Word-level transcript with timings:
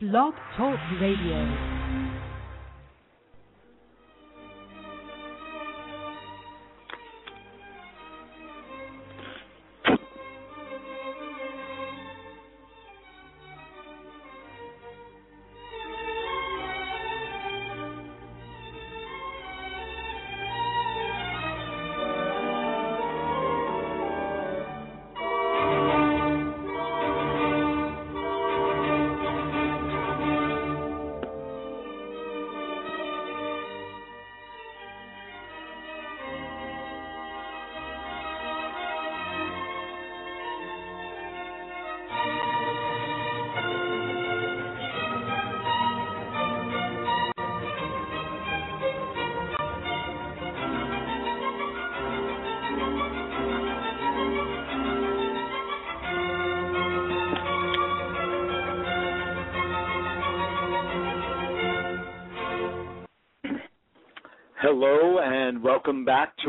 Blog 0.00 0.32
Talk 0.56 0.80
Radio. 0.98 1.79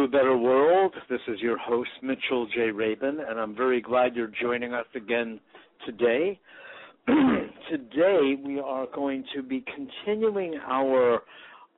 A 0.03 0.07
Better 0.07 0.35
World. 0.35 0.95
This 1.11 1.19
is 1.27 1.39
your 1.41 1.59
host, 1.59 1.91
Mitchell 2.01 2.47
J. 2.55 2.71
Rabin, 2.71 3.19
and 3.19 3.39
I'm 3.39 3.55
very 3.55 3.79
glad 3.79 4.15
you're 4.15 4.31
joining 4.41 4.73
us 4.73 4.87
again 4.95 5.39
today. 5.85 6.39
today, 7.69 8.35
we 8.43 8.59
are 8.59 8.87
going 8.95 9.23
to 9.35 9.43
be 9.43 9.63
continuing 9.75 10.59
our 10.67 11.19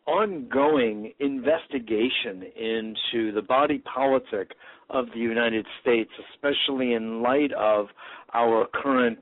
ongoing 0.05 1.11
investigation 1.19 2.43
into 2.55 3.33
the 3.33 3.41
body 3.41 3.79
politic 3.79 4.51
of 4.89 5.07
the 5.13 5.19
United 5.19 5.65
States, 5.81 6.11
especially 6.33 6.93
in 6.93 7.21
light 7.21 7.51
of 7.51 7.87
our 8.33 8.67
current 8.73 9.19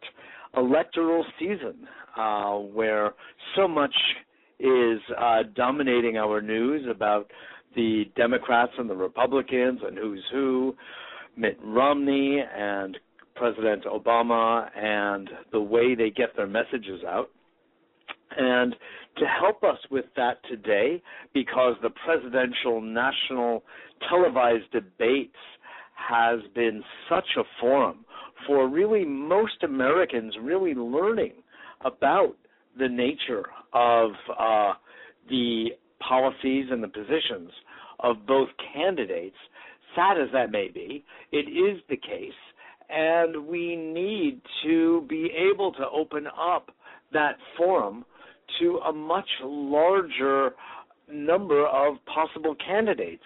electoral 0.55 1.25
season, 1.39 1.88
uh, 2.17 2.53
where 2.53 3.13
so 3.55 3.67
much 3.67 3.95
is 4.59 4.99
uh, 5.19 5.39
dominating 5.55 6.17
our 6.17 6.39
news 6.39 6.85
about 6.88 7.31
the 7.75 8.05
Democrats 8.16 8.73
and 8.77 8.89
the 8.89 8.95
Republicans 8.95 9.80
and 9.86 9.97
who's 9.97 10.23
who, 10.31 10.75
Mitt 11.38 11.58
Romney 11.64 12.44
and 12.55 12.97
President 13.36 13.86
Obama 13.86 14.69
and 14.78 15.30
the 15.52 15.61
way 15.61 15.95
they 15.95 16.09
get 16.09 16.36
their 16.36 16.47
messages 16.47 17.03
out. 17.08 17.30
And 18.38 18.75
to 19.17 19.25
help 19.25 19.63
us 19.63 19.78
with 19.89 20.05
that 20.16 20.38
today, 20.50 21.02
because 21.33 21.75
the 21.81 21.89
presidential 22.05 22.81
national 22.81 23.63
televised 24.09 24.72
debates 24.72 25.35
has 25.95 26.39
been 26.56 26.83
such 27.09 27.28
a 27.38 27.44
forum 27.59 28.06
for 28.47 28.67
really 28.67 29.06
most 29.06 29.63
Americans 29.63 30.35
really 30.41 30.73
learning 30.73 31.33
about 31.85 32.35
the 32.78 32.88
nature 32.88 33.45
of 33.73 34.11
uh, 34.39 34.73
the 35.30 35.67
policies 36.07 36.67
and 36.71 36.83
the 36.83 36.88
positions 36.88 37.52
of 37.99 38.25
both 38.25 38.49
candidates, 38.73 39.35
sad 39.95 40.17
as 40.19 40.29
that 40.34 40.51
may 40.51 40.69
be, 40.69 41.03
it 41.31 41.47
is 41.50 41.81
the 41.89 41.97
case, 41.97 42.31
and 42.89 43.47
we 43.47 43.75
need 43.75 44.41
to 44.63 45.06
be 45.07 45.31
able 45.51 45.72
to 45.73 45.88
open 45.90 46.28
up 46.28 46.72
that 47.13 47.35
forum 47.57 48.06
to 48.59 48.79
a 48.88 48.91
much 48.91 49.29
larger 49.44 50.51
number 51.11 51.67
of 51.67 51.95
possible 52.06 52.56
candidates, 52.66 53.23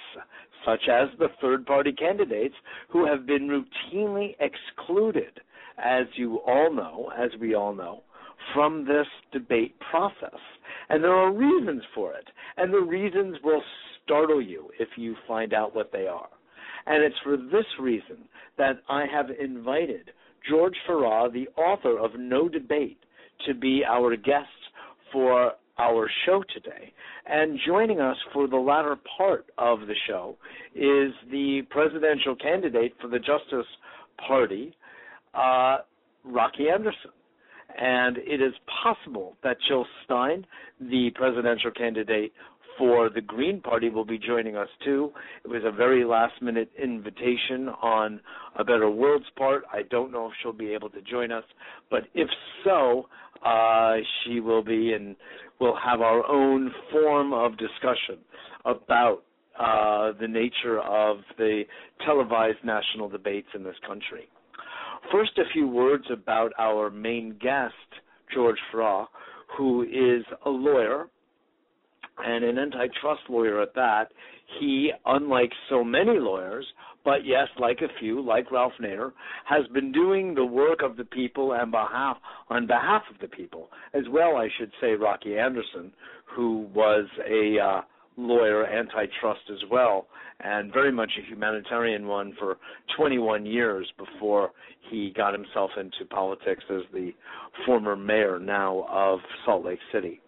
such 0.65 0.81
as 0.89 1.09
the 1.19 1.27
third 1.41 1.65
party 1.65 1.91
candidates 1.91 2.55
who 2.89 3.05
have 3.05 3.25
been 3.25 3.47
routinely 3.47 4.35
excluded, 4.39 5.39
as 5.77 6.05
you 6.15 6.37
all 6.47 6.73
know, 6.73 7.11
as 7.17 7.29
we 7.39 7.53
all 7.53 7.73
know, 7.73 8.01
from 8.53 8.85
this 8.85 9.07
debate 9.31 9.75
process. 9.91 10.39
And 10.89 11.03
there 11.03 11.13
are 11.13 11.31
reasons 11.31 11.83
for 11.93 12.13
it. 12.13 12.27
And 12.57 12.73
the 12.73 12.79
reasons 12.79 13.37
will 13.43 13.61
startle 14.03 14.41
you 14.41 14.69
if 14.79 14.89
you 14.97 15.15
find 15.27 15.53
out 15.53 15.75
what 15.75 15.91
they 15.91 16.07
are. 16.07 16.29
And 16.85 17.03
it's 17.03 17.15
for 17.23 17.37
this 17.37 17.65
reason 17.79 18.17
that 18.57 18.81
I 18.89 19.05
have 19.11 19.27
invited 19.39 20.11
George 20.49 20.75
Farah, 20.87 21.31
the 21.31 21.47
author 21.59 21.97
of 21.97 22.11
No 22.19 22.47
Debate, 22.47 22.99
to 23.47 23.53
be 23.53 23.83
our 23.83 24.15
guest 24.15 24.47
for 25.11 25.53
our 25.77 26.09
show 26.25 26.43
today. 26.53 26.93
And 27.25 27.59
joining 27.65 27.99
us 27.99 28.15
for 28.31 28.47
the 28.47 28.55
latter 28.55 28.97
part 29.17 29.45
of 29.57 29.81
the 29.81 29.95
show 30.07 30.37
is 30.75 31.11
the 31.31 31.61
presidential 31.71 32.35
candidate 32.35 32.93
for 33.01 33.07
the 33.07 33.17
Justice 33.17 33.65
Party, 34.27 34.75
uh, 35.33 35.77
Rocky 36.23 36.69
Anderson 36.69 37.11
and 37.79 38.17
it 38.17 38.41
is 38.41 38.53
possible 38.83 39.35
that 39.43 39.57
Jill 39.67 39.85
Stein, 40.03 40.45
the 40.79 41.09
presidential 41.15 41.71
candidate 41.71 42.31
for 42.77 43.09
the 43.09 43.21
Green 43.21 43.61
Party, 43.61 43.89
will 43.89 44.05
be 44.05 44.17
joining 44.17 44.55
us 44.55 44.67
too. 44.83 45.11
It 45.43 45.47
was 45.47 45.61
a 45.65 45.71
very 45.71 46.03
last 46.03 46.41
minute 46.41 46.69
invitation 46.81 47.69
on 47.81 48.19
A 48.57 48.63
Better 48.63 48.89
World's 48.89 49.25
part. 49.37 49.63
I 49.71 49.83
don't 49.83 50.11
know 50.11 50.27
if 50.27 50.33
she'll 50.41 50.53
be 50.53 50.73
able 50.73 50.89
to 50.89 51.01
join 51.01 51.31
us, 51.31 51.45
but 51.89 52.03
if 52.13 52.27
so, 52.63 53.07
uh, 53.45 53.95
she 54.23 54.39
will 54.39 54.63
be, 54.63 54.93
and 54.93 55.15
we'll 55.59 55.77
have 55.77 56.01
our 56.01 56.25
own 56.29 56.71
form 56.91 57.33
of 57.33 57.57
discussion 57.57 58.19
about 58.65 59.23
uh, 59.59 60.11
the 60.19 60.27
nature 60.27 60.79
of 60.81 61.17
the 61.37 61.63
televised 62.05 62.57
national 62.63 63.07
debates 63.07 63.47
in 63.55 63.63
this 63.63 63.75
country. 63.87 64.27
First, 65.11 65.37
a 65.37 65.43
few 65.53 65.67
words 65.67 66.05
about 66.11 66.51
our 66.57 66.89
main 66.89 67.37
guest, 67.41 67.73
George 68.33 68.57
Farah, 68.73 69.05
who 69.57 69.83
is 69.83 70.25
a 70.45 70.49
lawyer 70.49 71.07
and 72.17 72.43
an 72.43 72.57
antitrust 72.57 73.21
lawyer 73.29 73.61
at 73.61 73.75
that. 73.75 74.05
He, 74.59 74.91
unlike 75.05 75.51
so 75.69 75.83
many 75.83 76.19
lawyers, 76.19 76.65
but 77.03 77.25
yes, 77.25 77.47
like 77.59 77.79
a 77.81 77.99
few, 77.99 78.21
like 78.21 78.51
Ralph 78.51 78.73
Nader, 78.81 79.11
has 79.45 79.67
been 79.73 79.91
doing 79.91 80.33
the 80.33 80.45
work 80.45 80.81
of 80.83 80.97
the 80.97 81.03
people 81.03 81.53
and 81.53 81.71
behalf 81.71 82.17
on 82.49 82.65
behalf 82.65 83.03
of 83.13 83.19
the 83.21 83.27
people, 83.27 83.69
as 83.93 84.03
well. 84.09 84.37
I 84.37 84.49
should 84.57 84.71
say, 84.81 84.93
Rocky 84.93 85.37
Anderson, 85.37 85.91
who 86.35 86.67
was 86.73 87.05
a 87.29 87.59
uh, 87.59 87.81
lawyer, 88.17 88.65
antitrust 88.65 89.41
as 89.51 89.59
well, 89.69 90.07
and 90.41 90.71
very 90.73 90.91
much 90.91 91.11
a 91.17 91.29
humanitarian 91.29 92.07
one 92.07 92.33
for 92.39 92.57
21 92.97 93.45
years 93.45 93.91
before 93.97 94.51
he 94.89 95.13
got 95.15 95.33
himself 95.33 95.71
into 95.77 96.05
politics 96.09 96.63
as 96.69 96.81
the 96.93 97.11
former 97.65 97.95
mayor 97.95 98.39
now 98.39 98.85
of 98.89 99.19
Salt 99.45 99.65
Lake 99.65 99.79
City. 99.91 100.21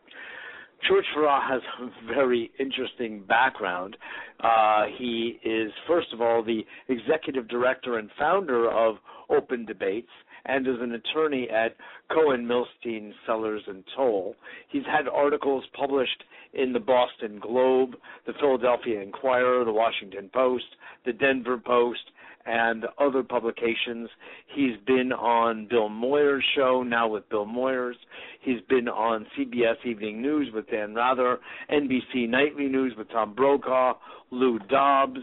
George 0.88 1.06
Farah 1.16 1.42
has 1.50 1.62
a 1.82 2.14
very 2.14 2.52
interesting 2.60 3.24
background. 3.28 3.98
Uh, 4.40 4.86
he 4.98 5.40
is, 5.44 5.72
first 5.88 6.14
of 6.14 6.22
all, 6.22 6.44
the 6.44 6.62
executive 6.88 7.48
director 7.48 7.98
and 7.98 8.10
founder 8.18 8.70
of 8.70 8.98
Open 9.30 9.66
Debates 9.66 10.10
and 10.48 10.68
is 10.68 10.78
an 10.80 10.94
attorney 10.94 11.50
at 11.50 11.76
Cohen 12.10 12.48
Milstein 12.48 13.12
Sellers 13.26 13.64
and 13.68 13.84
Toll. 13.96 14.36
He's 14.70 14.86
had 14.86 15.08
articles 15.08 15.66
published 15.74 16.24
in 16.54 16.74
the 16.74 16.80
Boston 16.80 17.40
Globe, 17.40 17.96
the 18.26 18.34
Philadelphia 18.40 19.02
Inquirer, 19.02 19.66
the 19.66 19.72
Washington 19.72 20.30
Post, 20.34 20.66
the 21.06 21.14
Denver 21.14 21.58
Post, 21.58 22.00
and 22.46 22.86
other 22.98 23.24
publications. 23.24 24.10
He's 24.56 24.78
been 24.86 25.12
on 25.12 25.68
Bill 25.70 25.90
Moyers' 25.90 26.42
show, 26.56 26.82
now 26.82 27.08
with 27.08 27.28
Bill 27.30 27.46
Moyers. 27.46 27.96
He's 28.40 28.62
been 28.70 28.88
on 28.88 29.28
CBS 29.38 29.86
Evening 29.86 30.22
News 30.22 30.50
with 30.54 30.70
Dan 30.70 30.96
Rather, 30.96 31.40
NBC 31.70 32.30
Nightly 32.30 32.68
News 32.68 32.94
with 32.98 33.10
Tom 33.10 33.34
Brokaw, 33.34 33.96
Lou 34.32 34.60
Dobbs, 34.70 35.20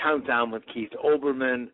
Countdown 0.00 0.50
with 0.50 0.62
Keith 0.72 0.90
Olbermann. 1.02 1.68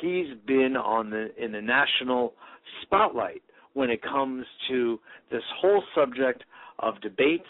He's 0.00 0.26
been 0.46 0.76
on 0.76 1.10
the 1.10 1.28
in 1.42 1.52
the 1.52 1.62
national 1.62 2.34
spotlight 2.82 3.42
when 3.74 3.90
it 3.90 4.02
comes 4.02 4.46
to 4.68 4.98
this 5.30 5.42
whole 5.60 5.82
subject 5.94 6.44
of 6.78 7.00
debates 7.00 7.44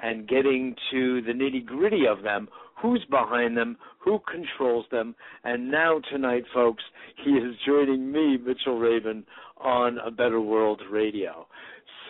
and 0.00 0.28
getting 0.28 0.74
to 0.90 1.22
the 1.22 1.32
nitty 1.32 1.64
gritty 1.64 2.06
of 2.06 2.22
them 2.22 2.48
who's 2.80 3.04
behind 3.10 3.56
them, 3.56 3.76
who 3.98 4.20
controls 4.30 4.86
them. 4.90 5.14
And 5.44 5.70
now, 5.70 6.00
tonight, 6.10 6.44
folks, 6.54 6.82
he 7.24 7.32
is 7.32 7.54
joining 7.66 8.10
me, 8.10 8.36
Mitchell 8.36 8.78
Rabin, 8.78 9.24
on 9.58 9.98
A 9.98 10.10
Better 10.10 10.40
World 10.40 10.80
Radio. 10.90 11.46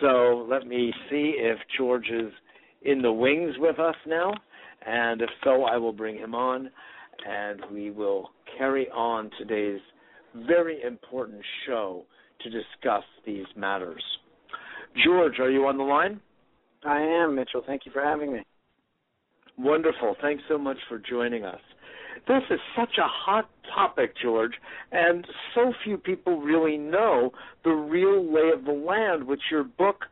So 0.01 0.47
let 0.49 0.67
me 0.67 0.93
see 1.09 1.35
if 1.37 1.57
George 1.77 2.09
is 2.09 2.31
in 2.83 3.01
the 3.01 3.11
wings 3.11 3.55
with 3.57 3.79
us 3.79 3.95
now. 4.07 4.33
And 4.85 5.21
if 5.21 5.29
so, 5.43 5.63
I 5.63 5.77
will 5.77 5.91
bring 5.91 6.17
him 6.17 6.33
on 6.33 6.69
and 7.27 7.61
we 7.71 7.91
will 7.91 8.29
carry 8.57 8.89
on 8.89 9.29
today's 9.37 9.81
very 10.47 10.81
important 10.83 11.41
show 11.65 12.03
to 12.43 12.49
discuss 12.49 13.03
these 13.25 13.45
matters. 13.55 14.03
George, 15.03 15.39
are 15.39 15.51
you 15.51 15.65
on 15.67 15.77
the 15.77 15.83
line? 15.83 16.19
I 16.85 17.01
am, 17.01 17.35
Mitchell. 17.35 17.63
Thank 17.65 17.85
you 17.85 17.91
for 17.91 18.01
having 18.01 18.33
me. 18.33 18.45
Wonderful. 19.57 20.15
Thanks 20.21 20.43
so 20.47 20.57
much 20.57 20.77
for 20.87 20.99
joining 20.99 21.43
us. 21.43 21.59
This 22.27 22.43
is 22.49 22.59
such 22.77 22.97
a 22.97 23.07
hot 23.07 23.49
topic, 23.73 24.13
George, 24.21 24.53
and 24.91 25.25
so 25.55 25.73
few 25.83 25.97
people 25.97 26.39
really 26.39 26.77
know 26.77 27.31
the 27.63 27.71
real 27.71 28.23
lay 28.23 28.51
of 28.53 28.65
the 28.65 28.71
land, 28.71 29.23
which 29.23 29.41
your 29.51 29.63
book 29.63 30.05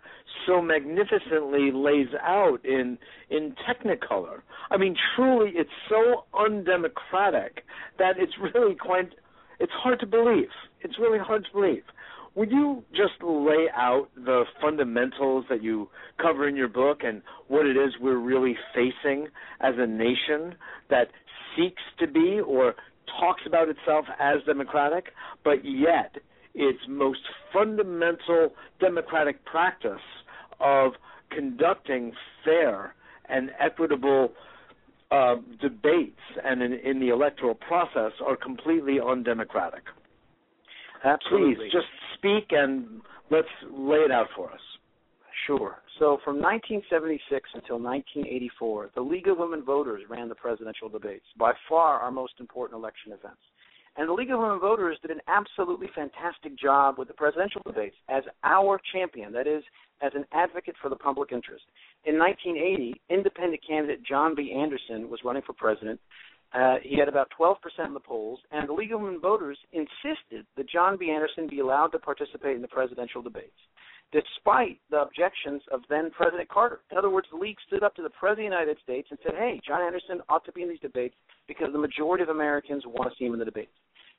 so 0.45 0.61
magnificently 0.61 1.71
lays 1.73 2.07
out 2.21 2.59
in 2.63 2.97
in 3.29 3.55
Technicolor. 3.67 4.41
I 4.71 4.77
mean, 4.77 4.95
truly, 5.15 5.51
it's 5.55 5.69
so 5.89 6.25
undemocratic 6.37 7.63
that 7.99 8.15
it's 8.17 8.33
really 8.53 8.75
quite 8.75 9.09
it's 9.59 9.71
hard 9.73 9.99
to 10.01 10.05
believe. 10.05 10.49
It's 10.81 10.99
really 10.99 11.19
hard 11.19 11.45
to 11.45 11.51
believe. 11.51 11.83
Would 12.35 12.51
you 12.51 12.83
just 12.91 13.23
lay 13.23 13.65
out 13.75 14.09
the 14.15 14.43
fundamentals 14.61 15.45
that 15.49 15.63
you 15.63 15.89
cover 16.21 16.47
in 16.47 16.55
your 16.55 16.67
book 16.67 16.99
and 17.03 17.23
what 17.47 17.65
it 17.65 17.75
is 17.75 17.93
we're 17.99 18.19
really 18.19 18.55
facing 18.75 19.27
as 19.59 19.73
a 19.77 19.87
nation 19.87 20.53
that 20.91 21.07
seeks 21.55 21.81
to 21.99 22.05
be 22.05 22.39
or 22.39 22.75
talks 23.19 23.41
about 23.47 23.69
itself 23.69 24.05
as 24.19 24.37
democratic, 24.45 25.05
but 25.43 25.65
yet 25.65 26.17
its 26.53 26.79
most 26.87 27.21
fundamental 27.51 28.53
democratic 28.79 29.43
practice 29.45 30.01
of 30.59 30.93
conducting 31.31 32.11
fair 32.43 32.95
and 33.29 33.51
equitable 33.59 34.33
uh, 35.11 35.35
debates 35.61 36.19
and 36.43 36.61
in, 36.61 36.73
in, 36.73 36.99
the 36.99 37.09
electoral 37.09 37.55
process 37.55 38.11
are 38.25 38.35
completely 38.35 38.99
undemocratic. 38.99 39.83
Absolutely. 41.03 41.55
Please 41.55 41.71
just 41.71 41.87
speak 42.17 42.47
and 42.51 43.01
let's 43.29 43.47
lay 43.71 43.97
it 43.97 44.11
out 44.11 44.27
for 44.35 44.51
us. 44.51 44.59
Sure. 45.45 45.77
So 45.99 46.19
from 46.23 46.41
1976 46.41 47.49
until 47.53 47.79
1984, 47.79 48.91
the 48.95 49.01
League 49.01 49.27
of 49.27 49.37
Women 49.37 49.63
Voters 49.63 50.03
ran 50.09 50.29
the 50.29 50.35
presidential 50.35 50.89
debates, 50.89 51.25
by 51.37 51.53
far 51.69 51.99
our 51.99 52.11
most 52.11 52.33
important 52.39 52.79
election 52.79 53.13
events. 53.13 53.41
And 53.97 54.07
the 54.07 54.13
League 54.13 54.29
of 54.29 54.39
Women 54.39 54.59
Voters 54.59 54.99
did 55.01 55.09
an 55.09 55.21
absolutely 55.27 55.87
fantastic 55.95 56.55
job 56.55 56.99
with 56.99 57.07
the 57.07 57.15
presidential 57.15 57.61
debates 57.65 57.95
as 58.09 58.23
our 58.43 58.79
champion, 58.93 59.33
that 59.33 59.47
is, 59.47 59.63
as 60.03 60.11
an 60.13 60.23
advocate 60.31 60.75
for 60.79 60.89
the 60.89 60.95
public 60.95 61.31
interest. 61.31 61.63
In 62.05 62.19
1980, 62.19 63.01
independent 63.09 63.59
candidate 63.67 64.03
John 64.03 64.35
B. 64.35 64.53
Anderson 64.55 65.09
was 65.09 65.19
running 65.25 65.41
for 65.47 65.53
president. 65.53 65.99
Uh, 66.53 66.75
he 66.83 66.97
had 66.97 67.09
about 67.09 67.31
12% 67.37 67.55
in 67.87 67.93
the 67.95 67.99
polls, 67.99 68.39
and 68.51 68.69
the 68.69 68.73
League 68.73 68.93
of 68.93 69.01
Women 69.01 69.19
Voters 69.19 69.57
insisted 69.73 70.45
that 70.55 70.69
John 70.69 70.95
B. 70.97 71.09
Anderson 71.09 71.47
be 71.49 71.59
allowed 71.59 71.87
to 71.87 71.99
participate 71.99 72.55
in 72.55 72.61
the 72.61 72.67
presidential 72.67 73.23
debates 73.23 73.57
despite 74.13 74.79
the 74.89 75.01
objections 75.01 75.61
of 75.69 75.81
then 75.89 76.09
President 76.11 76.47
Carter. 76.47 76.79
In 76.91 76.97
other 76.97 77.09
words, 77.09 77.27
the 77.29 77.37
league 77.37 77.57
stood 77.67 77.83
up 77.83 77.93
to 77.95 78.01
the 78.01 78.09
President 78.09 78.47
of 78.47 78.51
the 78.51 78.57
United 78.57 78.77
States 78.81 79.07
and 79.09 79.19
said, 79.21 79.33
hey, 79.35 79.59
John 79.67 79.81
Anderson 79.81 80.21
ought 80.29 80.45
to 80.45 80.53
be 80.53 80.63
in 80.63 80.69
these 80.69 80.79
debates 80.79 81.15
because 81.45 81.67
the 81.73 81.77
majority 81.77 82.23
of 82.23 82.29
Americans 82.29 82.83
want 82.85 83.11
to 83.11 83.17
see 83.19 83.25
him 83.25 83.33
in 83.33 83.39
the 83.39 83.45
debates. 83.45 83.73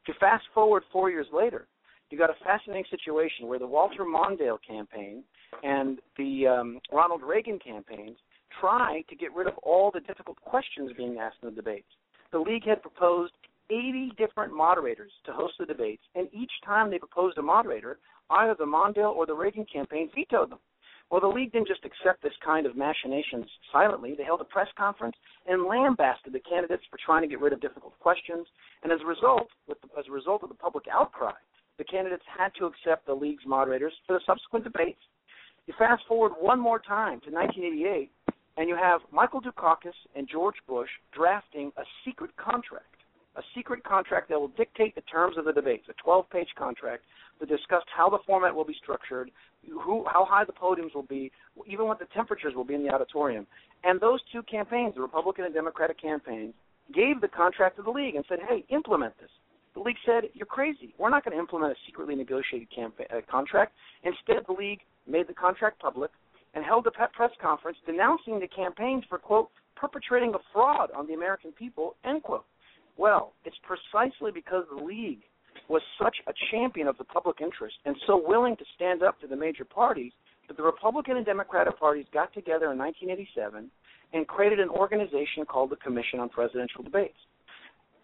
You 0.08 0.14
fast 0.18 0.44
forward 0.54 0.84
four 0.90 1.10
years 1.10 1.26
later, 1.34 1.68
you 2.08 2.16
got 2.16 2.30
a 2.30 2.44
fascinating 2.44 2.86
situation 2.90 3.46
where 3.46 3.58
the 3.58 3.66
Walter 3.66 4.04
Mondale 4.04 4.56
campaign 4.66 5.22
and 5.62 5.98
the 6.16 6.46
um, 6.46 6.80
Ronald 6.90 7.20
Reagan 7.22 7.58
campaigns 7.58 8.16
try 8.58 9.04
to 9.10 9.14
get 9.14 9.34
rid 9.34 9.46
of 9.46 9.58
all 9.58 9.90
the 9.92 10.00
difficult 10.00 10.40
questions 10.40 10.92
being 10.96 11.18
asked 11.18 11.36
in 11.42 11.50
the 11.50 11.54
debates. 11.54 11.90
The 12.32 12.38
league 12.38 12.66
had 12.66 12.80
proposed 12.80 13.34
80 13.68 14.12
different 14.16 14.56
moderators 14.56 15.12
to 15.26 15.32
host 15.32 15.56
the 15.58 15.66
debates, 15.66 16.02
and 16.14 16.26
each 16.32 16.52
time 16.64 16.90
they 16.90 16.98
proposed 16.98 17.36
a 17.36 17.42
moderator, 17.42 17.98
either 18.30 18.56
the 18.58 18.64
Mondale 18.64 19.14
or 19.14 19.26
the 19.26 19.34
Reagan 19.34 19.66
campaign 19.70 20.08
vetoed 20.14 20.50
them. 20.50 20.58
Well, 21.10 21.22
the 21.22 21.26
league 21.26 21.52
didn't 21.52 21.68
just 21.68 21.84
accept 21.84 22.22
this 22.22 22.36
kind 22.44 22.66
of 22.66 22.76
machinations 22.76 23.46
silently. 23.72 24.14
They 24.16 24.24
held 24.24 24.42
a 24.42 24.44
press 24.44 24.68
conference 24.76 25.16
and 25.46 25.64
lambasted 25.64 26.34
the 26.34 26.40
candidates 26.40 26.82
for 26.90 26.98
trying 27.04 27.22
to 27.22 27.28
get 27.28 27.40
rid 27.40 27.54
of 27.54 27.60
difficult 27.60 27.98
questions. 27.98 28.46
And 28.82 28.92
as 28.92 29.00
a 29.02 29.06
result, 29.06 29.48
the, 29.66 29.74
as 29.98 30.04
a 30.08 30.12
result 30.12 30.42
of 30.42 30.50
the 30.50 30.54
public 30.54 30.84
outcry, 30.92 31.32
the 31.78 31.84
candidates 31.84 32.24
had 32.26 32.50
to 32.58 32.66
accept 32.66 33.06
the 33.06 33.14
league's 33.14 33.44
moderators 33.46 33.94
for 34.06 34.12
the 34.14 34.20
subsequent 34.26 34.64
debates. 34.64 35.00
You 35.66 35.74
fast 35.78 36.02
forward 36.06 36.32
one 36.38 36.60
more 36.60 36.78
time 36.78 37.20
to 37.20 37.30
1988, 37.30 38.10
and 38.58 38.68
you 38.68 38.76
have 38.76 39.00
Michael 39.10 39.40
Dukakis 39.40 39.96
and 40.14 40.28
George 40.28 40.56
Bush 40.66 40.90
drafting 41.12 41.72
a 41.78 41.84
secret 42.04 42.36
contract 42.36 42.98
a 43.38 43.42
secret 43.54 43.84
contract 43.84 44.28
that 44.28 44.38
will 44.38 44.48
dictate 44.48 44.94
the 44.96 45.00
terms 45.02 45.38
of 45.38 45.44
the 45.44 45.52
debates, 45.52 45.86
a 45.88 45.92
12 46.02 46.28
page 46.28 46.48
contract 46.58 47.04
that 47.38 47.48
discussed 47.48 47.86
how 47.96 48.10
the 48.10 48.18
format 48.26 48.54
will 48.54 48.64
be 48.64 48.74
structured, 48.82 49.30
who, 49.70 50.04
how 50.10 50.24
high 50.24 50.44
the 50.44 50.52
podiums 50.52 50.94
will 50.94 51.02
be, 51.02 51.30
even 51.66 51.86
what 51.86 51.98
the 51.98 52.06
temperatures 52.14 52.54
will 52.54 52.64
be 52.64 52.74
in 52.74 52.82
the 52.82 52.90
auditorium. 52.90 53.46
And 53.84 54.00
those 54.00 54.20
two 54.32 54.42
campaigns, 54.42 54.94
the 54.94 55.00
Republican 55.00 55.44
and 55.44 55.54
Democratic 55.54 56.00
campaigns, 56.00 56.54
gave 56.94 57.20
the 57.20 57.28
contract 57.28 57.76
to 57.76 57.82
the 57.82 57.90
league 57.90 58.14
and 58.14 58.24
said, 58.28 58.38
hey, 58.48 58.64
implement 58.70 59.18
this. 59.20 59.30
The 59.74 59.80
league 59.80 59.96
said, 60.04 60.24
you're 60.34 60.46
crazy. 60.46 60.94
We're 60.98 61.10
not 61.10 61.24
going 61.24 61.36
to 61.36 61.38
implement 61.38 61.72
a 61.72 61.76
secretly 61.86 62.16
negotiated 62.16 62.68
campaign, 62.74 63.06
uh, 63.14 63.20
contract. 63.30 63.74
Instead, 64.02 64.44
the 64.46 64.54
league 64.54 64.80
made 65.06 65.28
the 65.28 65.34
contract 65.34 65.80
public 65.80 66.10
and 66.54 66.64
held 66.64 66.86
a 66.86 66.90
press 66.90 67.30
conference 67.40 67.78
denouncing 67.86 68.40
the 68.40 68.48
campaigns 68.48 69.04
for, 69.08 69.18
quote, 69.18 69.50
perpetrating 69.76 70.34
a 70.34 70.38
fraud 70.52 70.90
on 70.96 71.06
the 71.06 71.14
American 71.14 71.52
people, 71.52 71.94
end 72.04 72.22
quote. 72.22 72.44
Well, 72.96 73.34
it's 73.44 73.56
precisely 73.62 74.32
because 74.32 74.64
the 74.76 74.82
league 74.82 75.22
was 75.68 75.82
such 76.02 76.16
a 76.26 76.32
champion 76.50 76.88
of 76.88 76.96
the 76.98 77.04
public 77.04 77.40
interest 77.40 77.76
and 77.84 77.94
so 78.06 78.20
willing 78.24 78.56
to 78.56 78.64
stand 78.74 79.02
up 79.02 79.20
to 79.20 79.26
the 79.26 79.36
major 79.36 79.64
parties 79.64 80.12
that 80.48 80.56
the 80.56 80.62
Republican 80.62 81.16
and 81.16 81.26
Democratic 81.26 81.78
parties 81.78 82.06
got 82.12 82.32
together 82.32 82.72
in 82.72 82.78
1987 82.78 83.70
and 84.14 84.26
created 84.26 84.60
an 84.60 84.70
organization 84.70 85.44
called 85.46 85.70
the 85.70 85.76
Commission 85.76 86.20
on 86.20 86.28
Presidential 86.30 86.82
Debates. 86.82 87.18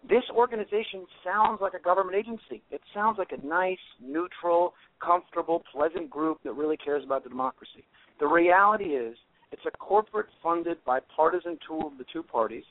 This 0.07 0.23
organization 0.35 1.07
sounds 1.23 1.59
like 1.61 1.73
a 1.73 1.81
government 1.81 2.15
agency. 2.15 2.61
It 2.69 2.81
sounds 2.93 3.17
like 3.17 3.31
a 3.31 3.43
nice, 3.45 3.81
neutral, 3.99 4.75
comfortable, 5.03 5.63
pleasant 5.73 6.11
group 6.11 6.37
that 6.43 6.53
really 6.53 6.77
cares 6.77 7.03
about 7.03 7.23
the 7.23 7.29
democracy. 7.29 7.83
The 8.19 8.27
reality 8.27 8.93
is, 8.93 9.17
it's 9.51 9.65
a 9.65 9.71
corporate 9.71 10.27
funded 10.43 10.77
bipartisan 10.85 11.57
tool 11.67 11.87
of 11.87 11.97
the 11.97 12.05
two 12.13 12.21
parties 12.21 12.63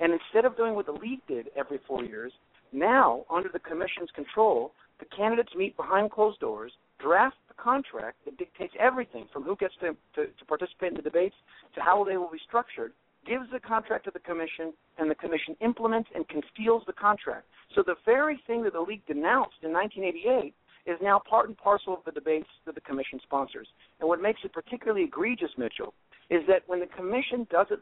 and 0.00 0.12
instead 0.12 0.44
of 0.44 0.56
doing 0.56 0.74
what 0.74 0.86
the 0.86 0.92
league 0.92 1.20
did 1.26 1.48
every 1.56 1.80
four 1.86 2.04
years, 2.04 2.32
now, 2.76 3.24
under 3.30 3.48
the 3.48 3.58
commission's 3.58 4.10
control, 4.14 4.72
the 4.98 5.06
candidates 5.06 5.54
meet 5.56 5.76
behind 5.76 6.10
closed 6.10 6.40
doors, 6.40 6.72
draft 7.00 7.36
the 7.48 7.54
contract 7.54 8.18
that 8.26 8.36
dictates 8.36 8.74
everything 8.78 9.26
from 9.32 9.44
who 9.44 9.56
gets 9.56 9.74
to, 9.80 9.96
to, 10.14 10.26
to 10.26 10.44
participate 10.46 10.90
in 10.90 10.96
the 10.96 11.02
debates 11.02 11.34
to 11.74 11.80
how 11.80 12.04
they 12.04 12.18
will 12.18 12.30
be 12.30 12.38
structured, 12.46 12.92
gives 13.26 13.50
the 13.50 13.60
contract 13.60 14.04
to 14.04 14.10
the 14.10 14.20
commission, 14.20 14.74
and 14.98 15.10
the 15.10 15.14
commission 15.14 15.56
implements 15.62 16.10
and 16.14 16.28
conceals 16.28 16.82
the 16.86 16.92
contract. 16.92 17.46
So 17.74 17.82
the 17.82 17.96
very 18.04 18.40
thing 18.46 18.62
that 18.64 18.74
the 18.74 18.80
league 18.80 19.06
denounced 19.06 19.56
in 19.62 19.72
1988 19.72 20.54
is 20.84 20.98
now 21.02 21.18
part 21.18 21.48
and 21.48 21.56
parcel 21.56 21.94
of 21.94 22.04
the 22.04 22.12
debates 22.12 22.48
that 22.66 22.74
the 22.74 22.80
commission 22.82 23.20
sponsors. 23.22 23.68
And 24.00 24.08
what 24.08 24.20
makes 24.20 24.40
it 24.44 24.52
particularly 24.52 25.04
egregious, 25.04 25.50
Mitchell, 25.56 25.94
is 26.28 26.42
that 26.46 26.62
when 26.66 26.80
the 26.80 26.86
commission 26.86 27.46
does 27.50 27.68
it 27.70 27.80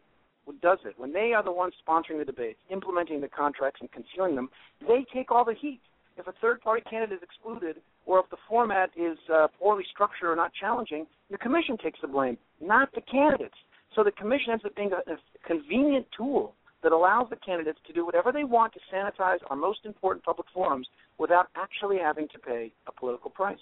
does 0.60 0.78
it, 0.84 0.94
when 0.96 1.12
they 1.12 1.32
are 1.32 1.42
the 1.42 1.52
ones 1.52 1.74
sponsoring 1.86 2.18
the 2.18 2.24
debates, 2.24 2.58
implementing 2.70 3.20
the 3.20 3.28
contracts 3.28 3.80
and 3.80 3.90
concealing 3.90 4.34
them, 4.34 4.48
they 4.86 5.04
take 5.12 5.30
all 5.30 5.44
the 5.44 5.54
heat. 5.54 5.80
If 6.16 6.26
a 6.26 6.32
third 6.40 6.60
party 6.60 6.82
candidate 6.88 7.16
is 7.16 7.22
excluded, 7.22 7.76
or 8.06 8.20
if 8.20 8.30
the 8.30 8.36
format 8.48 8.90
is 8.96 9.18
uh, 9.32 9.48
poorly 9.58 9.84
structured 9.92 10.28
or 10.28 10.36
not 10.36 10.52
challenging, 10.58 11.06
the 11.30 11.38
commission 11.38 11.76
takes 11.76 11.98
the 12.00 12.08
blame, 12.08 12.38
not 12.60 12.88
the 12.94 13.00
candidates. 13.00 13.54
So 13.94 14.04
the 14.04 14.12
commission 14.12 14.52
ends 14.52 14.64
up 14.64 14.76
being 14.76 14.92
a, 14.92 15.12
a 15.12 15.16
convenient 15.46 16.06
tool 16.16 16.54
that 16.82 16.92
allows 16.92 17.30
the 17.30 17.36
candidates 17.36 17.78
to 17.86 17.92
do 17.92 18.04
whatever 18.04 18.30
they 18.30 18.44
want 18.44 18.74
to 18.74 18.80
sanitize 18.94 19.38
our 19.48 19.56
most 19.56 19.80
important 19.84 20.24
public 20.24 20.46
forums 20.52 20.86
without 21.18 21.48
actually 21.56 21.96
having 21.98 22.28
to 22.28 22.38
pay 22.38 22.72
a 22.86 22.92
political 22.92 23.30
price. 23.30 23.58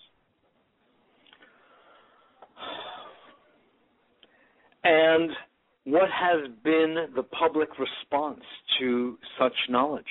And 4.85 5.31
what 5.85 6.09
has 6.11 6.51
been 6.63 7.07
the 7.15 7.23
public 7.23 7.69
response 7.79 8.43
to 8.79 9.19
such 9.39 9.55
knowledge? 9.69 10.07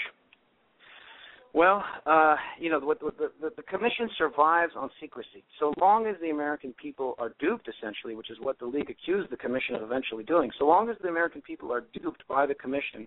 Well, 1.54 1.84
uh, 2.06 2.38
you 2.60 2.70
know, 2.70 2.80
the, 2.80 3.12
the, 3.12 3.32
the, 3.42 3.50
the, 3.58 3.64
commission 3.64 4.10
survives 4.18 4.72
on 4.78 4.90
secrecy. 5.02 5.44
So 5.60 5.74
long 5.82 6.08
as 6.08 6.16
the 6.22 6.30
American 6.30 6.74
people 6.82 7.16
are 7.20 7.34
duped, 7.42 7.68
essentially, 7.68 8.16
which 8.16 8.32
is 8.32 8.38
what 8.40 8.58
the 8.58 8.66
league 8.66 8.90
accused 8.90 9.30
the 9.32 9.38
commission 9.38 9.76
of 9.76 9.82
eventually 9.82 10.24
doing, 10.24 10.50
so 10.58 10.66
long 10.66 10.90
as 10.90 10.96
the 11.02 11.10
American 11.10 11.42
people 11.42 11.72
are 11.74 11.84
duped 11.94 12.26
by 12.30 12.46
the 12.46 12.56
commission, 12.56 13.06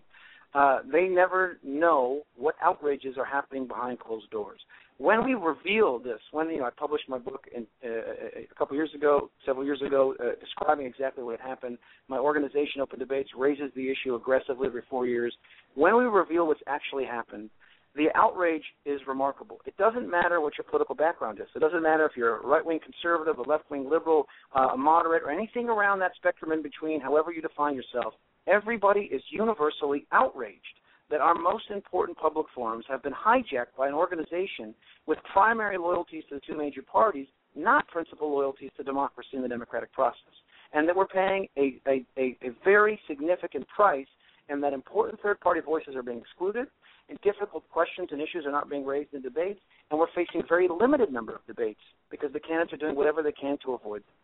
uh, 0.54 0.78
they 0.90 1.08
never 1.08 1.58
know 1.64 2.22
what 2.36 2.54
outrages 2.62 3.16
are 3.18 3.24
happening 3.24 3.66
behind 3.66 3.98
closed 3.98 4.30
doors. 4.30 4.60
When 4.98 5.24
we 5.24 5.34
reveal 5.34 5.98
this, 5.98 6.20
when 6.30 6.48
you 6.50 6.58
know 6.58 6.66
I 6.66 6.70
published 6.70 7.08
my 7.08 7.18
book 7.18 7.46
in, 7.52 7.66
uh, 7.84 7.88
a 7.88 8.54
couple 8.56 8.76
years 8.76 8.90
ago, 8.94 9.28
several 9.44 9.64
years 9.64 9.82
ago, 9.84 10.14
uh, 10.20 10.38
describing 10.38 10.86
exactly 10.86 11.24
what 11.24 11.40
happened, 11.40 11.78
my 12.08 12.18
organization, 12.18 12.80
Open 12.80 13.00
Debates, 13.00 13.30
raises 13.36 13.72
the 13.74 13.90
issue 13.90 14.14
aggressively 14.14 14.68
every 14.68 14.82
four 14.88 15.06
years. 15.06 15.34
When 15.74 15.96
we 15.96 16.04
reveal 16.04 16.46
what's 16.46 16.60
actually 16.68 17.06
happened, 17.06 17.50
the 17.96 18.06
outrage 18.14 18.62
is 18.84 19.00
remarkable. 19.08 19.58
It 19.66 19.76
doesn't 19.76 20.08
matter 20.08 20.40
what 20.40 20.52
your 20.58 20.64
political 20.68 20.94
background 20.94 21.40
is. 21.40 21.46
It 21.56 21.60
doesn't 21.60 21.82
matter 21.82 22.06
if 22.06 22.12
you're 22.16 22.36
a 22.36 22.46
right 22.46 22.64
wing 22.64 22.78
conservative, 22.82 23.38
a 23.38 23.48
left 23.48 23.70
wing 23.70 23.88
liberal, 23.90 24.26
uh, 24.54 24.70
a 24.74 24.76
moderate, 24.76 25.24
or 25.24 25.30
anything 25.30 25.68
around 25.68 25.98
that 26.00 26.12
spectrum 26.16 26.52
in 26.52 26.62
between, 26.62 27.00
however 27.00 27.32
you 27.32 27.42
define 27.42 27.74
yourself. 27.74 28.14
Everybody 28.46 29.08
is 29.12 29.22
universally 29.30 30.06
outraged 30.12 30.80
that 31.10 31.20
our 31.20 31.34
most 31.34 31.64
important 31.70 32.18
public 32.18 32.46
forums 32.54 32.84
have 32.88 33.02
been 33.02 33.12
hijacked 33.12 33.76
by 33.76 33.88
an 33.88 33.94
organization 33.94 34.74
with 35.06 35.18
primary 35.32 35.78
loyalties 35.78 36.24
to 36.28 36.36
the 36.36 36.40
two 36.46 36.56
major 36.56 36.82
parties, 36.82 37.26
not 37.54 37.86
principal 37.88 38.30
loyalties 38.30 38.70
to 38.76 38.82
democracy 38.82 39.30
and 39.34 39.44
the 39.44 39.48
democratic 39.48 39.92
process. 39.92 40.32
And 40.72 40.88
that 40.88 40.96
we're 40.96 41.06
paying 41.06 41.46
a, 41.56 41.80
a, 41.86 42.04
a, 42.18 42.36
a 42.42 42.50
very 42.64 42.98
significant 43.06 43.66
price, 43.68 44.06
and 44.48 44.62
that 44.62 44.72
important 44.72 45.20
third 45.22 45.40
party 45.40 45.60
voices 45.60 45.94
are 45.94 46.02
being 46.02 46.18
excluded, 46.18 46.66
and 47.08 47.18
difficult 47.20 47.68
questions 47.70 48.08
and 48.10 48.20
issues 48.20 48.44
are 48.46 48.52
not 48.52 48.68
being 48.68 48.84
raised 48.84 49.14
in 49.14 49.22
debates, 49.22 49.60
and 49.90 50.00
we're 50.00 50.10
facing 50.14 50.40
a 50.40 50.46
very 50.48 50.68
limited 50.68 51.12
number 51.12 51.34
of 51.34 51.46
debates 51.46 51.80
because 52.10 52.32
the 52.32 52.40
candidates 52.40 52.72
are 52.72 52.78
doing 52.78 52.96
whatever 52.96 53.22
they 53.22 53.32
can 53.32 53.56
to 53.64 53.74
avoid 53.74 54.00
them. 54.00 54.14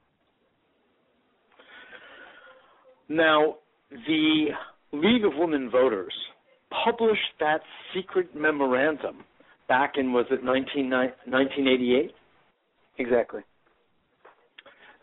Now, 3.16 3.56
the 3.90 4.46
League 4.92 5.24
of 5.24 5.32
Women 5.36 5.70
Voters 5.70 6.12
published 6.84 7.20
that 7.40 7.60
secret 7.94 8.34
memorandum 8.34 9.24
back 9.68 9.94
in 9.96 10.12
was 10.12 10.26
it 10.30 10.44
19, 10.44 10.90
1988? 10.90 12.12
Exactly. 12.98 13.40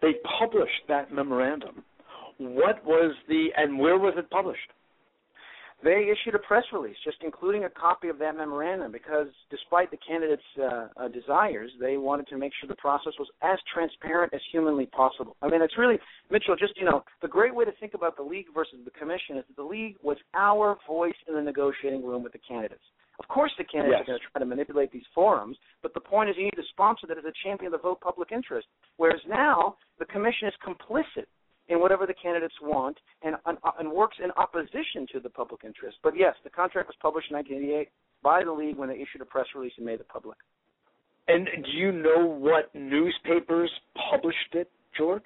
They 0.01 0.13
published 0.39 0.87
that 0.87 1.11
memorandum. 1.11 1.83
What 2.37 2.85
was 2.85 3.15
the 3.27 3.47
and 3.57 3.79
where 3.79 3.97
was 3.97 4.13
it 4.17 4.29
published? 4.29 4.69
They 5.83 6.09
issued 6.11 6.33
a 6.33 6.39
press 6.39 6.63
release 6.73 6.95
just 7.03 7.17
including 7.23 7.65
a 7.65 7.69
copy 7.69 8.07
of 8.07 8.17
that 8.17 8.35
memorandum 8.35 8.91
because 8.91 9.27
despite 9.51 9.91
the 9.91 9.97
candidates' 9.97 10.41
uh, 10.59 10.87
uh, 10.97 11.07
desires, 11.09 11.71
they 11.79 11.97
wanted 11.97 12.27
to 12.27 12.37
make 12.37 12.51
sure 12.59 12.67
the 12.67 12.75
process 12.75 13.13
was 13.19 13.29
as 13.43 13.59
transparent 13.71 14.33
as 14.33 14.41
humanly 14.51 14.87
possible. 14.87 15.35
I 15.41 15.47
mean, 15.47 15.61
it's 15.61 15.77
really, 15.77 15.99
Mitchell, 16.31 16.55
just, 16.55 16.77
you 16.77 16.85
know, 16.85 17.03
the 17.21 17.27
great 17.27 17.53
way 17.53 17.63
to 17.65 17.71
think 17.79 17.93
about 17.93 18.17
the 18.17 18.23
league 18.23 18.47
versus 18.53 18.79
the 18.85 18.91
commission 18.91 19.37
is 19.37 19.45
that 19.47 19.55
the 19.55 19.63
league 19.63 19.97
was 20.01 20.17
our 20.33 20.77
voice 20.87 21.15
in 21.27 21.35
the 21.35 21.41
negotiating 21.41 22.03
room 22.03 22.23
with 22.23 22.33
the 22.33 22.41
candidates. 22.47 22.83
Of 23.19 23.27
course, 23.27 23.51
the 23.57 23.63
candidates 23.63 24.01
yes. 24.01 24.03
are 24.03 24.11
going 24.11 24.19
to 24.19 24.31
try 24.31 24.39
to 24.39 24.45
manipulate 24.45 24.91
these 24.91 25.05
forums, 25.13 25.57
but 25.81 25.93
the 25.93 25.99
point 25.99 26.29
is 26.29 26.35
you 26.37 26.45
need 26.45 26.57
a 26.57 26.67
sponsor 26.69 27.07
that 27.07 27.17
is 27.17 27.25
a 27.25 27.33
champion 27.43 27.73
of 27.73 27.79
the 27.79 27.83
vote 27.83 28.01
public 28.01 28.31
interest. 28.31 28.67
Whereas 28.97 29.21
now, 29.27 29.75
the 29.97 30.05
commission 30.05 30.47
is 30.47 30.53
complicit 30.65 31.25
in 31.69 31.79
whatever 31.79 32.05
the 32.05 32.13
candidates 32.13 32.55
want 32.61 32.97
and, 33.23 33.35
and 33.45 33.91
works 33.91 34.17
in 34.23 34.31
opposition 34.31 35.05
to 35.11 35.19
the 35.19 35.29
public 35.29 35.61
interest. 35.65 35.97
But 36.03 36.13
yes, 36.15 36.35
the 36.43 36.49
contract 36.49 36.87
was 36.87 36.95
published 37.01 37.29
in 37.29 37.37
1988 37.37 37.89
by 38.23 38.43
the 38.43 38.51
league 38.51 38.77
when 38.77 38.89
they 38.89 38.95
issued 38.95 39.21
a 39.21 39.25
press 39.25 39.45
release 39.55 39.73
and 39.77 39.85
made 39.85 39.99
it 39.99 40.07
public. 40.07 40.37
And 41.27 41.45
do 41.45 41.71
you 41.71 41.91
know 41.91 42.25
what 42.25 42.73
newspapers 42.73 43.69
published 44.09 44.53
it, 44.53 44.71
George? 44.97 45.23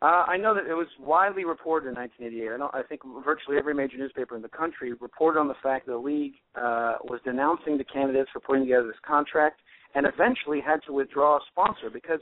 Uh, 0.00 0.24
I 0.26 0.36
know 0.36 0.52
that 0.54 0.68
it 0.68 0.74
was 0.74 0.88
widely 0.98 1.44
reported 1.44 1.88
in 1.88 1.94
1988. 1.94 2.54
I, 2.54 2.56
know, 2.56 2.70
I 2.72 2.82
think 2.82 3.02
virtually 3.22 3.56
every 3.56 3.74
major 3.74 3.98
newspaper 3.98 4.34
in 4.34 4.42
the 4.42 4.48
country 4.48 4.94
reported 4.94 5.38
on 5.38 5.46
the 5.46 5.54
fact 5.62 5.86
that 5.86 5.92
the 5.92 5.98
league 5.98 6.32
uh, 6.56 6.96
was 7.04 7.20
denouncing 7.24 7.78
the 7.78 7.84
candidates 7.84 8.28
for 8.32 8.40
putting 8.40 8.64
together 8.64 8.86
this 8.86 8.96
contract, 9.06 9.60
and 9.94 10.06
eventually 10.06 10.60
had 10.60 10.80
to 10.86 10.92
withdraw 10.92 11.36
a 11.36 11.40
sponsor 11.52 11.88
because, 11.92 12.18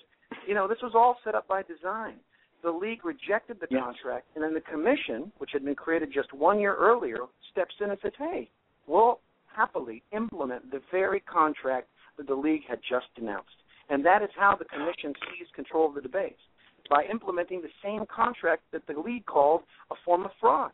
you 0.46 0.54
know, 0.54 0.68
this 0.68 0.76
was 0.82 0.92
all 0.94 1.16
set 1.24 1.34
up 1.34 1.48
by 1.48 1.62
design 1.62 2.16
the 2.62 2.70
league 2.70 3.04
rejected 3.04 3.58
the 3.60 3.66
yes. 3.70 3.82
contract, 3.82 4.26
and 4.34 4.44
then 4.44 4.54
the 4.54 4.60
commission, 4.60 5.32
which 5.38 5.50
had 5.52 5.64
been 5.64 5.74
created 5.74 6.12
just 6.12 6.32
one 6.32 6.58
year 6.58 6.74
earlier, 6.74 7.18
steps 7.50 7.74
in 7.80 7.90
and 7.90 7.98
says, 8.00 8.12
"Hey, 8.18 8.50
we'll 8.86 9.20
happily 9.46 10.02
implement 10.12 10.70
the 10.70 10.80
very 10.90 11.20
contract 11.20 11.88
that 12.16 12.26
the 12.26 12.34
league 12.34 12.64
had 12.68 12.80
just 12.82 13.06
denounced." 13.14 13.56
And 13.88 14.04
that 14.04 14.22
is 14.22 14.30
how 14.36 14.56
the 14.56 14.64
commission 14.66 15.14
seized 15.28 15.52
control 15.52 15.88
of 15.88 15.94
the 15.94 16.00
debates 16.00 16.40
by 16.88 17.04
implementing 17.04 17.62
the 17.62 17.70
same 17.82 18.04
contract 18.06 18.62
that 18.72 18.86
the 18.86 18.98
league 18.98 19.26
called 19.26 19.62
a 19.90 19.94
form 20.04 20.24
of 20.24 20.32
fraud. 20.40 20.72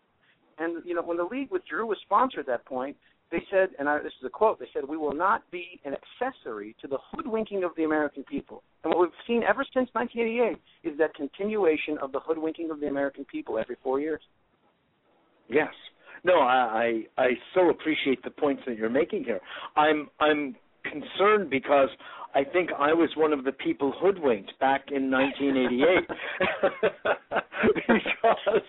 And 0.59 0.85
you 0.85 0.95
know, 0.95 1.03
when 1.03 1.17
the 1.17 1.25
league 1.25 1.51
withdrew 1.51 1.93
a 1.93 1.97
sponsor 1.97 2.41
at 2.41 2.47
that 2.47 2.65
point, 2.65 2.97
they 3.31 3.43
said, 3.51 3.71
and 3.79 3.89
I, 3.89 3.99
this 3.99 4.13
is 4.21 4.27
a 4.27 4.31
quote, 4.31 4.61
they 4.61 4.69
said, 4.73 4.85
We 4.89 4.97
will 4.97 5.15
not 5.15 5.43
be 5.51 5.81
an 5.85 5.95
accessory 5.95 6.77
to 6.81 6.87
the 6.87 6.99
hoodwinking 7.11 7.65
of 7.65 7.73
the 7.77 7.85
American 7.85 8.23
people. 8.25 8.63
And 8.85 8.95
what 8.95 9.01
we've 9.01 9.11
seen 9.27 9.43
ever 9.43 9.65
since 9.75 9.89
1988 9.93 10.93
is 10.93 10.99
that 10.99 11.15
continuation 11.15 11.99
of 12.01 12.13
the 12.13 12.21
hoodwinking 12.21 12.71
of 12.71 12.81
the 12.81 12.87
American 12.87 13.25
people 13.25 13.59
every 13.59 13.77
four 13.83 14.01
years. 14.01 14.21
Yes. 15.49 15.73
No, 16.25 16.41
I, 16.41 17.05
I 17.17 17.23
I 17.23 17.29
so 17.55 17.71
appreciate 17.71 18.23
the 18.25 18.31
points 18.31 18.63
that 18.67 18.77
you're 18.77 18.91
making 18.91 19.25
here. 19.25 19.41
I'm 19.77 20.09
I'm 20.19 20.57
concerned 20.83 21.51
because 21.51 21.89
I 22.37 22.45
think 22.45 22.69
I 22.79 22.93
was 22.93 23.09
one 23.17 23.33
of 23.33 23.45
the 23.45 23.53
people 23.53 23.95
hoodwinked 23.97 24.53
back 24.61 24.91
in 24.93 25.11
1988 25.11 26.07
because 27.89 28.63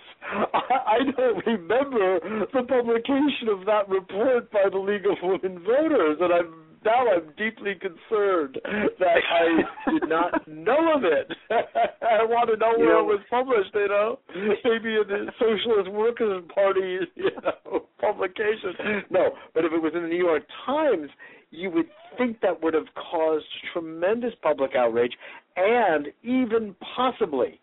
I, 0.53 0.59
I 0.87 0.99
don't 1.17 1.45
remember 1.45 2.19
the 2.53 2.63
publication 2.63 3.49
of 3.49 3.65
that 3.65 3.89
report 3.89 4.49
by 4.51 4.69
the 4.71 4.77
League 4.77 5.05
of 5.05 5.17
Women 5.21 5.61
Voters, 5.65 6.17
and 6.21 6.31
I'm 6.31 6.63
now 6.85 7.11
I'm 7.11 7.33
deeply 7.37 7.75
concerned 7.75 8.57
that 8.63 9.17
I 9.29 9.91
did 9.91 10.07
not 10.07 10.47
know 10.47 10.95
of 10.95 11.03
it. 11.03 11.27
I 11.51 12.23
want 12.23 12.49
to 12.49 12.55
know 12.55 12.73
where 12.77 12.93
know, 12.93 12.99
it 12.99 13.03
was 13.03 13.19
published. 13.29 13.71
You 13.73 13.87
know, 13.89 14.19
maybe 14.63 14.95
in 14.95 15.07
the 15.07 15.31
Socialist 15.37 15.91
Workers 15.91 16.43
Party, 16.55 16.99
you 17.15 17.31
know, 17.43 17.86
publication. 17.99 18.73
No, 19.09 19.31
but 19.53 19.65
if 19.65 19.73
it 19.73 19.81
was 19.81 19.93
in 19.95 20.03
the 20.03 20.07
New 20.07 20.23
York 20.23 20.43
Times, 20.65 21.09
you 21.51 21.69
would 21.71 21.87
think 22.17 22.41
that 22.41 22.61
would 22.61 22.73
have 22.73 22.87
caused 23.11 23.45
tremendous 23.73 24.33
public 24.41 24.71
outrage 24.75 25.13
and 25.55 26.07
even 26.23 26.75
possibly 26.95 27.59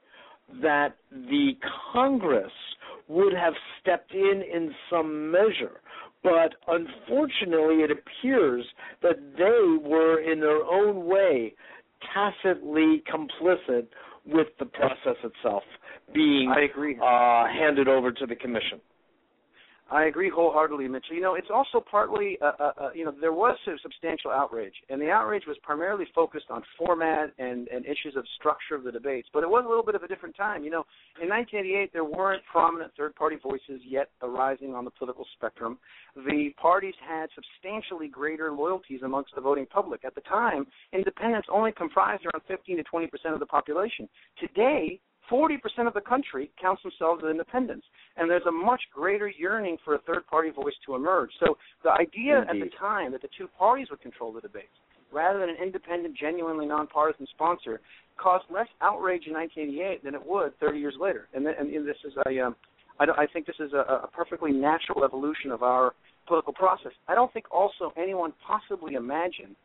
that 0.62 0.96
the 1.10 1.52
Congress 1.92 2.52
would 3.08 3.34
have 3.34 3.54
stepped 3.80 4.12
in 4.12 4.42
in 4.52 4.74
some 4.90 5.30
measure. 5.30 5.80
But 6.22 6.54
unfortunately, 6.68 7.82
it 7.82 7.90
appears 7.90 8.64
that 9.02 9.16
they 9.36 9.88
were, 9.88 10.20
in 10.20 10.40
their 10.40 10.64
own 10.64 11.04
way, 11.04 11.54
tacitly 12.14 13.02
complicit 13.12 13.86
with 14.26 14.48
the 14.58 14.64
process 14.64 15.16
itself 15.22 15.62
being 16.14 16.50
I 16.54 16.62
agree. 16.62 16.96
Uh, 16.96 17.46
handed 17.46 17.88
over 17.88 18.10
to 18.10 18.26
the 18.26 18.34
commission. 18.34 18.80
I 19.90 20.04
agree 20.06 20.30
wholeheartedly, 20.30 20.88
Mitchell. 20.88 21.14
You 21.14 21.20
know, 21.20 21.34
it's 21.34 21.50
also 21.52 21.78
partly, 21.78 22.38
uh, 22.40 22.52
uh, 22.58 22.72
uh, 22.80 22.90
you 22.94 23.04
know, 23.04 23.12
there 23.20 23.34
was 23.34 23.56
a 23.66 23.72
substantial 23.82 24.30
outrage, 24.30 24.72
and 24.88 25.00
the 25.00 25.10
outrage 25.10 25.42
was 25.46 25.58
primarily 25.62 26.06
focused 26.14 26.46
on 26.48 26.62
format 26.78 27.32
and, 27.38 27.68
and 27.68 27.84
issues 27.84 28.14
of 28.16 28.24
structure 28.38 28.74
of 28.76 28.84
the 28.84 28.90
debates. 28.90 29.28
But 29.32 29.42
it 29.42 29.48
was 29.48 29.64
a 29.66 29.68
little 29.68 29.84
bit 29.84 29.94
of 29.94 30.02
a 30.02 30.08
different 30.08 30.36
time. 30.36 30.64
You 30.64 30.70
know, 30.70 30.84
in 31.20 31.28
1988, 31.28 31.92
there 31.92 32.04
weren't 32.04 32.42
prominent 32.50 32.92
third-party 32.96 33.36
voices 33.42 33.82
yet 33.86 34.08
arising 34.22 34.74
on 34.74 34.86
the 34.86 34.90
political 34.90 35.26
spectrum. 35.36 35.78
The 36.16 36.54
parties 36.60 36.94
had 37.06 37.28
substantially 37.34 38.08
greater 38.08 38.52
loyalties 38.52 39.00
amongst 39.04 39.34
the 39.34 39.42
voting 39.42 39.66
public. 39.66 40.04
At 40.04 40.14
the 40.14 40.22
time, 40.22 40.66
independents 40.94 41.48
only 41.52 41.72
comprised 41.72 42.24
around 42.24 42.42
15 42.48 42.78
to 42.78 42.82
20 42.84 43.06
percent 43.08 43.34
of 43.34 43.40
the 43.40 43.46
population. 43.46 44.08
Today, 44.40 44.98
40% 45.30 45.86
of 45.86 45.94
the 45.94 46.00
country 46.00 46.50
counts 46.60 46.82
themselves 46.82 47.22
as 47.24 47.30
independents, 47.30 47.86
and 48.16 48.30
there's 48.30 48.46
a 48.46 48.52
much 48.52 48.82
greater 48.92 49.28
yearning 49.28 49.76
for 49.84 49.94
a 49.94 49.98
third 50.00 50.26
party 50.26 50.50
voice 50.50 50.74
to 50.86 50.94
emerge. 50.94 51.30
So 51.40 51.56
the 51.82 51.90
idea 51.90 52.42
Indeed. 52.42 52.62
at 52.62 52.70
the 52.70 52.76
time 52.78 53.12
that 53.12 53.22
the 53.22 53.28
two 53.36 53.48
parties 53.58 53.88
would 53.90 54.00
control 54.00 54.32
the 54.32 54.40
debates, 54.40 54.74
rather 55.12 55.38
than 55.38 55.48
an 55.48 55.56
independent, 55.62 56.16
genuinely 56.16 56.66
nonpartisan 56.66 57.26
sponsor, 57.34 57.80
caused 58.16 58.44
less 58.50 58.68
outrage 58.80 59.26
in 59.26 59.32
1988 59.32 60.04
than 60.04 60.14
it 60.14 60.24
would 60.24 60.58
30 60.60 60.78
years 60.78 60.94
later. 61.00 61.28
And, 61.34 61.44
th- 61.44 61.56
and 61.58 61.86
this 61.86 61.96
is 62.04 62.12
a, 62.26 62.40
um, 62.40 62.56
I, 63.00 63.04
I 63.04 63.26
think 63.32 63.46
this 63.46 63.56
is 63.58 63.72
a, 63.72 64.04
a 64.04 64.08
perfectly 64.12 64.52
natural 64.52 65.04
evolution 65.04 65.50
of 65.50 65.62
our 65.62 65.94
political 66.26 66.52
process. 66.52 66.92
I 67.08 67.14
don't 67.14 67.32
think 67.32 67.46
also 67.50 67.92
anyone 67.96 68.32
possibly 68.46 68.94
imagined 68.94 69.56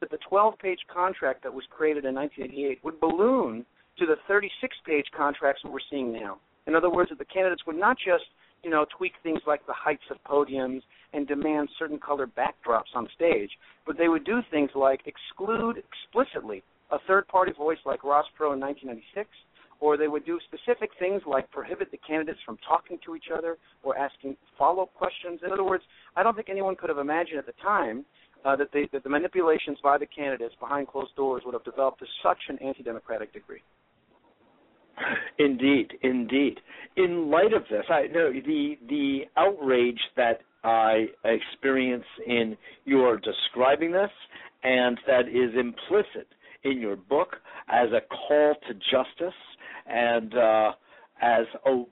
that 0.00 0.10
the 0.10 0.18
12-page 0.30 0.80
contract 0.92 1.42
that 1.42 1.52
was 1.52 1.64
created 1.70 2.04
in 2.04 2.14
1988 2.14 2.84
would 2.84 3.00
balloon 3.00 3.64
to 3.98 4.06
the 4.06 4.16
36-page 4.28 5.06
contracts 5.16 5.62
that 5.62 5.72
we're 5.72 5.78
seeing 5.90 6.12
now. 6.12 6.38
In 6.66 6.74
other 6.74 6.90
words, 6.90 7.10
that 7.10 7.18
the 7.18 7.24
candidates 7.24 7.62
would 7.66 7.76
not 7.76 7.96
just 7.96 8.24
you 8.62 8.70
know 8.70 8.84
tweak 8.96 9.12
things 9.22 9.40
like 9.46 9.64
the 9.66 9.72
heights 9.72 10.02
of 10.10 10.16
podiums 10.24 10.82
and 11.12 11.28
demand 11.28 11.68
certain 11.78 11.98
color 11.98 12.26
backdrops 12.26 12.94
on 12.94 13.08
stage, 13.14 13.50
but 13.86 13.96
they 13.96 14.08
would 14.08 14.24
do 14.24 14.40
things 14.50 14.70
like 14.74 15.02
exclude 15.06 15.76
explicitly 15.78 16.62
a 16.90 16.98
third-party 17.06 17.52
voice 17.52 17.78
like 17.84 18.04
Ross 18.04 18.26
Perot 18.38 18.54
in 18.54 18.60
1996, 18.60 19.28
or 19.80 19.96
they 19.96 20.08
would 20.08 20.24
do 20.24 20.38
specific 20.46 20.90
things 20.98 21.22
like 21.26 21.50
prohibit 21.50 21.90
the 21.90 21.98
candidates 21.98 22.38
from 22.46 22.58
talking 22.66 22.98
to 23.04 23.14
each 23.14 23.30
other 23.36 23.56
or 23.82 23.96
asking 23.98 24.36
follow-up 24.58 24.94
questions. 24.94 25.40
In 25.44 25.52
other 25.52 25.64
words, 25.64 25.84
I 26.16 26.22
don't 26.22 26.34
think 26.34 26.48
anyone 26.48 26.76
could 26.76 26.88
have 26.88 26.98
imagined 26.98 27.38
at 27.38 27.46
the 27.46 27.58
time 27.62 28.04
uh, 28.44 28.56
that, 28.56 28.68
they, 28.72 28.88
that 28.92 29.02
the 29.02 29.10
manipulations 29.10 29.78
by 29.82 29.98
the 29.98 30.06
candidates 30.06 30.54
behind 30.60 30.88
closed 30.88 31.14
doors 31.16 31.42
would 31.44 31.54
have 31.54 31.64
developed 31.64 31.98
to 31.98 32.06
such 32.22 32.38
an 32.48 32.58
anti-democratic 32.60 33.32
degree. 33.32 33.62
Indeed, 35.38 35.92
indeed. 36.02 36.58
In 36.96 37.30
light 37.30 37.52
of 37.52 37.62
this, 37.70 37.84
I 37.90 38.06
know 38.06 38.32
the 38.32 38.78
the 38.88 39.20
outrage 39.36 40.00
that 40.16 40.40
I 40.64 41.06
experience 41.24 42.04
in 42.26 42.56
your 42.84 43.18
describing 43.18 43.92
this, 43.92 44.10
and 44.64 44.98
that 45.06 45.28
is 45.28 45.54
implicit 45.58 46.28
in 46.64 46.80
your 46.80 46.96
book 46.96 47.36
as 47.68 47.88
a 47.92 48.00
call 48.00 48.54
to 48.66 48.74
justice 48.74 49.38
and 49.86 50.34
uh, 50.34 50.72
as 51.20 51.46
a 51.66 51.82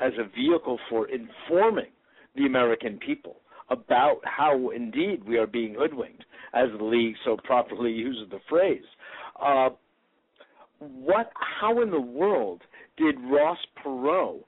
as 0.00 0.12
a 0.18 0.28
vehicle 0.36 0.78
for 0.90 1.08
informing 1.08 1.90
the 2.36 2.46
American 2.46 2.98
people 2.98 3.36
about 3.70 4.20
how 4.24 4.70
indeed 4.70 5.22
we 5.26 5.36
are 5.36 5.46
being 5.46 5.74
hoodwinked, 5.78 6.24
as 6.54 6.68
the 6.76 6.84
league 6.84 7.14
so 7.24 7.36
properly 7.44 7.92
uses 8.08 8.28
the 8.30 8.40
phrase. 8.48 8.84
Uh, 9.42 9.70
what? 10.78 11.30
How 11.60 11.82
in 11.82 11.90
the 11.90 12.00
world 12.00 12.62
did 12.96 13.16
Ross 13.20 13.58
Perot 13.84 14.42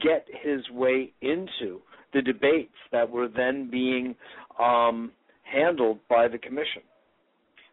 get 0.00 0.26
his 0.42 0.68
way 0.70 1.12
into 1.20 1.80
the 2.12 2.22
debates 2.22 2.74
that 2.92 3.08
were 3.08 3.28
then 3.28 3.70
being 3.70 4.14
um, 4.58 5.12
handled 5.42 5.98
by 6.08 6.28
the 6.28 6.38
commission? 6.38 6.82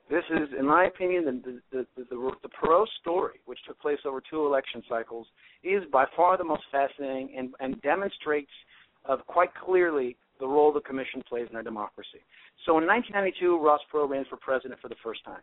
This 0.09 0.23
is, 0.29 0.49
in 0.59 0.65
my 0.67 0.85
opinion, 0.85 1.25
the 1.25 1.61
the, 1.71 1.87
the, 1.95 2.03
the, 2.09 2.31
the 2.43 2.49
Perot 2.49 2.87
story, 3.01 3.39
which 3.45 3.59
took 3.65 3.79
place 3.79 3.99
over 4.05 4.21
two 4.29 4.45
election 4.45 4.83
cycles, 4.87 5.27
is 5.63 5.83
by 5.91 6.05
far 6.15 6.37
the 6.37 6.43
most 6.43 6.63
fascinating 6.71 7.33
and, 7.37 7.53
and 7.59 7.81
demonstrates 7.81 8.51
uh, 9.09 9.17
quite 9.25 9.49
clearly 9.55 10.17
the 10.39 10.47
role 10.47 10.73
the 10.73 10.81
commission 10.81 11.23
plays 11.27 11.47
in 11.49 11.55
our 11.55 11.63
democracy. 11.63 12.19
So 12.65 12.77
in 12.77 12.85
1992, 12.85 13.63
Ross 13.63 13.79
Perot 13.91 14.09
ran 14.09 14.25
for 14.29 14.37
president 14.37 14.79
for 14.81 14.89
the 14.89 14.95
first 15.03 15.23
time. 15.23 15.41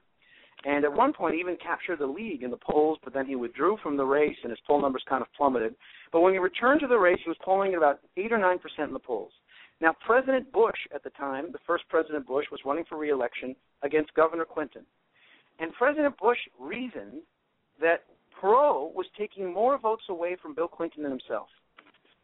And 0.64 0.85
at 0.85 0.93
one 0.93 1.12
point, 1.14 1.37
even 1.37 1.57
captured 1.57 2.00
the 2.00 2.07
lead 2.07 2.43
in 2.43 2.50
the 2.50 2.57
polls, 2.59 2.99
but 3.02 3.14
then 3.14 3.26
he 3.26 3.35
withdrew 3.35 3.79
from 3.83 3.97
the 3.97 4.05
race, 4.05 4.37
and 4.43 4.50
his 4.50 4.59
poll 4.67 4.83
numbers 4.83 5.02
kind 5.09 5.23
of 5.23 5.29
plummeted. 5.35 5.75
But 6.12 6.21
when 6.21 6.35
he 6.35 6.38
returned 6.38 6.81
to 6.81 6.87
the 6.87 6.99
race, 6.99 7.19
he 7.25 7.31
was 7.31 7.38
polling 7.43 7.73
at 7.73 7.79
about 7.79 8.00
eight 8.17 8.33
or 8.33 8.38
nine 8.38 8.59
percent 8.59 8.88
in 8.88 8.93
the 8.93 8.99
polls. 8.99 9.33
Now, 9.81 9.95
President 10.05 10.52
Bush 10.52 10.76
at 10.95 11.02
the 11.02 11.11
time, 11.11 11.50
the 11.52 11.59
first 11.67 11.85
President 11.88 12.26
Bush, 12.26 12.45
was 12.52 12.61
running 12.67 12.85
for 12.87 12.99
reelection 12.99 13.57
against 13.83 14.12
Governor 14.12 14.45
Clinton, 14.45 14.83
and 15.59 15.73
President 15.73 16.19
Bush 16.19 16.38
reasoned 16.59 17.23
that 17.81 18.05
Perot 18.38 18.95
was 18.95 19.07
taking 19.17 19.52
more 19.52 19.79
votes 19.79 20.05
away 20.11 20.37
from 20.40 20.55
Bill 20.55 20.69
Clinton 20.69 21.02
than 21.02 21.12
himself. 21.12 21.49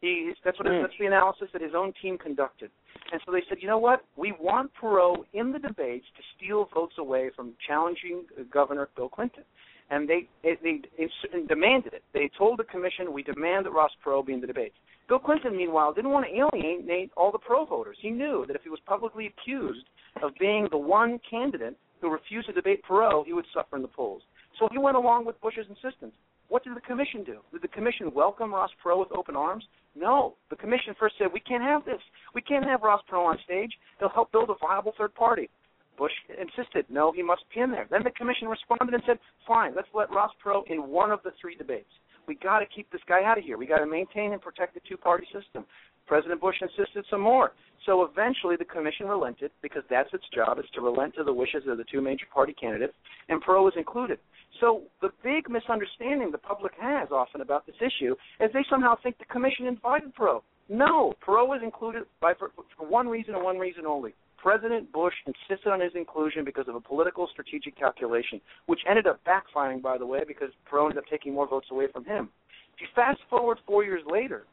He, 0.01 0.31
that's 0.45 0.59
what 0.59 0.67
mm. 0.67 0.81
that's 0.83 0.93
the 0.99 1.07
analysis 1.07 1.47
that 1.53 1.61
his 1.61 1.73
own 1.75 1.91
team 2.01 2.19
conducted. 2.19 2.69
And 3.11 3.21
so 3.25 3.31
they 3.31 3.43
said, 3.47 3.59
you 3.61 3.67
know 3.67 3.77
what? 3.77 4.03
We 4.15 4.33
want 4.39 4.71
Perot 4.81 5.23
in 5.33 5.51
the 5.51 5.59
debates 5.59 6.05
to 6.17 6.23
steal 6.35 6.69
votes 6.73 6.95
away 6.97 7.29
from 7.35 7.53
challenging 7.65 8.23
uh, 8.37 8.43
Governor 8.51 8.89
Bill 8.95 9.09
Clinton. 9.09 9.43
And 9.89 10.07
they 10.09 10.27
they, 10.43 10.57
they, 10.61 11.07
demanded 11.47 11.93
it. 11.93 12.03
They 12.13 12.29
told 12.37 12.59
the 12.59 12.65
commission, 12.65 13.13
we 13.13 13.23
demand 13.23 13.65
that 13.65 13.71
Ross 13.71 13.91
Perot 14.05 14.25
be 14.25 14.33
in 14.33 14.41
the 14.41 14.47
debates. 14.47 14.75
Bill 15.07 15.19
Clinton, 15.19 15.55
meanwhile, 15.55 15.93
didn't 15.93 16.11
want 16.11 16.25
to 16.27 16.57
alienate 16.59 17.11
all 17.15 17.31
the 17.31 17.39
Perot 17.39 17.69
voters. 17.69 17.97
He 18.01 18.09
knew 18.09 18.43
that 18.47 18.55
if 18.55 18.63
he 18.63 18.69
was 18.69 18.79
publicly 18.85 19.27
accused 19.27 19.85
of 20.21 20.31
being 20.39 20.67
the 20.71 20.77
one 20.77 21.19
candidate 21.29 21.77
who 22.01 22.11
refused 22.11 22.47
to 22.47 22.53
debate 22.53 22.81
Perot, 22.87 23.25
he 23.25 23.33
would 23.33 23.45
suffer 23.53 23.77
in 23.77 23.81
the 23.81 23.87
polls. 23.87 24.21
So 24.59 24.67
he 24.71 24.77
went 24.77 24.97
along 24.97 25.25
with 25.25 25.39
Bush's 25.39 25.65
insistence. 25.69 26.13
What 26.49 26.63
did 26.63 26.75
the 26.75 26.81
commission 26.81 27.23
do? 27.23 27.39
Did 27.51 27.61
the 27.61 27.67
commission 27.67 28.11
welcome 28.13 28.53
Ross 28.53 28.69
Perot 28.83 28.99
with 28.99 29.17
open 29.17 29.35
arms? 29.35 29.65
No. 29.95 30.35
The 30.49 30.55
commission 30.55 30.95
first 30.97 31.15
said, 31.17 31.27
we 31.33 31.41
can't 31.41 31.63
have 31.63 31.83
this. 31.83 31.99
We 32.33 32.41
can't 32.41 32.65
have 32.65 32.83
Ross 32.83 33.01
Perot 33.11 33.25
on 33.25 33.37
stage. 33.43 33.71
They'll 33.99 34.09
help 34.09 34.31
build 34.31 34.49
a 34.49 34.55
viable 34.65 34.93
third 34.97 35.13
party. 35.13 35.49
Bush 35.97 36.11
insisted, 36.29 36.85
no, 36.89 37.11
he 37.11 37.23
must 37.23 37.41
be 37.53 37.59
in 37.59 37.71
there. 37.71 37.87
Then 37.89 38.03
the 38.03 38.11
commission 38.11 38.47
responded 38.47 38.93
and 38.93 39.03
said, 39.05 39.17
fine, 39.47 39.73
let's 39.75 39.87
let 39.93 40.11
Ross 40.11 40.31
Perot 40.43 40.69
in 40.69 40.87
one 40.87 41.11
of 41.11 41.19
the 41.23 41.31
three 41.41 41.55
debates. 41.55 41.89
We 42.27 42.35
got 42.35 42.59
to 42.59 42.65
keep 42.65 42.91
this 42.91 43.01
guy 43.07 43.23
out 43.23 43.37
of 43.37 43.43
here. 43.43 43.57
We 43.57 43.65
got 43.65 43.79
to 43.79 43.87
maintain 43.87 44.33
and 44.33 44.41
protect 44.41 44.73
the 44.75 44.81
two-party 44.87 45.25
system. 45.33 45.65
President 46.05 46.39
Bush 46.39 46.55
insisted 46.61 47.03
some 47.09 47.21
more. 47.21 47.51
So 47.85 48.03
eventually 48.03 48.55
the 48.57 48.65
commission 48.65 49.07
relented 49.07 49.51
because 49.61 49.83
that's 49.89 50.13
its 50.13 50.23
job 50.33 50.59
is 50.59 50.65
to 50.75 50.81
relent 50.81 51.15
to 51.15 51.23
the 51.23 51.33
wishes 51.33 51.63
of 51.67 51.77
the 51.77 51.85
two 51.91 52.01
major 52.01 52.25
party 52.33 52.53
candidates, 52.53 52.93
and 53.29 53.43
Perot 53.43 53.63
was 53.63 53.73
included. 53.75 54.19
So 54.59 54.83
the 55.01 55.09
big 55.23 55.49
misunderstanding 55.49 56.31
the 56.31 56.37
public 56.37 56.73
has 56.79 57.09
often 57.11 57.41
about 57.41 57.65
this 57.65 57.75
issue 57.79 58.15
is 58.39 58.51
they 58.53 58.65
somehow 58.69 58.95
think 59.01 59.17
the 59.17 59.25
commission 59.25 59.67
invited 59.67 60.15
Perot. 60.15 60.41
No, 60.69 61.13
Perot 61.25 61.47
was 61.47 61.61
included 61.63 62.03
by 62.19 62.33
for, 62.33 62.51
for 62.77 62.87
one 62.87 63.07
reason 63.07 63.35
and 63.35 63.43
one 63.43 63.57
reason 63.57 63.85
only. 63.85 64.13
President 64.37 64.91
Bush 64.91 65.13
insisted 65.25 65.69
on 65.71 65.81
his 65.81 65.91
inclusion 65.95 66.45
because 66.45 66.67
of 66.67 66.75
a 66.75 66.79
political 66.79 67.27
strategic 67.31 67.77
calculation, 67.77 68.39
which 68.67 68.79
ended 68.89 69.07
up 69.07 69.19
backfiring, 69.25 69.81
by 69.81 69.97
the 69.97 70.05
way, 70.05 70.19
because 70.27 70.49
Perot 70.71 70.89
ended 70.89 70.99
up 70.99 71.09
taking 71.09 71.33
more 71.33 71.47
votes 71.47 71.67
away 71.71 71.87
from 71.91 72.05
him. 72.05 72.29
If 72.75 72.81
you 72.81 72.87
fast 72.95 73.19
forward 73.29 73.57
four 73.65 73.83
years 73.83 74.03
later, 74.09 74.45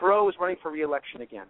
Perot 0.00 0.28
is 0.30 0.34
running 0.40 0.56
for 0.62 0.70
reelection 0.70 1.20
again. 1.20 1.46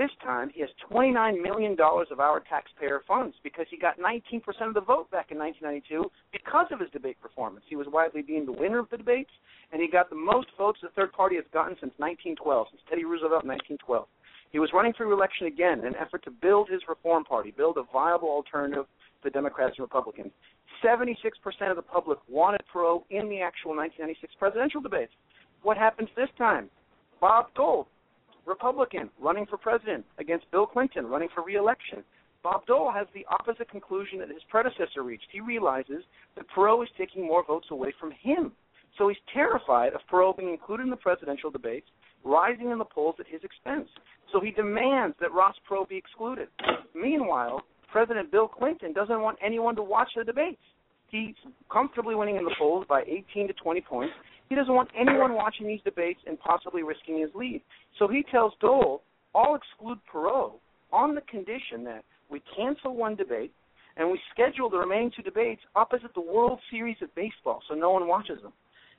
This 0.00 0.08
time, 0.22 0.48
he 0.54 0.62
has 0.62 0.70
$29 0.90 1.42
million 1.42 1.76
of 1.78 2.20
our 2.20 2.40
taxpayer 2.48 3.02
funds 3.06 3.36
because 3.42 3.66
he 3.68 3.76
got 3.76 3.98
19% 4.00 4.40
of 4.66 4.72
the 4.72 4.80
vote 4.80 5.10
back 5.10 5.30
in 5.30 5.36
1992 5.36 6.10
because 6.32 6.64
of 6.72 6.80
his 6.80 6.88
debate 6.88 7.20
performance. 7.20 7.66
He 7.68 7.76
was 7.76 7.86
widely 7.86 8.22
deemed 8.22 8.48
the 8.48 8.52
winner 8.52 8.78
of 8.78 8.88
the 8.88 8.96
debates, 8.96 9.28
and 9.70 9.82
he 9.82 9.88
got 9.88 10.08
the 10.08 10.16
most 10.16 10.48
votes 10.56 10.78
the 10.80 10.88
third 10.96 11.12
party 11.12 11.36
has 11.36 11.44
gotten 11.52 11.76
since 11.84 11.92
1912, 11.98 12.68
since 12.70 12.80
Teddy 12.88 13.04
Roosevelt 13.04 13.44
in 13.44 13.52
1912. 13.52 14.08
He 14.52 14.58
was 14.58 14.70
running 14.72 14.94
for 14.96 15.06
reelection 15.06 15.48
again 15.48 15.80
in 15.80 15.92
an 15.92 16.00
effort 16.00 16.24
to 16.24 16.30
build 16.30 16.70
his 16.70 16.80
reform 16.88 17.22
party, 17.22 17.52
build 17.52 17.76
a 17.76 17.84
viable 17.92 18.30
alternative 18.30 18.86
to 19.22 19.28
Democrats 19.28 19.74
and 19.76 19.84
Republicans. 19.84 20.32
76% 20.82 21.12
of 21.68 21.76
the 21.76 21.84
public 21.84 22.18
wanted 22.26 22.62
Perot 22.72 23.04
in 23.10 23.28
the 23.28 23.44
actual 23.44 23.76
1996 23.76 24.32
presidential 24.38 24.80
debates. 24.80 25.12
What 25.60 25.76
happens 25.76 26.08
this 26.16 26.32
time? 26.38 26.70
Bob 27.20 27.52
Dole, 27.54 27.86
Republican, 28.46 29.10
running 29.20 29.46
for 29.46 29.56
president 29.56 30.04
against 30.18 30.50
Bill 30.50 30.66
Clinton, 30.66 31.06
running 31.06 31.28
for 31.34 31.42
reelection. 31.42 32.04
Bob 32.42 32.64
Dole 32.66 32.90
has 32.90 33.06
the 33.14 33.26
opposite 33.30 33.68
conclusion 33.70 34.18
that 34.20 34.28
his 34.28 34.42
predecessor 34.48 35.02
reached. 35.02 35.26
He 35.30 35.40
realizes 35.40 36.02
that 36.36 36.46
Perot 36.56 36.84
is 36.84 36.88
taking 36.96 37.26
more 37.26 37.44
votes 37.44 37.68
away 37.70 37.92
from 38.00 38.12
him. 38.22 38.52
So 38.98 39.08
he's 39.08 39.18
terrified 39.32 39.92
of 39.92 40.00
Perot 40.10 40.38
being 40.38 40.50
included 40.50 40.84
in 40.84 40.90
the 40.90 40.96
presidential 40.96 41.50
debates, 41.50 41.86
rising 42.24 42.70
in 42.70 42.78
the 42.78 42.84
polls 42.84 43.16
at 43.18 43.26
his 43.26 43.40
expense. 43.44 43.88
So 44.32 44.40
he 44.40 44.50
demands 44.50 45.16
that 45.20 45.32
Ross 45.32 45.54
Perot 45.68 45.88
be 45.88 45.96
excluded. 45.96 46.48
Meanwhile, 46.94 47.62
President 47.92 48.30
Bill 48.30 48.48
Clinton 48.48 48.92
doesn't 48.92 49.20
want 49.20 49.38
anyone 49.44 49.76
to 49.76 49.82
watch 49.82 50.08
the 50.16 50.24
debates. 50.24 50.62
He's 51.08 51.34
comfortably 51.70 52.14
winning 52.14 52.36
in 52.36 52.44
the 52.44 52.54
polls 52.58 52.86
by 52.88 53.02
18 53.02 53.48
to 53.48 53.54
20 53.54 53.80
points. 53.80 54.14
He 54.50 54.56
doesn't 54.56 54.74
want 54.74 54.88
anyone 54.98 55.34
watching 55.34 55.68
these 55.68 55.80
debates 55.84 56.18
and 56.26 56.38
possibly 56.40 56.82
risking 56.82 57.20
his 57.20 57.30
lead. 57.36 57.62
So 58.00 58.08
he 58.08 58.24
tells 58.32 58.52
Dole, 58.60 59.00
I'll 59.32 59.54
exclude 59.54 59.98
Perot 60.12 60.54
on 60.92 61.14
the 61.14 61.20
condition 61.22 61.84
that 61.84 62.04
we 62.28 62.42
cancel 62.56 62.96
one 62.96 63.14
debate 63.14 63.52
and 63.96 64.10
we 64.10 64.18
schedule 64.34 64.68
the 64.68 64.76
remaining 64.76 65.12
two 65.14 65.22
debates 65.22 65.60
opposite 65.76 66.12
the 66.14 66.20
World 66.20 66.58
Series 66.68 66.96
of 67.00 67.14
Baseball 67.14 67.62
so 67.68 67.76
no 67.76 67.92
one 67.92 68.08
watches 68.08 68.42
them. 68.42 68.52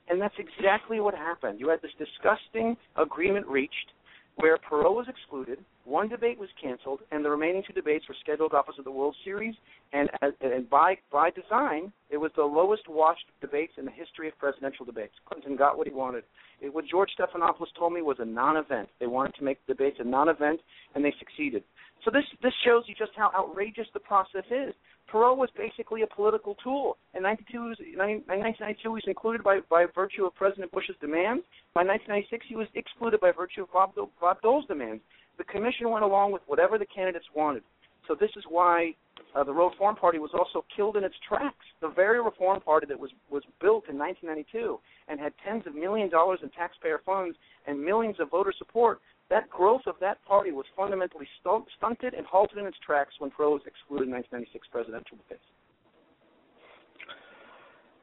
And 0.08 0.18
that's 0.18 0.34
exactly 0.38 1.00
what 1.00 1.14
happened. 1.14 1.60
You 1.60 1.68
had 1.68 1.82
this 1.82 1.92
disgusting 1.98 2.74
agreement 2.96 3.46
reached 3.46 3.92
where 4.36 4.56
Perot 4.56 4.94
was 4.94 5.06
excluded, 5.08 5.58
one 5.84 6.08
debate 6.08 6.38
was 6.38 6.48
canceled, 6.60 7.00
and 7.10 7.24
the 7.24 7.30
remaining 7.30 7.62
two 7.66 7.72
debates 7.72 8.08
were 8.08 8.14
scheduled 8.20 8.54
opposite 8.54 8.84
the 8.84 8.90
World 8.90 9.16
Series. 9.24 9.54
And, 9.92 10.08
and 10.40 10.70
by 10.70 10.96
by 11.10 11.30
design, 11.30 11.92
it 12.08 12.16
was 12.16 12.30
the 12.36 12.44
lowest 12.44 12.88
watched 12.88 13.26
debates 13.40 13.72
in 13.76 13.84
the 13.84 13.90
history 13.90 14.28
of 14.28 14.38
presidential 14.38 14.86
debates. 14.86 15.12
Clinton 15.26 15.56
got 15.56 15.76
what 15.76 15.86
he 15.86 15.92
wanted. 15.92 16.24
It, 16.60 16.72
what 16.72 16.86
George 16.86 17.10
Stephanopoulos 17.18 17.74
told 17.78 17.92
me 17.92 18.00
was 18.00 18.18
a 18.20 18.24
non-event. 18.24 18.88
They 19.00 19.06
wanted 19.06 19.34
to 19.34 19.44
make 19.44 19.58
the 19.66 19.74
debates 19.74 19.98
a 20.00 20.04
non-event, 20.04 20.60
and 20.94 21.04
they 21.04 21.12
succeeded. 21.18 21.64
So 22.04 22.10
this 22.10 22.24
this 22.42 22.52
shows 22.64 22.84
you 22.86 22.94
just 22.98 23.12
how 23.16 23.30
outrageous 23.34 23.86
the 23.94 24.00
process 24.00 24.44
is. 24.50 24.74
Perot 25.10 25.36
was 25.36 25.50
basically 25.56 26.02
a 26.02 26.06
political 26.06 26.56
tool. 26.62 26.96
In 27.14 27.22
1992, 27.22 28.78
he 28.82 28.88
was 28.88 29.02
included 29.06 29.44
by, 29.44 29.60
by 29.68 29.86
virtue 29.94 30.24
of 30.24 30.34
President 30.34 30.72
Bush's 30.72 30.96
demands. 31.00 31.44
By 31.74 31.84
1996, 31.84 32.46
he 32.48 32.56
was 32.56 32.66
excluded 32.74 33.20
by 33.20 33.30
virtue 33.30 33.62
of 33.62 33.72
Bob, 33.72 33.92
Bob 34.20 34.40
Dole's 34.40 34.66
demands. 34.66 35.02
The 35.38 35.44
commission 35.44 35.90
went 35.90 36.04
along 36.04 36.32
with 36.32 36.42
whatever 36.46 36.78
the 36.78 36.86
candidates 36.86 37.26
wanted. 37.34 37.62
So 38.08 38.16
this 38.18 38.30
is 38.36 38.44
why 38.48 38.94
uh, 39.34 39.44
the 39.44 39.52
Reform 39.52 39.96
Party 39.96 40.18
was 40.18 40.30
also 40.34 40.64
killed 40.74 40.96
in 40.96 41.04
its 41.04 41.14
tracks. 41.26 41.66
The 41.80 41.88
very 41.88 42.22
Reform 42.22 42.60
Party 42.60 42.86
that 42.86 42.98
was 42.98 43.10
was 43.30 43.42
built 43.60 43.84
in 43.88 43.98
1992 43.98 44.78
and 45.08 45.20
had 45.20 45.32
tens 45.46 45.66
of 45.66 45.74
million 45.74 46.10
dollars 46.10 46.40
in 46.42 46.50
taxpayer 46.50 47.00
funds 47.04 47.36
and 47.66 47.82
millions 47.82 48.16
of 48.18 48.30
voter 48.30 48.52
support 48.56 49.00
that 49.32 49.48
growth 49.48 49.80
of 49.86 49.94
that 49.98 50.22
party 50.26 50.52
was 50.52 50.66
fundamentally 50.76 51.26
stunted 51.40 52.12
and 52.12 52.26
halted 52.26 52.58
in 52.58 52.66
its 52.66 52.76
tracks 52.84 53.14
when 53.18 53.30
Perot 53.30 53.66
excluded 53.66 54.06
in 54.06 54.12
1996 54.12 54.68
presidential 54.70 55.16
debates. 55.16 55.42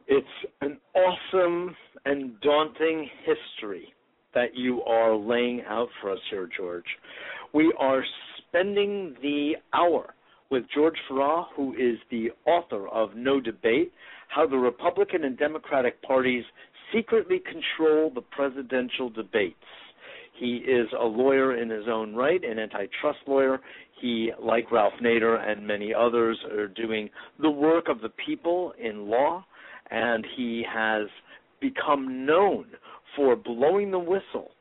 It's 0.08 0.52
an 0.62 0.80
awesome 0.96 1.76
and 2.06 2.42
daunting 2.42 3.08
history 3.24 3.94
that 4.34 4.56
you 4.56 4.82
are 4.84 5.16
laying 5.16 5.62
out 5.70 5.90
for 6.02 6.12
us 6.12 6.20
here, 6.32 6.50
George. 6.58 6.84
We 7.54 7.72
are 7.78 8.04
spending 8.40 9.16
the 9.22 9.54
hour 9.74 10.16
with 10.50 10.64
George 10.74 10.98
Farah, 11.08 11.46
who 11.56 11.74
is 11.74 12.00
the 12.10 12.32
author 12.48 12.88
of 12.88 13.16
No 13.16 13.40
Debate 13.40 13.92
How 14.30 14.48
the 14.48 14.58
Republican 14.58 15.26
and 15.26 15.38
Democratic 15.38 16.02
Parties 16.02 16.44
Secretly 16.92 17.40
Control 17.40 18.12
the 18.14 18.22
Presidential 18.22 19.12
Debates. 19.12 19.56
He 20.40 20.58
is 20.58 20.88
a 20.98 21.06
lawyer 21.06 21.58
in 21.58 21.70
his 21.70 21.86
own 21.90 22.16
right, 22.16 22.42
an 22.44 22.60
antitrust 22.60 23.20
lawyer. 23.28 23.60
He, 24.02 24.32
like 24.42 24.72
Ralph 24.72 24.94
Nader 25.02 25.38
and 25.38 25.68
many 25.68 25.94
others, 25.94 26.38
are 26.52 26.68
doing 26.68 27.10
the 27.42 27.50
work 27.50 27.90
of 27.90 28.00
the 28.02 28.10
people 28.26 28.74
in 28.82 29.10
law, 29.10 29.46
and 29.92 30.26
he 30.38 30.64
has 30.72 31.08
become 31.60 32.26
known 32.26 32.68
for 33.16 33.36
blowing 33.36 33.92
the 33.92 34.00
whistle 34.00 34.52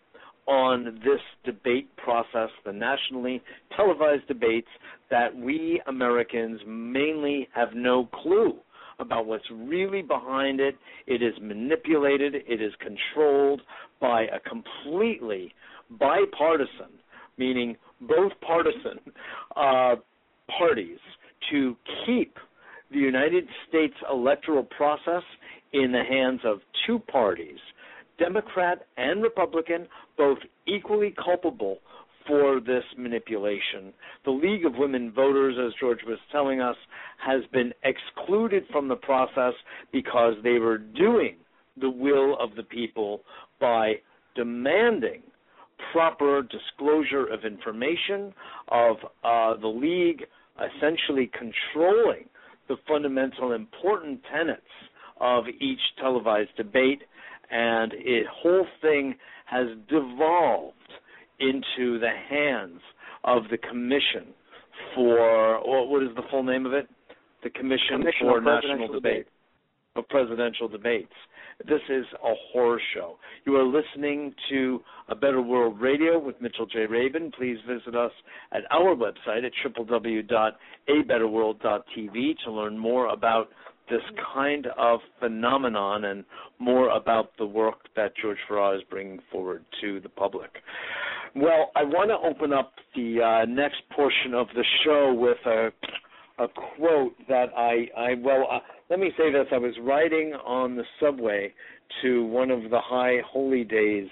on 0.49 1.01
this 1.05 1.21
debate 1.45 1.95
process, 1.97 2.49
the 2.65 2.73
nationally 2.73 3.41
televised 3.77 4.27
debates 4.27 4.69
that 5.11 5.37
we 5.37 5.81
Americans 5.87 6.61
mainly 6.67 7.47
have 7.55 7.69
no 7.75 8.09
clue 8.23 8.55
about 8.99 9.27
what's 9.27 9.45
really 9.53 10.03
behind 10.03 10.59
it. 10.59 10.75
It 11.07 11.23
is 11.23 11.35
manipulated, 11.41 12.35
it 12.35 12.61
is 12.61 12.73
controlled 12.81 13.61
by 14.01 14.23
a 14.23 14.41
completely 14.41 15.53
bipartisan, 15.91 16.93
meaning 17.37 17.77
both 18.01 18.33
partisan 18.41 18.99
uh, 19.57 19.97
parties, 20.59 20.99
to 21.51 21.77
keep 22.05 22.37
the 22.91 22.99
United 22.99 23.45
States 23.69 23.95
electoral 24.11 24.65
process 24.65 25.23
in 25.73 25.93
the 25.93 26.03
hands 26.03 26.41
of 26.45 26.59
two 26.87 26.99
parties, 26.99 27.59
Democrat 28.19 28.87
and 28.97 29.23
Republican, 29.23 29.87
both 30.17 30.39
equally 30.67 31.15
culpable 31.23 31.79
for 32.27 32.61
this 32.61 32.85
manipulation. 32.97 33.93
The 34.25 34.31
League 34.31 34.67
of 34.67 34.75
Women 34.77 35.13
Voters, 35.13 35.57
as 35.65 35.73
George 35.81 36.01
was 36.07 36.19
telling 36.31 36.61
us, 36.61 36.77
has 37.25 37.43
been 37.53 37.73
excluded 37.85 38.65
from 38.71 38.89
the 38.89 38.97
process 38.97 39.55
because 39.93 40.35
they 40.43 40.59
were 40.59 40.79
doing 40.79 41.37
the 41.81 41.91
will 41.91 42.37
of 42.39 42.55
the 42.57 42.63
people 42.63 43.23
by 43.61 43.95
demanding 44.35 45.23
proper 45.93 46.43
disclosure 46.43 47.27
of 47.27 47.45
information, 47.45 48.33
of 48.69 48.97
uh, 49.25 49.61
the 49.61 49.69
League 49.69 50.25
essentially 50.59 51.31
controlling 51.33 52.25
the 52.69 52.77
fundamental 52.87 53.53
important 53.53 54.21
tenets 54.33 54.61
of 55.21 55.45
each 55.61 55.81
televised 56.01 56.55
debate, 56.57 57.03
and 57.51 57.93
the 57.93 58.21
whole 58.31 58.67
thing 58.83 59.15
has 59.47 59.67
devolved 59.89 60.75
into 61.41 61.99
the 61.99 62.11
hands 62.29 62.81
of 63.25 63.45
the 63.51 63.59
Commission 63.59 64.35
for 64.95 65.61
what 65.89 66.03
is 66.03 66.11
the 66.17 66.23
full 66.31 66.43
name 66.43 66.67
of 66.67 66.73
it? 66.73 66.89
The 67.43 67.51
Commission, 67.51 68.01
Commission 68.01 68.27
for 68.29 68.41
National 68.41 68.61
Presidential 68.61 68.95
Debate 68.95 69.27
of 69.97 70.09
Presidential 70.09 70.69
Debates. 70.69 71.13
This 71.67 71.81
is 71.89 72.05
a 72.23 72.35
horror 72.53 72.81
show. 72.95 73.19
You 73.45 73.57
are 73.57 73.65
listening 73.65 74.33
to 74.49 74.81
A 75.09 75.17
Better 75.17 75.43
World 75.43 75.81
Radio 75.81 76.17
with 76.19 76.41
Mitchell 76.41 76.67
J. 76.67 76.87
Rabin. 76.87 77.33
Please 77.37 77.59
visit 77.67 77.97
us 77.97 78.13
at 78.53 78.63
our 78.71 78.95
website 78.95 79.45
at 79.45 79.51
www.abetterworld.tv 79.67 82.35
to 82.45 82.53
learn 82.53 82.79
more 82.79 83.09
about 83.09 83.49
this 83.91 84.03
kind 84.35 84.69
of 84.79 85.01
phenomenon 85.19 86.05
and 86.05 86.25
more 86.59 86.91
about 86.91 87.33
the 87.39 87.47
work 87.47 87.89
that 87.97 88.13
George 88.21 88.39
Farah 88.49 88.77
is 88.77 88.83
bringing 88.89 89.19
forward 89.33 89.65
to 89.81 89.99
the 90.01 90.09
public. 90.09 90.51
Well, 91.35 91.73
I 91.75 91.83
want 91.85 92.11
to 92.11 92.17
open 92.17 92.53
up 92.53 92.73
the 92.95 93.21
uh, 93.21 93.45
next 93.47 93.83
portion 93.95 94.33
of 94.35 94.47
the 94.55 94.65
show 94.85 95.13
with 95.13 95.39
a 95.47 95.73
a 96.39 96.47
quote 96.47 97.15
that 97.29 97.47
I 97.57 97.89
I 97.97 98.15
well 98.23 98.47
uh, 98.51 98.61
let 98.91 98.99
me 98.99 99.11
say 99.17 99.31
this 99.33 99.47
I 99.53 99.59
was 99.59 99.75
riding 99.83 100.33
on 100.47 100.77
the 100.77 100.85
subway 101.01 101.53
to 102.03 102.25
one 102.25 102.51
of 102.51 102.71
the 102.71 102.81
high 102.81 103.19
holy 103.27 103.65
days 103.65 104.09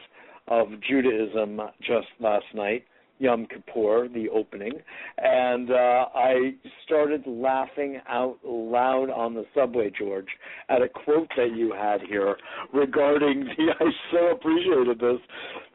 of 0.49 0.69
Judaism 0.89 1.61
just 1.81 2.09
last 2.21 2.47
night 2.55 2.85
Yom 3.19 3.47
Kippur, 3.47 4.09
the 4.09 4.29
opening, 4.29 4.73
and 5.19 5.71
uh, 5.71 6.07
I 6.15 6.55
started 6.85 7.23
laughing 7.27 8.01
out 8.09 8.37
loud 8.45 9.11
on 9.11 9.35
the 9.35 9.45
subway, 9.55 9.91
George, 9.97 10.27
at 10.69 10.83
a 10.83 10.89
quote 10.89 11.29
that 11.37 11.57
you 11.57 11.73
had 11.73 12.03
here 12.03 12.37
regarding 12.75 13.45
the. 13.45 13.73
I 13.81 13.85
so 14.13 14.27
appreciated 14.33 14.99
this 14.99 15.21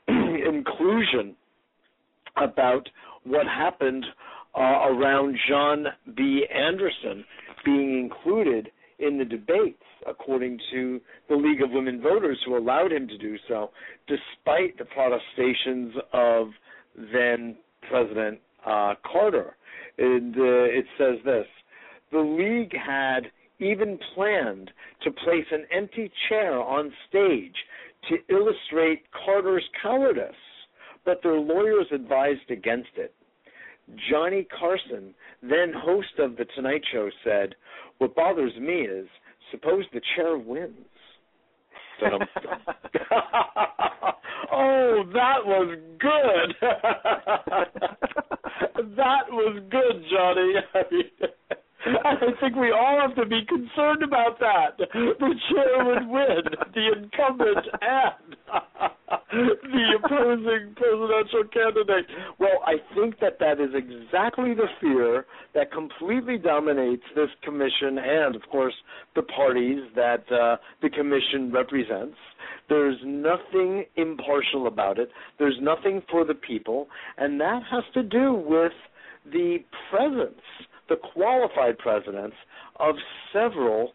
inclusion 0.47 1.35
about 2.37 2.87
what 3.23 3.47
happened 3.47 4.05
uh, 4.55 4.89
around 4.89 5.37
John 5.49 5.85
B. 6.15 6.45
Anderson 6.53 7.25
being 7.65 7.99
included 7.99 8.69
in 9.01 9.17
the 9.17 9.25
debates, 9.25 9.83
according 10.07 10.59
to 10.71 11.01
the 11.29 11.35
League 11.35 11.61
of 11.61 11.71
Women 11.71 12.01
Voters, 12.01 12.39
who 12.45 12.57
allowed 12.57 12.91
him 12.91 13.07
to 13.07 13.17
do 13.17 13.35
so, 13.47 13.71
despite 14.07 14.77
the 14.77 14.85
protestations 14.85 15.93
of 16.13 16.47
then 17.13 17.55
President 17.89 18.39
uh, 18.65 18.93
Carter. 19.11 19.55
And 19.97 20.35
uh, 20.35 20.39
it 20.39 20.85
says 20.97 21.17
this 21.25 21.45
The 22.11 22.19
League 22.19 22.75
had 22.75 23.31
even 23.59 23.99
planned 24.15 24.71
to 25.03 25.11
place 25.11 25.45
an 25.51 25.65
empty 25.75 26.11
chair 26.29 26.59
on 26.59 26.91
stage 27.09 27.55
to 28.09 28.17
illustrate 28.33 29.03
Carter's 29.25 29.63
cowardice, 29.81 30.33
but 31.05 31.21
their 31.21 31.39
lawyers 31.39 31.85
advised 31.93 32.49
against 32.49 32.89
it. 32.97 33.13
Johnny 34.09 34.47
Carson, 34.59 35.13
then 35.41 35.73
host 35.75 36.19
of 36.19 36.37
The 36.37 36.45
Tonight 36.55 36.83
Show, 36.91 37.09
said, 37.23 37.55
What 37.97 38.15
bothers 38.15 38.53
me 38.59 38.81
is 38.81 39.07
suppose 39.51 39.85
the 39.93 40.01
chair 40.15 40.37
wins. 40.37 40.75
oh, 44.51 45.03
that 45.13 45.45
was 45.45 45.77
good. 45.99 46.55
that 48.95 49.29
was 49.29 49.61
good, 49.69 50.03
Johnny. 50.11 50.55
I 52.03 52.15
think 52.39 52.55
we 52.55 52.71
all 52.71 52.99
have 53.01 53.15
to 53.15 53.25
be 53.25 53.43
concerned 53.45 54.03
about 54.03 54.39
that. 54.39 54.77
The 54.77 55.35
chair 55.51 55.83
would 55.85 56.07
win, 56.07 56.43
the 56.73 56.91
incumbent 56.97 57.67
and 57.81 58.35
the 59.31 59.85
opposing 59.97 60.75
presidential 60.75 61.43
candidate. 61.53 62.05
Well, 62.39 62.59
I 62.65 62.75
think 62.95 63.19
that 63.19 63.39
that 63.39 63.59
is 63.59 63.69
exactly 63.73 64.53
the 64.53 64.67
fear 64.79 65.25
that 65.53 65.71
completely 65.71 66.37
dominates 66.37 67.03
this 67.15 67.29
commission 67.43 67.97
and, 67.97 68.35
of 68.35 68.41
course, 68.51 68.73
the 69.15 69.23
parties 69.23 69.83
that 69.95 70.23
uh, 70.31 70.57
the 70.81 70.89
commission 70.89 71.51
represents. 71.51 72.17
There's 72.69 72.97
nothing 73.05 73.85
impartial 73.95 74.67
about 74.67 74.99
it. 74.99 75.09
There's 75.39 75.57
nothing 75.61 76.01
for 76.09 76.25
the 76.25 76.35
people, 76.35 76.87
and 77.17 77.39
that 77.41 77.61
has 77.71 77.83
to 77.93 78.03
do 78.03 78.33
with 78.33 78.73
the 79.31 79.57
presence 79.89 80.41
the 80.91 80.97
qualified 81.13 81.77
presidents 81.77 82.35
of 82.77 82.95
several 83.31 83.93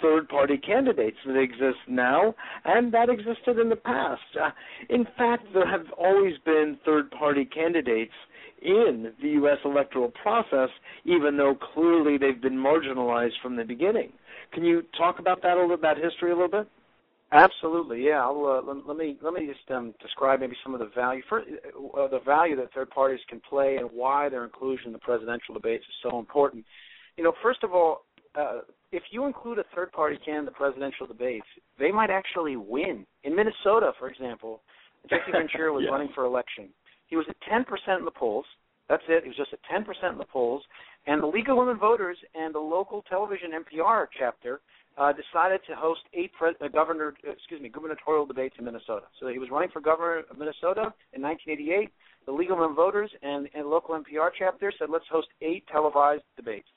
third 0.00 0.28
party 0.28 0.56
candidates 0.56 1.16
that 1.26 1.38
exist 1.38 1.78
now 1.88 2.34
and 2.64 2.92
that 2.92 3.08
existed 3.08 3.58
in 3.58 3.68
the 3.68 3.76
past. 3.76 4.22
Uh, 4.40 4.50
in 4.88 5.06
fact, 5.16 5.46
there 5.52 5.68
have 5.68 5.86
always 5.98 6.34
been 6.44 6.78
third 6.84 7.10
party 7.10 7.44
candidates 7.44 8.12
in 8.62 9.12
the 9.22 9.28
U.S. 9.30 9.58
electoral 9.64 10.12
process, 10.22 10.70
even 11.04 11.36
though 11.36 11.54
clearly 11.74 12.18
they've 12.18 12.40
been 12.40 12.56
marginalized 12.56 13.40
from 13.42 13.56
the 13.56 13.64
beginning. 13.64 14.12
Can 14.52 14.64
you 14.64 14.82
talk 14.96 15.18
about 15.18 15.42
that 15.42 15.56
a 15.56 15.60
little, 15.60 15.76
that 15.78 15.98
history 15.98 16.30
a 16.30 16.34
little 16.34 16.48
bit? 16.48 16.68
Absolutely, 17.32 18.04
yeah. 18.06 18.22
I'll, 18.22 18.46
uh, 18.46 18.72
let, 18.72 18.86
let, 18.86 18.96
me 18.96 19.16
let 19.20 19.34
me 19.34 19.46
just 19.46 19.68
um, 19.72 19.94
describe 20.00 20.40
maybe 20.40 20.54
some 20.62 20.74
of 20.74 20.80
the 20.80 20.90
value 20.94 21.22
for 21.28 21.40
uh, 21.40 22.06
the 22.08 22.20
value 22.24 22.54
that 22.56 22.72
third 22.72 22.88
parties 22.90 23.18
can 23.28 23.40
play 23.48 23.76
and 23.76 23.88
why 23.92 24.28
their 24.28 24.44
inclusion 24.44 24.88
in 24.88 24.92
the 24.92 25.00
presidential 25.00 25.52
debates 25.52 25.82
is 25.84 26.08
so 26.08 26.20
important. 26.20 26.64
You 27.16 27.24
know, 27.24 27.32
first 27.42 27.64
of 27.64 27.72
all, 27.72 28.02
uh, 28.36 28.60
if 28.92 29.02
you 29.10 29.26
include 29.26 29.58
a 29.58 29.64
third 29.74 29.92
party 29.92 30.16
candidate 30.16 30.40
in 30.40 30.44
the 30.46 30.50
presidential 30.52 31.06
debates, 31.06 31.46
they 31.78 31.90
might 31.90 32.10
actually 32.10 32.56
win. 32.56 33.06
In 33.24 33.34
Minnesota, 33.34 33.92
for 33.98 34.08
example, 34.08 34.62
Jesse 35.08 35.22
Ventura 35.32 35.72
was 35.72 35.84
yeah. 35.84 35.90
running 35.90 36.08
for 36.14 36.24
election. 36.24 36.68
He 37.08 37.16
was 37.16 37.26
at 37.28 37.36
10% 37.50 37.64
in 37.98 38.04
the 38.04 38.10
polls. 38.10 38.46
That's 38.88 39.02
it. 39.08 39.24
He 39.24 39.28
was 39.28 39.36
just 39.36 39.52
at 39.52 39.58
10% 39.72 40.12
in 40.12 40.18
the 40.18 40.24
polls. 40.24 40.62
And 41.06 41.22
the 41.22 41.26
League 41.26 41.48
of 41.48 41.56
Women 41.56 41.78
Voters 41.78 42.16
and 42.34 42.54
the 42.54 42.60
local 42.60 43.02
television 43.02 43.50
NPR 43.52 44.06
chapter 44.16 44.60
uh, 44.98 45.12
decided 45.12 45.60
to 45.68 45.74
host 45.76 46.00
eight 46.14 46.32
pre- 46.32 46.54
uh, 46.60 46.68
governor, 46.68 47.14
uh, 47.26 47.32
excuse 47.32 47.60
me, 47.60 47.68
gubernatorial 47.68 48.26
debates 48.26 48.56
in 48.58 48.64
Minnesota. 48.64 49.06
So 49.20 49.28
he 49.28 49.38
was 49.38 49.50
running 49.50 49.70
for 49.70 49.80
governor 49.80 50.22
of 50.30 50.38
Minnesota 50.38 50.94
in 51.12 51.22
1988. 51.22 51.90
The 52.26 52.32
League 52.32 52.50
of 52.50 52.58
Women 52.58 52.74
Voters 52.74 53.10
and, 53.22 53.48
and 53.54 53.68
local 53.68 53.94
NPR 53.94 54.30
chapter 54.36 54.72
said, 54.78 54.88
let's 54.90 55.04
host 55.10 55.28
eight 55.42 55.64
televised 55.70 56.24
debates. 56.36 56.68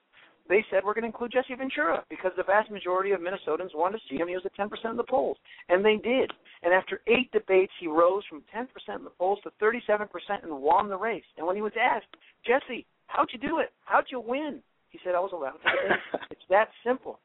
They 0.49 0.65
said 0.69 0.81
we're 0.83 0.95
going 0.95 1.03
to 1.03 1.13
include 1.13 1.31
Jesse 1.31 1.53
Ventura 1.53 2.03
because 2.09 2.31
the 2.35 2.43
vast 2.43 2.71
majority 2.71 3.11
of 3.11 3.21
Minnesotans 3.21 3.75
wanted 3.75 3.99
to 3.99 4.03
see 4.09 4.17
him. 4.17 4.27
He 4.27 4.35
was 4.35 4.45
at 4.45 4.57
10% 4.57 4.67
of 4.89 4.97
the 4.97 5.03
polls, 5.03 5.37
and 5.69 5.85
they 5.85 5.97
did. 5.97 6.31
And 6.63 6.73
after 6.73 7.01
eight 7.07 7.31
debates, 7.31 7.71
he 7.79 7.87
rose 7.87 8.23
from 8.27 8.43
10% 8.53 8.65
in 8.97 9.03
the 9.03 9.11
polls 9.11 9.39
to 9.43 9.51
37% 9.63 10.09
and 10.43 10.51
won 10.51 10.89
the 10.89 10.97
race. 10.97 11.23
And 11.37 11.45
when 11.45 11.55
he 11.55 11.61
was 11.61 11.71
asked, 11.79 12.07
Jesse, 12.45 12.85
how'd 13.07 13.29
you 13.31 13.39
do 13.39 13.59
it? 13.59 13.69
How'd 13.85 14.05
you 14.11 14.19
win? 14.19 14.61
He 14.89 14.99
said, 15.03 15.13
I 15.13 15.19
was 15.19 15.31
allowed 15.33 15.51
to 15.51 16.19
it's 16.31 16.41
that 16.49 16.69
simple. 16.83 17.19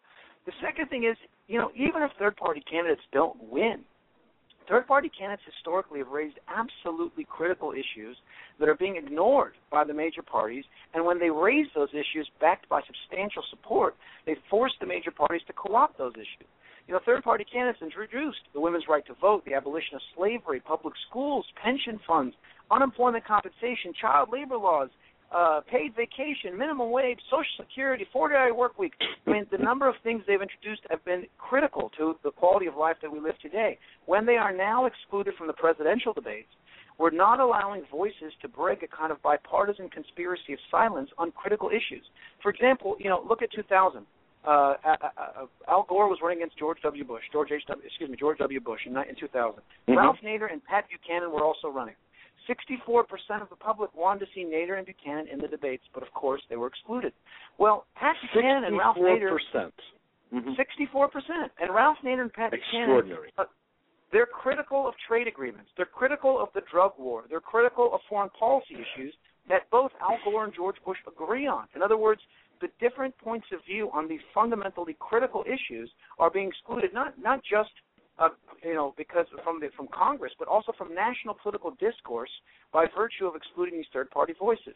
The 0.44 0.52
second 0.62 0.88
thing 0.90 1.04
is, 1.04 1.16
you 1.48 1.58
know, 1.58 1.70
even 1.74 2.02
if 2.02 2.10
third 2.18 2.37
party 2.37 2.62
candidates 2.70 3.00
don't 3.12 3.42
win, 3.42 3.80
third 4.68 4.87
party 4.87 5.11
candidates 5.11 5.42
historically 5.46 5.98
have 6.00 6.09
raised 6.09 6.38
absolutely 6.48 7.24
critical 7.24 7.72
issues 7.72 8.16
that 8.59 8.68
are 8.68 8.74
being 8.74 8.96
ignored 8.96 9.55
by 9.70 9.85
the 9.85 9.94
major 9.94 10.22
parties. 10.22 10.64
And 10.94 11.05
when 11.05 11.18
they 11.18 11.31
raise 11.31 11.66
those 11.74 11.90
issues 11.90 12.29
backed 12.40 12.68
by 12.68 12.81
substantial 12.87 13.42
support, 13.50 13.96
they 14.27 14.37
force 14.50 14.72
the 14.81 14.87
major 14.87 15.11
parties 15.11 15.42
to 15.46 15.53
co 15.53 15.74
opt 15.74 15.98
those 15.98 16.14
issues. 16.14 16.48
You 16.87 16.94
know, 16.94 17.00
third 17.05 17.24
party 17.24 17.44
candidates 17.50 17.83
introduced 17.83 18.40
the 18.53 18.61
women's 18.61 18.85
right 18.88 19.05
to 19.07 19.14
vote, 19.14 19.44
the 19.46 19.55
abolition 19.55 19.94
of 19.94 20.03
slavery, 20.14 20.61
public 20.61 20.94
schools, 21.09 21.46
pension 21.62 21.98
funds, 22.07 22.35
unemployment 22.70 23.24
compensation, 23.24 23.94
child 23.98 24.29
labor 24.31 24.59
laws, 24.59 24.90
uh, 25.32 25.60
paid 25.70 25.94
vacation, 25.94 26.56
minimum 26.56 26.90
wage, 26.90 27.18
Social 27.30 27.66
Security, 27.66 28.06
40-hour 28.14 28.54
work 28.54 28.78
week. 28.78 28.94
I 29.26 29.30
mean, 29.30 29.46
the 29.50 29.58
number 29.58 29.88
of 29.88 29.94
things 30.02 30.22
they've 30.26 30.40
introduced 30.40 30.82
have 30.90 31.04
been 31.04 31.24
critical 31.38 31.90
to 31.98 32.16
the 32.22 32.30
quality 32.30 32.66
of 32.66 32.76
life 32.76 32.96
that 33.02 33.10
we 33.10 33.20
live 33.20 33.38
today. 33.40 33.78
When 34.06 34.26
they 34.26 34.37
are 34.37 34.54
now 34.54 34.87
excluded 34.87 35.34
from 35.37 35.46
the 35.46 35.52
presidential 35.52 36.12
debates, 36.12 36.48
we're 36.98 37.10
not 37.10 37.40
allowing 37.40 37.82
voices 37.90 38.32
to 38.42 38.48
break 38.48 38.82
a 38.82 38.88
kind 38.88 39.10
of 39.10 39.20
bipartisan 39.22 39.88
conspiracy 39.90 40.52
of 40.52 40.58
silence 40.70 41.10
on 41.18 41.32
critical 41.32 41.68
issues. 41.68 42.04
For 42.42 42.50
example, 42.50 42.96
you 43.00 43.10
know, 43.10 43.24
look 43.28 43.42
at 43.42 43.50
2000. 43.52 44.06
Uh, 44.46 44.50
uh, 44.50 44.74
uh, 44.84 45.46
Al 45.68 45.87
Gore 45.88 46.06
was 46.06 46.18
running 46.22 46.38
against 46.38 46.58
George 46.58 46.78
W. 46.82 47.02
Bush, 47.02 47.22
George 47.32 47.48
H. 47.50 47.62
W. 47.66 47.87
Excuse 47.87 48.10
me, 48.10 48.16
George 48.16 48.38
W. 48.38 48.60
Bush 48.60 48.80
in, 48.87 48.92
in 48.92 49.16
2000. 49.18 49.32
Mm-hmm. 49.32 49.96
Ralph 49.96 50.16
Nader 50.22 50.52
and 50.52 50.62
Pat 50.64 50.84
Buchanan 50.88 51.32
were 51.32 51.42
also 51.42 51.68
running. 51.68 51.94
64% 52.48 53.42
of 53.42 53.48
the 53.48 53.57
public 53.57 53.94
wanted 53.94 54.20
to 54.20 54.26
see 54.35 54.44
Nader 54.44 54.76
and 54.78 54.87
Buchanan 54.87 55.26
in 55.33 55.38
the 55.38 55.48
debates, 55.48 55.85
but 55.92 56.02
of 56.02 56.12
course 56.12 56.42
they 56.48 56.57
were 56.57 56.66
excluded. 56.66 57.12
Well, 57.59 57.87
Pat 57.96 58.16
Buchanan 58.33 58.64
and 58.64 58.78
Ralph 58.78 58.96
Nader. 58.96 59.37
Mm-hmm. 60.33 60.50
64%. 60.50 61.14
And 61.61 61.74
Ralph 61.74 61.98
Nader 62.04 62.22
and 62.22 62.33
Pat 62.33 62.52
Buchanan. 62.52 63.16
Uh, 63.38 63.44
they're 64.12 64.26
critical 64.26 64.87
of 64.87 64.94
trade 65.09 65.26
agreements. 65.26 65.70
They're 65.76 65.87
critical 65.87 66.40
of 66.40 66.48
the 66.54 66.62
drug 66.70 66.92
war. 66.98 67.24
They're 67.28 67.40
critical 67.40 67.92
of 67.92 68.00
foreign 68.09 68.30
policy 68.30 68.74
issues 68.74 69.14
that 69.48 69.68
both 69.70 69.90
Al 70.00 70.18
Gore 70.24 70.44
and 70.44 70.54
George 70.54 70.76
Bush 70.85 70.98
agree 71.07 71.46
on. 71.46 71.66
In 71.74 71.83
other 71.83 71.96
words, 71.96 72.20
the 72.61 72.68
different 72.80 73.16
points 73.18 73.46
of 73.52 73.61
view 73.66 73.90
on 73.92 74.09
these 74.09 74.20
fundamentally 74.33 74.96
critical 74.98 75.44
issues 75.46 75.90
are 76.18 76.30
being 76.30 76.48
excluded, 76.48 76.94
not 76.94 77.14
not 77.20 77.40
just 77.42 77.70
uh, 78.18 78.29
you 78.62 78.74
know, 78.74 78.94
because 78.96 79.27
from 79.42 79.61
the, 79.61 79.68
from 79.77 79.88
Congress, 79.92 80.33
but 80.38 80.48
also 80.48 80.72
from 80.77 80.94
national 80.94 81.35
political 81.35 81.72
discourse 81.72 82.31
by 82.72 82.87
virtue 82.96 83.27
of 83.27 83.35
excluding 83.35 83.77
these 83.77 83.87
third-party 83.92 84.35
voices. 84.38 84.74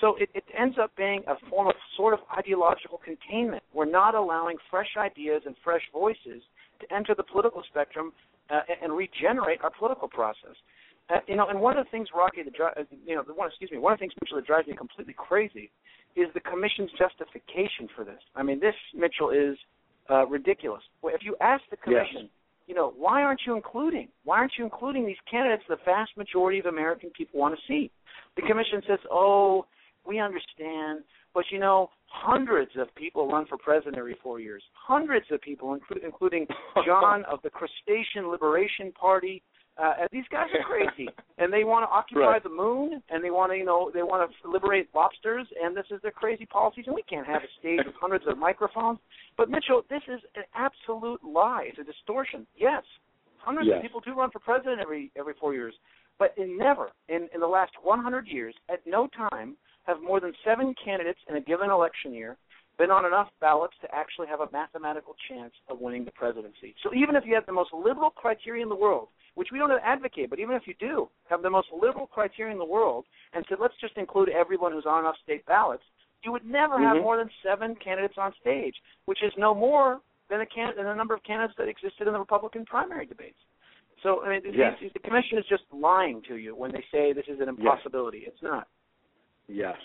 So 0.00 0.16
it, 0.16 0.30
it 0.34 0.44
ends 0.56 0.76
up 0.80 0.94
being 0.96 1.22
a 1.26 1.34
form 1.48 1.68
of 1.68 1.74
sort 1.96 2.14
of 2.14 2.20
ideological 2.36 3.00
containment. 3.04 3.62
We're 3.72 3.90
not 3.90 4.14
allowing 4.14 4.56
fresh 4.70 4.94
ideas 4.98 5.42
and 5.46 5.56
fresh 5.64 5.82
voices 5.92 6.42
to 6.80 6.94
enter 6.94 7.14
the 7.14 7.22
political 7.24 7.62
spectrum 7.68 8.12
uh, 8.50 8.60
and 8.82 8.92
regenerate 8.96 9.60
our 9.62 9.70
political 9.70 10.08
process. 10.08 10.54
Uh, 11.08 11.18
you 11.26 11.36
know, 11.36 11.48
and 11.48 11.60
one 11.60 11.76
of 11.76 11.84
the 11.84 11.90
things, 11.90 12.08
Rocky, 12.14 12.42
that 12.42 12.54
dri- 12.54 12.98
you 13.06 13.14
know, 13.14 13.22
the 13.22 13.32
one, 13.32 13.48
excuse 13.48 13.70
me, 13.70 13.78
one 13.78 13.92
of 13.92 13.98
the 13.98 14.02
things, 14.02 14.12
Mitchell, 14.20 14.36
that 14.36 14.46
drives 14.46 14.66
me 14.68 14.76
completely 14.76 15.14
crazy 15.16 15.70
is 16.14 16.26
the 16.34 16.40
commission's 16.40 16.90
justification 16.98 17.88
for 17.94 18.04
this. 18.04 18.20
I 18.34 18.42
mean, 18.42 18.58
this 18.60 18.74
Mitchell 18.94 19.30
is 19.30 19.56
uh, 20.10 20.26
ridiculous. 20.26 20.82
If 21.04 21.22
you 21.22 21.36
ask 21.40 21.62
the 21.70 21.76
commission, 21.76 22.22
yes 22.22 22.30
you 22.66 22.74
know, 22.74 22.92
why 22.96 23.22
aren't 23.22 23.40
you 23.46 23.54
including? 23.54 24.08
Why 24.24 24.38
aren't 24.38 24.52
you 24.58 24.64
including 24.64 25.06
these 25.06 25.16
candidates 25.30 25.62
the 25.68 25.76
vast 25.84 26.16
majority 26.16 26.58
of 26.58 26.66
American 26.66 27.10
people 27.10 27.38
want 27.38 27.54
to 27.54 27.60
see? 27.68 27.90
The 28.36 28.42
commission 28.42 28.82
says, 28.88 28.98
oh, 29.10 29.66
we 30.06 30.20
understand, 30.20 31.00
but 31.34 31.44
you 31.50 31.58
know, 31.58 31.90
hundreds 32.06 32.70
of 32.78 32.94
people 32.94 33.28
run 33.28 33.46
for 33.46 33.58
president 33.58 33.98
every 33.98 34.16
four 34.22 34.40
years. 34.40 34.62
Hundreds 34.74 35.26
of 35.30 35.40
people, 35.40 35.78
including 36.02 36.46
John 36.86 37.24
of 37.30 37.40
the 37.42 37.50
Crustacean 37.50 38.30
Liberation 38.30 38.92
Party, 38.92 39.42
uh, 39.78 39.92
and 40.00 40.08
these 40.10 40.24
guys 40.30 40.46
are 40.54 40.64
crazy, 40.64 41.08
and 41.38 41.52
they 41.52 41.64
want 41.64 41.84
to 41.84 41.92
occupy 41.92 42.20
right. 42.20 42.42
the 42.42 42.48
moon, 42.48 43.02
and 43.10 43.22
they 43.22 43.30
want 43.30 43.52
to, 43.52 43.56
you 43.58 43.64
know, 43.64 43.90
they 43.92 44.02
want 44.02 44.30
to 44.30 44.50
liberate 44.50 44.88
lobsters, 44.94 45.46
and 45.62 45.76
this 45.76 45.84
is 45.90 46.00
their 46.02 46.10
crazy 46.10 46.46
policies, 46.46 46.84
and 46.86 46.94
we 46.94 47.02
can't 47.02 47.26
have 47.26 47.42
a 47.42 47.50
stage 47.60 47.80
with 47.84 47.94
hundreds 48.00 48.24
of 48.26 48.38
microphones. 48.38 48.98
But 49.36 49.50
Mitchell, 49.50 49.82
this 49.90 50.02
is 50.08 50.20
an 50.34 50.44
absolute 50.54 51.20
lie. 51.22 51.66
It's 51.68 51.78
a 51.78 51.84
distortion. 51.84 52.46
Yes, 52.56 52.82
hundreds 53.38 53.68
yes. 53.68 53.76
of 53.76 53.82
people 53.82 54.00
do 54.00 54.14
run 54.14 54.30
for 54.30 54.38
president 54.38 54.80
every 54.80 55.10
every 55.16 55.34
four 55.38 55.52
years, 55.52 55.74
but 56.18 56.32
in 56.38 56.56
never 56.56 56.90
in 57.08 57.28
in 57.34 57.40
the 57.40 57.46
last 57.46 57.72
100 57.82 58.26
years, 58.28 58.54
at 58.70 58.80
no 58.86 59.08
time 59.30 59.56
have 59.84 60.02
more 60.02 60.20
than 60.20 60.32
seven 60.44 60.74
candidates 60.82 61.20
in 61.28 61.36
a 61.36 61.40
given 61.40 61.70
election 61.70 62.12
year 62.12 62.36
been 62.78 62.90
on 62.90 63.04
enough 63.04 63.28
ballots 63.40 63.74
to 63.80 63.88
actually 63.94 64.28
have 64.28 64.40
a 64.40 64.50
mathematical 64.52 65.14
chance 65.28 65.52
of 65.68 65.80
winning 65.80 66.04
the 66.04 66.10
presidency. 66.10 66.74
So 66.82 66.94
even 66.94 67.16
if 67.16 67.24
you 67.24 67.34
have 67.34 67.46
the 67.46 67.52
most 67.52 67.70
liberal 67.72 68.10
criteria 68.10 68.62
in 68.62 68.68
the 68.68 68.76
world, 68.76 69.08
which 69.34 69.48
we 69.52 69.58
don't 69.58 69.72
advocate, 69.82 70.30
but 70.30 70.38
even 70.38 70.56
if 70.56 70.62
you 70.66 70.74
do 70.78 71.08
have 71.28 71.42
the 71.42 71.50
most 71.50 71.68
liberal 71.72 72.06
criteria 72.06 72.52
in 72.52 72.58
the 72.58 72.64
world, 72.64 73.04
and 73.32 73.44
said 73.48 73.58
let's 73.60 73.74
just 73.80 73.96
include 73.96 74.28
everyone 74.28 74.72
who's 74.72 74.86
on 74.86 75.00
enough 75.00 75.16
state 75.22 75.44
ballots, 75.46 75.82
you 76.22 76.32
would 76.32 76.44
never 76.44 76.76
mm-hmm. 76.76 76.96
have 76.96 77.02
more 77.02 77.16
than 77.16 77.30
seven 77.44 77.74
candidates 77.82 78.14
on 78.18 78.32
stage, 78.40 78.74
which 79.04 79.22
is 79.22 79.32
no 79.38 79.54
more 79.54 80.00
than 80.28 80.40
a 80.40 80.46
can- 80.46 80.74
than 80.76 80.86
the 80.86 80.94
number 80.94 81.14
of 81.14 81.22
candidates 81.22 81.54
that 81.58 81.68
existed 81.68 82.06
in 82.06 82.12
the 82.12 82.18
Republican 82.18 82.64
primary 82.64 83.06
debates. 83.06 83.38
So 84.02 84.22
I 84.22 84.28
mean, 84.28 84.42
yes. 84.54 84.74
the, 84.80 84.90
the 84.92 84.98
commission 84.98 85.38
is 85.38 85.44
just 85.48 85.62
lying 85.72 86.22
to 86.28 86.36
you 86.36 86.54
when 86.54 86.72
they 86.72 86.84
say 86.92 87.12
this 87.12 87.24
is 87.28 87.40
an 87.40 87.48
impossibility. 87.48 88.22
Yes. 88.24 88.30
It's 88.34 88.42
not. 88.42 88.68
Yes. 89.48 89.76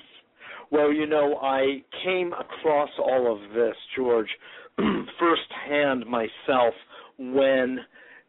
Well, 0.72 0.92
you 0.92 1.06
know, 1.06 1.38
I 1.42 1.84
came 2.04 2.34
across 2.34 2.90
all 3.00 3.32
of 3.32 3.54
this, 3.54 3.76
George, 3.96 4.30
firsthand 4.78 6.06
myself 6.06 6.74
when 7.18 7.80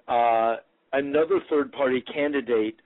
uh, 0.08 0.56
another 0.92 1.40
third 1.48 1.72
party 1.72 2.02
candidate 2.12 2.76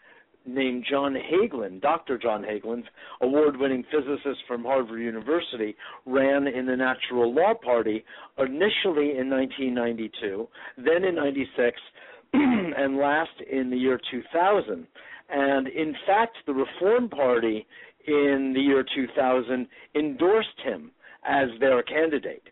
named 0.46 0.84
John 0.88 1.14
Hagelin, 1.14 1.80
Dr. 1.80 2.18
John 2.18 2.42
Hagelin, 2.42 2.84
award 3.20 3.56
winning 3.56 3.84
physicist 3.90 4.40
from 4.46 4.62
Harvard 4.62 5.00
University, 5.00 5.74
ran 6.04 6.46
in 6.46 6.66
the 6.66 6.76
Natural 6.76 7.34
Law 7.34 7.54
Party 7.54 8.04
initially 8.38 9.18
in 9.18 9.28
1992, 9.28 10.48
then 10.78 11.04
in 11.04 11.14
96, 11.16 11.80
and 12.32 12.96
last 12.96 13.30
in 13.50 13.70
the 13.70 13.76
year 13.76 14.00
2000. 14.10 14.86
And 15.28 15.68
in 15.68 15.94
fact, 16.06 16.36
the 16.46 16.54
Reform 16.54 17.08
Party 17.08 17.66
in 18.06 18.52
the 18.54 18.60
year 18.60 18.84
2000 18.94 19.66
endorsed 19.94 20.60
him 20.64 20.90
as 21.26 21.48
their 21.60 21.82
candidate. 21.82 22.42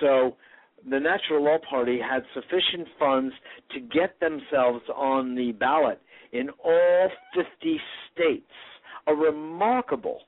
So 0.00 0.36
the 0.88 0.98
Natural 0.98 1.44
Law 1.44 1.58
Party 1.68 1.98
had 2.00 2.22
sufficient 2.34 2.88
funds 2.98 3.34
to 3.72 3.80
get 3.80 4.18
themselves 4.20 4.84
on 4.94 5.34
the 5.34 5.52
ballot 5.52 6.00
in 6.32 6.48
all 6.64 7.10
50 7.34 7.80
states. 8.12 8.44
A 9.06 9.14
remarkable 9.14 10.20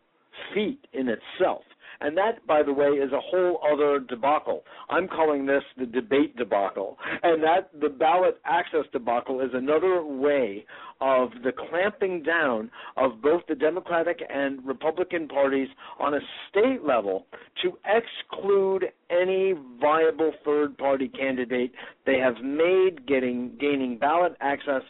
feat 0.55 0.81
in 0.93 1.09
itself. 1.09 1.63
And 2.03 2.17
that, 2.19 2.45
by 2.47 2.65
the 2.65 2.73
way, 2.73 2.89
is 2.89 3.13
a 3.13 3.21
whole 3.21 3.61
other 3.73 4.01
debacle. 4.01 4.65
I'm 4.91 5.07
calling 5.07 5.47
this 5.47 5.63
the 5.79 5.87
debate 5.87 6.37
debacle. 6.37 6.99
And 7.23 7.43
that 7.45 7.71
the 7.81 7.89
ballot 7.89 8.41
access 8.45 8.85
debacle 8.93 9.41
is 9.41 9.51
another 9.55 10.05
way 10.05 10.67
of 11.01 11.31
the 11.45 11.53
clamping 11.53 12.23
down 12.23 12.71
of 12.97 13.23
both 13.23 13.43
the 13.49 13.55
Democratic 13.55 14.21
and 14.29 14.65
Republican 14.67 15.29
parties 15.29 15.69
on 16.01 16.15
a 16.15 16.21
state 16.49 16.85
level 16.85 17.27
to 17.63 17.79
exclude 17.87 18.87
any 19.11 19.55
viable 19.81 20.33
third 20.45 20.77
party 20.79 21.09
candidate 21.09 21.73
they 22.07 22.19
have 22.19 22.37
made 22.43 23.07
getting 23.07 23.53
gaining 23.61 23.99
ballot 23.99 24.37
access 24.41 24.83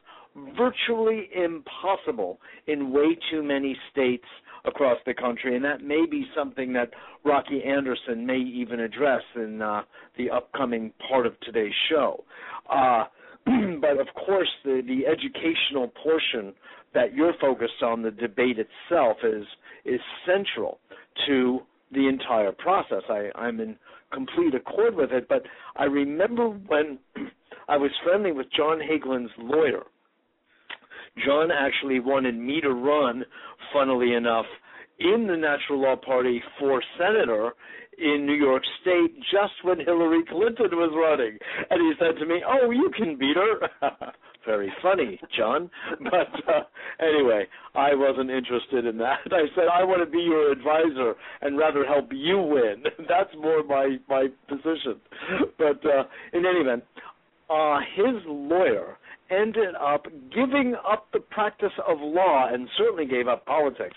virtually 0.57 1.29
impossible 1.35 2.39
in 2.67 2.93
way 2.93 3.17
too 3.31 3.43
many 3.43 3.77
states 3.91 4.25
across 4.65 4.99
the 5.07 5.15
country, 5.15 5.57
and 5.57 5.65
that 5.65 5.83
may 5.83 6.07
be 6.07 6.27
something 6.37 6.73
that 6.73 6.91
Rocky 7.25 7.63
Anderson 7.65 8.25
may 8.27 8.39
even 8.39 8.81
address 8.81 9.23
in 9.35 9.61
uh, 9.61 9.83
the 10.17 10.31
upcoming 10.31 10.93
part 11.09 11.27
of 11.27 11.39
today's 11.41 11.73
show. 11.89 12.25
Uh, 12.71 13.05
but 13.81 13.99
of 14.01 14.07
course, 14.15 14.49
the, 14.65 14.83
the 14.87 15.07
educational 15.07 15.89
portion 16.03 16.53
that 16.95 17.15
you're 17.15 17.35
focused 17.41 17.83
on, 17.83 18.03
the 18.03 18.11
debate 18.11 18.59
itself, 18.59 19.17
is 19.25 19.45
is 19.85 20.01
central 20.27 20.79
to 21.27 21.61
the 21.91 22.07
entire 22.09 22.53
process. 22.53 23.03
I, 23.09 23.31
I'm 23.35 23.59
in 23.61 23.77
complete 24.13 24.55
accord 24.55 24.95
with 24.95 25.11
it. 25.13 25.29
But 25.29 25.43
I 25.77 25.85
remember 25.85 26.49
when 26.49 26.99
I 27.69 27.77
was 27.77 27.91
friendly 28.05 28.33
with 28.33 28.47
John 28.57 28.79
Hagelin's 28.79 29.31
lawyer, 29.39 29.85
John 31.25 31.51
actually 31.51 32.01
wanted 32.01 32.37
me 32.37 32.61
to 32.61 32.71
run, 32.71 33.25
funnily 33.73 34.15
enough, 34.15 34.47
in 34.99 35.27
the 35.27 35.37
Natural 35.37 35.81
Law 35.81 35.97
Party 35.97 36.43
for 36.59 36.83
senator 36.99 37.53
in 37.99 38.27
New 38.27 38.35
York 38.35 38.63
State 38.81 39.15
just 39.31 39.53
when 39.63 39.79
Hillary 39.79 40.25
Clinton 40.29 40.71
was 40.73 40.93
running. 40.95 41.39
And 41.71 41.81
he 41.81 41.93
said 41.99 42.19
to 42.19 42.27
me, 42.27 42.43
Oh, 42.47 42.71
you 42.71 42.91
can 42.97 43.17
beat 43.19 43.37
her. 43.37 43.91
Very 44.47 44.73
funny, 44.83 45.21
John. 45.37 45.71
But 46.01 46.53
uh, 46.53 46.63
anyway, 47.01 47.47
I 47.75 47.95
wasn't 47.95 48.31
interested 48.31 48.87
in 48.87 48.99
that. 48.99 49.19
I 49.27 49.47
said, 49.55 49.65
I 49.73 49.85
want 49.85 50.03
to 50.05 50.11
be 50.11 50.23
your 50.23 50.51
advisor 50.51 51.15
and 51.43 51.59
rather 51.59 51.85
help 51.85 52.09
you 52.13 52.39
win. 52.39 52.85
That's 53.09 53.31
more 53.41 53.63
my, 53.63 53.99
my 54.09 54.29
position. 54.49 55.01
But 55.59 55.85
uh, 55.85 56.05
in 56.33 56.45
any 56.47 56.61
event, 56.61 56.85
uh, 57.51 57.79
his 57.95 58.23
lawyer 58.27 58.97
ended 59.33 59.75
up 59.81 60.07
giving 60.35 60.75
up 60.89 61.07
the 61.13 61.21
practice 61.21 61.73
of 61.89 61.99
law 62.01 62.49
and 62.53 62.69
certainly 62.77 63.07
gave 63.07 63.29
up 63.29 63.47
politics 63.47 63.97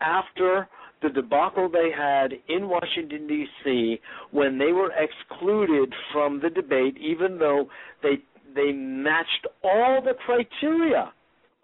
after 0.00 0.68
the 1.02 1.08
debacle 1.08 1.68
they 1.68 1.90
had 1.96 2.32
in 2.48 2.68
Washington 2.68 3.26
D.C. 3.26 4.00
when 4.30 4.58
they 4.58 4.72
were 4.72 4.92
excluded 4.92 5.94
from 6.12 6.40
the 6.40 6.50
debate, 6.50 6.96
even 6.98 7.38
though 7.38 7.66
they 8.02 8.18
they 8.54 8.72
matched 8.72 9.46
all 9.62 10.02
the 10.02 10.14
criteria, 10.26 11.12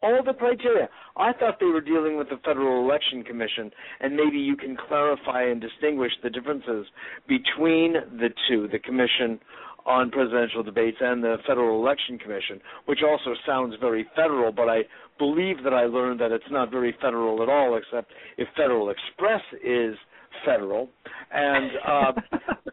all 0.03 0.23
the 0.25 0.33
criteria. 0.33 0.89
I 1.17 1.33
thought 1.33 1.59
they 1.59 1.67
were 1.67 1.81
dealing 1.81 2.17
with 2.17 2.29
the 2.29 2.39
Federal 2.45 2.85
Election 2.85 3.25
Commission, 3.25 3.71
and 4.01 4.15
maybe 4.15 4.39
you 4.39 4.57
can 4.57 4.77
clarify 4.89 5.43
and 5.43 5.61
distinguish 5.61 6.13
the 6.23 6.31
differences 6.31 6.87
between 7.27 7.95
the 8.19 8.29
two, 8.49 8.69
the 8.71 8.79
commission 8.79 9.41
on 9.87 10.11
presidential 10.11 10.63
debates 10.63 10.99
and 11.01 11.23
the 11.23 11.37
Federal 11.47 11.81
Election 11.81 12.19
Commission, 12.19 12.61
which 12.87 13.01
also 13.07 13.35
sounds 13.47 13.75
very 13.81 14.07
federal, 14.17 14.53
but 14.53 14.69
I 14.69 14.81
believe 15.19 15.63
that 15.65 15.73
I 15.73 15.85
learned 15.85 16.21
that 16.21 16.33
it's 16.33 16.51
not 16.51 16.71
very 16.71 16.95
federal 17.01 17.43
at 17.43 17.49
all, 17.49 17.77
except 17.77 18.13
if 18.37 18.49
Federal 18.57 18.91
Express 18.91 19.43
is 19.65 19.97
federal. 20.45 20.89
And 21.33 21.71
uh, 21.87 22.13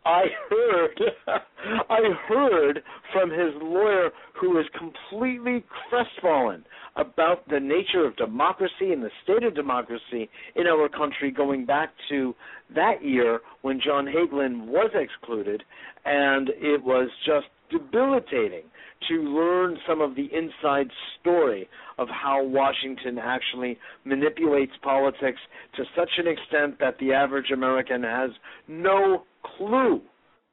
I 0.06 0.24
heard, 0.50 1.02
I 1.90 2.00
heard 2.28 2.84
from 3.12 3.30
his 3.30 3.54
lawyer, 3.62 4.10
who 4.40 4.60
is 4.60 4.66
completely 4.78 5.64
crestfallen 5.90 6.66
about 6.96 7.48
the 7.50 7.60
nature 7.60 8.06
of 8.06 8.16
democracy 8.18 8.92
and 8.92 9.04
the 9.04 9.10
state 9.24 9.44
of 9.44 9.56
democracy 9.56 10.30
in 10.56 10.68
our 10.68 10.88
country, 10.90 11.32
going 11.32 11.66
back 11.66 11.92
to 12.10 12.36
that 12.76 13.04
year 13.04 13.40
when 13.62 13.82
John 13.84 14.06
Hagelin 14.06 14.68
was 14.68 14.92
excluded, 14.94 15.64
and 16.06 16.50
it 16.50 16.84
was 16.84 17.10
just 17.26 17.48
debilitating 17.74 18.64
to 19.10 19.16
learn 19.16 19.78
some 19.88 20.00
of 20.02 20.16
the 20.16 20.30
inside 20.34 20.88
story 21.20 21.68
of 21.98 22.08
how 22.10 22.44
Washington 22.44 23.18
actually 23.18 23.78
manipulates 24.06 24.72
politics 24.82 25.40
to 25.76 25.84
such 25.96 26.10
an 26.18 26.28
extent 26.28 26.80
that 26.80 26.98
the 27.00 27.12
average 27.12 27.52
American 27.52 28.04
has 28.04 28.32
no 28.68 29.24
clue 29.58 30.02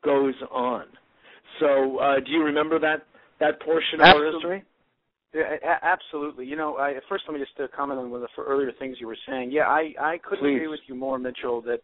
goes 0.03 0.35
on. 0.51 0.85
So, 1.61 1.99
uh, 1.99 2.21
do 2.21 2.33
you 2.33 2.43
remember 2.43 2.79
that 2.81 3.07
that 3.39 3.61
portion 3.61 4.01
of 4.01 4.15
our 4.15 4.33
history? 4.33 4.65
Yeah, 5.33 5.77
absolutely. 5.83 6.47
You 6.47 6.57
know, 6.57 6.77
I, 6.77 6.95
first 7.09 7.25
let 7.29 7.35
me 7.35 7.41
just 7.41 7.59
uh, 7.61 7.67
comment 7.77 8.01
on 8.01 8.11
one 8.11 8.23
of 8.23 8.29
the 8.37 8.43
earlier 8.43 8.73
things 8.79 8.97
you 8.99 9.07
were 9.07 9.17
saying. 9.29 9.53
Yeah, 9.53 9.69
I 9.69 9.95
I 10.01 10.19
couldn't 10.19 10.45
Please. 10.45 10.57
agree 10.57 10.69
with 10.69 10.81
you 10.87 10.95
more, 10.95 11.19
Mitchell. 11.19 11.61
That 11.63 11.81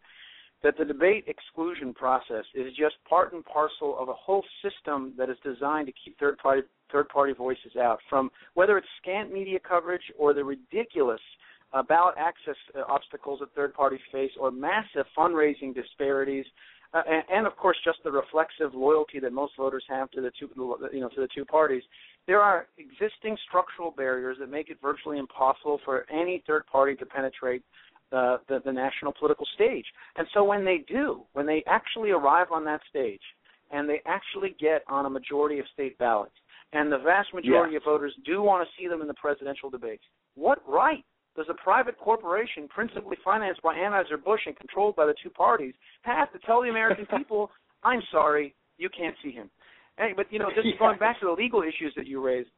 that 0.63 0.77
the 0.77 0.85
debate 0.85 1.25
exclusion 1.27 1.93
process 1.93 2.43
is 2.55 2.73
just 2.73 2.95
part 3.07 3.33
and 3.33 3.45
parcel 3.45 3.97
of 3.99 4.09
a 4.09 4.13
whole 4.13 4.43
system 4.63 5.13
that 5.17 5.29
is 5.29 5.37
designed 5.43 5.87
to 5.87 5.93
keep 6.03 6.17
third 6.19 6.37
party 6.37 6.61
third 6.91 7.09
party 7.09 7.33
voices 7.33 7.75
out 7.79 7.99
from 8.09 8.29
whether 8.53 8.77
it's 8.77 8.87
scant 9.01 9.31
media 9.31 9.59
coverage 9.59 10.01
or 10.17 10.33
the 10.33 10.43
ridiculous 10.43 11.21
ballot 11.87 12.15
access 12.17 12.55
obstacles 12.87 13.39
that 13.39 13.53
third 13.53 13.73
parties 13.73 13.99
face 14.11 14.31
or 14.39 14.51
massive 14.51 15.05
fundraising 15.17 15.75
disparities 15.75 16.45
uh, 16.93 17.01
and, 17.05 17.23
and, 17.29 17.45
of 17.45 17.55
course 17.57 17.75
just 17.83 17.99
the 18.05 18.11
reflexive 18.11 18.73
loyalty 18.73 19.19
that 19.19 19.33
most 19.33 19.51
voters 19.57 19.83
have 19.89 20.09
to 20.11 20.21
the 20.21 20.31
two 20.39 20.49
you 20.93 21.01
know 21.01 21.09
to 21.09 21.21
the 21.21 21.27
two 21.35 21.45
parties 21.45 21.83
there 22.25 22.41
are 22.41 22.67
existing 22.77 23.37
structural 23.47 23.91
barriers 23.91 24.37
that 24.39 24.49
make 24.49 24.69
it 24.69 24.77
virtually 24.81 25.17
impossible 25.17 25.79
for 25.83 26.05
any 26.09 26.43
third 26.47 26.65
party 26.67 26.95
to 26.95 27.05
penetrate 27.05 27.61
the, 28.11 28.39
the, 28.47 28.61
the 28.65 28.71
national 28.71 29.13
political 29.17 29.45
stage. 29.55 29.85
And 30.15 30.27
so 30.33 30.43
when 30.43 30.65
they 30.65 30.83
do, 30.87 31.23
when 31.33 31.45
they 31.45 31.63
actually 31.67 32.11
arrive 32.11 32.47
on 32.51 32.63
that 32.65 32.81
stage, 32.89 33.21
and 33.71 33.89
they 33.89 34.01
actually 34.05 34.55
get 34.59 34.83
on 34.87 35.05
a 35.05 35.09
majority 35.09 35.59
of 35.59 35.65
state 35.73 35.97
ballots, 35.97 36.35
and 36.73 36.91
the 36.91 36.97
vast 36.97 37.33
majority 37.33 37.73
yes. 37.73 37.81
of 37.85 37.91
voters 37.91 38.13
do 38.25 38.41
want 38.41 38.67
to 38.67 38.81
see 38.81 38.87
them 38.87 39.01
in 39.01 39.07
the 39.07 39.13
presidential 39.13 39.69
debates, 39.69 40.03
what 40.35 40.61
right 40.67 41.03
does 41.35 41.45
a 41.49 41.53
private 41.53 41.97
corporation, 41.97 42.67
principally 42.67 43.15
financed 43.23 43.61
by 43.61 43.75
Anheuser-Busch 43.75 44.41
and 44.47 44.57
controlled 44.57 44.95
by 44.95 45.05
the 45.05 45.13
two 45.21 45.29
parties, 45.29 45.73
have 46.01 46.31
to 46.33 46.39
tell 46.39 46.61
the 46.61 46.69
American 46.69 47.05
people, 47.17 47.51
I'm 47.83 48.01
sorry, 48.11 48.55
you 48.77 48.89
can't 48.89 49.15
see 49.23 49.31
him? 49.31 49.49
Hey, 49.97 50.13
but 50.15 50.31
you 50.31 50.39
know, 50.39 50.49
just 50.53 50.65
yes. 50.65 50.75
going 50.79 50.97
back 50.97 51.19
to 51.19 51.27
the 51.27 51.31
legal 51.31 51.61
issues 51.61 51.93
that 51.95 52.07
you 52.07 52.23
raised, 52.23 52.49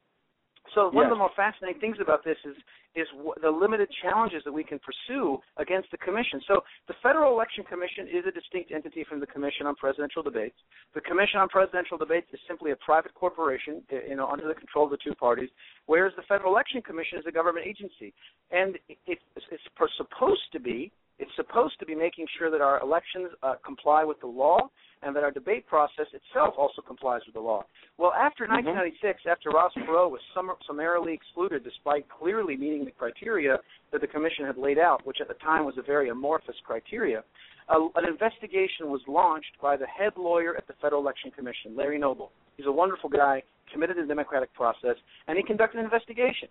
so 0.75 0.89
one 0.89 1.05
of 1.05 1.11
the 1.11 1.15
more 1.15 1.31
fascinating 1.35 1.79
things 1.79 1.97
about 2.01 2.23
this 2.23 2.37
is 2.45 2.55
is 2.95 3.07
w- 3.13 3.33
the 3.41 3.49
limited 3.49 3.87
challenges 4.01 4.41
that 4.45 4.51
we 4.51 4.63
can 4.63 4.79
pursue 4.79 5.37
against 5.57 5.91
the 5.91 5.97
commission. 5.97 6.41
So 6.47 6.61
the 6.87 6.95
Federal 7.03 7.33
Election 7.33 7.63
Commission 7.63 8.07
is 8.07 8.25
a 8.27 8.31
distinct 8.31 8.71
entity 8.71 9.05
from 9.07 9.19
the 9.19 9.27
Commission 9.27 9.67
on 9.67 9.75
Presidential 9.75 10.23
Debates. 10.23 10.57
The 10.95 11.01
Commission 11.01 11.39
on 11.39 11.49
Presidential 11.49 11.97
Debates 11.97 12.27
is 12.33 12.39
simply 12.47 12.71
a 12.71 12.75
private 12.77 13.13
corporation, 13.13 13.83
you 13.91 14.15
know, 14.15 14.27
under 14.27 14.47
the 14.47 14.55
control 14.55 14.85
of 14.85 14.91
the 14.91 14.97
two 15.03 15.13
parties, 15.13 15.49
whereas 15.85 16.13
the 16.15 16.23
Federal 16.23 16.51
Election 16.51 16.81
Commission 16.81 17.19
is 17.19 17.25
a 17.27 17.31
government 17.31 17.67
agency, 17.67 18.13
and 18.51 18.77
it's, 19.05 19.21
it's 19.37 19.63
supposed 19.97 20.41
to 20.51 20.59
be 20.59 20.91
it's 21.19 21.31
supposed 21.35 21.79
to 21.79 21.85
be 21.85 21.95
making 21.95 22.25
sure 22.37 22.49
that 22.49 22.61
our 22.61 22.81
elections 22.81 23.29
uh, 23.43 23.55
comply 23.65 24.03
with 24.03 24.19
the 24.21 24.27
law 24.27 24.69
and 25.01 25.15
that 25.15 25.23
our 25.23 25.31
debate 25.31 25.65
process 25.67 26.07
itself 26.13 26.55
also 26.57 26.81
complies 26.81 27.21
with 27.25 27.35
the 27.35 27.41
law. 27.41 27.63
Well, 27.97 28.13
after 28.13 28.45
Mm-hmm. 28.45 28.65
1996, 28.65 29.23
after 29.29 29.49
Ross 29.49 29.71
Perot 29.77 30.11
was 30.11 30.21
sum- 30.33 30.51
summarily 30.65 31.13
excluded 31.13 31.63
despite 31.63 32.05
clearly 32.09 32.57
meeting 32.57 32.83
the 32.85 32.91
criteria 32.91 33.57
that 33.91 34.01
the 34.01 34.07
commission 34.07 34.45
had 34.45 34.57
laid 34.57 34.79
out, 34.79 35.05
which 35.05 35.17
at 35.21 35.27
the 35.27 35.35
time 35.35 35.65
was 35.65 35.75
a 35.77 35.81
very 35.81 36.09
amorphous 36.09 36.55
criteria, 36.65 37.23
uh, 37.69 37.79
an 37.95 38.05
investigation 38.07 38.89
was 38.89 39.01
launched 39.07 39.55
by 39.61 39.77
the 39.77 39.85
head 39.85 40.13
lawyer 40.17 40.55
at 40.57 40.67
the 40.67 40.73
Federal 40.81 41.01
Election 41.01 41.31
Commission, 41.31 41.75
Larry 41.75 41.99
Noble. 41.99 42.31
He's 42.57 42.65
a 42.65 42.71
wonderful 42.71 43.09
guy, 43.09 43.43
committed 43.71 43.95
to 43.97 44.01
the 44.01 44.07
democratic 44.07 44.53
process, 44.53 44.95
and 45.27 45.37
he 45.37 45.43
conducted 45.43 45.77
an 45.79 45.85
investigation. 45.85 46.49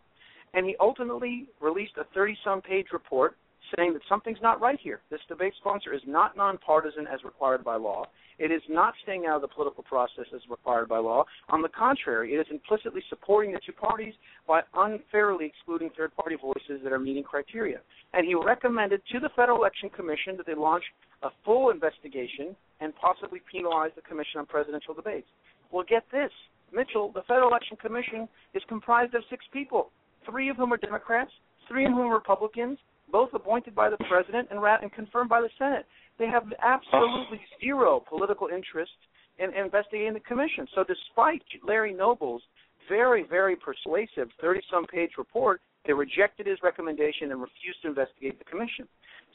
And 0.55 0.65
he 0.65 0.77
ultimately 0.81 1.49
released 1.61 1.93
a 1.99 2.05
30 2.15 2.37
some 2.45 2.63
page 2.63 2.87
report 2.93 3.37
saying 3.77 3.93
that 3.93 4.03
something's 4.09 4.43
not 4.43 4.61
right 4.61 4.79
here. 4.83 5.01
This 5.11 5.21
debate 5.29 5.55
sponsor 5.59 5.93
is 5.93 6.03
not 6.07 6.37
nonpartisan 6.37 7.07
as 7.07 7.25
required 7.25 7.65
by 7.65 7.77
law. 7.77 8.07
It 8.39 8.53
is 8.53 8.63
not 8.69 8.95
staying 9.03 9.27
out 9.27 9.37
of 9.37 9.43
the 9.43 9.49
political 9.49 9.83
process 9.83 10.27
as 10.35 10.41
required 10.49 10.89
by 10.89 10.99
law. 10.99 11.25
On 11.49 11.61
the 11.61 11.69
contrary, 11.69 12.35
it 12.35 12.39
is 12.39 12.47
implicitly 12.51 13.03
supporting 13.09 13.53
the 13.53 13.61
two 13.67 13.73
parties 13.73 14.15
by 14.47 14.61
unfairly 14.75 15.47
excluding 15.47 15.91
third 15.97 16.15
party 16.15 16.37
voices 16.41 16.81
that 16.85 16.93
are 16.93 17.01
meeting 17.01 17.25
criteria. 17.25 17.81
And 18.13 18.25
he 18.27 18.35
recommended 18.35 19.03
to 19.13 19.19
the 19.19 19.31
Federal 19.35 19.59
Election 19.59 19.91
Commission 19.91 20.37
that 20.37 20.47
they 20.47 20.55
launch 20.55 20.85
a 21.23 21.31
full 21.45 21.71
investigation 21.71 22.55
and 22.81 22.95
possibly 22.95 23.41
penalize 23.51 23.91
the 23.97 24.03
Commission 24.03 24.39
on 24.39 24.47
Presidential 24.47 24.95
Debates. 24.95 25.27
Well, 25.73 25.85
get 25.87 26.05
this, 26.13 26.31
Mitchell, 26.73 27.11
the 27.13 27.23
Federal 27.23 27.49
Election 27.49 27.77
Commission 27.77 28.29
is 28.55 28.63
comprised 28.69 29.15
of 29.15 29.23
six 29.29 29.45
people, 29.53 29.91
three 30.25 30.49
of 30.49 30.57
whom 30.57 30.73
are 30.73 30.77
Democrats, 30.77 31.33
three 31.67 31.85
of 31.87 31.93
whom 31.93 32.07
are 32.07 32.15
Republicans, 32.15 32.79
both 33.11 33.31
appointed 33.35 33.75
by 33.75 33.91
the 33.91 33.97
president 34.09 34.49
and, 34.51 34.63
rat- 34.63 34.83
and 34.83 34.93
confirmed 34.93 35.29
by 35.29 35.41
the 35.41 35.51
Senate. 35.59 35.87
They 36.19 36.27
have 36.27 36.45
absolutely 36.63 37.41
zero 37.61 38.03
political 38.09 38.49
interest 38.49 38.93
in, 39.39 39.55
in 39.55 39.65
investigating 39.65 40.15
the 40.15 40.21
commission. 40.21 40.67
So, 40.75 40.85
despite 40.85 41.43
Larry 41.67 41.95
Noble's 41.95 42.43
very, 42.89 43.23
very 43.23 43.57
persuasive 43.57 44.29
30 44.41 44.61
some 44.71 44.87
page 44.87 45.13
report, 45.19 45.61
they 45.87 45.93
rejected 45.93 46.47
his 46.47 46.59
recommendation 46.63 47.31
and 47.31 47.41
refused 47.41 47.83
to 47.83 47.89
investigate 47.89 48.39
the 48.39 48.45
commission. 48.45 48.89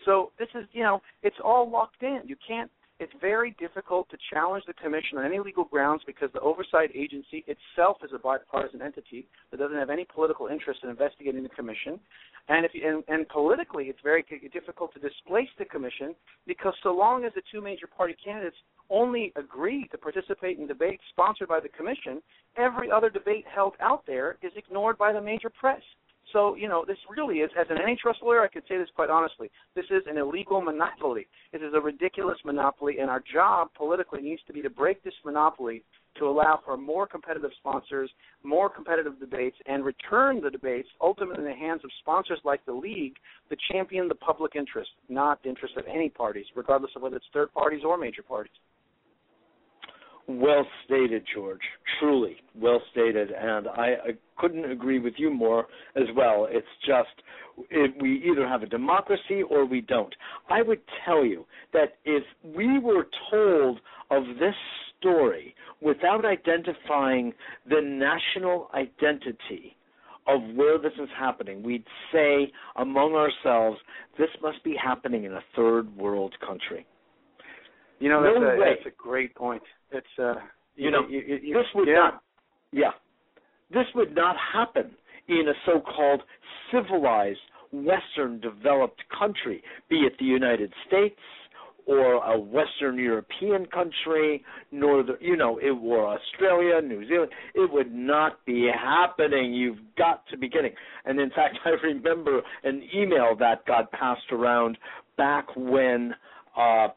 So, 0.06 0.32
this 0.38 0.50
is, 0.56 0.66
you 0.74 0.84
know, 0.84 1.02
it's 1.22 1.38
all 1.44 1.70
locked 1.70 2.04
in. 2.04 2.22
You 2.26 2.36
can't 2.46 2.70
it's 3.04 3.14
very 3.20 3.54
difficult 3.60 4.10
to 4.10 4.18
challenge 4.32 4.64
the 4.66 4.74
commission 4.74 5.18
on 5.18 5.26
any 5.26 5.38
legal 5.38 5.66
grounds 5.66 6.02
because 6.08 6.30
the 6.34 6.40
oversight 6.40 6.90
agency 6.96 7.44
itself 7.48 7.98
is 8.02 8.12
a 8.16 8.18
bipartisan 8.18 8.82
entity 8.82 9.28
that 9.52 9.58
doesn't 9.58 9.78
have 9.78 9.90
any 9.90 10.06
political 10.06 10.48
interest 10.48 10.80
in 10.84 10.90
investigating 10.90 11.44
the 11.44 11.50
commission. 11.50 12.00
And 12.48 12.66
if 12.66 12.72
you, 12.74 12.88
and, 12.88 13.04
and 13.10 13.28
politically, 13.28 13.86
it's 13.86 14.00
very 14.04 14.24
difficult 14.54 14.94
to 14.94 15.00
displace 15.00 15.50
the 15.60 15.66
commission 15.66 16.16
because 16.48 16.74
so 16.82 16.96
long 16.96 17.26
as 17.26 17.34
the 17.36 17.42
two 17.52 17.62
major 17.62 17.88
party 17.88 18.16
candidates 18.24 18.56
only 18.90 19.34
agree 19.36 19.88
to 19.92 19.98
participate 19.98 20.58
in 20.58 20.66
debates 20.66 21.04
sponsored 21.12 21.50
by 21.50 21.60
the 21.60 21.70
commission, 21.70 22.22
every 22.58 22.90
other 22.90 23.10
debate 23.10 23.44
held 23.54 23.74
out 23.82 24.04
there 24.08 24.38
is 24.42 24.52
ignored 24.56 24.98
by 24.98 25.12
the 25.12 25.22
major 25.22 25.50
press. 25.50 25.82
So, 26.34 26.56
you 26.56 26.68
know, 26.68 26.84
this 26.86 26.98
really 27.16 27.38
is, 27.38 27.52
as 27.60 27.68
an 27.70 27.78
antitrust 27.78 28.20
lawyer, 28.24 28.42
I 28.42 28.48
could 28.48 28.64
say 28.68 28.78
this 28.78 28.90
quite 28.96 29.12
honestly. 29.12 29.52
This 29.76 29.86
is 29.92 30.02
an 30.08 30.18
illegal 30.18 30.62
monopoly. 30.62 31.28
It 31.54 31.62
is 31.62 31.74
a 31.76 31.80
ridiculous 31.80 32.38
monopoly, 32.44 32.98
and 33.00 33.10
our 33.10 33.24
job 33.32 33.70
politically 33.78 34.22
needs 34.22 34.42
to 34.48 34.54
be 34.54 34.64
to 34.64 34.70
break 34.70 35.04
this 35.04 35.14
monopoly 35.24 35.84
to 36.18 36.26
allow 36.26 36.60
for 36.66 36.76
more 36.76 37.08
competitive 37.08 37.52
sponsors, 37.60 38.10
more 38.44 38.70
competitive 38.70 39.20
debates, 39.20 39.58
and 39.68 39.86
return 39.86 40.42
the 40.42 40.50
debates 40.50 40.90
ultimately 41.00 41.44
in 41.44 41.50
the 41.50 41.56
hands 41.56 41.82
of 41.84 41.92
sponsors 42.02 42.40
like 42.44 42.66
the 42.66 42.74
league 42.74 43.16
that 43.50 43.60
champion 43.72 44.08
the 44.08 44.16
public 44.16 44.56
interest, 44.56 44.90
not 45.10 45.42
the 45.44 45.50
interest 45.50 45.76
of 45.78 45.86
any 45.88 46.10
parties, 46.10 46.46
regardless 46.56 46.92
of 46.96 47.04
whether 47.04 47.16
it's 47.16 47.26
third 47.32 47.52
parties 47.54 47.82
or 47.86 47.98
major 47.98 48.24
parties. 48.24 48.54
Well 50.28 50.66
stated, 50.86 51.24
George. 51.34 51.62
Truly 52.00 52.38
well 52.56 52.82
stated, 52.92 53.32
and 53.32 53.68
I, 53.68 53.82
I 53.82 54.12
couldn't 54.38 54.70
agree 54.70 55.00
with 55.00 55.16
you 55.18 55.30
more 55.30 55.68
as 55.96 56.04
well. 56.16 56.48
It's 56.50 56.66
just 56.86 57.10
it, 57.70 57.92
we 58.02 58.24
either 58.30 58.48
have 58.48 58.64
a 58.64 58.68
democracy 58.68 59.42
or 59.50 59.66
we 59.66 59.82
don't. 59.82 60.14
I 60.50 60.62
would 60.62 60.82
tell 61.06 61.26
you 61.26 61.46
that 61.74 61.96
if 62.06 62.24
we 62.44 62.80
were 62.80 63.08
told 63.30 63.80
of 64.12 64.24
this 64.40 64.56
story 65.00 65.56
without 65.82 66.26
identifying 66.26 67.34
the 67.70 67.82
national 67.82 68.70
identity 68.74 69.76
of 70.28 70.42
where 70.56 70.78
this 70.78 70.94
is 71.02 71.10
happening, 71.20 71.62
we'd 71.64 71.86
say 72.12 72.52
among 72.78 73.14
ourselves, 73.14 73.78
this 74.18 74.30
must 74.42 74.64
be 74.64 74.76
happening 74.82 75.26
in 75.26 75.34
a 75.34 75.42
third 75.56 75.96
world 75.98 76.34
country. 76.46 76.86
You 78.00 78.10
know, 78.10 78.24
that's, 78.24 78.36
no 78.40 78.48
a, 78.48 78.58
that's 78.60 78.86
a 78.88 79.02
great 79.02 79.36
point. 79.36 79.64
It's 79.94 80.08
uh, 80.20 80.34
you, 80.76 80.86
you 80.86 80.92
know, 80.92 81.08
this 81.08 81.68
would 81.76 81.88
yeah. 81.88 81.94
not, 81.94 82.24
yeah, 82.72 82.92
this 83.72 83.86
would 83.96 84.16
not 84.16 84.36
happen 84.54 84.92
in 85.28 85.48
a 85.48 85.54
so-called 85.66 86.22
civilized 86.72 87.40
Western 87.72 88.40
developed 88.40 89.04
country, 89.18 89.64
be 89.90 89.98
it 89.98 90.14
the 90.20 90.26
United 90.26 90.74
States 90.88 91.20
or 91.86 92.16
a 92.24 92.40
Western 92.40 92.98
European 92.98 93.66
country, 93.66 94.44
nor 94.72 95.04
the, 95.04 95.18
you 95.20 95.36
know, 95.36 95.60
it 95.60 95.72
were 95.72 96.06
Australia, 96.06 96.82
New 96.82 97.06
Zealand. 97.08 97.32
It 97.54 97.72
would 97.72 97.94
not 97.94 98.46
be 98.46 98.70
happening. 98.74 99.54
You've 99.54 99.80
got 99.98 100.26
to 100.28 100.38
be 100.38 100.50
kidding. 100.50 100.74
And 101.06 101.20
in 101.20 101.30
fact, 101.32 101.58
I 101.66 101.72
remember 101.86 102.42
an 102.64 102.84
email 102.96 103.36
that 103.40 103.66
got 103.66 103.92
passed 103.92 104.32
around 104.32 104.78
back 105.18 105.48
when 105.56 106.14
uh, 106.58 106.88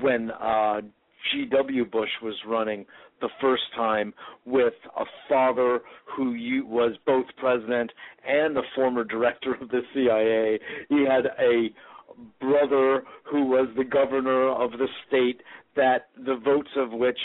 when 0.00 0.30
uh, 0.30 0.82
G.W. 1.30 1.84
Bush 1.86 2.10
was 2.22 2.34
running 2.46 2.86
the 3.20 3.28
first 3.40 3.62
time 3.76 4.12
with 4.44 4.74
a 4.98 5.04
father 5.28 5.80
who 6.16 6.32
was 6.66 6.96
both 7.06 7.26
president 7.38 7.92
and 8.26 8.56
the 8.56 8.62
former 8.74 9.04
director 9.04 9.54
of 9.54 9.68
the 9.68 9.82
CIA. 9.94 10.58
He 10.88 11.04
had 11.08 11.26
a 11.38 11.68
brother 12.40 13.04
who 13.24 13.46
was 13.46 13.68
the 13.76 13.84
governor 13.84 14.50
of 14.50 14.72
the 14.72 14.88
state 15.06 15.40
that 15.76 16.08
the 16.16 16.36
votes 16.44 16.70
of 16.76 16.92
which 16.92 17.18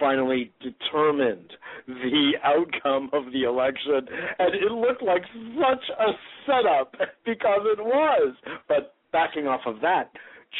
finally 0.00 0.52
determined 0.60 1.52
the 1.86 2.32
outcome 2.42 3.08
of 3.12 3.32
the 3.32 3.44
election 3.44 4.00
and 4.38 4.54
it 4.54 4.72
looked 4.72 5.02
like 5.02 5.22
such 5.54 5.84
a 6.00 6.12
setup 6.46 6.94
because 7.24 7.60
it 7.64 7.78
was 7.78 8.34
but 8.68 8.94
backing 9.12 9.46
off 9.46 9.60
of 9.66 9.80
that 9.80 10.10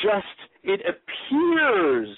just 0.03 0.27
it 0.63 0.81
appears 0.81 2.09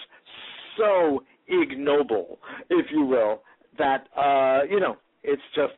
so 0.77 1.23
ignoble, 1.49 2.39
if 2.71 2.87
you 2.91 3.05
will, 3.05 3.43
that 3.79 4.07
uh, 4.17 4.65
you 4.71 4.81
know 4.81 4.97
it's 5.23 5.43
just 5.55 5.75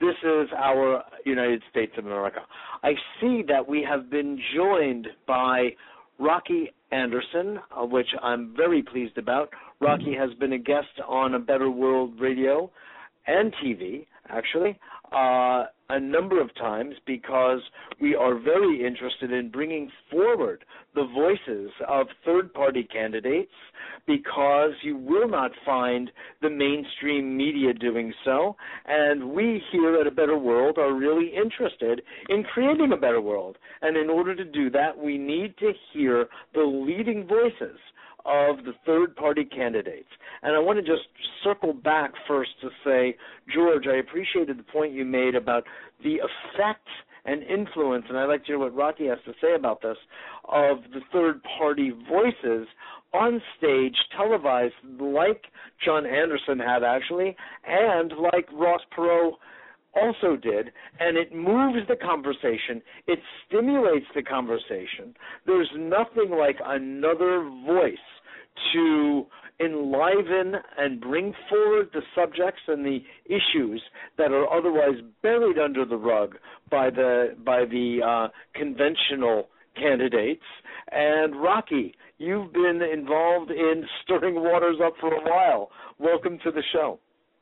this 0.00 0.14
is 0.22 0.48
our 0.56 1.02
United 1.24 1.62
States 1.70 1.92
of 1.98 2.06
America. 2.06 2.40
I 2.82 2.92
see 3.20 3.42
that 3.48 3.68
we 3.68 3.86
have 3.88 4.10
been 4.10 4.40
joined 4.54 5.08
by 5.26 5.70
Rocky 6.18 6.70
Anderson, 6.90 7.58
uh, 7.76 7.84
which 7.84 8.08
I'm 8.22 8.54
very 8.56 8.82
pleased 8.82 9.18
about. 9.18 9.50
Rocky 9.80 10.14
has 10.18 10.30
been 10.38 10.52
a 10.52 10.58
guest 10.58 10.88
on 11.06 11.34
a 11.34 11.38
Better 11.38 11.70
World 11.70 12.14
Radio 12.20 12.70
and 13.26 13.54
TV, 13.62 14.06
actually 14.28 14.78
uh, 15.12 15.64
a 15.90 15.98
number 15.98 16.40
of 16.40 16.54
times 16.54 16.94
because 17.04 17.60
we 18.00 18.14
are 18.14 18.38
very 18.38 18.86
interested 18.86 19.32
in 19.32 19.50
bringing 19.50 19.90
forward 20.10 20.64
the 20.94 21.06
voices 21.14 21.70
of 21.88 22.06
third 22.24 22.54
party 22.54 22.84
candidates 22.84 23.50
because 24.06 24.70
you 24.82 24.96
will 24.96 25.28
not 25.28 25.50
find 25.66 26.10
the 26.42 26.50
mainstream 26.50 27.36
media 27.36 27.74
doing 27.74 28.12
so. 28.24 28.56
And 28.86 29.32
we 29.32 29.60
here 29.72 30.00
at 30.00 30.06
A 30.06 30.12
Better 30.12 30.38
World 30.38 30.78
are 30.78 30.94
really 30.94 31.32
interested 31.34 32.02
in 32.28 32.44
creating 32.44 32.92
a 32.92 32.96
better 32.96 33.20
world. 33.20 33.58
And 33.82 33.96
in 33.96 34.08
order 34.08 34.34
to 34.36 34.44
do 34.44 34.70
that, 34.70 34.96
we 34.96 35.18
need 35.18 35.56
to 35.58 35.72
hear 35.92 36.28
the 36.54 36.62
leading 36.62 37.26
voices 37.26 37.78
of 38.24 38.64
the 38.64 38.72
third 38.86 39.16
party 39.16 39.44
candidates. 39.44 40.08
And 40.42 40.54
I 40.54 40.58
want 40.58 40.78
to 40.78 40.82
just 40.82 41.08
circle 41.44 41.72
back 41.72 42.12
first 42.26 42.50
to 42.62 42.68
say, 42.84 43.16
George, 43.52 43.86
I 43.86 43.96
appreciated 43.96 44.58
the 44.58 44.62
point 44.64 44.92
you 44.92 45.04
made 45.04 45.34
about 45.34 45.64
the 46.02 46.16
effect 46.16 46.86
and 47.24 47.42
influence, 47.42 48.06
and 48.08 48.18
I'd 48.18 48.24
like 48.26 48.40
to 48.42 48.46
hear 48.46 48.58
what 48.58 48.74
Rocky 48.74 49.06
has 49.06 49.18
to 49.26 49.32
say 49.40 49.54
about 49.54 49.82
this, 49.82 49.96
of 50.48 50.78
the 50.92 51.00
third 51.12 51.42
party 51.58 51.92
voices 52.08 52.66
on 53.12 53.42
stage, 53.58 53.96
televised, 54.16 54.74
like 54.98 55.44
John 55.84 56.06
Anderson 56.06 56.58
had 56.58 56.82
actually, 56.82 57.36
and 57.66 58.12
like 58.32 58.48
Ross 58.52 58.80
Perot 58.96 59.32
also 59.94 60.36
did, 60.36 60.70
and 60.98 61.16
it 61.16 61.34
moves 61.34 61.86
the 61.88 61.96
conversation. 61.96 62.82
It 63.06 63.18
stimulates 63.46 64.06
the 64.14 64.22
conversation. 64.22 65.14
There's 65.46 65.70
nothing 65.76 66.30
like 66.36 66.56
another 66.64 67.48
voice 67.66 67.96
to 68.72 69.26
enliven 69.60 70.54
and 70.78 71.00
bring 71.00 71.34
forward 71.48 71.90
the 71.92 72.02
subjects 72.14 72.62
and 72.66 72.84
the 72.84 73.00
issues 73.26 73.82
that 74.16 74.32
are 74.32 74.50
otherwise 74.52 75.02
buried 75.22 75.58
under 75.58 75.84
the 75.84 75.96
rug 75.96 76.36
by 76.70 76.88
the 76.90 77.36
by 77.44 77.64
the 77.64 78.00
uh, 78.04 78.28
conventional 78.58 79.48
candidates. 79.76 80.42
And 80.90 81.40
Rocky, 81.40 81.94
you've 82.18 82.52
been 82.52 82.80
involved 82.82 83.50
in 83.50 83.84
stirring 84.02 84.36
waters 84.36 84.76
up 84.84 84.94
for 85.00 85.12
a 85.12 85.22
while. 85.22 85.70
Welcome 85.98 86.38
to 86.44 86.50
the 86.50 86.62
show. 86.72 86.98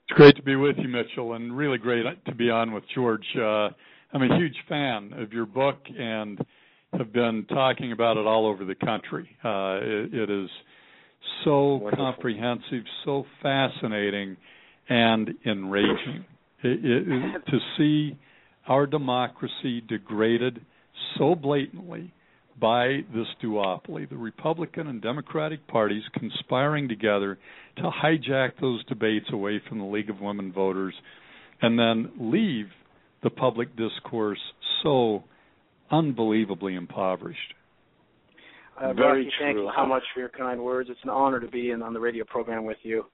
It's 0.09 0.17
great 0.17 0.37
to 0.37 0.43
be 0.43 0.57
with 0.57 0.77
you, 0.79 0.89
Mitchell, 0.89 1.35
and 1.35 1.55
really 1.55 1.77
great 1.77 2.03
to 2.25 2.35
be 2.35 2.49
on 2.49 2.73
with 2.73 2.83
George. 2.95 3.27
Uh, 3.37 3.69
I'm 4.15 4.23
a 4.23 4.39
huge 4.39 4.57
fan 4.67 5.13
of 5.13 5.35
your 5.35 5.45
book 5.45 5.77
and 5.99 6.39
have 6.95 7.13
been 7.13 7.45
talking 7.51 7.93
about 7.93 8.17
it 8.17 8.27
all 8.27 8.47
over 8.47 8.65
the 8.65 8.75
country. 8.75 9.29
Uh, 9.45 9.77
it, 9.83 10.15
it 10.15 10.31
is 10.31 10.49
so 11.45 11.75
Wonderful. 11.75 12.07
comprehensive, 12.07 12.85
so 13.05 13.27
fascinating, 13.43 14.39
and 14.89 15.35
enraging. 15.45 16.25
It, 16.63 16.81
it, 16.83 17.43
to 17.47 17.59
see 17.77 18.17
our 18.67 18.87
democracy 18.87 19.83
degraded 19.87 20.65
so 21.19 21.35
blatantly 21.35 22.15
by 22.61 23.01
this 23.15 23.27
duopoly, 23.43 24.09
the 24.09 24.17
Republican 24.17 24.89
and 24.89 25.01
Democratic 25.01 25.67
parties 25.69 26.03
conspiring 26.15 26.89
together 26.89 27.39
to 27.77 27.83
hijack 27.83 28.53
those 28.61 28.85
debates 28.87 29.27
away 29.33 29.61
from 29.69 29.79
the 29.79 29.85
League 29.85 30.11
of 30.11 30.21
Women 30.21 30.53
Voters 30.53 30.95
and 31.63 31.79
then 31.79 32.11
leave 32.19 32.67
the 33.23 33.31
public 33.31 33.69
discourse 33.77 34.41
so 34.83 35.25
unbelievably 35.91 36.75
impoverished. 36.75 37.55
Uh, 38.81 38.93
Very 38.93 39.25
Rocky, 39.25 39.31
true. 39.39 39.47
thank 39.47 39.57
you 39.57 39.71
so 39.77 39.87
much 39.87 40.03
for 40.15 40.21
your 40.21 40.29
kind 40.29 40.63
words. 40.63 40.89
It's 40.91 41.01
an 41.03 41.11
honor 41.11 41.41
to 41.41 41.49
be 41.49 41.71
in 41.71 41.83
on 41.83 41.93
the 41.93 42.01
radio 42.01 42.25
program 42.25 42.65
with 42.65 42.79
you. 42.83 43.05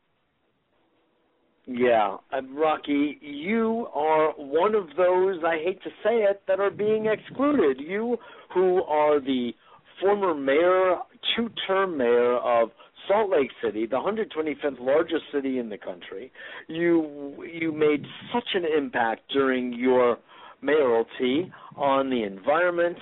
Yeah, 1.66 2.18
uh, 2.32 2.42
Rocky, 2.54 3.18
you 3.22 3.86
are 3.94 4.32
one 4.32 4.74
of 4.74 4.88
those, 4.96 5.42
I 5.46 5.56
hate 5.64 5.82
to 5.84 5.90
say 6.02 6.22
it, 6.22 6.42
that 6.46 6.60
are 6.60 6.70
being 6.70 7.06
excluded. 7.06 7.80
You 7.80 8.18
who 8.52 8.82
are 8.82 9.18
the 9.18 9.52
former 10.00 10.34
mayor, 10.34 10.96
two 11.34 11.48
term 11.66 11.96
mayor 11.96 12.36
of 12.36 12.70
Salt 13.08 13.30
Lake 13.30 13.50
City, 13.62 13.86
the 13.86 13.96
125th 13.96 14.78
largest 14.80 15.24
city 15.32 15.58
in 15.58 15.70
the 15.70 15.78
country, 15.78 16.32
you 16.68 17.42
you 17.50 17.72
made 17.72 18.04
such 18.32 18.48
an 18.54 18.64
impact 18.64 19.22
during 19.32 19.72
your 19.72 20.18
mayoralty 20.62 21.50
on 21.76 22.10
the 22.10 22.22
environment, 22.22 22.96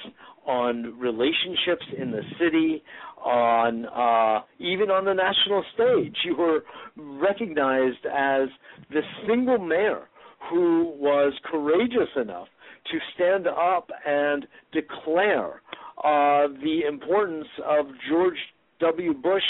on 0.47 0.99
relationships 0.99 1.87
in 1.97 2.11
the 2.11 2.23
city, 2.39 2.83
on 3.25 3.87
uh, 3.87 4.45
even 4.59 4.91
on 4.91 5.05
the 5.05 5.15
national 5.15 5.65
stage. 5.75 6.17
You 6.25 6.37
were 6.37 6.65
recognized 6.97 8.05
as 8.07 8.49
the 8.91 9.01
single 9.27 9.59
mayor 9.59 10.09
who 10.51 10.93
was 10.97 11.33
courageous 11.45 12.11
enough 12.17 12.49
to 12.91 12.99
stand 13.15 13.47
up 13.47 13.91
and 14.07 14.47
declare 14.73 15.63
uh, 15.99 16.49
the 16.63 16.81
importance 16.89 17.47
of 17.65 17.87
George 18.09 18.39
W. 18.81 19.15
Bush 19.15 19.43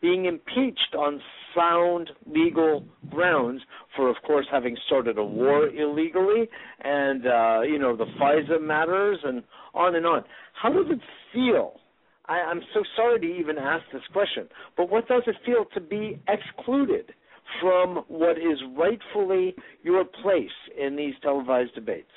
being 0.00 0.26
impeached 0.26 0.94
on 0.96 1.20
sound 1.54 2.10
legal 2.26 2.84
grounds 3.10 3.62
for, 3.96 4.08
of 4.08 4.16
course, 4.26 4.46
having 4.52 4.76
started 4.86 5.18
a 5.18 5.24
war 5.24 5.68
illegally, 5.68 6.48
and 6.84 7.26
uh, 7.26 7.62
you 7.62 7.78
know 7.78 7.96
the 7.96 8.04
FISA 8.20 8.60
matters, 8.60 9.18
and 9.24 9.42
on 9.74 9.96
and 9.96 10.06
on. 10.06 10.22
How 10.60 10.70
does 10.70 10.86
it 10.90 11.00
feel? 11.32 11.80
I, 12.28 12.34
I'm 12.34 12.60
so 12.74 12.82
sorry 12.96 13.20
to 13.20 13.26
even 13.26 13.58
ask 13.58 13.84
this 13.92 14.02
question, 14.12 14.48
but 14.76 14.90
what 14.90 15.08
does 15.08 15.22
it 15.26 15.36
feel 15.44 15.64
to 15.74 15.80
be 15.80 16.20
excluded 16.28 17.12
from 17.60 18.04
what 18.08 18.36
is 18.38 18.58
rightfully 18.76 19.54
your 19.82 20.04
place 20.22 20.48
in 20.78 20.96
these 20.96 21.14
televised 21.22 21.74
debates? 21.74 22.10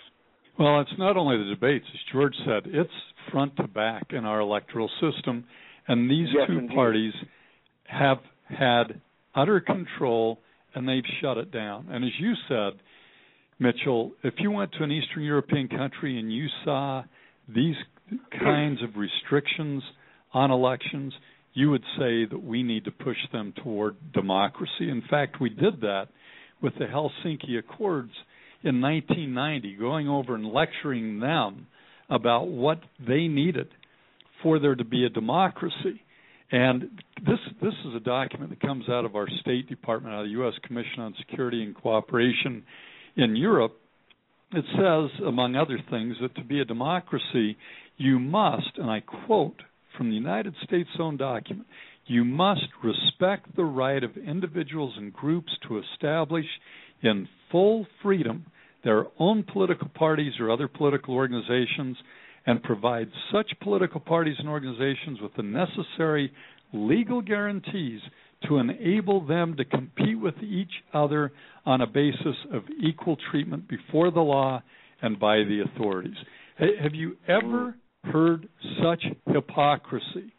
Well, 0.58 0.82
it's 0.82 0.92
not 0.98 1.16
only 1.16 1.38
the 1.38 1.56
debates, 1.56 1.86
as 1.94 2.00
George 2.12 2.34
said, 2.46 2.64
it's 2.66 2.90
front 3.32 3.56
to 3.58 3.68
back 3.68 4.08
in 4.12 4.26
our 4.26 4.42
electoral 4.42 4.90
system. 5.00 5.46
And 5.88 6.10
these 6.10 6.28
yes, 6.34 6.48
two 6.48 6.58
indeed. 6.58 6.76
parties 6.76 7.14
have 7.86 8.18
had 8.50 9.02
utter 9.36 9.60
control 9.62 10.40
and 10.76 10.88
they've 10.88 11.04
shut 11.22 11.38
it 11.38 11.52
down. 11.52 11.88
And 11.90 12.04
as 12.04 12.12
you 12.20 12.34
said, 12.48 12.80
Mitchell, 13.58 14.12
if 14.24 14.36
you 14.38 14.52
went 14.52 14.72
to 14.74 14.84
an 14.84 14.92
Eastern 14.92 15.24
European 15.24 15.68
country 15.68 16.20
and 16.20 16.32
you 16.32 16.48
saw 16.64 17.04
these 17.48 17.76
kinds 18.40 18.82
of 18.84 18.96
restrictions 18.96 19.82
on 20.34 20.52
elections, 20.52 21.14
you 21.54 21.70
would 21.72 21.84
say 21.98 22.26
that 22.26 22.42
we 22.44 22.64
need 22.64 22.86
to 22.86 22.92
push 22.92 23.18
them 23.32 23.54
toward 23.64 23.96
democracy. 24.14 24.90
In 24.90 25.04
fact, 25.10 25.42
we 25.42 25.50
did 25.50 25.82
that 25.82 26.08
with 26.62 26.74
the 26.76 26.86
Helsinki 26.86 27.58
Accords 27.58 28.12
in 28.64 28.82
1990, 28.82 29.76
going 29.78 30.08
over 30.08 30.36
and 30.36 30.46
lecturing 30.46 31.20
them 31.20 31.68
about 32.10 32.48
what 32.48 32.80
they 33.06 33.28
needed 33.28 33.70
for 34.44 34.60
there 34.60 34.76
to 34.76 34.84
be 34.84 35.06
a 35.06 35.10
democracy. 35.10 36.02
And 36.52 37.02
this 37.26 37.40
this 37.62 37.74
is 37.86 37.96
a 37.96 38.00
document 38.00 38.50
that 38.50 38.60
comes 38.60 38.90
out 38.90 39.06
of 39.06 39.16
our 39.16 39.28
State 39.42 39.70
Department, 39.70 40.16
out 40.16 40.22
of 40.22 40.26
the 40.26 40.32
U.S. 40.32 40.54
Commission 40.66 41.00
on 41.00 41.14
Security 41.20 41.64
and 41.64 41.76
Cooperation 41.76 42.64
in 43.16 43.36
Europe. 43.36 43.78
It 44.52 44.66
says, 44.76 45.28
among 45.28 45.56
other 45.56 45.78
things, 45.92 46.16
that 46.22 46.36
to 46.36 46.44
be 46.44 46.60
a 46.60 46.66
democracy, 46.66 47.56
you 47.98 48.18
must, 48.18 48.72
and 48.78 48.90
I 48.90 49.02
quote 49.02 49.62
from 50.00 50.10
the 50.10 50.16
United 50.16 50.56
States' 50.64 50.90
own 50.98 51.18
document, 51.18 51.68
you 52.06 52.24
must 52.24 52.62
respect 52.82 53.54
the 53.58 53.66
right 53.66 54.02
of 54.02 54.16
individuals 54.16 54.94
and 54.96 55.12
groups 55.12 55.52
to 55.68 55.78
establish 55.78 56.46
in 57.04 57.28
full 57.52 57.86
freedom 58.02 58.46
their 58.86 59.08
own 59.20 59.44
political 59.44 59.90
parties 59.90 60.32
or 60.40 60.50
other 60.50 60.70
political 60.70 61.14
organizations 61.14 61.98
and 62.46 62.64
provide 62.64 63.10
such 63.30 63.52
political 63.62 64.00
parties 64.00 64.38
and 64.40 64.48
organizations 64.48 65.20
with 65.22 65.34
the 65.36 65.44
necessary 65.44 66.32
legal 66.72 67.22
guarantees 67.22 68.00
to 68.48 68.58
enable 68.58 69.28
them 69.28 69.58
to 69.58 69.66
compete 69.66 70.18
with 70.18 70.36
each 70.42 70.72
other 70.94 71.34
on 71.66 71.82
a 71.82 71.88
basis 71.88 72.38
of 72.54 72.64
equal 72.82 73.18
treatment 73.32 73.68
before 73.68 74.12
the 74.12 74.22
law 74.22 74.64
and 75.02 75.20
by 75.20 75.40
the 75.40 75.62
authorities. 75.66 76.16
Have 76.58 76.96
you 76.96 77.18
ever 77.28 77.76
heard 78.04 78.48
such 78.82 79.04
hypocrisy 79.28 80.34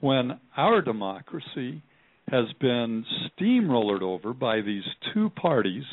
when 0.00 0.38
our 0.56 0.80
democracy 0.82 1.82
has 2.30 2.46
been 2.60 3.04
steamrolled 3.26 4.02
over 4.02 4.32
by 4.32 4.60
these 4.60 4.82
two 5.12 5.30
parties 5.30 5.84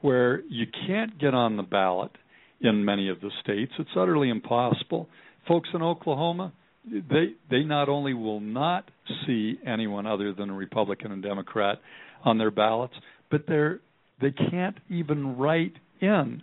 where 0.00 0.42
you 0.48 0.66
can't 0.86 1.18
get 1.18 1.34
on 1.34 1.56
the 1.56 1.62
ballot 1.62 2.12
in 2.60 2.84
many 2.84 3.08
of 3.08 3.20
the 3.20 3.30
states. 3.42 3.72
It's 3.78 3.90
utterly 3.96 4.30
impossible. 4.30 5.08
Folks 5.48 5.68
in 5.74 5.82
Oklahoma, 5.82 6.52
they 6.84 7.34
they 7.50 7.62
not 7.62 7.88
only 7.88 8.14
will 8.14 8.40
not 8.40 8.90
see 9.26 9.58
anyone 9.66 10.06
other 10.06 10.32
than 10.32 10.50
a 10.50 10.54
Republican 10.54 11.12
and 11.12 11.22
Democrat 11.22 11.78
on 12.24 12.38
their 12.38 12.50
ballots, 12.50 12.94
but 13.30 13.44
they're 13.46 13.80
they 14.20 14.30
can't 14.30 14.76
even 14.88 15.36
write 15.36 15.74
in 16.00 16.42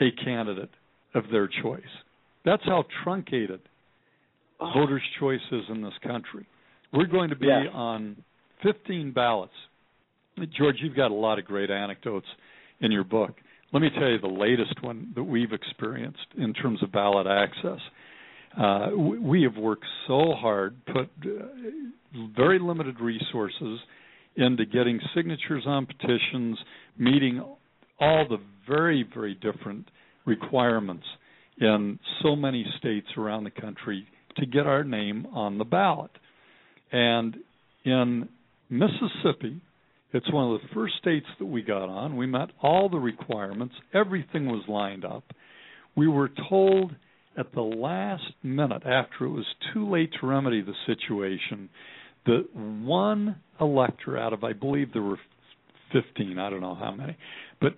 a 0.00 0.10
candidate 0.24 0.70
of 1.14 1.24
their 1.30 1.48
choice. 1.62 1.82
That's 2.46 2.62
how 2.64 2.84
truncated 3.02 3.60
oh. 4.60 4.70
voters' 4.72 5.02
choice 5.20 5.40
is 5.52 5.64
in 5.68 5.82
this 5.82 5.92
country. 6.02 6.46
We're 6.92 7.06
going 7.06 7.30
to 7.30 7.36
be 7.36 7.48
yeah. 7.48 7.68
on 7.74 8.16
15 8.62 9.12
ballots. 9.12 9.52
George, 10.56 10.76
you've 10.80 10.96
got 10.96 11.10
a 11.10 11.14
lot 11.14 11.38
of 11.38 11.44
great 11.44 11.70
anecdotes 11.70 12.26
in 12.80 12.92
your 12.92 13.04
book. 13.04 13.32
Let 13.72 13.82
me 13.82 13.90
tell 13.98 14.08
you 14.08 14.20
the 14.20 14.28
latest 14.28 14.80
one 14.82 15.12
that 15.16 15.24
we've 15.24 15.52
experienced 15.52 16.26
in 16.38 16.54
terms 16.54 16.82
of 16.82 16.92
ballot 16.92 17.26
access. 17.26 17.80
Uh, 18.56 18.90
we 18.96 19.42
have 19.42 19.56
worked 19.56 19.84
so 20.06 20.32
hard, 20.38 20.76
put 20.86 21.10
uh, 21.26 21.46
very 22.36 22.58
limited 22.58 23.00
resources 23.00 23.80
into 24.36 24.64
getting 24.64 25.00
signatures 25.14 25.64
on 25.66 25.86
petitions, 25.86 26.58
meeting 26.96 27.42
all 27.98 28.26
the 28.28 28.38
very, 28.68 29.04
very 29.14 29.34
different 29.34 29.88
requirements 30.26 31.04
in 31.58 31.98
so 32.22 32.36
many 32.36 32.64
states 32.78 33.06
around 33.16 33.44
the 33.44 33.50
country 33.50 34.06
to 34.36 34.46
get 34.46 34.66
our 34.66 34.84
name 34.84 35.26
on 35.32 35.58
the 35.58 35.64
ballot. 35.64 36.10
And 36.92 37.36
in 37.84 38.28
Mississippi, 38.68 39.60
it's 40.12 40.30
one 40.32 40.52
of 40.52 40.60
the 40.60 40.68
first 40.74 40.94
states 40.98 41.26
that 41.38 41.46
we 41.46 41.62
got 41.62 41.88
on. 41.88 42.16
We 42.16 42.26
met 42.26 42.50
all 42.62 42.88
the 42.88 42.98
requirements, 42.98 43.74
everything 43.92 44.46
was 44.46 44.64
lined 44.68 45.04
up. 45.04 45.24
We 45.96 46.08
were 46.08 46.30
told 46.48 46.94
at 47.38 47.52
the 47.52 47.62
last 47.62 48.24
minute, 48.42 48.82
after 48.86 49.26
it 49.26 49.30
was 49.30 49.46
too 49.72 49.90
late 49.90 50.10
to 50.20 50.26
remedy 50.26 50.62
the 50.62 50.74
situation, 50.86 51.68
that 52.24 52.46
one 52.54 53.36
elector 53.60 54.18
out 54.18 54.32
of, 54.32 54.42
I 54.42 54.52
believe 54.52 54.92
there 54.92 55.02
were 55.02 55.18
15, 55.92 56.38
I 56.38 56.50
don't 56.50 56.60
know 56.60 56.74
how 56.74 56.92
many, 56.92 57.16
but 57.60 57.74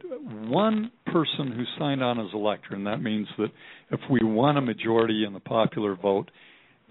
one 0.48 0.90
person 1.06 1.52
who 1.52 1.64
signed 1.78 2.02
on 2.02 2.18
as 2.18 2.26
elector, 2.32 2.74
and 2.74 2.86
that 2.86 3.02
means 3.02 3.28
that 3.38 3.50
if 3.90 4.00
we 4.11 4.20
won 4.22 4.56
a 4.56 4.61
majority 4.61 5.24
in 5.26 5.32
the 5.32 5.40
popular 5.40 5.94
vote, 5.94 6.30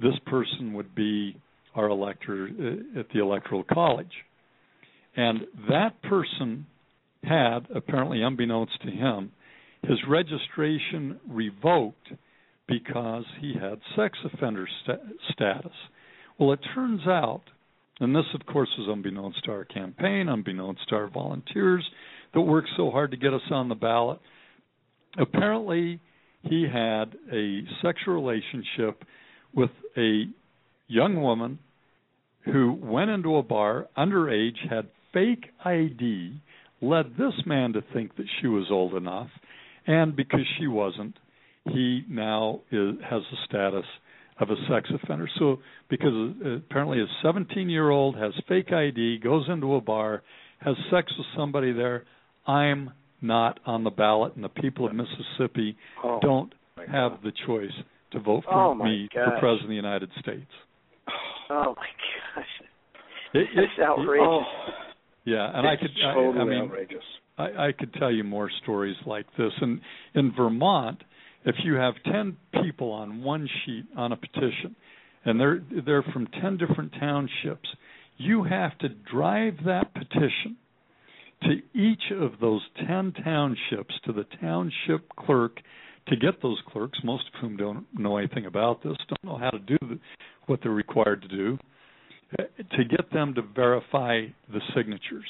this 0.01 0.13
person 0.25 0.73
would 0.73 0.93
be 0.95 1.35
our 1.75 1.89
elector 1.89 2.49
uh, 2.49 2.99
at 2.99 3.07
the 3.13 3.21
Electoral 3.21 3.63
College. 3.63 4.11
And 5.15 5.41
that 5.69 6.01
person 6.03 6.65
had, 7.23 7.59
apparently 7.73 8.21
unbeknownst 8.21 8.81
to 8.83 8.91
him, 8.91 9.31
his 9.83 9.97
registration 10.07 11.19
revoked 11.29 12.09
because 12.67 13.23
he 13.39 13.53
had 13.53 13.79
sex 13.95 14.17
offender 14.25 14.67
st- 14.83 14.99
status. 15.31 15.71
Well, 16.39 16.53
it 16.53 16.59
turns 16.75 17.01
out, 17.07 17.43
and 17.99 18.15
this, 18.15 18.25
of 18.33 18.45
course, 18.45 18.69
was 18.77 18.87
unbeknownst 18.91 19.43
to 19.45 19.51
our 19.51 19.65
campaign, 19.65 20.29
unbeknownst 20.29 20.87
to 20.89 20.95
our 20.95 21.09
volunteers 21.09 21.87
that 22.33 22.41
worked 22.41 22.69
so 22.77 22.91
hard 22.91 23.11
to 23.11 23.17
get 23.17 23.33
us 23.33 23.41
on 23.51 23.69
the 23.69 23.75
ballot. 23.75 24.19
Apparently, 25.17 25.99
he 26.43 26.67
had 26.71 27.15
a 27.31 27.61
sexual 27.81 28.13
relationship 28.13 29.03
with 29.55 29.71
a 29.97 30.25
young 30.87 31.21
woman 31.21 31.59
who 32.45 32.77
went 32.81 33.09
into 33.09 33.37
a 33.37 33.43
bar 33.43 33.87
underage, 33.97 34.57
had 34.69 34.87
fake 35.13 35.45
ID 35.65 36.39
led 36.81 37.11
this 37.17 37.33
man 37.45 37.73
to 37.73 37.83
think 37.93 38.15
that 38.17 38.27
she 38.39 38.47
was 38.47 38.67
old 38.69 38.93
enough, 38.93 39.29
and 39.87 40.15
because 40.15 40.45
she 40.59 40.67
wasn't, 40.67 41.17
he 41.65 42.03
now 42.07 42.61
is, 42.71 42.95
has 43.09 43.23
the 43.31 43.37
status 43.45 43.85
of 44.39 44.49
a 44.49 44.55
sex 44.69 44.89
offender. 44.93 45.29
So, 45.39 45.57
because 45.89 46.33
uh, 46.45 46.49
apparently 46.57 46.99
a 46.99 47.05
17 47.23 47.69
year 47.69 47.89
old 47.89 48.15
has 48.17 48.33
fake 48.47 48.71
ID, 48.71 49.19
goes 49.23 49.45
into 49.49 49.75
a 49.75 49.81
bar, 49.81 50.23
has 50.59 50.75
sex 50.91 51.11
with 51.17 51.27
somebody 51.35 51.71
there, 51.73 52.05
I'm 52.45 52.91
not 53.21 53.59
on 53.65 53.83
the 53.83 53.89
ballot, 53.89 54.35
and 54.35 54.43
the 54.43 54.49
people 54.49 54.87
of 54.87 54.93
Mississippi 54.93 55.75
oh, 56.03 56.19
don't 56.21 56.53
have 56.77 57.13
God. 57.13 57.19
the 57.23 57.31
choice 57.45 57.71
to 58.11 58.19
vote 58.19 58.43
for 58.45 58.53
oh, 58.53 58.75
me 58.75 59.09
gosh. 59.13 59.25
for 59.25 59.39
president 59.39 59.63
of 59.63 59.69
the 59.69 59.75
United 59.75 60.09
States. 60.19 60.51
Oh 61.49 61.75
my 61.77 61.87
gosh, 62.35 62.45
it, 63.33 63.39
it, 63.39 63.47
it's 63.55 63.79
outrageous. 63.81 64.27
Oh. 64.27 64.41
Yeah, 65.25 65.49
and 65.53 65.67
it's 65.67 65.81
I 65.81 65.81
could 65.81 65.91
totally 66.13 66.39
I, 66.39 66.41
I 66.41 66.45
mean 66.45 66.63
outrageous. 66.69 67.03
I, 67.37 67.43
I 67.43 67.71
could 67.77 67.93
tell 67.93 68.11
you 68.11 68.23
more 68.23 68.49
stories 68.63 68.95
like 69.05 69.25
this. 69.37 69.51
And 69.61 69.81
in 70.15 70.33
Vermont, 70.35 71.01
if 71.45 71.55
you 71.63 71.75
have 71.75 71.93
ten 72.05 72.37
people 72.63 72.91
on 72.91 73.23
one 73.23 73.47
sheet 73.65 73.85
on 73.95 74.11
a 74.11 74.17
petition, 74.17 74.75
and 75.25 75.39
they're 75.39 75.61
they're 75.85 76.03
from 76.13 76.27
ten 76.41 76.57
different 76.57 76.93
townships, 76.99 77.69
you 78.17 78.43
have 78.43 78.77
to 78.79 78.89
drive 78.89 79.55
that 79.65 79.93
petition 79.93 80.57
to 81.43 81.61
each 81.79 82.11
of 82.11 82.39
those 82.39 82.61
ten 82.87 83.13
townships 83.23 83.93
to 84.05 84.13
the 84.13 84.25
township 84.41 85.07
clerk 85.15 85.59
to 86.07 86.15
get 86.15 86.41
those 86.41 86.59
clerks, 86.69 86.99
most 87.03 87.25
of 87.27 87.41
whom 87.41 87.57
don't 87.57 87.85
know 87.93 88.17
anything 88.17 88.45
about 88.45 88.81
this, 88.81 88.95
don't 89.09 89.23
know 89.23 89.37
how 89.37 89.49
to 89.49 89.59
do 89.59 89.99
what 90.47 90.59
they're 90.63 90.71
required 90.71 91.21
to 91.21 91.27
do 91.27 91.57
eh, 92.39 92.43
to 92.77 92.83
get 92.85 93.11
them 93.11 93.33
to 93.35 93.41
verify 93.41 94.21
the 94.51 94.61
signatures. 94.75 95.25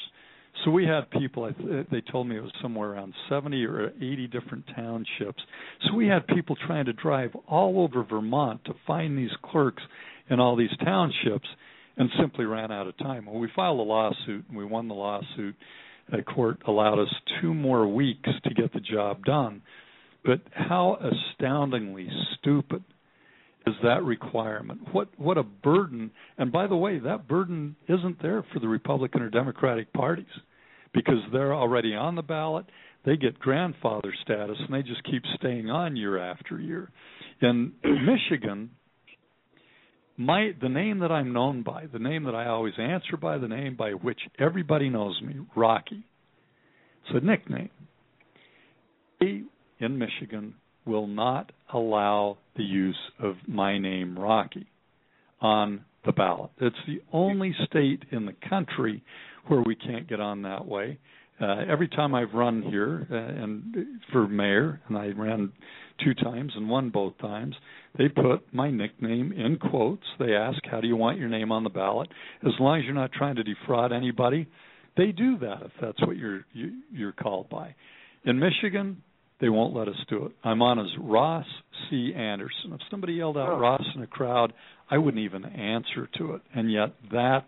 So 0.64 0.70
we 0.70 0.86
had 0.86 1.10
people. 1.10 1.50
They 1.90 2.00
told 2.10 2.26
me 2.26 2.36
it 2.36 2.42
was 2.42 2.52
somewhere 2.60 2.90
around 2.90 3.14
70 3.28 3.64
or 3.64 3.92
80 3.96 4.26
different 4.28 4.64
townships. 4.74 5.42
So 5.86 5.94
we 5.94 6.08
had 6.08 6.26
people 6.26 6.56
trying 6.66 6.86
to 6.86 6.92
drive 6.92 7.30
all 7.46 7.80
over 7.80 8.02
Vermont 8.02 8.64
to 8.64 8.74
find 8.86 9.16
these 9.16 9.30
clerks 9.44 9.82
in 10.30 10.40
all 10.40 10.56
these 10.56 10.76
townships, 10.84 11.48
and 11.96 12.10
simply 12.20 12.44
ran 12.44 12.70
out 12.70 12.86
of 12.86 12.96
time. 12.98 13.26
Well, 13.26 13.38
we 13.38 13.48
filed 13.56 13.80
a 13.80 13.82
lawsuit 13.82 14.44
and 14.48 14.56
we 14.56 14.64
won 14.64 14.88
the 14.88 14.94
lawsuit. 14.94 15.56
The 16.10 16.22
court 16.22 16.58
allowed 16.66 17.00
us 17.00 17.12
two 17.40 17.52
more 17.54 17.88
weeks 17.88 18.28
to 18.44 18.54
get 18.54 18.72
the 18.72 18.80
job 18.80 19.24
done. 19.24 19.62
But 20.24 20.40
how 20.52 20.98
astoundingly 21.00 22.08
stupid 22.38 22.84
is 23.66 23.74
that 23.82 24.02
requirement. 24.04 24.80
What 24.92 25.08
what 25.18 25.38
a 25.38 25.42
burden! 25.42 26.10
And 26.36 26.52
by 26.52 26.66
the 26.66 26.76
way, 26.76 26.98
that 26.98 27.28
burden 27.28 27.76
isn't 27.88 28.22
there 28.22 28.44
for 28.52 28.60
the 28.60 28.68
Republican 28.68 29.22
or 29.22 29.30
Democratic 29.30 29.92
parties 29.92 30.26
because 30.92 31.20
they're 31.32 31.54
already 31.54 31.94
on 31.94 32.14
the 32.14 32.22
ballot. 32.22 32.66
They 33.04 33.16
get 33.16 33.38
grandfather 33.38 34.12
status 34.22 34.56
and 34.58 34.74
they 34.74 34.82
just 34.82 35.04
keep 35.04 35.22
staying 35.36 35.70
on 35.70 35.96
year 35.96 36.18
after 36.18 36.60
year. 36.60 36.90
In 37.40 37.72
Michigan, 37.84 38.70
my 40.16 40.50
the 40.60 40.68
name 40.68 40.98
that 40.98 41.12
I'm 41.12 41.32
known 41.32 41.62
by, 41.62 41.86
the 41.86 42.00
name 42.00 42.24
that 42.24 42.34
I 42.34 42.46
always 42.46 42.74
answer 42.78 43.16
by, 43.16 43.38
the 43.38 43.48
name 43.48 43.76
by 43.76 43.92
which 43.92 44.18
everybody 44.38 44.88
knows 44.88 45.20
me, 45.22 45.36
Rocky. 45.56 46.04
It's 47.04 47.22
a 47.22 47.24
nickname. 47.24 47.70
They 49.20 49.42
in 49.78 49.98
Michigan 49.98 50.54
will 50.84 51.06
not 51.06 51.52
allow 51.72 52.38
the 52.56 52.64
use 52.64 52.98
of 53.20 53.36
my 53.46 53.78
name 53.78 54.18
Rocky 54.18 54.66
on 55.40 55.84
the 56.04 56.12
ballot. 56.12 56.50
It's 56.60 56.76
the 56.86 57.00
only 57.12 57.54
state 57.66 58.04
in 58.10 58.26
the 58.26 58.34
country 58.48 59.02
where 59.48 59.62
we 59.62 59.74
can't 59.74 60.08
get 60.08 60.20
on 60.20 60.42
that 60.42 60.66
way. 60.66 60.98
Uh, 61.40 61.62
every 61.68 61.88
time 61.88 62.14
I've 62.14 62.34
run 62.34 62.62
here 62.62 63.06
uh, 63.10 63.42
and 63.42 64.00
for 64.10 64.26
mayor, 64.26 64.80
and 64.88 64.98
I 64.98 65.08
ran 65.08 65.52
two 66.02 66.14
times 66.14 66.52
and 66.56 66.68
won 66.68 66.90
both 66.90 67.16
times, 67.18 67.54
they 67.96 68.08
put 68.08 68.52
my 68.52 68.70
nickname 68.70 69.32
in 69.32 69.56
quotes. 69.56 70.04
They 70.18 70.34
ask, 70.34 70.58
"How 70.68 70.80
do 70.80 70.88
you 70.88 70.96
want 70.96 71.18
your 71.18 71.28
name 71.28 71.52
on 71.52 71.62
the 71.62 71.70
ballot?" 71.70 72.08
As 72.44 72.52
long 72.58 72.78
as 72.78 72.84
you're 72.84 72.94
not 72.94 73.12
trying 73.12 73.36
to 73.36 73.44
defraud 73.44 73.92
anybody, 73.92 74.48
they 74.96 75.12
do 75.12 75.38
that 75.38 75.62
if 75.62 75.72
that's 75.80 76.00
what 76.00 76.16
you're 76.16 76.44
you, 76.52 76.72
you're 76.92 77.12
called 77.12 77.48
by. 77.48 77.74
In 78.24 78.40
Michigan, 78.40 79.02
they 79.40 79.48
won't 79.48 79.74
let 79.74 79.86
us 79.86 79.96
do 80.08 80.26
it. 80.26 80.32
I'm 80.42 80.60
on 80.60 80.80
as 80.80 80.90
Ross 81.00 81.46
C. 81.88 82.12
Anderson. 82.14 82.72
If 82.72 82.80
somebody 82.90 83.14
yelled 83.14 83.38
out 83.38 83.50
oh. 83.50 83.58
Ross 83.58 83.84
in 83.94 84.02
a 84.02 84.06
crowd, 84.08 84.52
I 84.90 84.98
wouldn't 84.98 85.22
even 85.22 85.44
answer 85.44 86.08
to 86.18 86.34
it. 86.34 86.42
And 86.52 86.70
yet 86.72 86.94
that 87.12 87.44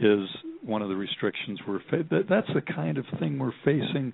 is 0.00 0.28
one 0.64 0.82
of 0.82 0.88
the 0.88 0.96
restrictions 0.96 1.60
we're 1.66 1.80
fa- 1.90 2.04
that, 2.10 2.24
that's 2.28 2.48
the 2.54 2.60
kind 2.60 2.98
of 2.98 3.04
thing 3.18 3.38
we're 3.38 3.52
facing 3.64 4.12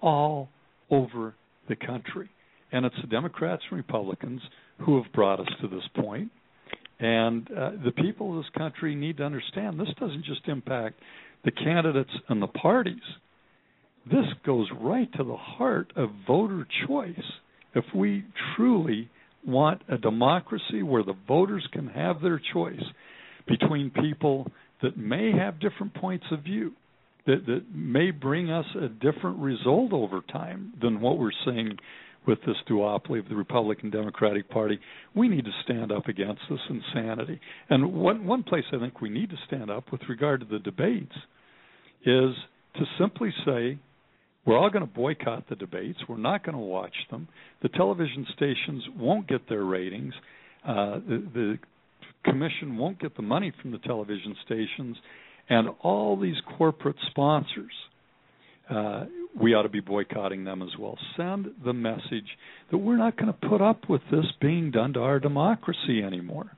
all 0.00 0.48
over 0.90 1.34
the 1.68 1.76
country. 1.76 2.30
And 2.72 2.86
it's 2.86 2.96
the 3.00 3.08
Democrats 3.08 3.62
and 3.70 3.76
Republicans 3.76 4.40
who 4.80 5.02
have 5.02 5.12
brought 5.12 5.40
us 5.40 5.48
to 5.60 5.68
this 5.68 5.84
point. 5.96 6.30
And 7.00 7.48
uh, 7.50 7.70
the 7.84 7.92
people 7.92 8.36
of 8.36 8.44
this 8.44 8.50
country 8.56 8.94
need 8.94 9.18
to 9.18 9.24
understand 9.24 9.78
this 9.78 9.88
doesn't 10.00 10.24
just 10.24 10.46
impact 10.48 10.96
the 11.44 11.50
candidates 11.50 12.10
and 12.28 12.42
the 12.42 12.48
parties. 12.48 12.96
This 14.06 14.26
goes 14.44 14.68
right 14.80 15.10
to 15.14 15.24
the 15.24 15.36
heart 15.36 15.92
of 15.96 16.10
voter 16.26 16.66
choice. 16.86 17.14
If 17.74 17.84
we 17.94 18.24
truly 18.56 19.10
want 19.46 19.82
a 19.88 19.98
democracy 19.98 20.82
where 20.82 21.02
the 21.02 21.16
voters 21.26 21.66
can 21.72 21.88
have 21.88 22.20
their 22.20 22.40
choice 22.52 22.82
between 23.46 23.90
people 23.90 24.50
that 24.82 24.96
may 24.96 25.32
have 25.32 25.60
different 25.60 25.94
points 25.94 26.26
of 26.30 26.42
view, 26.42 26.72
that, 27.26 27.46
that 27.46 27.74
may 27.74 28.10
bring 28.10 28.50
us 28.50 28.66
a 28.80 28.88
different 28.88 29.38
result 29.38 29.92
over 29.92 30.20
time 30.32 30.72
than 30.80 31.00
what 31.00 31.18
we're 31.18 31.30
seeing 31.44 31.76
with 32.26 32.38
this 32.46 32.56
duopoly 32.68 33.18
of 33.18 33.28
the 33.28 33.34
Republican 33.34 33.90
Democratic 33.90 34.48
Party. 34.50 34.78
We 35.14 35.28
need 35.28 35.44
to 35.46 35.50
stand 35.64 35.90
up 35.90 36.08
against 36.08 36.42
this 36.50 36.60
insanity. 36.68 37.40
And 37.70 37.94
one 37.94 38.26
one 38.26 38.42
place 38.42 38.64
I 38.72 38.78
think 38.78 39.00
we 39.00 39.08
need 39.08 39.30
to 39.30 39.36
stand 39.46 39.70
up 39.70 39.90
with 39.90 40.02
regard 40.08 40.40
to 40.40 40.46
the 40.46 40.58
debates 40.58 41.14
is 42.04 42.34
to 42.76 42.84
simply 42.98 43.32
say 43.46 43.78
we're 44.44 44.58
all 44.58 44.70
going 44.70 44.86
to 44.86 44.92
boycott 44.92 45.48
the 45.48 45.56
debates. 45.56 45.98
We're 46.08 46.16
not 46.16 46.44
going 46.44 46.54
to 46.56 46.62
watch 46.62 46.94
them. 47.10 47.28
The 47.62 47.68
television 47.70 48.26
stations 48.34 48.82
won't 48.96 49.26
get 49.26 49.48
their 49.48 49.64
ratings. 49.64 50.14
Uh, 50.66 51.00
the, 51.06 51.24
the 51.34 51.58
commission 52.24 52.76
won't 52.76 53.00
get 53.00 53.16
the 53.16 53.22
money 53.22 53.52
from 53.60 53.70
the 53.70 53.78
television 53.78 54.36
stations, 54.44 54.96
and 55.48 55.68
all 55.80 56.18
these 56.18 56.36
corporate 56.56 56.96
sponsors. 57.10 57.72
Uh, 58.70 59.06
we 59.40 59.54
ought 59.54 59.62
to 59.62 59.68
be 59.68 59.80
boycotting 59.80 60.44
them 60.44 60.62
as 60.62 60.68
well. 60.78 60.98
Send 61.16 61.46
the 61.64 61.72
message 61.72 62.28
that 62.70 62.78
we're 62.78 62.98
not 62.98 63.16
going 63.16 63.32
to 63.32 63.48
put 63.48 63.62
up 63.62 63.88
with 63.88 64.02
this 64.10 64.26
being 64.40 64.70
done 64.70 64.92
to 64.92 65.00
our 65.00 65.18
democracy 65.18 66.02
anymore. 66.04 66.50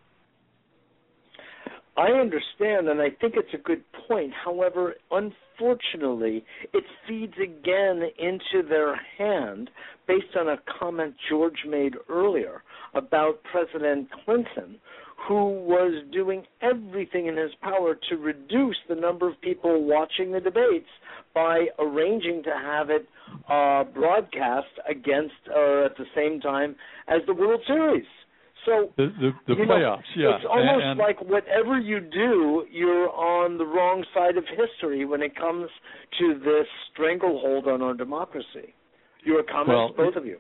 I 1.97 2.13
understand, 2.13 2.89
and 2.89 3.01
I 3.01 3.11
think 3.21 3.35
it's 3.37 3.53
a 3.53 3.59
good 3.59 3.83
point. 4.09 4.33
However, 4.45 4.95
unfortunately, 5.11 6.45
it 6.73 6.85
feeds 7.07 7.35
again 7.35 8.03
into 8.19 8.67
their 8.67 8.99
hand 9.19 9.69
based 10.09 10.35
on 10.39 10.49
a 10.49 10.57
comment 10.79 11.15
George 11.29 11.67
made 11.69 11.95
earlier 12.09 12.63
about 12.95 13.43
President 13.53 14.09
Clinton, 14.25 14.79
who 15.29 15.63
was 15.65 16.03
doing 16.13 16.45
everything 16.63 17.27
in 17.27 17.37
his 17.37 17.51
power 17.63 17.97
to 18.09 18.17
reduce 18.17 18.77
the 18.89 18.95
number 18.95 19.29
of 19.29 19.41
people 19.41 19.85
watching 19.85 20.33
the 20.33 20.41
debates 20.41 20.89
by 21.35 21.67
arranging 21.79 22.43
to 22.43 22.51
have 22.51 22.91
it 22.91 23.07
uh, 23.49 23.85
broadcast 23.93 24.67
against 24.89 25.35
or 25.55 25.83
uh, 25.83 25.87
at 25.87 25.97
the 25.97 26.07
same 26.15 26.41
time 26.41 26.75
as 27.09 27.21
the 27.27 27.35
World 27.35 27.61
Series. 27.67 28.05
So 28.67 28.91
the 28.97 29.09
the, 29.21 29.31
the 29.47 29.55
playoffs, 29.55 30.03
know, 30.17 30.31
yeah. 30.31 30.37
It's 30.37 30.45
almost 30.49 30.85
and, 30.85 30.99
like 30.99 31.21
whatever 31.23 31.79
you 31.79 32.01
do, 32.01 32.67
you're 32.71 33.09
on 33.11 33.57
the 33.57 33.65
wrong 33.65 34.05
side 34.13 34.37
of 34.37 34.45
history 34.45 35.05
when 35.07 35.23
it 35.23 35.35
comes 35.35 35.69
to 36.19 36.39
this 36.39 36.67
stranglehold 36.93 37.67
on 37.67 37.81
our 37.81 37.95
democracy. 37.95 38.75
Your 39.25 39.43
comments, 39.43 39.95
well, 39.97 40.07
both 40.07 40.17
of 40.17 40.27
you. 40.27 40.39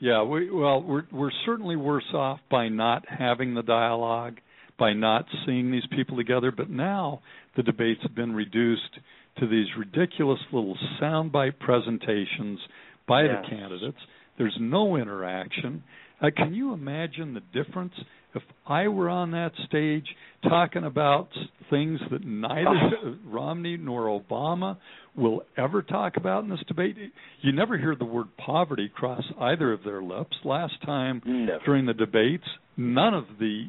Yeah, 0.00 0.22
we 0.22 0.50
well 0.50 0.82
we're 0.82 1.04
we're 1.12 1.30
certainly 1.44 1.76
worse 1.76 2.10
off 2.14 2.40
by 2.50 2.68
not 2.68 3.04
having 3.06 3.54
the 3.54 3.62
dialogue, 3.62 4.38
by 4.78 4.94
not 4.94 5.26
seeing 5.44 5.70
these 5.70 5.86
people 5.94 6.16
together, 6.16 6.50
but 6.50 6.70
now 6.70 7.20
the 7.56 7.62
debates 7.62 8.00
have 8.02 8.14
been 8.14 8.32
reduced 8.32 8.98
to 9.38 9.46
these 9.46 9.66
ridiculous 9.78 10.40
little 10.52 10.76
soundbite 11.00 11.58
presentations 11.60 12.58
by 13.06 13.24
yes. 13.24 13.36
the 13.42 13.56
candidates. 13.56 13.98
There's 14.38 14.56
no 14.58 14.96
interaction. 14.96 15.84
Uh, 16.20 16.28
can 16.34 16.54
you 16.54 16.72
imagine 16.72 17.34
the 17.34 17.62
difference 17.62 17.92
if 18.34 18.42
I 18.66 18.88
were 18.88 19.08
on 19.08 19.32
that 19.32 19.52
stage 19.66 20.06
talking 20.42 20.84
about 20.84 21.28
things 21.68 22.00
that 22.10 22.24
neither 22.24 23.16
Romney 23.26 23.76
nor 23.76 24.06
Obama 24.20 24.76
will 25.16 25.42
ever 25.56 25.82
talk 25.82 26.16
about 26.16 26.44
in 26.44 26.50
this 26.50 26.62
debate? 26.68 26.96
You 27.42 27.52
never 27.52 27.76
hear 27.76 27.94
the 27.96 28.04
word 28.04 28.28
poverty 28.36 28.90
cross 28.94 29.24
either 29.40 29.72
of 29.72 29.82
their 29.84 30.02
lips. 30.02 30.36
Last 30.44 30.74
time 30.84 31.22
never. 31.24 31.60
during 31.64 31.86
the 31.86 31.94
debates, 31.94 32.44
none 32.76 33.14
of 33.14 33.24
the 33.38 33.66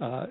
uh, 0.00 0.26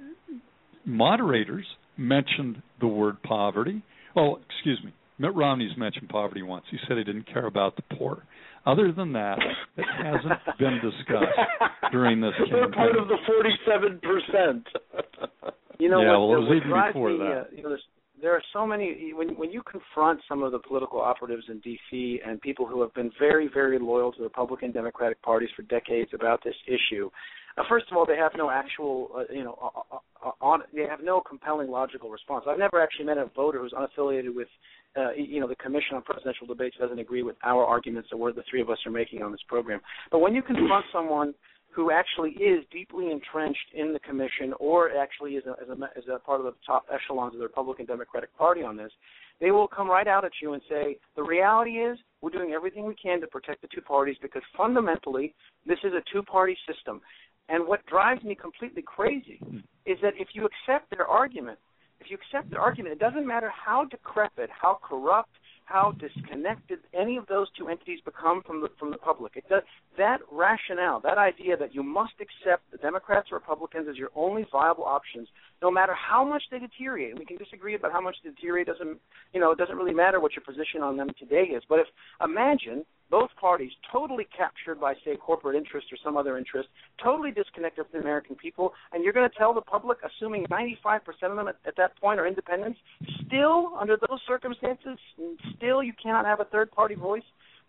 moderators 0.86 1.66
mentioned 1.98 2.62
the 2.80 2.88
word 2.88 3.22
poverty. 3.24 3.84
Oh, 4.16 4.40
excuse 4.50 4.80
me. 4.84 4.94
Mitt 5.20 5.36
Romney's 5.36 5.78
mentioned 5.78 6.10
poverty 6.10 6.42
once. 6.42 6.66
He 6.72 6.78
said 6.88 6.98
he 6.98 7.04
didn't 7.04 7.32
care 7.32 7.46
about 7.46 7.76
the 7.76 7.96
poor. 7.96 8.24
Other 8.66 8.92
than 8.92 9.12
that, 9.14 9.40
it 9.78 9.86
hasn't 9.98 10.58
been 10.58 10.80
discussed 10.82 11.92
during 11.92 12.22
this 12.22 12.32
campaign. 12.38 12.54
They're 12.54 12.72
part 12.72 12.98
of 12.98 13.08
the 13.08 13.18
forty-seven 13.28 14.00
percent. 14.00 14.68
You 15.80 15.90
know 15.90 16.02
yeah, 16.02 16.18
what? 16.18 16.30
well, 16.30 16.38
it 16.38 16.40
was 16.40 16.48
what 16.48 16.58
even 16.58 16.88
before 16.88 17.10
me, 17.10 17.18
that. 17.18 17.26
Uh, 17.26 17.44
you 17.52 17.64
know, 17.64 17.76
there 18.22 18.34
are 18.34 18.42
so 18.54 18.66
many 18.66 19.12
when 19.14 19.30
when 19.36 19.52
you 19.52 19.62
confront 19.64 20.22
some 20.30 20.44
of 20.44 20.54
the 20.54 20.60
political 20.60 21.02
operatives 21.02 21.44
in 21.50 21.60
D.C. 21.60 22.22
and 22.26 22.40
people 22.40 22.66
who 22.66 22.82
have 22.82 22.94
been 22.94 23.12
very 23.20 23.50
very 23.54 23.78
loyal 23.80 24.12
to 24.14 24.18
the 24.20 24.24
Republican 24.24 24.72
Democratic 24.72 25.22
parties 25.22 25.50
for 25.56 25.64
decades 25.64 26.12
about 26.14 26.42
this 26.44 26.56
issue. 26.66 27.10
Uh, 27.58 27.64
first 27.70 27.86
of 27.92 27.98
all, 27.98 28.06
they 28.06 28.18
have 28.18 28.32
no 28.36 28.50
actual, 28.50 29.10
uh, 29.16 29.34
you 29.34 29.44
know, 29.44 29.58
uh, 29.62 29.98
uh, 30.26 30.32
on 30.42 30.62
they 30.74 30.88
have 30.88 31.00
no 31.04 31.22
compelling 31.22 31.70
logical 31.70 32.10
response. 32.10 32.46
I've 32.48 32.58
never 32.58 32.82
actually 32.82 33.06
met 33.06 33.18
a 33.18 33.30
voter 33.36 33.60
who's 33.60 33.74
unaffiliated 33.74 34.34
with 34.34 34.48
uh, 34.96 35.12
you 35.14 35.40
know, 35.40 35.48
the 35.48 35.56
Commission 35.56 35.96
on 35.96 36.04
Presidential 36.04 36.46
Debates 36.46 36.76
doesn't 36.80 37.00
agree 37.00 37.24
with 37.24 37.36
our 37.44 37.66
arguments 37.66 38.10
that 38.12 38.18
we're 38.18 38.32
the 38.32 38.44
three 38.50 38.62
of 38.62 38.70
us 38.70 38.78
are 38.86 38.92
making 38.92 39.24
on 39.24 39.32
this 39.32 39.42
program. 39.48 39.82
But 40.12 40.20
when 40.20 40.36
you 40.36 40.42
confront 40.42 40.86
someone 40.94 41.34
who 41.72 41.90
actually 41.90 42.32
is 42.32 42.64
deeply 42.72 43.10
entrenched 43.10 43.74
in 43.74 43.94
the 43.94 44.00
commission 44.00 44.54
or 44.60 44.92
actually 44.96 45.32
is 45.32 45.44
a, 45.48 45.54
is 45.64 45.70
a, 45.70 46.00
is 46.00 46.06
a 46.14 46.20
part 46.20 46.40
of 46.40 46.46
the 46.46 46.54
top 46.66 46.86
echelons 46.94 47.34
of 47.34 47.40
the 47.40 47.46
Republican 47.46 47.86
Democratic 47.86 48.36
Party 48.38 48.62
on 48.62 48.78
this, 48.78 48.92
they 49.42 49.50
will 49.50 49.68
come 49.68 49.90
right 49.90 50.08
out 50.08 50.24
at 50.24 50.32
you 50.42 50.54
and 50.54 50.62
say, 50.70 50.98
the 51.16 51.24
reality 51.24 51.72
is 51.72 51.98
we're 52.22 52.30
doing 52.30 52.52
everything 52.52 52.86
we 52.86 52.96
can 52.96 53.20
to 53.22 53.28
protect 53.28 53.64
the 53.64 53.68
two 53.74 53.82
parties 53.82 54.16
because 54.22 54.44
fundamentally 54.56 55.34
this 55.66 55.80
is 55.84 55.94
a 55.94 56.04
two-party 56.12 56.56
system. 56.72 57.02
And 57.50 57.68
what 57.68 57.86
drives 57.86 58.24
me 58.24 58.36
completely 58.36 58.82
crazy 58.82 59.40
is 59.86 59.98
that 60.02 60.14
if 60.18 60.30
you 60.34 60.48
accept 60.48 60.90
their 60.90 61.06
argument, 61.06 61.60
if 62.00 62.10
you 62.10 62.18
accept 62.18 62.52
the 62.52 62.58
argument, 62.58 62.94
it 62.94 63.00
doesn't 63.00 63.26
matter 63.26 63.50
how 63.50 63.86
decrepit, 63.86 64.50
how 64.50 64.80
corrupt, 64.82 65.32
how 65.66 65.94
disconnected 65.94 66.80
any 66.94 67.16
of 67.18 67.26
those 67.28 67.48
two 67.58 67.70
entities 67.70 68.00
become 68.04 68.42
from 68.46 68.62
the 68.62 68.68
from 68.78 68.92
the 68.92 68.98
public. 68.98 69.34
It 69.36 69.46
does 69.50 69.64
that 69.98 70.20
rationale, 70.32 71.00
that 71.02 71.18
idea 71.18 71.56
that 71.58 71.74
you 71.74 71.84
must 71.84 72.14
accept 72.20 72.70
the 72.72 72.78
Democrats 72.78 73.30
or 73.32 73.38
Republicans 73.38 73.88
as 73.90 73.96
your 73.96 74.10
only 74.16 74.46
viable 74.52 74.84
options, 74.84 75.28
no 75.62 75.72
matter 75.72 75.94
how 75.94 76.26
much 76.26 76.44
they 76.52 76.60
deteriorate. 76.60 77.18
We 77.18 77.26
can 77.26 77.38
disagree 77.38 77.76
about 77.76 77.94
how 77.94 78.02
much 78.02 78.18
they 78.24 78.32
deteriorate. 78.32 78.68
Doesn't 78.68 79.00
you 79.34 79.40
know? 79.40 79.52
It 79.52 79.58
doesn't 79.58 79.78
really 79.78 79.94
matter 79.94 80.20
what 80.20 80.34
your 80.36 80.44
position 80.44 80.82
on 80.82 80.98
them 80.98 81.10
today 81.18 81.44
is. 81.44 81.64
But 81.70 81.80
if 81.80 81.88
imagine 82.22 82.84
both 83.10 83.30
parties 83.40 83.72
totally 83.92 84.28
captured 84.36 84.80
by, 84.80 84.94
say, 85.06 85.16
corporate 85.16 85.56
interest 85.56 85.88
or 85.92 85.98
some 86.04 86.18
other 86.18 86.38
interest, 86.38 86.70
totally 87.04 87.32
disconnected 87.32 87.86
from 87.86 88.00
the 88.00 88.04
American 88.04 88.36
people, 88.36 88.74
and 88.92 89.04
you're 89.04 89.14
going 89.14 89.30
to 89.30 89.38
tell 89.38 89.54
the 89.54 89.62
public, 89.62 90.00
assuming 90.04 90.46
95% 90.48 91.00
of 91.24 91.36
them 91.36 91.48
at, 91.48 91.56
at 91.66 91.76
that 91.78 92.00
point 92.00 92.20
are 92.20 92.28
independents, 92.28 92.80
still 93.26 93.74
under 93.80 93.98
those 94.10 94.20
circumstances, 94.28 94.98
still 95.58 95.84
you 95.84 95.94
cannot 96.02 96.26
have 96.26 96.40
a 96.40 96.46
third 96.46 96.72
party 96.72 96.96
voice. 96.96 97.24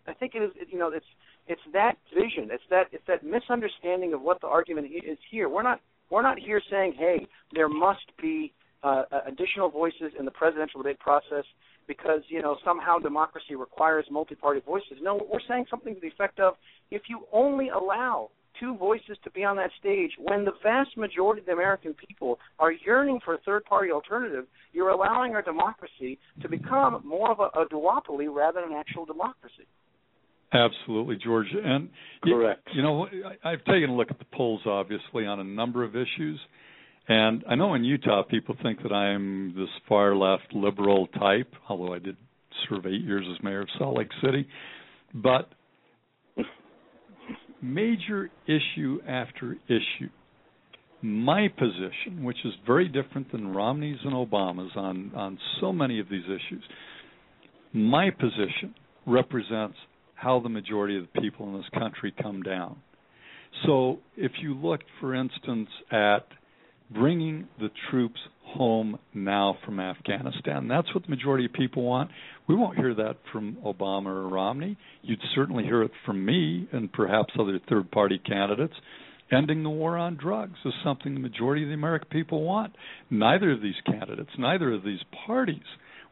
I 0.06 0.12
think 0.12 0.34
it 0.34 0.42
is, 0.42 0.50
you 0.70 0.78
know, 0.78 0.90
it's 0.90 1.06
it's 1.46 1.60
that 1.72 1.96
vision, 2.14 2.48
it's 2.50 2.62
that 2.70 2.84
it's 2.92 3.04
that 3.06 3.22
misunderstanding 3.22 4.14
of 4.14 4.22
what 4.22 4.40
the 4.40 4.46
argument 4.46 4.86
is 4.86 5.18
here. 5.30 5.48
We're 5.48 5.62
not 5.62 5.80
we're 6.10 6.22
not 6.22 6.38
here 6.38 6.60
saying, 6.70 6.94
hey, 6.98 7.26
there 7.52 7.68
must 7.68 8.04
be 8.20 8.52
uh, 8.82 9.04
additional 9.26 9.70
voices 9.70 10.12
in 10.18 10.24
the 10.24 10.30
presidential 10.30 10.82
debate 10.82 10.98
process 11.00 11.44
because 11.86 12.20
you 12.28 12.42
know 12.42 12.56
somehow 12.64 12.98
democracy 12.98 13.54
requires 13.54 14.06
multi-party 14.10 14.60
voices. 14.64 14.98
No, 15.00 15.20
we're 15.30 15.40
saying 15.48 15.66
something 15.70 15.94
to 15.94 16.00
the 16.00 16.08
effect 16.08 16.40
of 16.40 16.54
if 16.90 17.02
you 17.08 17.26
only 17.32 17.68
allow 17.68 18.30
two 18.60 18.76
voices 18.76 19.16
to 19.24 19.30
be 19.30 19.44
on 19.44 19.56
that 19.56 19.70
stage 19.80 20.12
when 20.18 20.44
the 20.44 20.52
vast 20.62 20.96
majority 20.96 21.40
of 21.40 21.46
the 21.46 21.52
American 21.52 21.94
people 21.94 22.38
are 22.58 22.72
yearning 22.72 23.18
for 23.24 23.34
a 23.34 23.38
third-party 23.38 23.90
alternative, 23.90 24.46
you're 24.72 24.90
allowing 24.90 25.34
our 25.34 25.42
democracy 25.42 26.18
to 26.40 26.48
become 26.48 27.02
more 27.04 27.32
of 27.32 27.40
a, 27.40 27.60
a 27.60 27.66
duopoly 27.66 28.32
rather 28.32 28.60
than 28.60 28.72
an 28.72 28.78
actual 28.78 29.04
democracy. 29.04 29.66
Absolutely, 30.52 31.16
George. 31.22 31.48
And 31.52 31.88
correct. 32.22 32.68
You, 32.72 32.76
you 32.76 32.82
know, 32.82 33.06
I've 33.44 33.64
taken 33.64 33.90
a 33.90 33.96
look 33.96 34.10
at 34.10 34.20
the 34.20 34.24
polls, 34.32 34.60
obviously, 34.66 35.26
on 35.26 35.40
a 35.40 35.44
number 35.44 35.82
of 35.82 35.96
issues. 35.96 36.38
And 37.08 37.44
I 37.48 37.54
know 37.54 37.74
in 37.74 37.84
Utah 37.84 38.22
people 38.22 38.56
think 38.62 38.82
that 38.82 38.92
I'm 38.92 39.54
this 39.54 39.68
far 39.88 40.16
left 40.16 40.54
liberal 40.54 41.06
type, 41.08 41.52
although 41.68 41.92
I 41.92 41.98
did 41.98 42.16
serve 42.68 42.86
eight 42.86 43.02
years 43.02 43.26
as 43.30 43.42
mayor 43.42 43.62
of 43.62 43.68
Salt 43.78 43.98
Lake 43.98 44.08
City. 44.24 44.46
But 45.12 45.50
major 47.60 48.30
issue 48.46 49.00
after 49.06 49.56
issue, 49.68 50.08
my 51.02 51.48
position, 51.48 52.22
which 52.22 52.38
is 52.44 52.52
very 52.66 52.88
different 52.88 53.30
than 53.32 53.52
Romney's 53.52 53.98
and 54.04 54.14
Obama's 54.14 54.72
on, 54.74 55.12
on 55.14 55.38
so 55.60 55.72
many 55.72 56.00
of 56.00 56.08
these 56.08 56.24
issues, 56.24 56.62
my 57.74 58.08
position 58.10 58.74
represents 59.06 59.76
how 60.14 60.40
the 60.40 60.48
majority 60.48 60.96
of 60.96 61.04
the 61.12 61.20
people 61.20 61.46
in 61.48 61.54
this 61.54 61.68
country 61.78 62.14
come 62.22 62.42
down. 62.42 62.76
So 63.66 63.98
if 64.16 64.32
you 64.40 64.54
look, 64.54 64.80
for 65.00 65.14
instance, 65.14 65.68
at 65.90 66.26
bringing 66.90 67.48
the 67.58 67.70
troops 67.90 68.20
home 68.44 68.98
now 69.12 69.56
from 69.64 69.80
Afghanistan. 69.80 70.68
That's 70.68 70.92
what 70.94 71.04
the 71.04 71.10
majority 71.10 71.46
of 71.46 71.52
people 71.52 71.82
want. 71.82 72.10
We 72.46 72.54
won't 72.54 72.76
hear 72.76 72.94
that 72.94 73.16
from 73.32 73.56
Obama 73.64 74.06
or 74.06 74.28
Romney. 74.28 74.76
You'd 75.02 75.20
certainly 75.34 75.64
hear 75.64 75.82
it 75.82 75.90
from 76.04 76.24
me 76.24 76.68
and 76.72 76.92
perhaps 76.92 77.34
other 77.38 77.58
third 77.68 77.90
party 77.90 78.18
candidates. 78.18 78.74
Ending 79.32 79.62
the 79.62 79.70
war 79.70 79.96
on 79.96 80.16
drugs 80.16 80.58
is 80.64 80.72
something 80.84 81.14
the 81.14 81.20
majority 81.20 81.62
of 81.62 81.68
the 81.68 81.74
American 81.74 82.08
people 82.10 82.42
want. 82.42 82.74
Neither 83.10 83.52
of 83.52 83.62
these 83.62 83.74
candidates, 83.86 84.30
neither 84.38 84.72
of 84.72 84.84
these 84.84 85.00
parties 85.26 85.64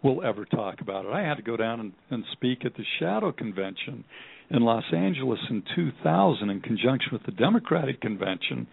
will 0.02 0.24
ever 0.24 0.44
talk 0.46 0.80
about 0.80 1.04
it. 1.04 1.12
I 1.12 1.22
had 1.22 1.36
to 1.36 1.42
go 1.42 1.56
down 1.56 1.78
and, 1.78 1.92
and 2.10 2.24
speak 2.32 2.64
at 2.64 2.74
the 2.74 2.84
Shadow 2.98 3.30
Convention 3.30 4.04
in 4.50 4.62
Los 4.62 4.84
Angeles 4.92 5.38
in 5.50 5.62
2000 5.76 6.50
in 6.50 6.60
conjunction 6.60 7.10
with 7.12 7.22
the 7.24 7.32
Democratic 7.32 8.00
Convention 8.00 8.66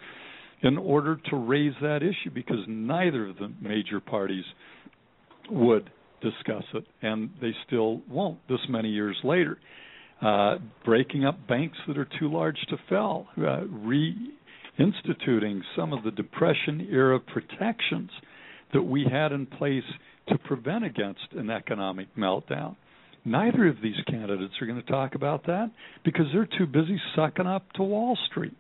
in 0.61 0.77
order 0.77 1.19
to 1.29 1.35
raise 1.35 1.73
that 1.81 2.03
issue 2.03 2.29
because 2.33 2.59
neither 2.67 3.27
of 3.27 3.37
the 3.37 3.51
major 3.61 3.99
parties 3.99 4.43
would 5.49 5.89
discuss 6.21 6.63
it, 6.73 6.85
and 7.01 7.29
they 7.41 7.53
still 7.65 8.01
won't 8.09 8.39
this 8.47 8.59
many 8.69 8.89
years 8.89 9.17
later. 9.23 9.57
Uh, 10.21 10.57
breaking 10.83 11.23
up 11.23 11.47
banks 11.47 11.77
that 11.87 11.97
are 11.97 12.07
too 12.19 12.29
large 12.29 12.57
to 12.69 12.75
fail, 12.89 13.25
uh, 13.37 13.61
reinstituting 13.71 15.61
some 15.77 15.93
of 15.93 16.03
the 16.03 16.11
Depression 16.11 16.87
era 16.91 17.19
protections 17.19 18.09
that 18.73 18.83
we 18.83 19.07
had 19.09 19.31
in 19.31 19.45
place 19.45 19.83
to 20.27 20.37
prevent 20.39 20.83
against 20.83 21.21
an 21.31 21.49
economic 21.49 22.13
meltdown. 22.17 22.75
Neither 23.23 23.67
of 23.67 23.77
these 23.81 23.95
candidates 24.07 24.53
are 24.61 24.65
going 24.65 24.81
to 24.81 24.91
talk 24.91 25.15
about 25.15 25.45
that 25.45 25.71
because 26.03 26.25
they're 26.33 26.49
too 26.57 26.67
busy 26.67 26.99
sucking 27.15 27.47
up 27.47 27.71
to 27.73 27.83
Wall 27.83 28.17
Street. 28.29 28.57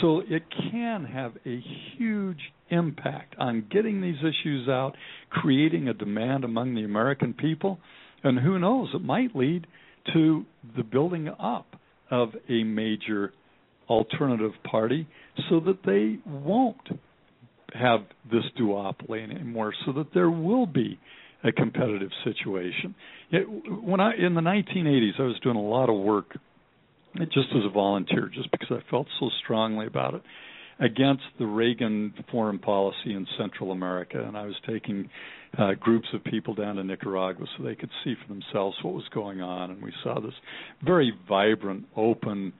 So 0.00 0.22
it 0.28 0.42
can 0.70 1.04
have 1.04 1.32
a 1.46 1.62
huge 1.96 2.40
impact 2.70 3.34
on 3.38 3.66
getting 3.70 4.00
these 4.00 4.18
issues 4.20 4.68
out, 4.68 4.92
creating 5.30 5.88
a 5.88 5.94
demand 5.94 6.44
among 6.44 6.74
the 6.74 6.84
American 6.84 7.32
people, 7.32 7.78
and 8.22 8.38
who 8.38 8.58
knows, 8.58 8.88
it 8.94 9.02
might 9.02 9.34
lead 9.34 9.66
to 10.12 10.44
the 10.76 10.82
building 10.82 11.28
up 11.28 11.66
of 12.10 12.30
a 12.48 12.64
major 12.64 13.32
alternative 13.88 14.52
party 14.70 15.06
so 15.48 15.60
that 15.60 15.78
they 15.84 16.18
won't 16.30 16.88
have 17.74 18.00
this 18.30 18.44
duopoly 18.58 19.22
anymore, 19.22 19.72
so 19.86 19.92
that 19.92 20.12
there 20.14 20.30
will 20.30 20.66
be 20.66 20.98
a 21.44 21.52
competitive 21.52 22.10
situation. 22.24 22.94
It, 23.30 23.46
when 23.82 24.00
I 24.00 24.12
in 24.14 24.34
the 24.34 24.40
1980s, 24.40 25.20
I 25.20 25.22
was 25.22 25.38
doing 25.42 25.56
a 25.56 25.62
lot 25.62 25.88
of 25.88 25.96
work 25.96 26.36
just 27.26 27.48
as 27.56 27.64
a 27.64 27.70
volunteer, 27.70 28.30
just 28.32 28.50
because 28.50 28.68
I 28.70 28.90
felt 28.90 29.06
so 29.18 29.30
strongly 29.42 29.86
about 29.86 30.14
it, 30.14 30.22
against 30.80 31.24
the 31.38 31.46
Reagan 31.46 32.14
foreign 32.30 32.58
policy 32.58 33.12
in 33.14 33.26
Central 33.38 33.72
America. 33.72 34.22
And 34.22 34.36
I 34.36 34.46
was 34.46 34.54
taking 34.66 35.08
uh, 35.58 35.72
groups 35.78 36.06
of 36.14 36.22
people 36.24 36.54
down 36.54 36.76
to 36.76 36.84
Nicaragua 36.84 37.46
so 37.56 37.64
they 37.64 37.74
could 37.74 37.90
see 38.04 38.14
for 38.14 38.32
themselves 38.32 38.76
what 38.82 38.94
was 38.94 39.08
going 39.12 39.40
on. 39.40 39.70
And 39.70 39.82
we 39.82 39.92
saw 40.04 40.20
this 40.20 40.34
very 40.84 41.12
vibrant, 41.28 41.86
open 41.96 42.52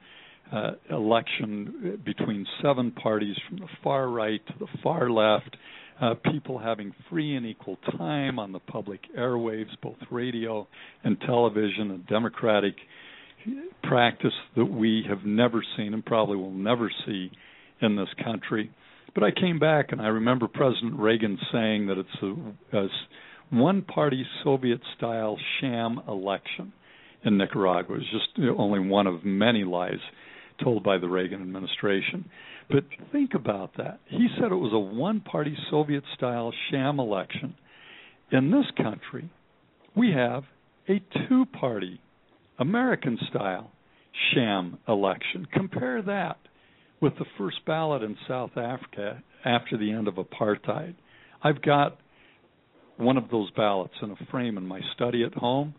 uh, 0.51 0.71
election 0.89 2.01
between 2.03 2.45
seven 2.61 2.91
parties 2.91 3.35
from 3.47 3.59
the 3.59 3.67
far 3.83 4.09
right 4.09 4.45
to 4.47 4.53
the 4.59 4.67
far 4.83 5.09
left. 5.09 5.55
Uh, 6.01 6.13
people 6.31 6.57
having 6.57 6.93
free 7.09 7.35
and 7.35 7.45
equal 7.45 7.77
time 7.97 8.39
on 8.39 8.53
the 8.53 8.59
public 8.59 9.01
airwaves, 9.17 9.69
both 9.83 9.97
radio 10.09 10.65
and 11.03 11.19
television, 11.21 11.91
a 11.91 11.97
democratic 12.09 12.75
practice 13.83 14.33
that 14.55 14.65
we 14.65 15.03
have 15.07 15.25
never 15.25 15.63
seen 15.77 15.93
and 15.93 16.05
probably 16.05 16.37
will 16.37 16.51
never 16.51 16.91
see 17.05 17.31
in 17.81 17.95
this 17.95 18.09
country. 18.23 18.71
But 19.15 19.23
I 19.23 19.31
came 19.31 19.59
back 19.59 19.91
and 19.91 20.01
I 20.01 20.07
remember 20.07 20.47
President 20.47 20.99
Reagan 20.99 21.37
saying 21.51 21.87
that 21.87 21.97
it's 21.97 22.09
a, 22.73 22.77
a 22.77 22.87
one 23.49 23.81
party 23.81 24.25
Soviet 24.43 24.81
style 24.97 25.37
sham 25.59 26.01
election 26.07 26.73
in 27.23 27.37
Nicaragua. 27.37 27.95
It 27.95 27.99
was 27.99 28.11
just 28.11 28.57
only 28.57 28.79
one 28.79 29.07
of 29.07 29.25
many 29.25 29.63
lies 29.63 29.99
told 30.63 30.83
by 30.83 30.97
the 30.97 31.07
Reagan 31.07 31.41
administration. 31.41 32.29
But 32.69 32.83
think 33.11 33.33
about 33.33 33.71
that. 33.77 33.99
He 34.07 34.27
said 34.35 34.51
it 34.51 34.55
was 34.55 34.73
a 34.73 34.79
one 34.79 35.21
party 35.21 35.57
Soviet 35.71 36.03
style 36.15 36.53
sham 36.69 36.99
election. 36.99 37.55
In 38.31 38.51
this 38.51 38.65
country, 38.77 39.29
we 39.95 40.11
have 40.11 40.43
a 40.87 41.01
two 41.27 41.45
party 41.59 41.99
American 42.59 43.17
style 43.29 43.71
sham 44.33 44.77
election. 44.87 45.47
Compare 45.53 46.01
that 46.03 46.37
with 47.01 47.13
the 47.17 47.25
first 47.37 47.65
ballot 47.65 48.03
in 48.03 48.17
South 48.27 48.51
Africa 48.57 49.23
after 49.45 49.77
the 49.77 49.91
end 49.91 50.07
of 50.07 50.15
apartheid. 50.15 50.95
I've 51.41 51.61
got 51.61 51.97
one 52.97 53.17
of 53.17 53.29
those 53.31 53.49
ballots 53.51 53.93
in 54.01 54.11
a 54.11 54.17
frame 54.29 54.57
in 54.57 54.65
my 54.65 54.81
study 54.93 55.23
at 55.23 55.33
home. 55.33 55.73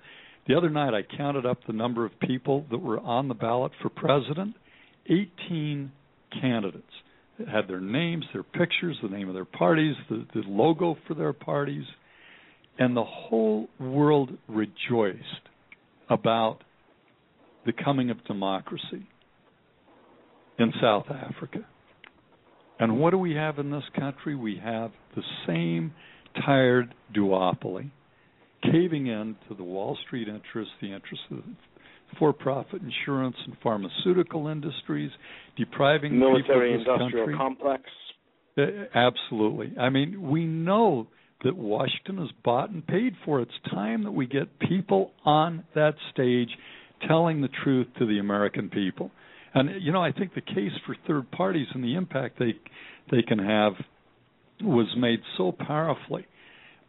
The 0.49 0.57
other 0.57 0.70
night 0.70 0.95
I 0.95 1.03
counted 1.16 1.45
up 1.45 1.59
the 1.66 1.74
number 1.74 2.07
of 2.07 2.18
people 2.18 2.64
that 2.70 2.78
were 2.78 2.99
on 2.99 3.28
the 3.28 3.35
ballot 3.35 3.72
for 3.83 3.91
president 3.91 4.55
18 5.07 5.93
candidates 6.41 6.85
that 7.39 7.49
had 7.49 7.68
their 7.68 7.81
names, 7.81 8.24
their 8.33 8.43
pictures, 8.43 8.97
the 9.03 9.09
name 9.09 9.28
of 9.28 9.35
their 9.35 9.45
parties, 9.45 9.97
the, 10.09 10.26
the 10.35 10.43
logo 10.47 10.97
for 11.07 11.12
their 11.12 11.35
parties, 11.35 11.85
and 12.78 12.97
the 12.97 13.05
whole 13.05 13.68
world 13.78 14.31
rejoiced 14.49 15.20
about 16.09 16.62
the 17.71 17.85
coming 17.85 18.11
of 18.11 18.25
democracy 18.25 19.07
in 20.59 20.73
South 20.81 21.07
Africa. 21.11 21.66
And 22.79 22.99
what 22.99 23.11
do 23.11 23.18
we 23.18 23.35
have 23.35 23.59
in 23.59 23.71
this 23.71 23.85
country? 23.99 24.35
We 24.35 24.61
have 24.62 24.91
the 25.14 25.23
same 25.47 25.93
tired 26.45 26.95
duopoly 27.14 27.91
caving 28.62 29.07
in 29.07 29.37
to 29.49 29.55
the 29.55 29.62
Wall 29.62 29.97
Street 30.07 30.29
interests, 30.29 30.73
the 30.81 30.93
interests 30.93 31.25
of 31.31 31.43
for 32.18 32.33
profit 32.33 32.83
insurance 32.83 33.37
and 33.47 33.57
pharmaceutical 33.62 34.49
industries, 34.49 35.11
depriving 35.57 36.18
military 36.18 36.77
people 36.77 36.95
of 36.95 36.99
this 36.99 37.07
industrial 37.07 37.27
country. 37.27 37.37
complex. 37.37 37.83
Uh, 38.59 38.62
absolutely. 38.95 39.79
I 39.79 39.91
mean, 39.91 40.29
we 40.29 40.45
know 40.45 41.07
that 41.45 41.57
Washington 41.57 42.18
is 42.25 42.31
bought 42.45 42.71
and 42.71 42.85
paid 42.85 43.14
for. 43.25 43.41
It's 43.41 43.53
time 43.71 44.05
that 44.05 44.11
we 44.11 44.27
get 44.27 44.59
people 44.59 45.12
on 45.25 45.64
that 45.75 45.95
stage 46.12 46.51
telling 47.07 47.41
the 47.41 47.49
truth 47.65 47.87
to 47.99 48.07
the 48.07 48.19
American 48.19 48.69
people. 48.69 49.11
And 49.55 49.83
you 49.83 49.93
know, 49.93 50.03
I 50.03 50.13
think 50.13 50.35
the 50.35 50.41
case 50.41 50.73
for 50.87 50.97
third 51.07 51.31
parties 51.31 51.67
and 51.75 51.83
the 51.83 51.95
impact 51.95 52.39
they 52.39 52.55
they 53.11 53.23
can 53.23 53.39
have 53.39 53.73
was 54.63 54.87
made 54.97 55.21
so 55.37 55.53
powerfully 55.53 56.27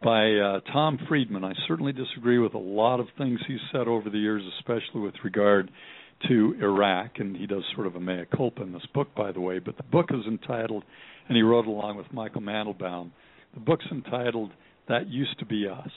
by 0.02 0.32
uh, 0.32 0.60
Tom 0.72 0.98
Friedman. 1.08 1.44
I 1.44 1.54
certainly 1.66 1.92
disagree 1.92 2.38
with 2.38 2.54
a 2.54 2.58
lot 2.58 3.00
of 3.00 3.06
things 3.16 3.40
he's 3.46 3.60
said 3.72 3.88
over 3.88 4.10
the 4.10 4.18
years, 4.18 4.42
especially 4.58 5.00
with 5.00 5.14
regard 5.24 5.70
to 6.28 6.54
Iraq, 6.60 7.12
and 7.18 7.36
he 7.36 7.46
does 7.46 7.64
sort 7.74 7.86
of 7.86 7.96
a 7.96 8.00
mea 8.00 8.24
culpa 8.36 8.62
in 8.62 8.72
this 8.72 8.86
book, 8.94 9.08
by 9.16 9.32
the 9.32 9.40
way. 9.40 9.58
But 9.58 9.76
the 9.76 9.82
book 9.84 10.10
is 10.10 10.26
entitled, 10.26 10.84
and 11.28 11.36
he 11.36 11.42
wrote 11.42 11.66
along 11.66 11.96
with 11.96 12.12
Michael 12.12 12.42
Mandelbaum. 12.42 13.10
The 13.54 13.60
book's 13.60 13.86
entitled 13.90 14.50
"That 14.88 15.08
Used 15.08 15.38
to 15.40 15.46
Be 15.46 15.66
Us," 15.68 15.90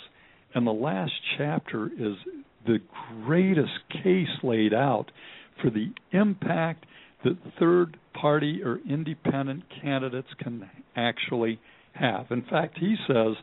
and 0.53 0.65
the 0.65 0.71
last 0.71 1.13
chapter 1.37 1.87
is 1.87 2.15
the 2.65 2.79
greatest 3.25 3.71
case 4.03 4.27
laid 4.43 4.73
out 4.73 5.11
for 5.61 5.69
the 5.69 5.91
impact 6.11 6.85
that 7.23 7.37
third 7.59 7.97
party 8.13 8.61
or 8.63 8.79
independent 8.89 9.63
candidates 9.81 10.27
can 10.39 10.69
actually 10.95 11.59
have. 11.93 12.27
In 12.29 12.43
fact, 12.43 12.77
he 12.79 12.95
says 13.07 13.35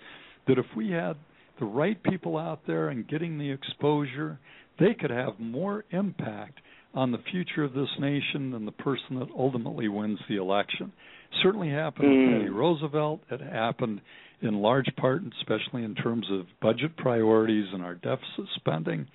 that 0.47 0.59
if 0.59 0.67
we 0.77 0.91
had 0.91 1.15
the 1.59 1.67
right 1.67 2.03
people 2.03 2.37
out 2.37 2.61
there 2.67 2.89
and 2.89 3.09
getting 3.09 3.39
the 3.39 3.51
exposure, 3.51 4.39
they 4.79 4.95
could 4.95 5.11
have 5.11 5.39
more 5.39 5.85
impact 5.91 6.59
on 6.95 7.11
the 7.11 7.19
future 7.31 7.65
of 7.65 7.73
this 7.73 7.89
nation 7.99 8.51
than 8.51 8.67
the 8.67 8.73
person 8.73 9.19
that 9.19 9.29
ultimately 9.37 9.89
wins 9.89 10.19
the 10.29 10.37
election. 10.37 10.93
Certainly 11.43 11.71
happened 11.71 12.09
mm. 12.09 12.27
with 12.27 12.41
Teddy 12.41 12.51
Roosevelt. 12.51 13.21
It 13.31 13.41
happened 13.41 14.01
in 14.43 14.61
large 14.61 14.91
part, 14.97 15.23
especially 15.41 15.85
in 15.85 15.95
terms 15.95 16.27
of 16.31 16.47
budget 16.61 16.97
priorities 16.97 17.67
and 17.73 17.83
our 17.83 17.95
deficit 17.95 18.47
spending, 18.57 19.07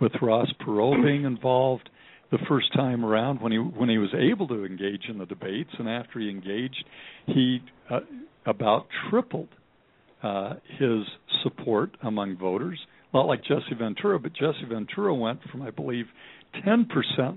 with 0.00 0.12
Ross 0.20 0.48
Perot 0.60 1.02
being 1.04 1.24
involved 1.24 1.88
the 2.30 2.38
first 2.48 2.72
time 2.72 3.04
around 3.04 3.40
when 3.40 3.52
he 3.52 3.58
when 3.58 3.88
he 3.88 3.98
was 3.98 4.12
able 4.14 4.48
to 4.48 4.64
engage 4.64 5.04
in 5.08 5.18
the 5.18 5.26
debates, 5.26 5.70
and 5.78 5.88
after 5.88 6.18
he 6.18 6.30
engaged, 6.30 6.84
he 7.26 7.60
uh, 7.90 8.00
about 8.46 8.86
tripled 9.10 9.48
uh, 10.22 10.54
his 10.78 11.02
support 11.42 11.96
among 12.02 12.36
voters. 12.36 12.78
A 13.12 13.16
lot 13.16 13.26
like 13.26 13.42
Jesse 13.44 13.76
Ventura, 13.78 14.18
but 14.18 14.32
Jesse 14.32 14.64
Ventura 14.68 15.14
went 15.14 15.40
from, 15.50 15.60
I 15.60 15.70
believe, 15.70 16.06
10% 16.66 16.86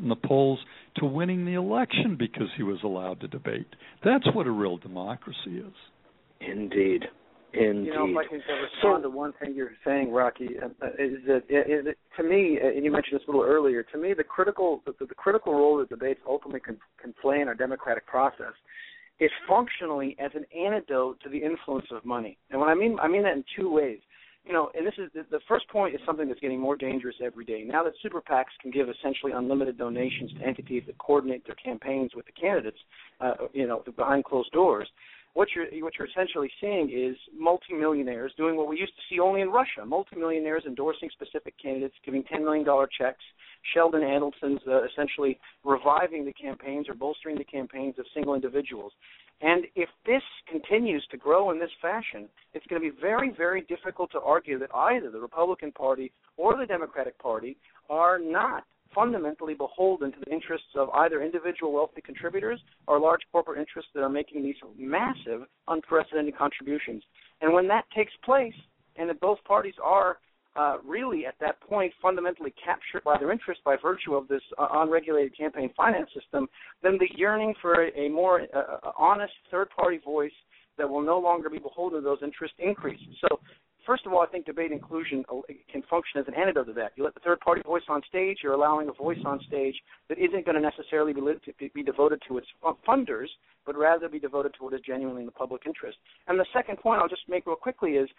in 0.01 0.07
the 0.07 0.15
polls 0.15 0.59
to 0.97 1.05
winning 1.05 1.45
the 1.45 1.53
election 1.53 2.15
because 2.17 2.47
he 2.55 2.63
was 2.63 2.79
allowed 2.83 3.19
to 3.21 3.27
debate. 3.27 3.67
That's 4.03 4.25
what 4.33 4.47
a 4.47 4.51
real 4.51 4.77
democracy 4.77 5.57
is. 5.57 5.73
Indeed. 6.39 7.03
Indeed. 7.57 7.87
You 7.87 7.93
know, 7.93 8.07
if 8.09 8.17
I 8.17 8.27
can 8.27 8.37
respond 8.37 8.99
so, 8.99 9.01
to 9.01 9.09
one 9.09 9.33
thing 9.39 9.53
you're 9.55 9.71
saying, 9.85 10.11
Rocky, 10.11 10.49
uh, 10.61 10.67
uh 10.81 10.87
is 10.99 11.19
that 11.27 11.43
it, 11.49 11.87
it, 11.87 11.97
to 12.17 12.23
me, 12.23 12.59
uh, 12.61 12.67
and 12.67 12.83
you 12.83 12.91
mentioned 12.91 13.19
this 13.19 13.27
a 13.27 13.31
little 13.31 13.45
earlier. 13.45 13.83
To 13.83 13.97
me, 13.97 14.13
the 14.13 14.23
critical 14.23 14.81
the, 14.85 14.93
the 15.05 15.15
critical 15.15 15.53
role 15.53 15.77
that 15.77 15.89
debates 15.89 16.19
ultimately 16.27 16.59
can, 16.59 16.77
can 17.01 17.13
play 17.21 17.39
in 17.41 17.47
our 17.47 17.55
democratic 17.55 18.05
process 18.07 18.53
is 19.19 19.31
functionally 19.47 20.15
as 20.19 20.31
an 20.35 20.45
antidote 20.57 21.19
to 21.21 21.29
the 21.29 21.37
influence 21.37 21.85
of 21.91 22.03
money. 22.03 22.37
And 22.51 22.59
what 22.59 22.69
I 22.69 22.75
mean, 22.75 22.97
I 23.01 23.07
mean 23.07 23.23
that 23.23 23.33
in 23.33 23.45
two 23.57 23.71
ways. 23.71 23.99
You 24.45 24.53
know, 24.53 24.69
and 24.75 24.85
this 24.85 24.93
is 24.99 25.09
the, 25.15 25.25
the 25.31 25.39
first 25.47 25.67
point 25.69 25.95
is 25.95 26.01
something 26.05 26.27
that's 26.27 26.39
getting 26.39 26.59
more 26.59 26.75
dangerous 26.75 27.15
every 27.23 27.45
day. 27.45 27.63
Now 27.65 27.83
that 27.83 27.93
super 28.03 28.21
PACs 28.21 28.53
can 28.61 28.69
give 28.69 28.87
essentially 28.89 29.31
unlimited 29.31 29.75
donations 29.75 30.31
to 30.33 30.45
entities 30.45 30.83
that 30.85 30.97
coordinate 30.99 31.47
their 31.47 31.55
campaigns 31.55 32.11
with 32.15 32.27
the 32.27 32.31
candidates, 32.31 32.77
uh, 33.21 33.33
you 33.53 33.67
know, 33.67 33.81
behind 33.95 34.23
closed 34.23 34.51
doors, 34.51 34.87
what 35.35 35.49
you're 35.53 35.67
what 35.83 35.93
you're 35.99 36.07
essentially 36.07 36.49
seeing 36.61 36.89
is 36.89 37.15
multimillionaires 37.37 38.31
doing 38.37 38.55
what 38.55 38.67
we 38.67 38.79
used 38.79 38.93
to 38.95 39.01
see 39.09 39.19
only 39.19 39.41
in 39.41 39.49
Russia. 39.49 39.85
Multimillionaires 39.85 40.63
endorsing 40.65 41.09
specific 41.11 41.53
candidates, 41.61 41.93
giving 42.03 42.23
ten 42.23 42.43
million 42.43 42.65
dollar 42.65 42.87
checks. 42.97 43.23
Sheldon 43.73 44.01
Adelson's 44.01 44.61
uh, 44.67 44.83
essentially 44.85 45.37
reviving 45.65 46.23
the 46.23 46.31
campaigns 46.33 46.87
or 46.87 46.93
bolstering 46.93 47.37
the 47.37 47.43
campaigns 47.43 47.99
of 47.99 48.05
single 48.13 48.33
individuals. 48.33 48.93
And 49.41 49.65
if 49.75 49.89
this 50.05 50.21
continues 50.49 51.05
to 51.11 51.17
grow 51.17 51.51
in 51.51 51.59
this 51.59 51.71
fashion, 51.81 52.29
it's 52.53 52.65
going 52.67 52.81
to 52.81 52.89
be 52.89 52.95
very, 53.01 53.33
very 53.35 53.63
difficult 53.63 54.11
to 54.13 54.21
argue 54.21 54.57
that 54.59 54.73
either 54.73 55.11
the 55.11 55.19
Republican 55.19 55.73
Party 55.73 56.13
or 56.37 56.57
the 56.57 56.65
Democratic 56.65 57.19
Party 57.19 57.57
are 57.89 58.17
not 58.17 58.63
fundamentally 58.93 59.53
beholden 59.53 60.11
to 60.11 60.17
the 60.25 60.31
interests 60.31 60.67
of 60.75 60.89
either 60.91 61.21
individual 61.21 61.73
wealthy 61.73 62.01
contributors 62.01 62.59
or 62.87 62.99
large 62.99 63.21
corporate 63.31 63.59
interests 63.59 63.91
that 63.93 64.01
are 64.01 64.09
making 64.09 64.43
these 64.43 64.55
massive, 64.77 65.41
unprecedented 65.67 66.37
contributions. 66.37 67.03
And 67.41 67.53
when 67.53 67.67
that 67.67 67.85
takes 67.95 68.13
place, 68.23 68.53
and 68.97 69.09
that 69.09 69.19
both 69.19 69.43
parties 69.43 69.73
are 69.83 70.19
uh, 70.55 70.77
really 70.85 71.25
at 71.25 71.35
that 71.41 71.59
point 71.61 71.91
fundamentally 72.01 72.53
captured 72.63 73.03
by 73.03 73.17
their 73.19 73.31
interest 73.31 73.61
by 73.65 73.75
virtue 73.81 74.15
of 74.15 74.27
this 74.27 74.41
uh, 74.57 74.67
unregulated 74.75 75.37
campaign 75.37 75.69
finance 75.75 76.09
system, 76.17 76.47
then 76.81 76.97
the 76.97 77.07
yearning 77.17 77.53
for 77.61 77.85
a, 77.85 77.99
a 77.99 78.09
more 78.09 78.43
uh, 78.55 78.77
uh 78.83 78.91
honest 78.97 79.33
third 79.51 79.69
party 79.69 79.99
voice 80.03 80.31
that 80.77 80.89
will 80.89 81.01
no 81.01 81.19
longer 81.19 81.49
be 81.49 81.57
beholden 81.57 81.99
to 81.99 82.03
those 82.03 82.19
interests 82.23 82.55
increases. 82.59 83.15
So 83.21 83.39
first 83.85 84.05
of 84.05 84.13
all, 84.13 84.21
I 84.21 84.27
think 84.27 84.45
debate 84.45 84.71
inclusion 84.71 85.23
can 85.71 85.83
function 85.89 86.19
as 86.19 86.27
an 86.27 86.33
antidote 86.33 86.67
to 86.67 86.73
that. 86.73 86.91
You 86.95 87.03
let 87.03 87.13
the 87.13 87.19
third 87.21 87.39
party 87.39 87.61
voice 87.63 87.83
on 87.87 88.01
stage, 88.07 88.39
you're 88.43 88.53
allowing 88.53 88.89
a 88.89 88.93
voice 88.93 89.19
on 89.25 89.39
stage 89.47 89.75
that 90.09 90.17
isn't 90.17 90.45
going 90.45 90.55
to 90.55 90.61
necessarily 90.61 91.13
be, 91.13 91.71
be 91.73 91.83
devoted 91.83 92.21
to 92.27 92.37
its 92.37 92.47
funders, 92.87 93.27
but 93.65 93.75
rather 93.75 94.09
be 94.09 94.19
devoted 94.19 94.53
to 94.57 94.63
what 94.63 94.73
is 94.73 94.81
genuinely 94.85 95.21
in 95.21 95.25
the 95.25 95.31
public 95.31 95.63
interest. 95.65 95.97
And 96.27 96.39
the 96.39 96.45
second 96.53 96.77
point 96.77 97.01
I'll 97.01 97.09
just 97.09 97.27
make 97.27 97.45
real 97.45 97.55
quickly 97.55 97.91
is 97.91 98.09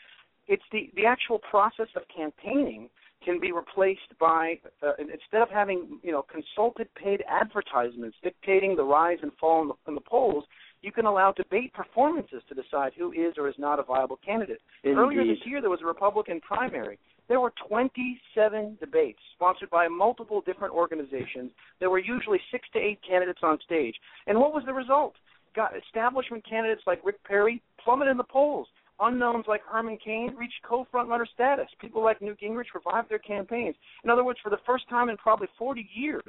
it's 0.49 0.63
the, 0.73 0.91
the 0.95 1.07
actual 1.07 1.39
process 1.51 1.89
of 1.97 2.03
campaigning 2.15 2.89
can 3.25 3.41
be 3.41 3.51
replaced 3.51 4.17
by 4.21 4.59
uh, 4.83 4.93
instead 4.99 5.43
of 5.43 5.49
having 5.51 5.99
you 6.03 6.13
know 6.13 6.25
consulted 6.31 6.89
paid 6.95 7.25
advertisements 7.29 8.17
dictating 8.23 8.77
the 8.77 8.85
rise 8.85 9.19
and 9.23 9.33
fall 9.41 9.63
in 9.63 9.69
the, 9.69 9.75
in 9.89 9.95
the 9.95 10.01
polls 10.01 10.45
you 10.83 10.93
can 10.93 11.07
allow 11.07 11.33
debate 11.33 11.73
performances 11.73 12.43
to 12.49 12.55
decide 12.55 12.93
who 12.97 13.13
is 13.13 13.35
or 13.39 13.49
is 13.49 13.55
not 13.59 13.79
a 13.79 13.83
viable 13.83 14.19
candidate. 14.25 14.61
Indeed. 14.85 14.99
Earlier 14.99 15.25
this 15.25 15.45
year, 15.45 15.61
there 15.61 15.71
was 15.71 15.81
a 15.83 15.87
Republican 15.87 16.41
primary. 16.41 16.99
There 17.29 17.41
were 17.41 17.53
27 17.69 18.79
debates 18.79 19.19
sponsored 19.35 19.71
by 19.71 19.89
multiple 19.89 20.43
different 20.43 20.75
organizations. 20.75 21.51
There 21.81 21.91
were 21.91 21.99
usually 21.99 22.41
six 22.53 22.69
to 22.73 22.79
eight 22.79 23.01
candidates 23.07 23.41
on 23.43 23.59
stage. 23.65 23.97
And 24.27 24.39
what 24.39 24.53
was 24.53 24.63
the 24.65 24.73
result? 24.73 25.15
Got 25.55 25.73
establishment 25.77 26.45
candidates 26.49 26.83
like 26.87 27.05
Rick 27.05 27.23
Perry 27.25 27.63
plummeted 27.83 28.13
in 28.13 28.17
the 28.17 28.25
polls. 28.25 28.69
Unknowns 29.01 29.45
like 29.47 29.61
Herman 29.71 29.99
Cain 30.03 30.35
reached 30.39 30.63
co-frontrunner 30.67 31.27
status. 31.35 31.67
People 31.81 32.03
like 32.03 32.23
Newt 32.23 32.41
Gingrich 32.41 32.73
revived 32.75 33.11
their 33.11 33.19
campaigns. 33.19 33.75
In 34.05 34.11
other 34.11 34.25
words, 34.25 34.39
for 34.43 34.49
the 34.49 34.61
first 34.65 34.89
time 34.89 35.11
in 35.11 35.17
probably 35.19 35.49
40 35.59 35.87
years, 35.95 36.23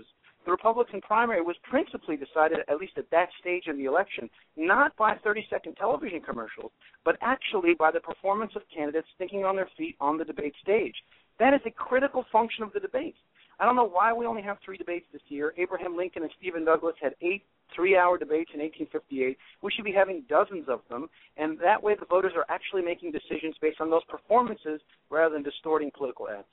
the 0.48 0.52
Republican 0.52 1.02
primary 1.02 1.42
was 1.42 1.58
principally 1.70 2.16
decided, 2.16 2.60
at 2.70 2.78
least 2.78 2.94
at 2.98 3.12
that 3.12 3.28
stage 3.38 3.66
in 3.68 3.78
the 3.78 3.84
election, 3.84 4.30
not 4.56 4.96
by 4.96 5.18
30 5.22 5.46
second 5.50 5.76
television 5.76 6.22
commercials, 6.22 6.72
but 7.04 7.18
actually 7.20 7.74
by 7.78 7.92
the 7.92 8.00
performance 8.00 8.54
of 8.56 8.62
candidates 8.74 9.10
thinking 9.18 9.44
on 9.44 9.58
their 9.58 9.70
feet 9.78 9.98
on 10.00 10.18
the 10.18 10.24
debate 10.24 10.54
stage. 10.64 10.96
That 11.38 11.54
is 11.54 11.60
a 11.66 11.72
critical 11.72 12.24
function 12.32 12.64
of 12.64 12.72
the 12.72 12.80
debates. 12.80 13.18
I 13.60 13.66
don't 13.66 13.76
know 13.76 13.90
why 13.90 14.14
we 14.14 14.26
only 14.26 14.42
have 14.44 14.56
three 14.64 14.78
debates 14.78 15.06
this 15.12 15.22
year. 15.28 15.54
Abraham 15.58 15.98
Lincoln 15.98 16.24
and 16.24 16.32
Stephen 16.40 16.64
Douglas 16.64 16.96
had 17.02 17.16
eight 17.22 17.44
three 17.76 17.98
hour 17.98 18.18
debates 18.18 18.52
in 18.54 18.62
1858. 18.62 19.38
We 19.62 19.72
should 19.76 19.84
be 19.84 19.92
having 19.92 20.24
dozens 20.30 20.70
of 20.70 20.80
them, 20.90 21.10
and 21.36 21.60
that 21.60 21.84
way 21.84 21.96
the 22.00 22.06
voters 22.06 22.32
are 22.38 22.46
actually 22.48 22.84
making 22.84 23.12
decisions 23.12 23.56
based 23.62 23.82
on 23.82 23.90
those 23.90 24.06
performances 24.06 24.80
rather 25.10 25.34
than 25.34 25.44
distorting 25.44 25.92
political 25.92 26.30
ads. 26.30 26.48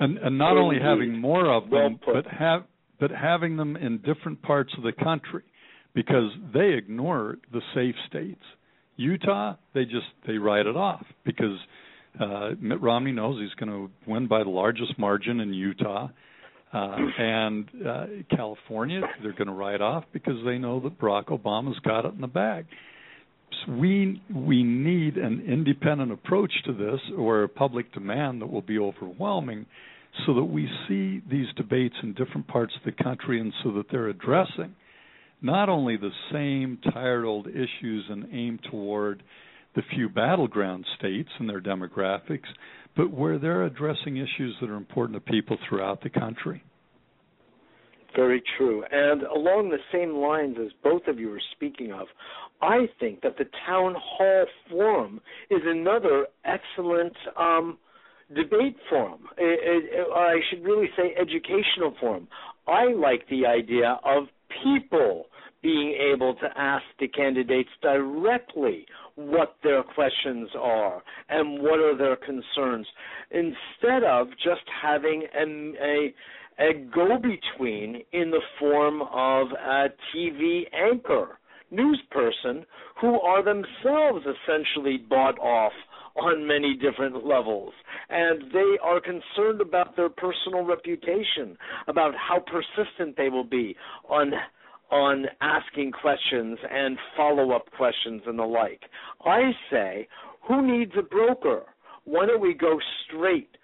And, 0.00 0.18
and 0.18 0.36
not 0.36 0.56
only 0.56 0.80
having 0.82 1.16
more 1.16 1.46
of 1.54 1.70
them, 1.70 2.00
but 2.04 2.26
have 2.26 2.64
but 2.98 3.10
having 3.10 3.56
them 3.56 3.76
in 3.76 3.98
different 3.98 4.42
parts 4.42 4.72
of 4.76 4.82
the 4.82 4.92
country 4.92 5.42
because 5.94 6.30
they 6.52 6.74
ignore 6.74 7.38
the 7.52 7.60
safe 7.74 7.94
states. 8.08 8.42
Utah, 8.96 9.56
they 9.74 9.84
just 9.84 10.06
they 10.26 10.38
write 10.38 10.66
it 10.66 10.76
off 10.76 11.04
because 11.24 11.58
uh, 12.20 12.50
Mitt 12.60 12.80
Romney 12.80 13.12
knows 13.12 13.40
he's 13.40 13.54
going 13.54 13.70
to 13.70 14.10
win 14.10 14.26
by 14.26 14.42
the 14.42 14.50
largest 14.50 14.98
margin 14.98 15.40
in 15.40 15.52
Utah, 15.52 16.08
uh, 16.72 16.96
and 17.18 17.68
uh, 17.86 18.06
California 18.34 19.00
they're 19.22 19.32
going 19.32 19.48
to 19.48 19.52
write 19.52 19.80
off 19.80 20.04
because 20.12 20.36
they 20.44 20.58
know 20.58 20.80
that 20.80 20.98
Barack 20.98 21.26
Obama's 21.26 21.78
got 21.80 22.04
it 22.04 22.14
in 22.14 22.20
the 22.20 22.26
bag. 22.26 22.66
So 23.64 23.72
we 23.72 24.22
we 24.34 24.62
need 24.62 25.16
an 25.16 25.44
independent 25.46 26.12
approach 26.12 26.52
to 26.64 26.72
this, 26.72 27.00
or 27.16 27.44
a 27.44 27.48
public 27.48 27.92
demand 27.92 28.42
that 28.42 28.46
will 28.46 28.62
be 28.62 28.78
overwhelming 28.78 29.66
so 30.24 30.34
that 30.34 30.44
we 30.44 30.68
see 30.88 31.22
these 31.30 31.46
debates 31.56 31.96
in 32.02 32.14
different 32.14 32.46
parts 32.48 32.72
of 32.76 32.82
the 32.84 33.02
country 33.02 33.40
and 33.40 33.52
so 33.62 33.72
that 33.72 33.86
they're 33.90 34.08
addressing 34.08 34.74
not 35.42 35.68
only 35.68 35.96
the 35.96 36.10
same 36.32 36.78
tired 36.92 37.24
old 37.24 37.46
issues 37.46 38.04
and 38.08 38.26
aim 38.32 38.58
toward 38.70 39.22
the 39.74 39.82
few 39.94 40.08
battleground 40.08 40.86
states 40.98 41.28
and 41.38 41.48
their 41.48 41.60
demographics, 41.60 42.48
but 42.96 43.10
where 43.10 43.38
they're 43.38 43.64
addressing 43.64 44.16
issues 44.16 44.56
that 44.60 44.70
are 44.70 44.76
important 44.76 45.22
to 45.24 45.32
people 45.32 45.58
throughout 45.68 46.02
the 46.02 46.08
country. 46.08 46.62
Very 48.14 48.42
true. 48.56 48.82
And 48.90 49.22
along 49.24 49.68
the 49.68 49.78
same 49.92 50.14
lines 50.14 50.56
as 50.58 50.72
both 50.82 51.02
of 51.06 51.18
you 51.18 51.30
are 51.34 51.42
speaking 51.52 51.92
of, 51.92 52.06
I 52.62 52.88
think 52.98 53.20
that 53.20 53.36
the 53.36 53.44
town 53.66 53.94
hall 53.98 54.46
forum 54.70 55.20
is 55.50 55.60
another 55.66 56.26
excellent 56.46 57.12
um, 57.38 57.76
debate 58.34 58.76
forum. 58.88 59.20
Eh, 59.38 59.42
eh, 59.42 60.02
or 60.10 60.16
I 60.16 60.40
should 60.50 60.64
really 60.64 60.88
say 60.96 61.14
educational 61.20 61.94
forum. 62.00 62.28
I 62.66 62.86
like 62.86 63.28
the 63.28 63.46
idea 63.46 63.98
of 64.04 64.24
people 64.62 65.26
being 65.62 65.96
able 66.12 66.34
to 66.34 66.46
ask 66.56 66.84
the 67.00 67.08
candidates 67.08 67.70
directly 67.82 68.86
what 69.16 69.56
their 69.62 69.82
questions 69.82 70.48
are 70.58 71.02
and 71.28 71.60
what 71.60 71.80
are 71.80 71.96
their 71.96 72.16
concerns 72.16 72.86
instead 73.30 74.04
of 74.04 74.28
just 74.44 74.62
having 74.82 75.24
a, 75.34 75.44
a 75.82 76.14
a 76.58 76.72
go-between 76.94 78.02
in 78.12 78.30
the 78.30 78.40
form 78.58 79.02
of 79.02 79.48
a 79.52 79.88
TV 80.14 80.62
anchor, 80.72 81.38
news 81.70 82.00
person, 82.10 82.64
who 83.00 83.20
are 83.20 83.42
themselves 83.44 84.24
essentially 84.24 84.96
bought 84.96 85.38
off 85.38 85.72
on 86.16 86.46
many 86.46 86.74
different 86.74 87.26
levels. 87.26 87.72
And 88.08 88.44
they 88.52 88.76
are 88.82 89.00
concerned 89.00 89.60
about 89.60 89.96
their 89.96 90.08
personal 90.08 90.64
reputation, 90.64 91.56
about 91.88 92.14
how 92.14 92.40
persistent 92.40 93.16
they 93.16 93.28
will 93.28 93.44
be 93.44 93.76
on 94.08 94.32
on 94.88 95.26
asking 95.40 95.90
questions 95.90 96.58
and 96.70 96.96
follow-up 97.16 97.68
questions 97.76 98.22
and 98.24 98.38
the 98.38 98.44
like. 98.44 98.82
I 99.24 99.50
say, 99.68 100.06
who 100.46 100.64
needs 100.64 100.92
a 100.96 101.02
broker? 101.02 101.62
Why 102.04 102.26
don't 102.26 102.40
we 102.40 102.54
go 102.54 102.78
straight 103.04 103.56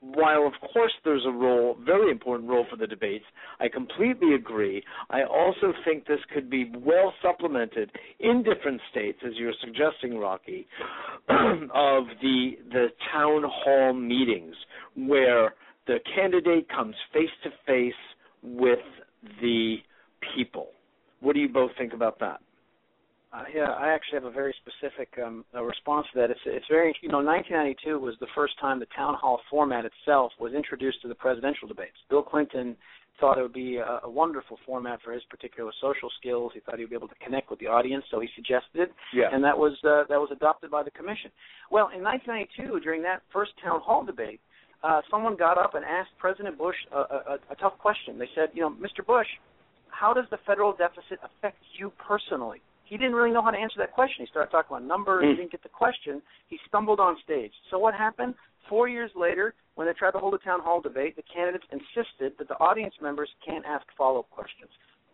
while 0.00 0.46
of 0.46 0.54
course 0.72 0.92
there's 1.04 1.24
a 1.26 1.30
role, 1.30 1.76
very 1.84 2.10
important 2.10 2.48
role 2.48 2.66
for 2.70 2.76
the 2.76 2.86
debates, 2.86 3.24
I 3.60 3.68
completely 3.68 4.34
agree. 4.34 4.82
I 5.10 5.22
also 5.24 5.72
think 5.84 6.06
this 6.06 6.20
could 6.32 6.48
be 6.48 6.72
well 6.74 7.12
supplemented 7.22 7.90
in 8.18 8.42
different 8.42 8.80
states, 8.90 9.18
as 9.26 9.32
you're 9.36 9.52
suggesting, 9.60 10.18
Rocky, 10.18 10.66
of 11.28 12.04
the 12.22 12.52
the 12.70 12.88
town 13.12 13.42
hall 13.46 13.92
meetings 13.92 14.54
where 14.96 15.54
the 15.86 15.98
candidate 16.14 16.68
comes 16.68 16.94
face 17.12 17.30
to 17.44 17.50
face 17.66 17.92
with 18.42 18.78
the 19.40 19.76
people. 20.34 20.68
What 21.20 21.34
do 21.34 21.40
you 21.40 21.48
both 21.48 21.72
think 21.76 21.92
about 21.92 22.18
that? 22.20 22.40
Uh, 23.32 23.44
yeah, 23.54 23.70
I 23.78 23.92
actually 23.92 24.16
have 24.16 24.24
a 24.24 24.30
very 24.30 24.54
specific 24.58 25.08
um, 25.24 25.44
a 25.54 25.62
response 25.62 26.06
to 26.12 26.20
that. 26.20 26.30
It's 26.30 26.40
it's 26.46 26.66
very 26.68 26.94
you 27.00 27.08
know 27.08 27.22
1992 27.22 27.98
was 27.98 28.14
the 28.18 28.26
first 28.34 28.58
time 28.60 28.80
the 28.80 28.90
town 28.96 29.14
hall 29.14 29.40
format 29.48 29.84
itself 29.84 30.32
was 30.40 30.52
introduced 30.52 31.00
to 31.02 31.08
the 31.08 31.14
presidential 31.14 31.68
debates. 31.68 31.94
Bill 32.08 32.24
Clinton 32.24 32.76
thought 33.20 33.38
it 33.38 33.42
would 33.42 33.52
be 33.52 33.76
a, 33.76 34.00
a 34.02 34.10
wonderful 34.10 34.58
format 34.66 34.98
for 35.04 35.12
his 35.12 35.22
particular 35.30 35.70
social 35.80 36.10
skills. 36.18 36.50
He 36.54 36.60
thought 36.60 36.78
he'd 36.80 36.90
be 36.90 36.96
able 36.96 37.08
to 37.08 37.20
connect 37.22 37.50
with 37.50 37.60
the 37.60 37.66
audience, 37.66 38.02
so 38.10 38.18
he 38.18 38.28
suggested 38.34 38.88
it, 38.88 38.92
yeah. 39.14 39.28
and 39.32 39.44
that 39.44 39.56
was 39.56 39.78
uh, 39.84 40.08
that 40.08 40.18
was 40.18 40.30
adopted 40.32 40.70
by 40.70 40.82
the 40.82 40.90
commission. 40.90 41.30
Well, 41.70 41.90
in 41.94 42.02
1992, 42.02 42.80
during 42.80 43.02
that 43.02 43.22
first 43.32 43.52
town 43.62 43.80
hall 43.80 44.04
debate, 44.04 44.40
uh, 44.82 45.02
someone 45.08 45.36
got 45.36 45.56
up 45.56 45.76
and 45.76 45.84
asked 45.84 46.10
President 46.18 46.58
Bush 46.58 46.76
a, 46.90 46.98
a, 46.98 47.38
a 47.50 47.54
tough 47.60 47.78
question. 47.78 48.18
They 48.18 48.28
said, 48.34 48.48
you 48.54 48.62
know, 48.62 48.70
Mr. 48.70 49.06
Bush, 49.06 49.28
how 49.88 50.12
does 50.12 50.24
the 50.32 50.38
federal 50.46 50.72
deficit 50.72 51.20
affect 51.22 51.58
you 51.78 51.92
personally? 52.08 52.60
He 52.90 52.98
didn't 52.98 53.14
really 53.14 53.30
know 53.30 53.40
how 53.40 53.52
to 53.52 53.56
answer 53.58 53.78
that 53.78 53.92
question. 53.92 54.26
He 54.26 54.30
started 54.30 54.50
talking 54.50 54.76
about 54.76 54.86
numbers. 54.86 55.24
Mm. 55.24 55.30
He 55.30 55.36
didn't 55.36 55.52
get 55.52 55.62
the 55.62 55.68
question. 55.70 56.20
He 56.48 56.58
stumbled 56.66 56.98
on 56.98 57.16
stage. 57.22 57.52
So 57.70 57.78
what 57.78 57.94
happened? 57.94 58.34
Four 58.68 58.88
years 58.88 59.12
later, 59.14 59.54
when 59.76 59.86
they 59.86 59.94
tried 59.94 60.10
to 60.10 60.18
hold 60.18 60.34
a 60.34 60.38
town 60.38 60.60
hall 60.60 60.80
debate, 60.80 61.14
the 61.14 61.22
candidates 61.32 61.64
insisted 61.70 62.34
that 62.38 62.48
the 62.48 62.58
audience 62.58 62.94
members 63.00 63.30
can't 63.46 63.64
ask 63.64 63.86
follow-up 63.96 64.28
questions. 64.30 64.70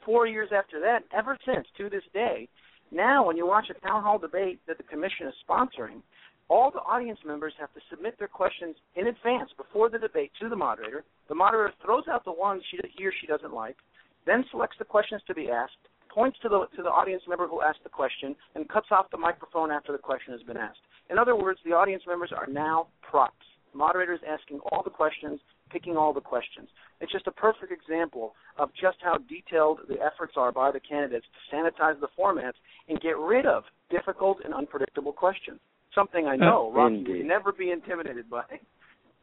Four 0.06 0.26
years 0.26 0.48
after 0.56 0.80
that, 0.80 1.00
ever 1.16 1.36
since 1.44 1.66
to 1.76 1.90
this 1.90 2.02
day, 2.14 2.48
now 2.90 3.26
when 3.26 3.36
you 3.36 3.46
watch 3.46 3.66
a 3.68 3.86
town 3.86 4.02
hall 4.02 4.18
debate 4.18 4.58
that 4.66 4.78
the 4.78 4.84
commission 4.84 5.26
is 5.26 5.34
sponsoring, 5.46 6.00
all 6.48 6.70
the 6.70 6.80
audience 6.80 7.18
members 7.26 7.52
have 7.60 7.72
to 7.74 7.80
submit 7.90 8.18
their 8.18 8.28
questions 8.28 8.76
in 8.94 9.08
advance 9.08 9.50
before 9.56 9.90
the 9.90 9.98
debate 9.98 10.30
to 10.40 10.48
the 10.48 10.56
moderator. 10.56 11.04
The 11.28 11.34
moderator 11.34 11.74
throws 11.84 12.04
out 12.08 12.24
the 12.24 12.32
ones 12.32 12.62
she, 12.70 12.78
he 12.96 13.04
or 13.04 13.12
she 13.20 13.26
doesn't 13.26 13.52
like, 13.52 13.76
then 14.24 14.44
selects 14.50 14.76
the 14.78 14.84
questions 14.84 15.20
to 15.26 15.34
be 15.34 15.50
asked, 15.50 15.76
points 16.16 16.38
to 16.40 16.48
the 16.48 16.64
to 16.74 16.82
the 16.82 16.88
audience 16.88 17.22
member 17.28 17.46
who 17.46 17.60
asked 17.60 17.84
the 17.84 17.90
question 17.90 18.34
and 18.54 18.66
cuts 18.70 18.86
off 18.90 19.06
the 19.12 19.18
microphone 19.18 19.70
after 19.70 19.92
the 19.92 19.98
question 19.98 20.32
has 20.32 20.42
been 20.42 20.56
asked. 20.56 20.80
In 21.10 21.18
other 21.18 21.36
words, 21.36 21.60
the 21.64 21.72
audience 21.72 22.02
members 22.08 22.32
are 22.34 22.46
now 22.50 22.88
props. 23.08 23.44
Moderators 23.74 24.20
asking 24.26 24.60
all 24.72 24.82
the 24.82 24.90
questions, 24.90 25.38
picking 25.70 25.94
all 25.94 26.14
the 26.14 26.20
questions. 26.20 26.68
It's 27.02 27.12
just 27.12 27.26
a 27.26 27.30
perfect 27.30 27.70
example 27.70 28.32
of 28.58 28.70
just 28.80 28.96
how 29.04 29.18
detailed 29.28 29.80
the 29.86 29.96
efforts 30.00 30.32
are 30.38 30.50
by 30.50 30.72
the 30.72 30.80
candidates 30.80 31.26
to 31.26 31.54
sanitize 31.54 32.00
the 32.00 32.08
formats 32.18 32.56
and 32.88 32.98
get 33.02 33.18
rid 33.18 33.44
of 33.44 33.64
difficult 33.90 34.38
and 34.42 34.54
unpredictable 34.54 35.12
questions. 35.12 35.60
Something 35.94 36.26
I 36.26 36.36
know 36.36 36.72
uh, 36.72 36.78
Rocky 36.78 37.04
would 37.18 37.26
never 37.26 37.52
be 37.52 37.70
intimidated 37.70 38.30
by. 38.30 38.44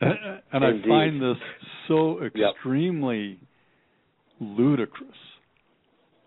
And, 0.01 0.65
I 0.65 0.85
find 0.85 1.21
this 1.21 1.37
so 1.87 2.19
extremely 2.23 3.39
yep. 3.39 3.39
ludicrous 4.41 5.15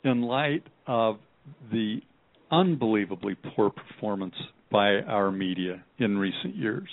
in 0.06 0.22
light 0.22 0.62
of 0.86 1.18
the 1.70 2.00
unbelievably 2.50 3.36
poor 3.54 3.70
performance 3.70 4.34
by 4.70 4.96
our 5.00 5.30
media 5.30 5.84
in 5.98 6.18
recent 6.18 6.56
years. 6.56 6.88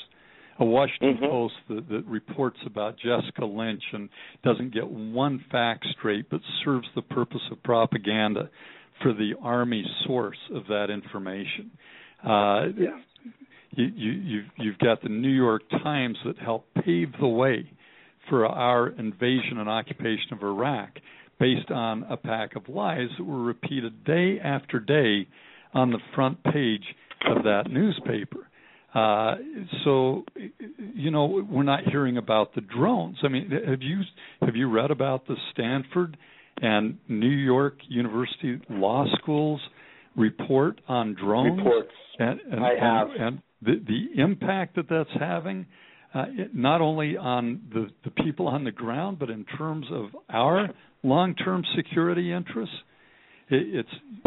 A 0.60 0.66
Washington 0.66 1.16
mm-hmm. 1.16 1.26
Post 1.26 1.54
that, 1.70 1.90
that, 1.90 2.06
reports 2.06 2.58
about 2.66 2.96
Jessica 2.98 3.46
Lynch 3.46 3.84
and 3.92 4.10
doesn't 4.44 4.74
get 4.74 4.88
one 4.88 5.44
fact 5.52 5.86
straight, 5.98 6.30
but 6.30 6.42
serves 6.64 6.88
the 6.96 7.02
purpose 7.02 7.42
of 7.52 7.62
propaganda 7.64 8.50
for 9.02 9.14
the 9.14 9.34
Army 9.42 9.84
source 10.06 10.38
of 10.54 10.68
that 10.68 10.90
information. 10.92 11.72
Uh, 12.24 12.68
yeah. 12.78 13.00
you, 13.72 13.86
you, 13.86 14.12
you've, 14.12 14.46
you've 14.58 14.78
got 14.78 15.02
the 15.02 15.10
New 15.10 15.30
York 15.30 15.64
Times 15.70 16.18
that 16.26 16.38
helped 16.38 16.74
pave 16.76 17.10
the 17.20 17.28
way 17.28 17.70
for 18.30 18.46
our 18.46 18.90
invasion 18.90 19.58
and 19.58 19.68
occupation 19.68 20.34
of 20.34 20.44
Iraq 20.44 20.90
based 21.40 21.72
on 21.72 22.04
a 22.04 22.18
pack 22.18 22.56
of 22.56 22.70
lies 22.70 23.10
that 23.18 23.24
were 23.24 23.42
repeated 23.42 24.04
day 24.04 24.40
after 24.44 24.80
day 24.80 25.28
on 25.74 25.92
the 25.92 26.00
front 26.16 26.44
page 26.44 26.84
of 27.26 27.44
that 27.44 27.64
newspaper. 27.70 28.48
Uh, 28.94 29.36
so, 29.84 30.24
you 30.94 31.10
know, 31.10 31.44
we're 31.50 31.64
not 31.64 31.84
hearing 31.90 32.18
about 32.18 32.54
the 32.54 32.62
drones. 32.62 33.18
I 33.24 33.28
mean, 33.28 33.50
have 33.50 33.82
you 33.82 34.02
have 34.42 34.56
you 34.56 34.70
read 34.70 34.92
about 34.92 35.26
the 35.26 35.36
Stanford 35.52 36.16
and 36.62 37.00
New 37.08 37.26
York 37.28 37.78
University 37.90 38.62
law 38.70 39.06
schools 39.20 39.60
report 40.16 40.80
on 40.88 41.16
drones? 41.16 41.58
Reports. 41.58 41.90
And, 42.20 42.40
and, 42.52 42.64
I 42.64 42.76
have. 42.80 43.08
And, 43.20 43.42
the 43.64 43.82
the 43.88 44.22
impact 44.22 44.76
that 44.76 44.90
that's 44.90 45.10
having, 45.20 45.66
uh, 46.14 46.26
not 46.54 46.82
only 46.82 47.18
on 47.18 47.62
the 47.74 47.88
the 48.04 48.12
people 48.24 48.48
on 48.48 48.64
the 48.64 48.72
ground, 48.72 49.20
but 49.20 49.30
in 49.30 49.46
terms 49.58 49.86
of 49.92 50.08
our 50.30 50.70
long-term 51.04 51.64
security 51.76 52.32
interests. 52.32 52.76
It, 53.50 53.86
it's 53.86 54.26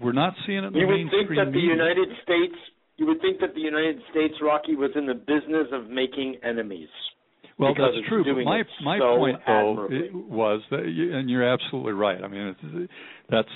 we're 0.00 0.12
not 0.12 0.34
seeing 0.46 0.58
it. 0.58 0.68
In 0.68 0.74
you 0.74 0.86
the 0.86 0.92
would 0.92 1.10
think 1.10 1.28
that 1.30 1.46
the 1.46 1.50
media. 1.52 1.70
United 1.72 2.08
States, 2.22 2.54
you 2.96 3.06
would 3.06 3.20
think 3.20 3.40
that 3.40 3.54
the 3.54 3.60
United 3.60 4.00
States, 4.10 4.34
Rocky, 4.42 4.76
was 4.76 4.90
in 4.94 5.06
the 5.06 5.14
business 5.14 5.68
of 5.72 5.88
making 5.88 6.36
enemies. 6.42 6.88
Well, 7.58 7.74
that's 7.74 8.06
true. 8.08 8.22
But 8.22 8.44
my 8.44 8.62
my 8.84 8.98
so 8.98 9.16
point 9.16 9.38
though 9.46 9.88
was 10.28 10.60
that, 10.70 10.80
and 10.80 11.30
you're 11.30 11.48
absolutely 11.48 11.92
right. 11.92 12.22
I 12.22 12.28
mean, 12.28 12.54
it's, 12.62 12.92
that's 13.30 13.48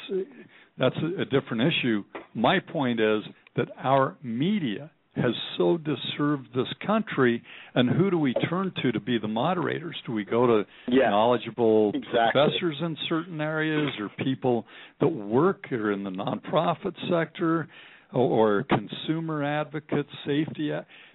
that's 0.78 0.96
a 1.18 1.26
different 1.26 1.70
issue. 1.70 2.04
My 2.34 2.60
point 2.60 3.00
is 3.00 3.22
that 3.56 3.68
our 3.76 4.16
media 4.22 4.90
has 5.16 5.32
so 5.58 5.76
diserved 5.76 6.48
this 6.54 6.68
country 6.86 7.42
and 7.74 7.90
who 7.90 8.10
do 8.10 8.18
we 8.18 8.32
turn 8.48 8.72
to 8.80 8.92
to 8.92 9.00
be 9.00 9.18
the 9.18 9.28
moderators? 9.28 9.96
Do 10.06 10.12
we 10.12 10.24
go 10.24 10.46
to 10.46 10.62
yeah, 10.88 11.10
knowledgeable 11.10 11.90
exactly. 11.94 12.30
professors 12.32 12.76
in 12.80 12.96
certain 13.08 13.40
areas 13.40 13.90
or 13.98 14.08
people 14.24 14.66
that 15.00 15.08
work 15.08 15.70
or 15.72 15.90
in 15.90 16.04
the 16.04 16.10
nonprofit 16.10 16.94
sector 17.10 17.68
or, 18.12 18.60
or 18.60 18.64
consumer 18.64 19.42
advocates 19.42 20.10
safety 20.24 20.70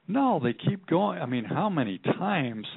no 0.08 0.39
they 0.43 0.54
keep 0.54 0.86
going. 0.88 1.22
I 1.22 1.26
mean 1.26 1.46
how 1.46 1.70
many 1.70 1.98
times 2.00 2.68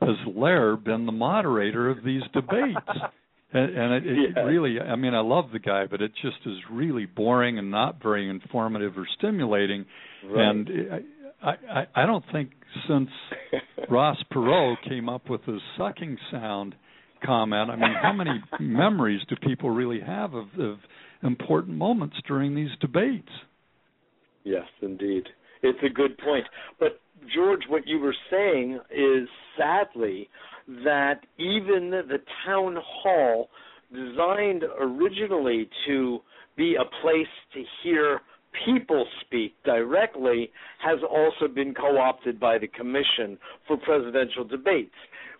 has 0.00 0.16
Lehrer 0.26 0.82
been 0.82 1.06
the 1.06 1.12
moderator 1.12 1.90
of 1.90 2.02
these 2.02 2.22
debates 2.32 2.80
and, 3.52 3.76
and 3.76 3.92
it, 3.94 4.06
it 4.06 4.30
yeah. 4.36 4.42
really 4.42 4.80
i 4.80 4.96
mean 4.96 5.14
i 5.14 5.20
love 5.20 5.46
the 5.52 5.58
guy 5.58 5.86
but 5.90 6.00
it 6.00 6.12
just 6.22 6.36
is 6.46 6.56
really 6.70 7.06
boring 7.06 7.58
and 7.58 7.70
not 7.70 8.02
very 8.02 8.28
informative 8.28 8.96
or 8.96 9.06
stimulating 9.18 9.84
right. 10.24 10.48
and 10.48 10.70
I, 11.42 11.50
I 11.70 12.02
i 12.02 12.06
don't 12.06 12.24
think 12.32 12.50
since 12.88 13.10
ross 13.90 14.16
perot 14.32 14.76
came 14.88 15.08
up 15.08 15.28
with 15.28 15.44
the 15.46 15.58
sucking 15.76 16.18
sound 16.30 16.74
comment 17.24 17.70
i 17.70 17.76
mean 17.76 17.94
how 18.00 18.12
many 18.12 18.42
memories 18.60 19.20
do 19.28 19.36
people 19.36 19.70
really 19.70 20.00
have 20.00 20.34
of, 20.34 20.46
of 20.58 20.78
important 21.22 21.76
moments 21.76 22.16
during 22.26 22.54
these 22.54 22.70
debates 22.80 23.30
yes 24.44 24.66
indeed 24.80 25.24
it's 25.62 25.78
a 25.84 25.92
good 25.92 26.16
point 26.18 26.44
but 26.80 27.00
george 27.34 27.62
what 27.68 27.86
you 27.86 27.98
were 27.98 28.16
saying 28.30 28.78
is 28.90 29.28
sadly 29.56 30.28
that 30.84 31.20
even 31.38 31.90
the 31.90 32.18
town 32.46 32.76
hall, 32.82 33.48
designed 33.92 34.64
originally 34.80 35.68
to 35.86 36.20
be 36.56 36.76
a 36.76 36.84
place 37.02 37.26
to 37.54 37.62
hear 37.82 38.20
people 38.66 39.06
speak 39.20 39.54
directly, 39.64 40.50
has 40.78 40.98
also 41.08 41.48
been 41.52 41.74
co 41.74 41.98
opted 41.98 42.38
by 42.38 42.58
the 42.58 42.68
commission 42.68 43.38
for 43.66 43.76
presidential 43.76 44.44
debates. 44.44 44.94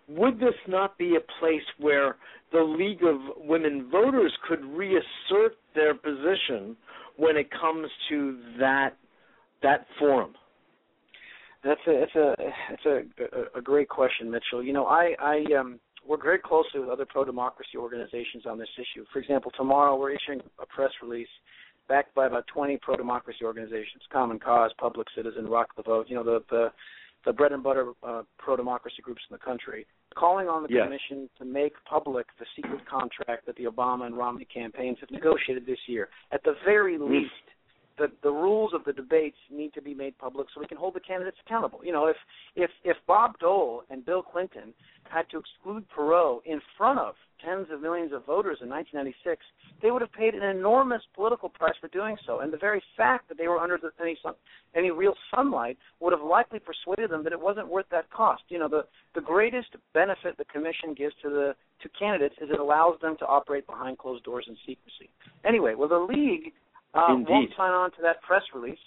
would 0.08 0.38
this 0.40 0.54
not 0.66 0.98
be 0.98 1.16
a 1.16 1.40
place 1.40 1.62
where 1.78 2.16
the 2.52 2.62
League 2.62 3.02
of 3.02 3.16
Women 3.38 3.88
Voters 3.90 4.32
could 4.46 4.62
reassert 4.64 5.56
their 5.74 5.94
position 5.94 6.76
when 7.16 7.36
it 7.36 7.48
comes 7.50 7.88
to 8.08 8.38
that 8.58 8.96
that 9.62 9.86
forum? 9.98 10.34
That's 11.64 11.80
a 11.86 12.00
that's 12.00 12.14
a 12.16 12.34
that's 12.70 12.86
a, 12.86 13.58
a 13.58 13.62
great 13.62 13.88
question, 13.88 14.30
Mitchell. 14.30 14.62
You 14.62 14.72
know, 14.72 14.86
I 14.86 15.14
I 15.20 15.44
um, 15.58 15.78
work 16.06 16.22
very 16.22 16.38
closely 16.38 16.80
with 16.80 16.88
other 16.88 17.06
pro 17.06 17.24
democracy 17.24 17.76
organizations 17.78 18.46
on 18.46 18.58
this 18.58 18.68
issue. 18.76 19.04
For 19.12 19.20
example, 19.20 19.52
tomorrow 19.56 19.96
we're 19.96 20.10
issuing 20.10 20.40
a 20.60 20.66
press 20.66 20.90
release 21.02 21.28
backed 21.88 22.14
by 22.14 22.26
about 22.26 22.46
20 22.48 22.78
pro 22.82 22.96
democracy 22.96 23.44
organizations: 23.44 24.02
Common 24.12 24.38
Cause, 24.38 24.72
Public 24.78 25.06
Citizen, 25.14 25.46
Rock 25.46 25.68
the 25.76 25.82
Vote. 25.82 26.06
You 26.08 26.16
know, 26.16 26.24
the 26.24 26.42
the 26.50 26.72
the 27.24 27.32
bread 27.32 27.52
and 27.52 27.62
butter 27.62 27.92
uh, 28.02 28.22
pro 28.38 28.56
democracy 28.56 29.00
groups 29.02 29.22
in 29.30 29.34
the 29.34 29.38
country, 29.38 29.86
calling 30.16 30.48
on 30.48 30.64
the 30.64 30.68
yes. 30.68 30.84
commission 30.84 31.30
to 31.38 31.44
make 31.44 31.72
public 31.84 32.26
the 32.38 32.46
secret 32.56 32.80
contract 32.88 33.46
that 33.46 33.54
the 33.56 33.64
Obama 33.64 34.06
and 34.06 34.16
Romney 34.16 34.46
campaigns 34.52 34.98
have 35.00 35.10
negotiated 35.10 35.64
this 35.64 35.78
year. 35.86 36.08
At 36.32 36.42
the 36.42 36.54
very 36.64 36.98
Mm. 36.98 37.10
least, 37.10 37.46
the 37.98 38.08
the 38.22 38.30
rules 38.30 38.72
of 38.74 38.84
the 38.84 38.92
debates 38.92 39.36
need 39.50 39.72
to 39.74 39.82
be 39.82 39.94
made 39.94 40.16
public 40.18 40.48
so 40.52 40.60
we 40.60 40.66
can 40.66 40.76
hold 40.76 40.94
the 40.94 41.00
candidates 41.00 41.38
accountable. 41.46 41.80
You 41.82 41.92
know, 41.92 42.06
if 42.06 42.16
if 42.56 42.70
if 42.84 42.96
Bob 43.06 43.38
Dole 43.38 43.82
and 43.90 44.04
Bill 44.04 44.22
Clinton 44.22 44.74
had 45.08 45.28
to 45.30 45.38
exclude 45.38 45.84
Perot 45.94 46.40
in 46.46 46.60
front 46.76 46.98
of 46.98 47.14
tens 47.44 47.66
of 47.72 47.80
millions 47.80 48.12
of 48.12 48.24
voters 48.24 48.58
in 48.62 48.68
1996, 48.68 49.44
they 49.82 49.90
would 49.90 50.00
have 50.00 50.12
paid 50.12 50.34
an 50.34 50.42
enormous 50.42 51.02
political 51.14 51.48
price 51.48 51.74
for 51.80 51.88
doing 51.88 52.16
so. 52.24 52.40
And 52.40 52.52
the 52.52 52.56
very 52.56 52.82
fact 52.96 53.28
that 53.28 53.36
they 53.36 53.48
were 53.48 53.58
under 53.58 53.78
the, 53.78 53.90
any 54.00 54.16
sun, 54.22 54.34
any 54.76 54.90
real 54.90 55.14
sunlight 55.34 55.76
would 56.00 56.12
have 56.12 56.22
likely 56.22 56.60
persuaded 56.60 57.10
them 57.10 57.24
that 57.24 57.32
it 57.32 57.40
wasn't 57.40 57.68
worth 57.68 57.86
that 57.90 58.10
cost. 58.10 58.42
You 58.48 58.58
know, 58.58 58.68
the 58.68 58.84
the 59.14 59.20
greatest 59.20 59.68
benefit 59.92 60.38
the 60.38 60.44
commission 60.46 60.94
gives 60.96 61.14
to 61.22 61.30
the 61.30 61.54
to 61.82 61.88
candidates 61.98 62.36
is 62.40 62.48
it 62.50 62.60
allows 62.60 62.98
them 63.00 63.16
to 63.18 63.26
operate 63.26 63.66
behind 63.66 63.98
closed 63.98 64.24
doors 64.24 64.46
in 64.48 64.56
secrecy. 64.66 65.10
Anyway, 65.44 65.74
well, 65.74 65.88
the 65.88 65.98
league 65.98 66.52
uh, 66.94 67.06
Indeed. 67.14 67.30
won't 67.30 67.50
sign 67.56 67.72
on 67.72 67.90
to 67.92 68.02
that 68.02 68.22
press 68.22 68.42
release. 68.54 68.78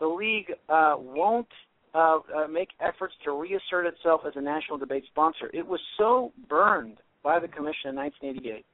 The 0.00 0.06
league 0.06 0.52
uh, 0.68 0.96
won't 0.98 1.48
uh, 1.94 2.18
uh, 2.34 2.48
make 2.48 2.68
efforts 2.80 3.14
to 3.24 3.32
reassert 3.32 3.86
itself 3.86 4.22
as 4.26 4.32
a 4.36 4.40
national 4.40 4.78
debate 4.78 5.04
sponsor. 5.10 5.50
It 5.52 5.66
was 5.66 5.80
so 5.98 6.32
burned 6.48 6.98
by 7.22 7.38
the 7.38 7.48
commission 7.48 7.90
in 7.90 7.96
1988. 7.96 8.64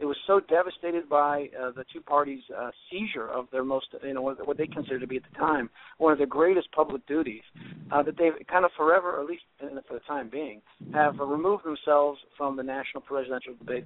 It 0.00 0.04
was 0.04 0.16
so 0.26 0.40
devastated 0.40 1.08
by 1.08 1.48
uh, 1.60 1.72
the 1.72 1.84
two 1.92 2.00
parties' 2.00 2.42
uh, 2.56 2.70
seizure 2.88 3.28
of 3.28 3.46
their 3.50 3.64
most, 3.64 3.86
you 4.02 4.14
know, 4.14 4.22
what 4.22 4.56
they 4.56 4.66
considered 4.66 5.00
to 5.00 5.08
be 5.08 5.16
at 5.16 5.22
the 5.30 5.36
time 5.36 5.70
one 5.98 6.12
of 6.12 6.18
their 6.18 6.26
greatest 6.28 6.70
public 6.70 7.04
duties, 7.06 7.42
uh, 7.90 8.02
that 8.04 8.16
they've 8.16 8.32
kind 8.48 8.64
of 8.64 8.70
forever, 8.76 9.16
or 9.16 9.22
at 9.22 9.26
least 9.26 9.42
for 9.58 9.94
the 9.94 10.00
time 10.06 10.28
being, 10.30 10.62
have 10.94 11.18
removed 11.18 11.64
themselves 11.64 12.20
from 12.36 12.56
the 12.56 12.62
national 12.62 13.00
presidential 13.00 13.54
debate 13.58 13.84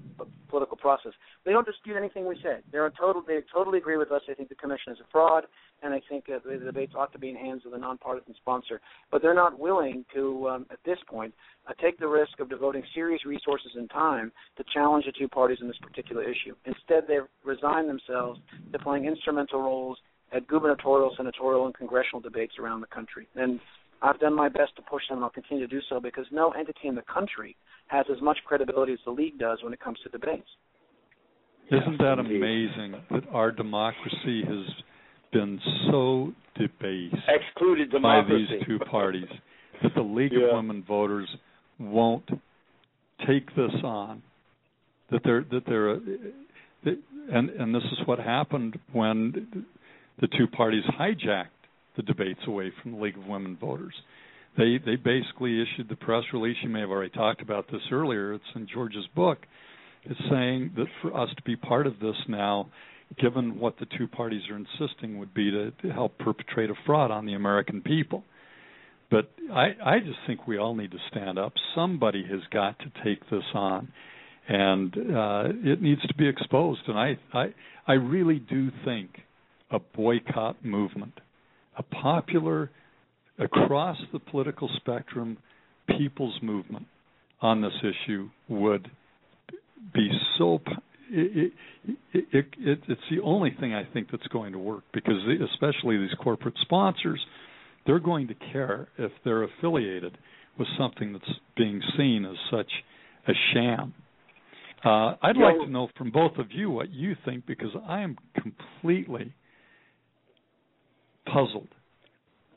political 0.49 0.77
process. 0.77 1.13
They 1.47 1.53
don't 1.53 1.67
dispute 1.67 1.97
anything 1.97 2.27
we 2.27 2.37
say. 2.43 2.59
They're 2.71 2.91
total, 2.91 3.23
they 3.27 3.41
totally 3.53 3.79
agree 3.79 3.97
with 3.97 4.13
us. 4.13 4.21
They 4.29 4.35
think 4.35 4.51
the 4.51 4.55
commission 4.55 4.93
is 4.93 4.99
a 5.01 5.11
fraud, 5.11 5.45
and 5.83 5.93
I 5.93 6.01
think 6.09 6.25
uh, 6.29 6.39
the 6.45 6.65
debates 6.65 6.93
ought 6.97 7.13
to 7.13 7.19
be 7.19 7.29
in 7.29 7.37
hands 7.37 7.63
of 7.67 7.73
the 7.73 7.79
nonpartisan 7.79 8.35
sponsor. 8.37 8.81
But 9.11 9.23
they're 9.23 9.35
not 9.35 9.59
willing 9.59 10.05
to, 10.15 10.49
um, 10.49 10.67
at 10.71 10.79
this 10.85 10.99
point, 11.09 11.35
uh, 11.67 11.73
take 11.83 11.99
the 11.99 12.07
risk 12.07 12.41
of 12.41 12.49
devoting 12.49 12.83
serious 12.95 13.25
resources 13.25 13.73
and 13.75 13.91
time 13.91 14.33
to 14.57 14.65
challenge 14.73 15.07
the 15.07 15.13
two 15.13 15.29
parties 15.29 15.59
in 15.61 15.69
this 15.69 15.79
particular 15.83 16.23
issue. 16.23 16.55
Instead, 16.67 17.05
they've 17.09 17.29
resigned 17.45 17.89
themselves 17.89 18.41
to 18.73 18.79
playing 18.79 19.07
instrumental 19.07 19.61
roles 19.61 19.99
at 20.33 20.47
gubernatorial, 20.47 21.13
senatorial, 21.17 21.67
and 21.67 21.75
congressional 21.75 22.21
debates 22.21 22.55
around 22.59 22.81
the 22.81 22.87
country. 22.87 23.29
And 23.35 23.61
I've 24.01 24.19
done 24.19 24.35
my 24.35 24.49
best 24.49 24.75
to 24.77 24.83
push 24.83 25.03
them, 25.09 25.19
and 25.19 25.25
I'll 25.25 25.31
continue 25.31 25.67
to 25.67 25.71
do 25.71 25.81
so 25.89 26.01
because 26.01 26.27
no 26.33 26.51
entity 26.51 26.89
in 26.89 26.95
the 26.95 27.03
country 27.03 27.57
has 27.89 28.07
as 28.11 28.21
much 28.23 28.39
credibility 28.47 28.93
as 28.93 28.99
the 29.05 29.11
league 29.11 29.39
does 29.39 29.59
when 29.63 29.73
it 29.73 29.81
comes 29.81 29.99
to 30.03 30.09
debates. 30.09 30.49
Isn't 31.71 31.99
that 31.99 32.19
amazing 32.19 33.01
that 33.11 33.29
our 33.33 33.53
democracy 33.53 34.43
has 34.47 34.67
been 35.33 35.61
so 35.91 36.33
debased 36.57 37.17
Excluded 37.29 37.91
by 38.03 38.23
these 38.29 38.49
two 38.67 38.79
parties 38.79 39.27
that 39.83 39.95
the 39.95 40.03
League 40.03 40.33
Yeah. 40.33 40.49
of 40.51 40.57
Women 40.57 40.85
Voters 40.87 41.29
won't 41.79 42.29
take 43.27 43.55
this 43.57 43.73
on? 43.83 44.23
That 45.11 45.21
they're 45.25 45.45
that 45.51 45.63
they're 45.67 45.91
uh, 45.91 45.99
that, 46.85 46.99
and 47.33 47.51
and 47.51 47.75
this 47.75 47.83
is 47.85 47.99
what 48.07 48.19
happened 48.19 48.79
when 48.93 49.67
the 50.21 50.29
two 50.39 50.47
parties 50.47 50.85
hijacked 50.99 51.49
the 51.97 52.03
debates 52.03 52.41
away 52.47 52.73
from 52.83 52.93
the 52.93 52.99
League 52.99 53.19
of 53.19 53.27
Women 53.27 53.57
Voters. 53.61 53.95
They 54.57 54.79
they 54.85 54.97
basically 54.97 55.61
issued 55.63 55.89
the 55.89 55.97
press 55.97 56.25
release. 56.33 56.57
You 56.63 56.69
may 56.71 56.81
have 56.81 56.91
already 56.91 57.11
talked 57.11 57.43
about 57.43 57.71
this 57.71 57.83
earlier. 57.91 58.33
It's 58.35 58.45
in 58.55 58.67
George's 58.73 59.07
book. 59.15 59.39
It's 60.05 60.21
saying 60.31 60.73
that 60.77 60.87
for 61.01 61.17
us 61.17 61.29
to 61.37 61.43
be 61.43 61.57
part 61.57 61.87
of 61.87 61.99
this 62.01 62.17
now, 62.29 62.69
given 63.19 63.59
what 63.59 63.79
the 63.79 63.87
two 63.99 64.09
parties 64.09 64.43
are 64.51 64.57
insisting 64.57 65.19
would 65.19 65.35
be 65.35 65.51
to, 65.51 65.71
to 65.83 65.93
help 65.93 66.19
perpetrate 66.19 66.71
a 66.71 66.75
fraud 66.87 67.11
on 67.11 67.27
the 67.27 67.35
American 67.35 67.81
people. 67.81 68.25
But 69.11 69.31
I, 69.53 69.75
I 69.85 69.99
just 69.99 70.19
think 70.27 70.47
we 70.47 70.57
all 70.57 70.75
need 70.75 70.91
to 70.93 70.99
stand 71.11 71.39
up. 71.39 71.53
Somebody 71.75 72.25
has 72.31 72.41
got 72.51 72.79
to 72.79 72.87
take 73.05 73.21
this 73.31 73.45
on, 73.55 73.93
and 74.49 74.95
uh, 74.97 75.43
it 75.63 75.83
needs 75.83 76.01
to 76.03 76.15
be 76.15 76.27
exposed. 76.27 76.81
And 76.89 76.99
I, 76.99 77.19
I, 77.33 77.55
I 77.87 77.93
really 77.93 78.39
do 78.39 78.71
think 78.85 79.11
a 79.71 79.79
boycott 79.79 80.65
movement, 80.65 81.21
a 81.77 81.83
popular, 81.83 82.71
across 83.39 83.99
the 84.13 84.19
political 84.19 84.71
spectrum, 84.77 85.37
people's 85.99 86.39
movement 86.43 86.87
on 87.43 87.61
this 87.61 87.73
issue 87.83 88.31
would 88.49 88.91
be 89.93 90.09
so. 90.39 90.61
It, 91.15 91.53
it, 91.85 92.25
it, 92.33 92.47
it, 92.59 92.79
it's 92.89 93.01
the 93.11 93.21
only 93.23 93.55
thing 93.61 93.75
I 93.75 93.85
think 93.93 94.09
that's 94.11 94.27
going 94.29 94.53
to 94.53 94.59
work 94.59 94.85
because, 94.95 95.17
especially 95.53 95.99
these 95.99 96.15
corporate 96.23 96.55
sponsors, 96.63 97.21
they're 97.87 98.01
going 98.01 98.29
to 98.29 98.35
care 98.53 98.89
if 98.99 99.13
they're 99.25 99.43
affiliated 99.43 100.17
with 100.59 100.69
something 100.79 101.13
that's 101.13 101.39
being 101.57 101.81
seen 101.97 102.25
as 102.25 102.37
such 102.51 102.71
a 103.29 103.33
sham. 103.53 103.95
Uh, 104.85 105.15
I'd 105.23 105.37
like 105.37 105.59
to 105.65 105.71
know 105.71 105.89
from 105.97 106.11
both 106.11 106.39
of 106.39 106.47
you 106.51 106.71
what 106.71 106.91
you 106.91 107.15
think 107.25 107.47
because 107.47 107.71
I 107.87 108.01
am 108.01 108.17
completely 108.35 109.33
puzzled 111.27 111.69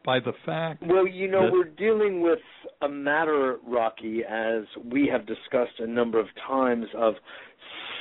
by 0.03 0.19
the 0.19 0.33
fact. 0.45 0.83
Well, 0.85 1.07
you 1.07 1.29
know, 1.29 1.49
we're 1.51 1.65
dealing 1.65 2.21
with 2.21 2.39
a 2.81 2.89
matter, 2.89 3.57
Rocky, 3.67 4.21
as 4.27 4.63
we 4.91 5.07
have 5.11 5.25
discussed 5.27 5.79
a 5.79 5.87
number 5.87 6.19
of 6.19 6.27
times, 6.47 6.85
of 6.95 7.15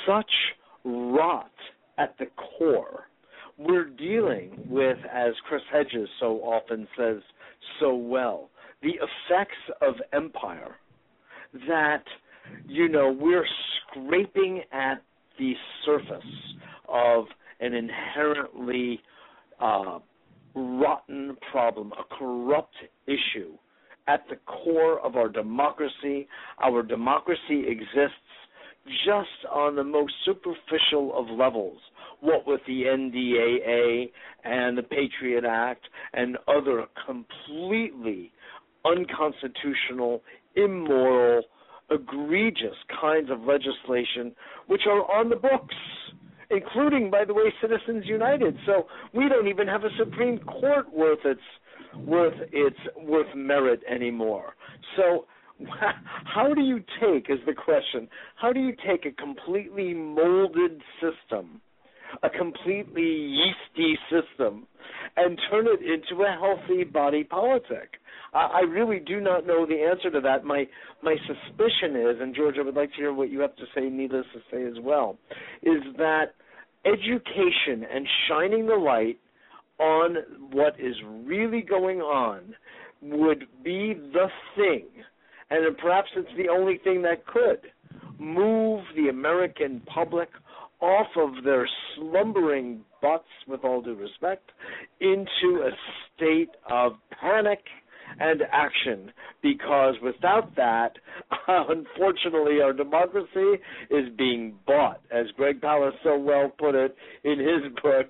such 0.06 0.30
rot 0.84 1.50
at 1.98 2.16
the 2.18 2.26
core. 2.58 3.04
We're 3.56 3.88
dealing 3.88 4.64
with, 4.68 4.98
as 5.12 5.32
Chris 5.48 5.62
Hedges 5.72 6.08
so 6.20 6.38
often 6.40 6.88
says 6.98 7.18
so 7.80 7.94
well, 7.94 8.50
the 8.82 8.90
effects 8.90 9.56
of 9.80 9.94
empire. 10.12 10.76
That, 11.68 12.02
you 12.66 12.88
know, 12.88 13.16
we're 13.18 13.46
scraping 13.92 14.62
at 14.72 15.02
the 15.38 15.52
surface 15.86 16.24
of 16.88 17.26
an 17.60 17.74
inherently 17.74 19.00
uh, 19.60 20.00
rotten 20.54 21.36
problem, 21.52 21.92
a 21.92 22.14
corrupt 22.16 22.74
issue 23.06 23.52
at 24.06 24.24
the 24.28 24.36
core 24.46 25.00
of 25.00 25.16
our 25.16 25.28
democracy. 25.28 26.28
Our 26.62 26.82
democracy 26.82 27.64
exists 27.68 28.16
just 28.86 29.50
on 29.52 29.76
the 29.76 29.84
most 29.84 30.12
superficial 30.24 31.16
of 31.16 31.26
levels. 31.36 31.78
What 32.20 32.46
with 32.46 32.60
the 32.66 32.82
NDAA 32.84 34.10
and 34.44 34.78
the 34.78 34.82
Patriot 34.82 35.44
Act 35.44 35.86
and 36.12 36.38
other 36.48 36.86
completely 37.06 38.32
unconstitutional, 38.84 40.22
immoral, 40.54 41.42
egregious 41.90 42.76
kinds 43.00 43.30
of 43.30 43.40
legislation 43.40 44.34
which 44.66 44.82
are 44.86 45.00
on 45.10 45.28
the 45.28 45.36
books 45.36 45.74
including, 46.50 47.10
by 47.10 47.24
the 47.24 47.34
way, 47.34 47.52
Citizens 47.60 48.04
United. 48.06 48.56
So 48.66 48.86
we 49.12 49.28
don't 49.28 49.48
even 49.48 49.66
have 49.66 49.84
a 49.84 49.90
Supreme 49.98 50.38
Court 50.38 50.92
worth 50.92 51.24
its 51.24 51.40
worth 51.96 52.34
its 52.52 52.76
worth 52.98 53.34
merit 53.34 53.80
anymore. 53.90 54.54
So 54.96 55.26
how 56.24 56.52
do 56.54 56.60
you 56.60 56.78
take 57.00 57.30
is 57.30 57.38
the 57.46 57.54
question? 57.54 58.08
How 58.36 58.52
do 58.52 58.60
you 58.60 58.72
take 58.86 59.06
a 59.06 59.12
completely 59.12 59.94
molded 59.94 60.82
system, 61.00 61.60
a 62.22 62.30
completely 62.30 63.02
yeasty 63.02 63.98
system, 64.10 64.66
and 65.16 65.38
turn 65.50 65.66
it 65.66 65.80
into 65.80 66.22
a 66.22 66.36
healthy 66.38 66.84
body 66.84 67.24
politic? 67.24 68.00
I 68.32 68.62
really 68.62 68.98
do 68.98 69.20
not 69.20 69.46
know 69.46 69.64
the 69.64 69.76
answer 69.76 70.10
to 70.10 70.20
that. 70.22 70.44
My 70.44 70.66
my 71.04 71.14
suspicion 71.24 71.94
is, 71.94 72.16
and 72.20 72.34
George, 72.34 72.56
I 72.58 72.62
would 72.62 72.74
like 72.74 72.90
to 72.90 72.96
hear 72.96 73.12
what 73.12 73.30
you 73.30 73.38
have 73.40 73.54
to 73.56 73.64
say. 73.76 73.82
Needless 73.82 74.26
to 74.32 74.40
say, 74.50 74.64
as 74.64 74.82
well, 74.82 75.16
is 75.62 75.82
that 75.98 76.34
education 76.84 77.86
and 77.88 78.06
shining 78.28 78.66
the 78.66 78.74
light 78.74 79.20
on 79.78 80.16
what 80.50 80.74
is 80.80 80.96
really 81.24 81.62
going 81.62 82.00
on 82.00 82.56
would 83.02 83.46
be 83.62 83.94
the 83.94 84.28
thing 84.56 84.86
and 85.50 85.76
perhaps 85.78 86.08
it's 86.16 86.28
the 86.36 86.48
only 86.48 86.78
thing 86.78 87.02
that 87.02 87.26
could 87.26 87.60
move 88.18 88.84
the 88.96 89.08
American 89.08 89.80
public 89.86 90.28
off 90.80 91.08
of 91.16 91.44
their 91.44 91.68
slumbering 91.94 92.80
butts, 93.00 93.28
with 93.46 93.64
all 93.64 93.80
due 93.80 93.94
respect, 93.94 94.50
into 95.00 95.62
a 95.62 95.70
state 96.14 96.50
of 96.70 96.92
panic 97.20 97.60
and 98.20 98.42
action 98.52 99.12
because 99.42 99.94
without 100.02 100.54
that, 100.56 100.92
unfortunately, 101.48 102.60
our 102.62 102.72
democracy 102.72 103.60
is 103.90 104.08
being 104.16 104.54
bought. 104.66 105.00
As 105.10 105.26
Greg 105.36 105.60
Palast 105.60 105.94
so 106.02 106.18
well 106.18 106.50
put 106.58 106.74
it 106.74 106.96
in 107.24 107.38
his 107.38 107.72
book, 107.82 108.06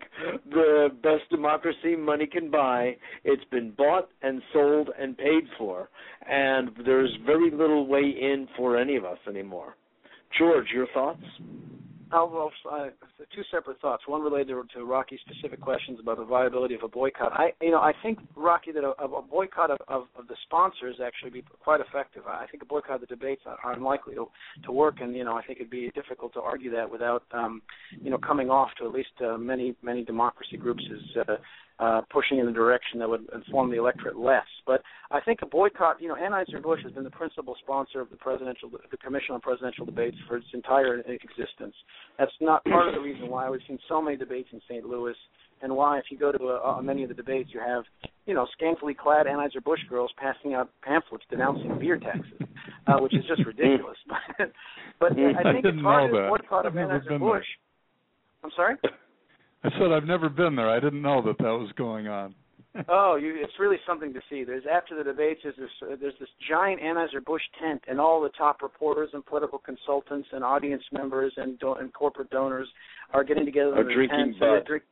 The 0.50 0.88
Best 1.02 1.28
Democracy 1.30 1.96
Money 1.96 2.26
Can 2.26 2.50
Buy, 2.50 2.96
it's 3.24 3.44
been 3.50 3.72
bought 3.72 4.08
and 4.22 4.42
sold 4.52 4.90
and 4.98 5.16
paid 5.16 5.44
for. 5.58 5.88
And 6.28 6.70
there's 6.84 7.16
very 7.26 7.50
little 7.50 7.86
way 7.86 8.02
in 8.02 8.48
for 8.56 8.76
any 8.76 8.96
of 8.96 9.04
us 9.04 9.18
anymore. 9.28 9.76
George, 10.38 10.66
your 10.74 10.86
thoughts? 10.92 11.22
Well, 12.14 12.52
uh, 12.70 12.90
two 13.34 13.42
separate 13.50 13.80
thoughts. 13.80 14.04
One 14.06 14.22
related 14.22 14.54
to 14.74 14.84
Rocky's 14.84 15.18
specific 15.28 15.60
questions 15.60 15.98
about 16.00 16.18
the 16.18 16.24
viability 16.24 16.76
of 16.76 16.84
a 16.84 16.88
boycott. 16.88 17.32
I, 17.32 17.52
you 17.60 17.72
know, 17.72 17.80
I 17.80 17.92
think 18.04 18.20
Rocky 18.36 18.70
that 18.70 18.84
a, 18.84 18.90
a 19.02 19.20
boycott 19.20 19.72
of, 19.72 19.78
of, 19.88 20.04
of 20.16 20.28
the 20.28 20.36
sponsors 20.44 21.00
actually 21.04 21.30
be 21.30 21.44
quite 21.60 21.80
effective. 21.80 22.22
I 22.28 22.46
think 22.48 22.62
a 22.62 22.66
boycott 22.66 22.96
of 22.96 23.00
the 23.00 23.08
debates 23.08 23.42
are 23.46 23.72
unlikely 23.72 24.14
to 24.14 24.28
to 24.64 24.70
work, 24.70 25.00
and 25.00 25.16
you 25.16 25.24
know, 25.24 25.34
I 25.34 25.42
think 25.42 25.58
it'd 25.58 25.70
be 25.70 25.90
difficult 25.92 26.32
to 26.34 26.40
argue 26.40 26.70
that 26.70 26.88
without, 26.88 27.24
um, 27.32 27.62
you 28.00 28.10
know, 28.10 28.18
coming 28.18 28.48
off 28.48 28.70
to 28.78 28.86
at 28.86 28.92
least 28.92 29.10
uh, 29.20 29.36
many 29.36 29.74
many 29.82 30.04
democracy 30.04 30.56
groups 30.56 30.84
as 30.92 31.24
uh, 31.28 31.36
uh, 31.78 32.02
pushing 32.10 32.38
in 32.38 32.46
the 32.46 32.52
direction 32.52 32.98
that 33.00 33.08
would 33.08 33.26
inform 33.34 33.70
the 33.70 33.78
electorate 33.78 34.16
less. 34.16 34.46
But 34.66 34.82
I 35.10 35.20
think 35.20 35.40
a 35.42 35.46
boycott, 35.46 36.00
you 36.00 36.08
know, 36.08 36.14
Anheuser-Busch 36.14 36.82
has 36.84 36.92
been 36.92 37.04
the 37.04 37.10
principal 37.10 37.56
sponsor 37.62 38.00
of 38.00 38.10
the 38.10 38.16
presidential, 38.16 38.70
the 38.70 38.96
Commission 38.96 39.34
on 39.34 39.40
Presidential 39.40 39.84
Debates 39.84 40.16
for 40.28 40.36
its 40.36 40.46
entire 40.54 41.00
existence. 41.00 41.74
That's 42.18 42.32
not 42.40 42.64
part 42.64 42.88
of 42.88 42.94
the 42.94 43.00
reason 43.00 43.28
why 43.28 43.50
we've 43.50 43.60
seen 43.66 43.78
so 43.88 44.00
many 44.00 44.16
debates 44.16 44.48
in 44.52 44.60
St. 44.68 44.84
Louis, 44.86 45.14
and 45.62 45.74
why, 45.74 45.98
if 45.98 46.04
you 46.10 46.18
go 46.18 46.30
to 46.30 46.44
a, 46.44 46.76
a, 46.78 46.82
many 46.82 47.02
of 47.02 47.08
the 47.08 47.14
debates, 47.14 47.50
you 47.52 47.60
have, 47.60 47.84
you 48.26 48.34
know, 48.34 48.46
scantily 48.56 48.94
clad 48.94 49.26
Anheuser-Busch 49.26 49.80
girls 49.88 50.12
passing 50.16 50.54
out 50.54 50.70
pamphlets 50.82 51.24
denouncing 51.28 51.78
beer 51.80 51.98
taxes, 51.98 52.40
uh, 52.86 52.98
which 52.98 53.14
is 53.14 53.24
just 53.26 53.44
ridiculous. 53.44 53.96
but, 54.38 54.52
but 55.00 55.12
I 55.12 55.52
think 55.52 55.66
I 55.66 55.82
part 55.82 56.04
of 56.04 56.10
the 56.10 56.28
boycott 56.28 56.66
of 56.66 56.74
Anheuser-Busch. 56.74 57.46
I'm 58.44 58.50
sorry. 58.54 58.76
I 59.64 59.70
said 59.78 59.92
I've 59.92 60.04
never 60.04 60.28
been 60.28 60.54
there. 60.54 60.68
I 60.68 60.78
didn't 60.78 61.02
know 61.02 61.22
that 61.22 61.38
that 61.38 61.44
was 61.44 61.72
going 61.76 62.06
on. 62.06 62.34
oh, 62.88 63.16
you, 63.16 63.34
it's 63.36 63.52
really 63.58 63.76
something 63.86 64.12
to 64.12 64.20
see. 64.28 64.42
There's 64.42 64.64
after 64.70 64.96
the 64.96 65.04
debates, 65.04 65.40
there's 65.44 65.56
this 65.56 65.70
uh, 65.82 65.94
there's 66.00 66.14
this 66.18 66.28
giant 66.48 66.80
Anheuser 66.80 67.24
Busch 67.24 67.42
tent, 67.62 67.80
and 67.88 68.00
all 68.00 68.20
the 68.20 68.30
top 68.30 68.62
reporters 68.62 69.10
and 69.12 69.24
political 69.24 69.58
consultants 69.58 70.28
and 70.32 70.42
audience 70.42 70.82
members 70.92 71.32
and 71.36 71.58
do- 71.60 71.74
and 71.74 71.92
corporate 71.94 72.30
donors 72.30 72.68
are 73.12 73.22
getting 73.22 73.44
together 73.44 73.74
are 73.78 73.84
the 73.84 73.94
drinking 73.94 74.18
tent. 74.18 74.36
So 74.40 74.60
drink, 74.66 74.82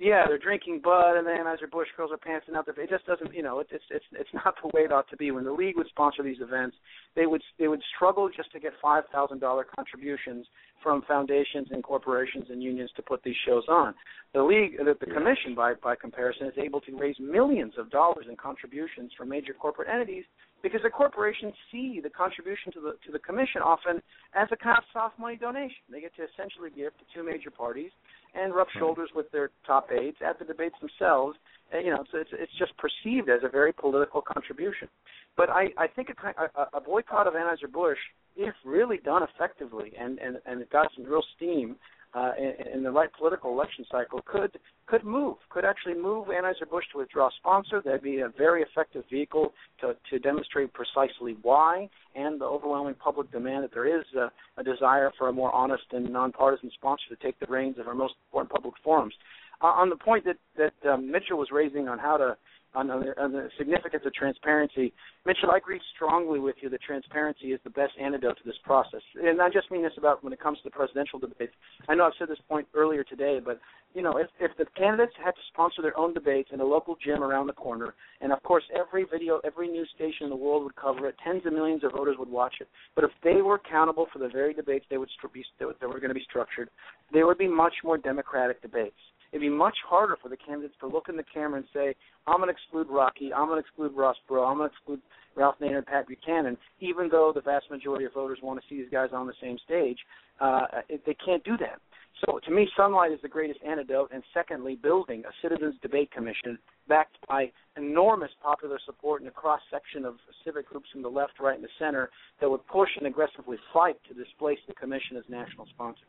yeah, 0.00 0.24
they're 0.26 0.38
drinking 0.38 0.80
Bud, 0.82 1.18
and 1.18 1.26
then 1.26 1.36
Anheuser 1.36 1.70
Busch 1.70 1.88
girls 1.94 2.10
are 2.10 2.16
pantsing 2.16 2.56
out. 2.56 2.64
Their, 2.64 2.82
it 2.82 2.88
just 2.88 3.04
doesn't, 3.04 3.34
you 3.34 3.42
know, 3.42 3.60
it, 3.60 3.66
it's 3.70 3.84
it's 3.90 4.04
it's 4.12 4.30
not 4.32 4.54
the 4.62 4.68
way 4.72 4.84
it 4.84 4.92
ought 4.92 5.08
to 5.10 5.16
be. 5.16 5.30
When 5.30 5.44
the 5.44 5.52
league 5.52 5.76
would 5.76 5.88
sponsor 5.88 6.22
these 6.22 6.40
events, 6.40 6.74
they 7.14 7.26
would 7.26 7.42
they 7.58 7.68
would 7.68 7.82
struggle 7.94 8.30
just 8.34 8.50
to 8.52 8.60
get 8.60 8.72
five 8.80 9.04
thousand 9.12 9.40
dollar 9.40 9.66
contributions 9.76 10.46
from 10.82 11.02
foundations 11.06 11.68
and 11.70 11.84
corporations 11.84 12.46
and 12.48 12.62
unions 12.62 12.90
to 12.96 13.02
put 13.02 13.22
these 13.22 13.36
shows 13.46 13.64
on. 13.68 13.94
The 14.32 14.42
league, 14.42 14.78
the, 14.78 14.96
the 14.98 15.12
commission, 15.12 15.54
by 15.54 15.74
by 15.74 15.96
comparison, 15.96 16.46
is 16.46 16.54
able 16.56 16.80
to 16.80 16.96
raise 16.96 17.16
millions 17.20 17.74
of 17.76 17.90
dollars 17.90 18.24
in 18.26 18.36
contributions 18.36 19.12
from 19.18 19.28
major 19.28 19.52
corporate 19.52 19.88
entities 19.92 20.24
because 20.62 20.80
the 20.82 20.88
corporations 20.90 21.52
see 21.70 22.00
the 22.02 22.08
contribution 22.08 22.72
to 22.72 22.80
the 22.80 22.92
to 23.04 23.12
the 23.12 23.18
commission 23.18 23.60
often 23.62 24.00
as 24.34 24.48
a 24.50 24.56
kind 24.56 24.78
of 24.78 24.84
soft 24.94 25.18
money 25.18 25.36
donation. 25.36 25.84
They 25.90 26.00
get 26.00 26.16
to 26.16 26.22
essentially 26.24 26.70
give 26.74 26.96
to 26.96 27.04
two 27.14 27.22
major 27.22 27.50
parties 27.50 27.90
and 28.34 28.54
rub 28.54 28.68
hmm. 28.72 28.78
shoulders 28.78 29.10
with 29.14 29.30
their 29.32 29.50
top 29.66 29.90
aides 29.92 30.16
at 30.26 30.38
the 30.38 30.44
debates 30.44 30.76
themselves. 30.80 31.36
And, 31.72 31.84
you 31.84 31.92
know, 31.92 32.04
so 32.10 32.18
it's 32.18 32.30
it's 32.32 32.52
just 32.58 32.72
perceived 32.76 33.28
as 33.28 33.40
a 33.44 33.48
very 33.48 33.72
political 33.72 34.22
contribution. 34.22 34.88
But 35.36 35.50
I 35.50 35.68
I 35.76 35.86
think 35.86 36.08
a, 36.10 36.60
a, 36.60 36.78
a 36.78 36.80
boycott 36.80 37.26
of 37.26 37.34
Anheuser 37.34 37.70
Busch, 37.72 37.98
if 38.36 38.54
really 38.64 38.98
done 38.98 39.22
effectively 39.22 39.92
and 39.98 40.18
and 40.18 40.38
and 40.46 40.60
it 40.60 40.70
got 40.70 40.88
some 40.96 41.04
real 41.04 41.24
steam, 41.36 41.76
uh, 42.14 42.32
in, 42.38 42.78
in 42.78 42.82
the 42.82 42.90
right 42.90 43.10
political 43.16 43.50
election 43.50 43.84
cycle 43.90 44.20
could 44.24 44.58
could 44.86 45.04
move, 45.04 45.36
could 45.50 45.64
actually 45.64 45.94
move 45.94 46.26
Anheuser-Busch 46.26 46.84
to 46.92 46.98
withdraw 46.98 47.30
sponsor. 47.38 47.80
That'd 47.84 48.02
be 48.02 48.20
a 48.20 48.28
very 48.28 48.62
effective 48.62 49.04
vehicle 49.08 49.52
to, 49.80 49.94
to 50.10 50.18
demonstrate 50.18 50.72
precisely 50.72 51.36
why 51.42 51.88
and 52.16 52.40
the 52.40 52.44
overwhelming 52.44 52.94
public 52.94 53.30
demand 53.30 53.62
that 53.62 53.72
there 53.72 53.86
is 53.86 54.04
a, 54.16 54.32
a 54.58 54.64
desire 54.64 55.12
for 55.16 55.28
a 55.28 55.32
more 55.32 55.54
honest 55.54 55.84
and 55.92 56.12
nonpartisan 56.12 56.72
sponsor 56.74 57.04
to 57.08 57.16
take 57.16 57.38
the 57.38 57.46
reins 57.48 57.78
of 57.78 57.86
our 57.86 57.94
most 57.94 58.14
important 58.26 58.52
public 58.52 58.74
forums. 58.82 59.14
Uh, 59.62 59.66
on 59.66 59.90
the 59.90 59.96
point 59.96 60.24
that 60.24 60.38
that 60.56 60.90
um, 60.90 61.10
Mitchell 61.10 61.38
was 61.38 61.48
raising 61.52 61.86
on 61.86 61.98
how 61.98 62.16
to 62.16 62.36
on 62.74 62.86
the, 62.88 63.14
on 63.20 63.32
the 63.32 63.48
significance 63.58 64.04
of 64.06 64.14
transparency. 64.14 64.92
Mitchell, 65.26 65.50
I 65.50 65.58
agree 65.58 65.80
strongly 65.94 66.38
with 66.38 66.56
you 66.60 66.68
that 66.70 66.82
transparency 66.82 67.52
is 67.52 67.60
the 67.64 67.70
best 67.70 67.92
antidote 68.00 68.38
to 68.38 68.44
this 68.44 68.58
process. 68.64 69.00
And 69.22 69.42
I 69.42 69.48
just 69.50 69.70
mean 69.70 69.82
this 69.82 69.92
about 69.98 70.22
when 70.22 70.32
it 70.32 70.40
comes 70.40 70.58
to 70.58 70.64
the 70.64 70.70
presidential 70.70 71.18
debates. 71.18 71.52
I 71.88 71.94
know 71.94 72.04
I've 72.04 72.12
said 72.18 72.28
this 72.28 72.38
point 72.48 72.66
earlier 72.74 73.04
today, 73.04 73.40
but 73.44 73.60
you 73.94 74.02
know, 74.02 74.18
if, 74.18 74.28
if 74.38 74.56
the 74.56 74.66
candidates 74.76 75.14
had 75.22 75.32
to 75.32 75.40
sponsor 75.52 75.82
their 75.82 75.98
own 75.98 76.14
debates 76.14 76.50
in 76.52 76.60
a 76.60 76.64
local 76.64 76.96
gym 77.04 77.24
around 77.24 77.48
the 77.48 77.52
corner, 77.52 77.94
and 78.20 78.32
of 78.32 78.42
course 78.44 78.62
every 78.74 79.04
video, 79.10 79.40
every 79.44 79.68
news 79.68 79.90
station 79.96 80.24
in 80.24 80.30
the 80.30 80.36
world 80.36 80.62
would 80.62 80.76
cover 80.76 81.08
it, 81.08 81.16
tens 81.24 81.44
of 81.44 81.52
millions 81.52 81.82
of 81.82 81.92
voters 81.92 82.16
would 82.18 82.28
watch 82.28 82.54
it. 82.60 82.68
But 82.94 83.04
if 83.04 83.10
they 83.24 83.42
were 83.42 83.56
accountable 83.56 84.06
for 84.12 84.20
the 84.20 84.28
very 84.28 84.54
debates 84.54 84.84
they 84.90 84.98
would 84.98 85.08
be 85.32 85.44
that 85.58 85.66
were 85.66 85.98
going 85.98 86.08
to 86.08 86.14
be 86.14 86.24
structured, 86.28 86.70
there 87.12 87.26
would 87.26 87.38
be 87.38 87.48
much 87.48 87.74
more 87.82 87.98
democratic 87.98 88.62
debates 88.62 88.94
it'd 89.32 89.40
be 89.40 89.48
much 89.48 89.76
harder 89.88 90.16
for 90.20 90.28
the 90.28 90.36
candidates 90.36 90.74
to 90.80 90.86
look 90.86 91.08
in 91.08 91.16
the 91.16 91.24
camera 91.32 91.58
and 91.58 91.66
say, 91.72 91.94
I'm 92.26 92.38
going 92.38 92.48
to 92.48 92.52
exclude 92.52 92.88
Rocky, 92.90 93.32
I'm 93.32 93.46
going 93.46 93.62
to 93.62 93.66
exclude 93.66 93.92
Ross 93.96 94.16
Perot, 94.28 94.50
I'm 94.50 94.58
going 94.58 94.70
to 94.70 94.74
exclude 94.74 95.00
Ralph 95.36 95.56
Nader 95.60 95.78
and 95.78 95.86
Pat 95.86 96.08
Buchanan, 96.08 96.56
even 96.80 97.08
though 97.08 97.32
the 97.34 97.40
vast 97.40 97.70
majority 97.70 98.04
of 98.04 98.12
voters 98.12 98.38
want 98.42 98.60
to 98.60 98.66
see 98.68 98.80
these 98.80 98.90
guys 98.90 99.10
on 99.12 99.26
the 99.26 99.34
same 99.40 99.58
stage. 99.64 99.98
Uh, 100.40 100.62
they 100.88 101.16
can't 101.24 101.44
do 101.44 101.56
that. 101.58 101.80
So 102.24 102.38
to 102.44 102.50
me, 102.50 102.68
sunlight 102.76 103.12
is 103.12 103.20
the 103.22 103.28
greatest 103.28 103.60
antidote. 103.66 104.10
And 104.12 104.22
secondly, 104.34 104.74
building 104.74 105.22
a 105.24 105.32
citizens 105.40 105.74
debate 105.80 106.10
commission 106.10 106.58
backed 106.88 107.16
by 107.28 107.50
enormous 107.76 108.30
popular 108.42 108.78
support 108.84 109.22
in 109.22 109.28
a 109.28 109.30
cross 109.30 109.60
section 109.70 110.04
of 110.04 110.16
civic 110.44 110.68
groups 110.68 110.88
from 110.92 111.02
the 111.02 111.08
left, 111.08 111.34
right, 111.40 111.54
and 111.54 111.64
the 111.64 111.68
center 111.78 112.10
that 112.40 112.50
would 112.50 112.66
push 112.66 112.90
and 112.96 113.06
aggressively 113.06 113.56
fight 113.72 113.96
to 114.08 114.14
displace 114.14 114.58
the 114.66 114.74
commission 114.74 115.16
as 115.16 115.24
national 115.28 115.66
sponsor. 115.66 116.04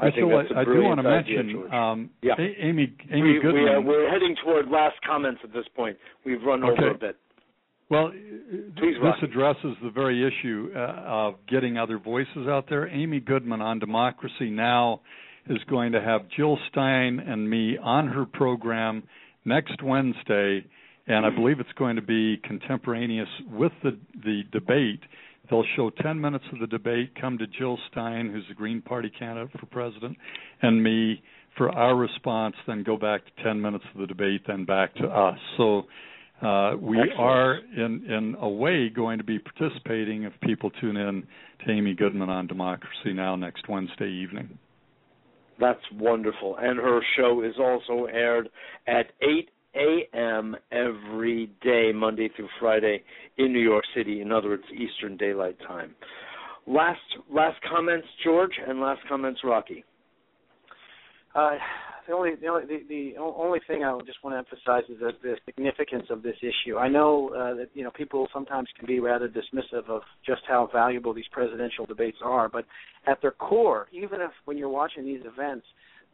I, 0.00 0.10
think 0.10 0.30
that's 0.30 0.50
a 0.50 0.58
I 0.60 0.64
do 0.64 0.82
want 0.82 1.00
to 1.00 1.08
idea, 1.08 1.42
mention, 1.42 1.72
um, 1.72 2.10
Yeah. 2.22 2.34
A- 2.38 2.64
Amy, 2.66 2.92
Amy 3.12 3.32
we, 3.34 3.40
Goodman. 3.40 3.64
we 3.64 3.68
are, 3.70 3.80
we're 3.80 4.10
heading 4.10 4.34
toward 4.42 4.68
last 4.68 4.96
comments 5.06 5.40
at 5.44 5.52
this 5.52 5.66
point. 5.76 5.96
We've 6.24 6.42
run 6.42 6.62
over 6.64 6.72
Okay. 6.72 6.90
a 6.90 6.98
bit. 6.98 7.16
Well, 7.90 8.10
Please, 8.10 8.94
this 8.94 9.02
Rocky. 9.02 9.26
addresses 9.26 9.76
the 9.82 9.90
very 9.90 10.26
issue 10.26 10.70
uh, 10.74 10.78
of 10.78 11.34
getting 11.46 11.76
other 11.76 11.98
voices 11.98 12.48
out 12.48 12.66
there. 12.70 12.88
Amy 12.88 13.20
Goodman 13.20 13.60
on 13.60 13.78
Democracy 13.78 14.48
Now! 14.50 15.00
is 15.48 15.58
going 15.68 15.90
to 15.92 16.00
have 16.00 16.22
Jill 16.36 16.56
Stein 16.70 17.18
and 17.18 17.50
me 17.50 17.76
on 17.76 18.06
her 18.08 18.24
program 18.24 19.02
next 19.44 19.82
Wednesday, 19.82 20.64
and 21.08 21.26
I 21.26 21.30
believe 21.30 21.58
it's 21.58 21.72
going 21.76 21.96
to 21.96 22.02
be 22.02 22.36
contemporaneous 22.44 23.28
with 23.50 23.72
the 23.82 23.98
the 24.24 24.42
debate. 24.52 25.00
They'll 25.50 25.64
show 25.76 25.90
10 25.90 26.20
minutes 26.20 26.44
of 26.52 26.60
the 26.60 26.66
debate, 26.66 27.12
come 27.20 27.36
to 27.38 27.46
Jill 27.46 27.78
Stein, 27.90 28.30
who's 28.30 28.44
the 28.48 28.54
Green 28.54 28.80
Party 28.80 29.10
candidate 29.10 29.58
for 29.58 29.66
president, 29.66 30.16
and 30.62 30.82
me 30.82 31.22
for 31.56 31.70
our 31.70 31.96
response, 31.96 32.54
then 32.66 32.82
go 32.82 32.96
back 32.96 33.22
to 33.24 33.42
10 33.42 33.60
minutes 33.60 33.84
of 33.94 34.00
the 34.00 34.06
debate, 34.06 34.42
then 34.46 34.64
back 34.64 34.94
to 34.96 35.06
us. 35.06 35.38
So 35.56 35.82
uh, 36.40 36.76
we 36.80 36.98
Excellent. 36.98 37.20
are, 37.20 37.54
in, 37.76 38.04
in 38.10 38.36
a 38.40 38.48
way, 38.48 38.88
going 38.88 39.18
to 39.18 39.24
be 39.24 39.38
participating 39.38 40.22
if 40.22 40.32
people 40.42 40.70
tune 40.80 40.96
in 40.96 41.24
to 41.64 41.72
Amy 41.72 41.94
Goodman 41.94 42.30
on 42.30 42.46
Democracy 42.46 43.12
Now! 43.12 43.36
next 43.36 43.68
Wednesday 43.68 44.10
evening. 44.10 44.58
That's 45.60 45.82
wonderful. 45.92 46.56
And 46.56 46.78
her 46.78 47.00
show 47.16 47.42
is 47.44 47.54
also 47.60 48.06
aired 48.06 48.48
at 48.86 49.12
8 49.20 49.48
a.m. 49.74 50.56
every 50.70 51.50
day, 51.62 51.92
Monday 51.94 52.30
through 52.34 52.48
Friday, 52.60 53.02
in 53.38 53.52
New 53.52 53.60
York 53.60 53.84
City. 53.94 54.20
In 54.20 54.32
other 54.32 54.48
words, 54.50 54.64
Eastern 54.72 55.16
Daylight 55.16 55.56
Time. 55.66 55.94
Last 56.66 57.00
last 57.30 57.58
comments, 57.68 58.06
George, 58.22 58.52
and 58.66 58.80
last 58.80 59.00
comments, 59.08 59.40
Rocky. 59.42 59.84
Uh, 61.34 61.52
the 62.06 62.12
only 62.12 62.34
the 62.34 62.46
only 62.46 62.66
the, 62.66 62.82
the 62.88 63.14
only 63.18 63.60
thing 63.66 63.84
I 63.84 63.98
just 64.04 64.22
want 64.22 64.34
to 64.34 64.38
emphasize 64.38 64.82
is 64.88 65.00
that 65.00 65.22
the 65.22 65.36
significance 65.46 66.06
of 66.10 66.22
this 66.22 66.36
issue. 66.40 66.76
I 66.76 66.88
know 66.88 67.30
uh, 67.30 67.54
that 67.54 67.68
you 67.74 67.84
know 67.84 67.90
people 67.90 68.28
sometimes 68.32 68.68
can 68.78 68.86
be 68.86 69.00
rather 69.00 69.28
dismissive 69.28 69.88
of 69.88 70.02
just 70.26 70.42
how 70.48 70.68
valuable 70.72 71.14
these 71.14 71.28
presidential 71.32 71.86
debates 71.86 72.18
are, 72.22 72.48
but 72.48 72.64
at 73.06 73.20
their 73.22 73.32
core, 73.32 73.88
even 73.92 74.20
if 74.20 74.30
when 74.44 74.58
you're 74.58 74.68
watching 74.68 75.04
these 75.04 75.22
events, 75.24 75.66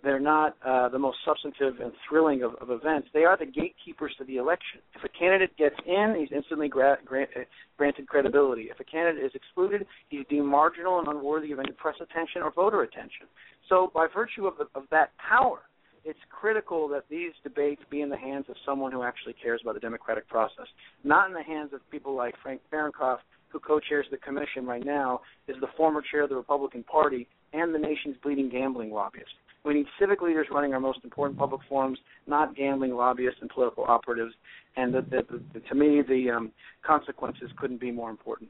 they're 0.03 0.21
not 0.21 0.57
uh, 0.65 0.89
the 0.89 0.99
most 0.99 1.19
substantive 1.27 1.81
and 1.81 1.93
thrilling 2.09 2.43
of, 2.43 2.55
of 2.61 2.71
events. 2.71 3.09
They 3.13 3.25
are 3.25 3.37
the 3.37 3.47
gatekeepers 3.47 4.15
to 4.19 4.25
the 4.25 4.37
election. 4.37 4.81
If 4.95 5.03
a 5.03 5.09
candidate 5.09 5.57
gets 5.57 5.75
in, 5.87 6.17
he's 6.19 6.35
instantly 6.35 6.69
gra- 6.69 6.99
grant, 7.05 7.31
granted 7.77 8.07
credibility. 8.07 8.69
If 8.71 8.79
a 8.79 8.85
candidate 8.85 9.25
is 9.25 9.33
excluded, 9.35 9.87
he's 10.09 10.25
deemed 10.31 10.47
marginal 10.47 11.01
and 11.01 11.09
unworthy 11.09 11.51
of 11.53 11.59
any 11.59 11.73
press 11.73 11.97
attention 12.01 12.43
or 12.43 12.53
voter 12.53 12.83
attention. 12.83 13.27
So, 13.69 13.91
by 13.93 14.07
virtue 14.15 14.47
of, 14.47 14.55
the, 14.59 14.67
of 14.79 14.85
that 14.91 15.11
power, 15.19 15.61
it's 16.05 16.19
critical 16.31 16.89
that 16.89 17.05
these 17.11 17.33
debates 17.43 17.83
be 17.91 18.01
in 18.01 18.09
the 18.09 18.17
hands 18.17 18.47
of 18.49 18.57
someone 18.65 18.93
who 18.93 19.03
actually 19.03 19.35
cares 19.43 19.61
about 19.63 19.75
the 19.75 19.81
democratic 19.81 20.29
process, 20.29 20.67
not 21.05 21.29
in 21.29 21.35
the 21.35 21.43
hands 21.43 21.73
of 21.75 21.81
people 21.91 22.15
like 22.15 22.35
Frank 22.43 22.61
Fahrenkopf, 22.73 23.19
who 23.49 23.59
co-chairs 23.59 24.07
the 24.11 24.17
commission 24.19 24.65
right 24.65 24.85
now, 24.85 25.21
is 25.49 25.57
the 25.61 25.67
former 25.77 26.03
chair 26.11 26.23
of 26.23 26.29
the 26.29 26.37
Republican 26.37 26.85
Party 26.85 27.27
and 27.53 27.75
the 27.75 27.79
nation's 27.79 28.17
leading 28.25 28.49
gambling 28.49 28.91
lobbyist. 28.91 29.31
We 29.69 29.75
need 29.75 29.87
civic 30.01 30.23
leaders 30.23 30.47
running 30.51 30.73
our 30.73 30.81
most 30.81 31.01
important 31.05 31.39
public 31.39 31.61
forums, 31.69 31.99
not 32.27 32.57
gambling 32.57 32.95
lobbyists 32.95 33.41
and 33.43 33.51
political 33.51 33.85
operatives. 33.85 34.33
And 34.77 34.95
the, 34.95 35.03
the, 35.03 35.43
the, 35.53 35.61
to 35.61 35.75
me, 35.75 36.01
the 36.09 36.31
um, 36.31 36.53
consequences 36.83 37.51
couldn't 37.59 37.79
be 37.79 37.91
more 37.91 38.09
important. 38.09 38.49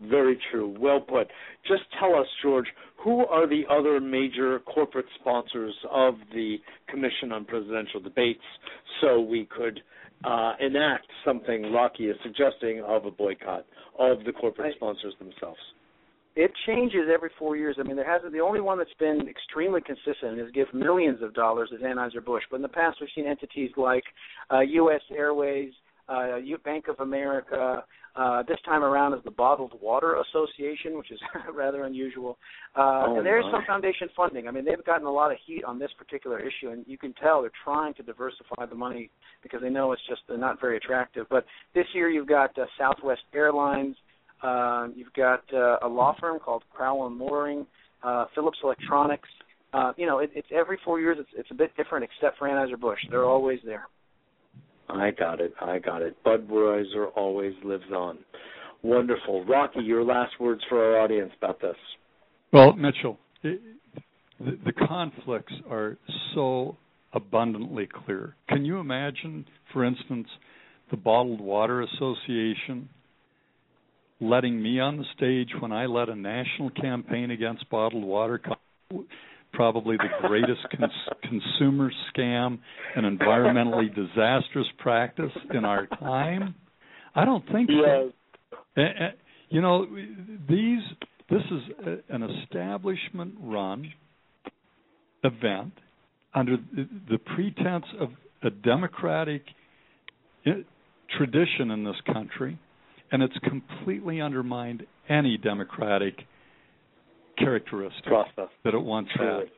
Very 0.00 0.38
true. 0.50 0.74
Well 0.80 1.00
put. 1.00 1.28
Just 1.68 1.82
tell 2.00 2.14
us, 2.18 2.26
George, 2.42 2.64
who 3.04 3.26
are 3.26 3.46
the 3.46 3.64
other 3.70 4.00
major 4.00 4.60
corporate 4.60 5.04
sponsors 5.20 5.74
of 5.90 6.14
the 6.32 6.56
Commission 6.88 7.30
on 7.30 7.44
Presidential 7.44 8.00
Debates 8.00 8.40
so 9.02 9.20
we 9.20 9.44
could 9.44 9.78
uh, 10.24 10.54
enact 10.58 11.06
something 11.22 11.70
Rocky 11.70 12.04
is 12.04 12.16
suggesting 12.22 12.82
of 12.82 13.04
a 13.04 13.10
boycott 13.10 13.66
of 13.98 14.24
the 14.24 14.32
corporate 14.32 14.74
sponsors 14.76 15.12
themselves? 15.18 15.60
It 16.34 16.50
changes 16.66 17.08
every 17.12 17.30
four 17.38 17.56
years. 17.56 17.76
I 17.78 17.82
mean, 17.82 17.96
there 17.96 18.10
hasn't. 18.10 18.32
The 18.32 18.40
only 18.40 18.60
one 18.60 18.78
that's 18.78 18.90
been 18.98 19.28
extremely 19.28 19.80
consistent 19.82 20.38
is 20.38 20.50
give 20.52 20.72
millions 20.72 21.22
of 21.22 21.34
dollars 21.34 21.70
is 21.72 21.82
Anheuser 21.82 22.24
Busch. 22.24 22.42
But 22.50 22.56
in 22.56 22.62
the 22.62 22.68
past, 22.68 22.98
we've 23.00 23.10
seen 23.14 23.26
entities 23.26 23.70
like 23.76 24.04
uh, 24.50 24.60
U.S. 24.60 25.02
Airways, 25.14 25.72
uh, 26.08 26.38
Bank 26.64 26.88
of 26.88 27.00
America. 27.00 27.84
Uh, 28.14 28.42
this 28.46 28.58
time 28.66 28.82
around 28.82 29.14
is 29.14 29.20
the 29.24 29.30
Bottled 29.30 29.72
Water 29.80 30.16
Association, 30.20 30.98
which 30.98 31.10
is 31.10 31.18
rather 31.54 31.84
unusual. 31.84 32.36
Uh, 32.76 33.04
oh, 33.06 33.16
and 33.16 33.26
there 33.26 33.38
is 33.38 33.44
my. 33.46 33.52
some 33.52 33.64
foundation 33.66 34.08
funding. 34.14 34.48
I 34.48 34.50
mean, 34.50 34.64
they've 34.66 34.84
gotten 34.84 35.06
a 35.06 35.12
lot 35.12 35.32
of 35.32 35.38
heat 35.46 35.64
on 35.64 35.78
this 35.78 35.90
particular 35.96 36.38
issue, 36.38 36.70
and 36.70 36.84
you 36.86 36.98
can 36.98 37.14
tell 37.14 37.40
they're 37.40 37.50
trying 37.64 37.94
to 37.94 38.02
diversify 38.02 38.66
the 38.66 38.74
money 38.74 39.10
because 39.42 39.62
they 39.62 39.70
know 39.70 39.92
it's 39.92 40.02
just 40.08 40.22
not 40.28 40.60
very 40.60 40.76
attractive. 40.76 41.26
But 41.30 41.46
this 41.74 41.86
year, 41.94 42.10
you've 42.10 42.28
got 42.28 42.56
uh, 42.58 42.66
Southwest 42.78 43.22
Airlines. 43.34 43.96
Uh, 44.42 44.88
you've 44.94 45.12
got 45.14 45.42
uh, 45.54 45.78
a 45.82 45.88
law 45.88 46.16
firm 46.20 46.38
called 46.38 46.64
Crowell 46.72 47.06
and 47.06 47.16
Moring, 47.16 47.66
uh, 48.02 48.26
Philips 48.34 48.58
Electronics. 48.62 49.28
Uh, 49.72 49.92
you 49.96 50.06
know, 50.06 50.18
it, 50.18 50.30
it's 50.34 50.48
every 50.54 50.78
four 50.84 51.00
years. 51.00 51.16
It's, 51.20 51.30
it's 51.36 51.50
a 51.50 51.54
bit 51.54 51.74
different, 51.76 52.04
except 52.04 52.38
for 52.38 52.48
Anheuser 52.48 52.78
Busch. 52.78 52.98
They're 53.10 53.24
always 53.24 53.60
there. 53.64 53.86
I 54.88 55.10
got 55.10 55.40
it. 55.40 55.54
I 55.60 55.78
got 55.78 56.02
it. 56.02 56.16
Budweiser 56.24 57.06
always 57.16 57.54
lives 57.64 57.90
on. 57.94 58.18
Wonderful. 58.82 59.44
Rocky, 59.44 59.80
your 59.80 60.04
last 60.04 60.32
words 60.40 60.60
for 60.68 60.82
our 60.84 61.00
audience 61.00 61.30
about 61.38 61.60
this. 61.60 61.76
Well, 62.52 62.74
Mitchell, 62.74 63.18
it, 63.42 63.60
the, 64.40 64.58
the 64.64 64.72
conflicts 64.72 65.52
are 65.70 65.96
so 66.34 66.76
abundantly 67.12 67.88
clear. 68.04 68.34
Can 68.48 68.64
you 68.64 68.78
imagine, 68.78 69.46
for 69.72 69.84
instance, 69.84 70.26
the 70.90 70.96
Bottled 70.96 71.40
Water 71.40 71.82
Association 71.82 72.88
letting 74.22 74.62
me 74.62 74.80
on 74.80 74.96
the 74.96 75.04
stage 75.16 75.50
when 75.60 75.72
I 75.72 75.86
led 75.86 76.08
a 76.08 76.16
national 76.16 76.70
campaign 76.70 77.30
against 77.30 77.68
bottled 77.68 78.04
water? 78.04 78.40
probably 79.52 79.96
the 79.98 80.26
greatest 80.26 80.60
cons- 80.76 80.90
consumer 81.22 81.92
scam 82.10 82.58
and 82.96 83.18
environmentally 83.18 83.94
disastrous 83.94 84.66
practice 84.78 85.30
in 85.52 85.64
our 85.64 85.86
time? 85.86 86.54
I 87.14 87.24
don't 87.24 87.44
think 87.52 87.68
yes. 87.70 88.12
so. 88.76 88.82
You 89.50 89.60
know, 89.60 89.86
these 90.48 90.80
this 91.28 91.42
is 91.50 91.96
an 92.08 92.22
establishment 92.22 93.34
run 93.42 93.92
event 95.24 95.72
under 96.34 96.56
the, 97.10 97.18
pretense 97.18 97.84
of 98.00 98.10
a 98.42 98.50
democratic 98.50 99.42
uh, 100.46 100.50
tradition 101.16 101.70
in 101.70 101.84
this 101.84 101.96
country, 102.12 102.58
and 103.12 103.22
it's 103.22 103.36
completely 103.44 104.20
undermined 104.20 104.84
any 105.08 105.36
democratic 105.36 106.14
characteristic 107.38 108.04
Process. 108.04 108.48
that 108.64 108.74
it 108.74 108.82
once 108.82 109.08
Truly. 109.14 109.44
had. 109.44 109.50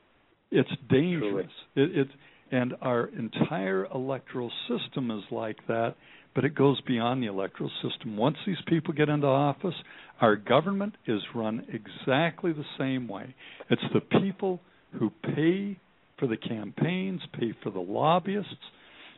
It's 0.51 0.71
dangerous. 0.91 1.51
It, 1.75 1.97
it's 1.97 2.11
and 2.51 2.75
our 2.83 3.07
entire 3.07 3.87
electoral 3.93 4.53
system 4.69 5.11
is 5.11 5.25
like 5.31 5.57
that, 5.67 5.95
but 6.35 6.45
it 6.45 6.55
goes 6.55 6.81
beyond 6.83 7.23
the 7.23 7.27
electoral 7.27 7.71
system. 7.83 8.17
Once 8.17 8.37
these 8.47 8.59
people 8.69 8.93
get 8.93 9.09
into 9.09 9.27
office, 9.27 9.75
our 10.21 10.37
government 10.37 10.95
is 11.07 11.21
run 11.35 11.67
exactly 11.73 12.53
the 12.53 12.65
same 12.79 13.09
way. 13.09 13.35
It's 13.71 13.83
the 13.93 14.01
people 14.21 14.61
who 14.99 15.11
pay 15.35 15.79
for 16.19 16.29
the 16.29 16.37
campaigns, 16.37 17.21
pay 17.33 17.55
for 17.63 17.71
the 17.71 17.81
lobbyists. 17.81 18.51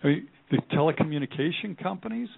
I 0.02 0.06
mean, 0.06 0.28
the 0.50 0.58
telecommunication 0.72 1.82
companies 1.82 2.28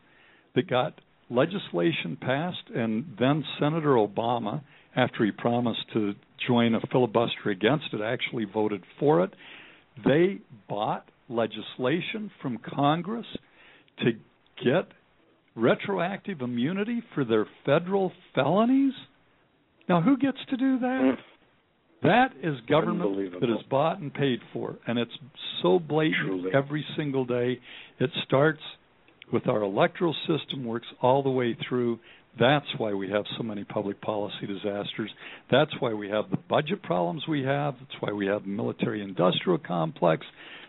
that 0.55 0.69
got 0.69 0.99
legislation 1.31 2.17
passed, 2.21 2.71
and 2.75 3.05
then 3.19 3.45
Senator 3.59 3.95
Obama 3.95 4.63
after 4.97 5.25
he 5.25 5.31
promised 5.31 5.81
to 5.93 6.15
join 6.47 6.75
a 6.75 6.81
filibuster 6.91 7.51
against 7.51 7.87
it, 7.93 8.01
actually 8.01 8.45
voted 8.45 8.83
for 8.99 9.23
it. 9.23 9.31
They 10.05 10.39
bought 10.69 11.09
legislation 11.29 12.31
from 12.41 12.59
Congress 12.59 13.27
to 13.99 14.13
get 14.65 14.89
retroactive 15.55 16.41
immunity 16.41 17.03
for 17.15 17.25
their 17.25 17.47
federal 17.67 18.13
felonies. 18.35 18.95
Now, 19.89 20.01
who 20.01 20.17
gets 20.17 20.39
to 20.51 20.57
do 20.57 20.79
that? 20.81 21.17
That 22.03 22.29
is 22.43 22.55
government 22.69 23.41
that 23.41 23.51
is 23.51 23.63
bought 23.69 23.99
and 23.99 24.15
paid 24.15 24.39
for, 24.53 24.77
and 24.87 24.99
it's 24.99 25.11
so 25.63 25.81
blatant 25.81 26.27
Truly. 26.27 26.51
every 26.55 26.85
single 26.97 27.25
day. 27.25 27.59
It 27.99 28.11
starts 28.25 28.61
with 29.33 29.47
our 29.49 29.63
electoral 29.63 30.15
system, 30.27 30.65
works 30.65 30.87
all 31.01 31.23
the 31.23 31.31
way 31.31 31.57
through, 31.69 31.99
that's 32.39 32.67
why 32.77 32.93
we 32.95 33.11
have 33.11 33.25
so 33.37 33.43
many 33.43 33.65
public 33.65 34.01
policy 34.01 34.47
disasters. 34.47 35.11
That's 35.51 35.73
why 35.81 35.93
we 35.95 36.09
have 36.09 36.31
the 36.31 36.37
budget 36.37 36.83
problems 36.83 37.25
we 37.29 37.43
have. 37.43 37.75
That's 37.81 38.01
why 38.01 38.13
we 38.13 38.27
have 38.27 38.43
the 38.43 38.49
military 38.49 39.03
industrial 39.03 39.59
complex 39.59 40.25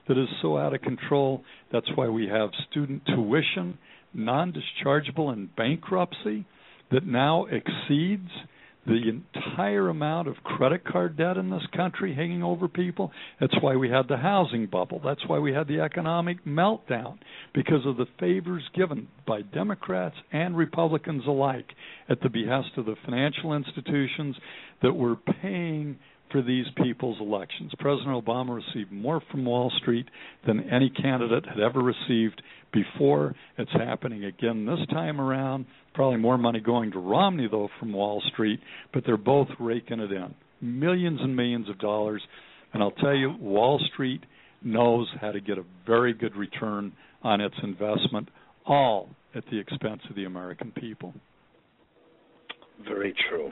that 0.08 0.18
is 0.18 0.28
so 0.42 0.58
out 0.58 0.74
of 0.74 0.82
control. 0.82 1.44
That's 1.72 1.90
why 1.96 2.10
we 2.10 2.28
have 2.28 2.50
student 2.70 3.04
tuition, 3.06 3.78
non 4.14 4.52
dischargeable, 4.52 5.32
and 5.32 5.56
bankruptcy 5.56 6.46
that 6.92 7.06
now 7.06 7.46
exceeds 7.46 8.30
the 8.86 9.10
entire 9.10 9.90
amount 9.90 10.28
of 10.28 10.36
credit 10.44 10.86
card 10.86 11.18
debt 11.18 11.38
in 11.38 11.50
this 11.50 11.66
country 11.76 12.16
hanging 12.16 12.42
over 12.42 12.68
people. 12.68 13.12
That's 13.40 13.56
why 13.62 13.76
we 13.76 13.90
had 13.90 14.08
the 14.08 14.18
housing 14.18 14.68
bubble. 14.68 15.02
That's 15.04 15.26
why 15.28 15.40
we 15.40 15.54
had 15.54 15.68
the 15.68 15.82
economic 15.82 16.46
meltdown 16.46 17.20
because 17.54 17.86
of 17.86 17.98
the 17.98 18.08
favors 18.20 18.64
given 18.74 19.08
by 19.28 19.42
Democrats 19.42 20.16
and 20.32 20.58
Republicans 20.58 21.24
alike 21.28 21.68
at 22.08 22.22
the 22.22 22.30
behest 22.30 22.70
of 22.78 22.86
the 22.86 22.96
financial 23.06 23.54
institutions 23.54 24.36
that 24.82 24.94
were 24.94 25.18
paying 25.42 25.98
for 26.32 26.42
these 26.42 26.66
people's 26.84 27.20
elections. 27.20 27.72
President 27.80 28.24
Obama 28.24 28.56
received 28.56 28.92
more 28.92 29.22
from 29.32 29.46
Wall 29.46 29.72
Street 29.82 30.08
than 30.46 30.70
any 30.70 30.90
candidate 30.90 31.46
had 31.46 31.60
ever 31.60 31.80
received 31.82 32.42
before. 32.72 33.36
It's 33.58 33.72
happening 33.72 34.26
again 34.26 34.66
this 34.66 34.86
time 34.92 35.20
around. 35.20 35.66
Probably 35.94 36.18
more 36.18 36.38
money 36.38 36.60
going 36.60 36.92
to 36.92 37.00
Romney, 37.00 37.48
though, 37.50 37.70
from 37.80 37.94
Wall 37.94 38.22
Street, 38.32 38.60
but 38.94 39.04
they're 39.06 39.18
both 39.18 39.48
raking 39.60 40.00
it 40.00 40.12
in. 40.12 40.34
Millions 40.62 41.20
and 41.22 41.36
millions 41.36 41.70
of 41.70 41.80
dollars. 41.80 42.22
And 42.74 42.84
I'll 42.84 42.92
tell 42.92 43.16
you, 43.16 43.36
Wall 43.40 43.80
Street 43.94 44.22
knows 44.62 45.08
how 45.20 45.32
to 45.32 45.40
get 45.40 45.58
a 45.58 45.64
very 45.88 46.14
good 46.14 46.36
return 46.36 46.92
on 47.24 47.42
its 47.42 47.56
investment, 47.64 48.30
all 48.66 49.10
at 49.36 49.44
the 49.52 49.60
expense 49.60 50.02
of 50.10 50.16
the 50.16 50.26
American 50.26 50.72
people. 50.72 51.14
Very 52.88 53.14
true. 53.30 53.52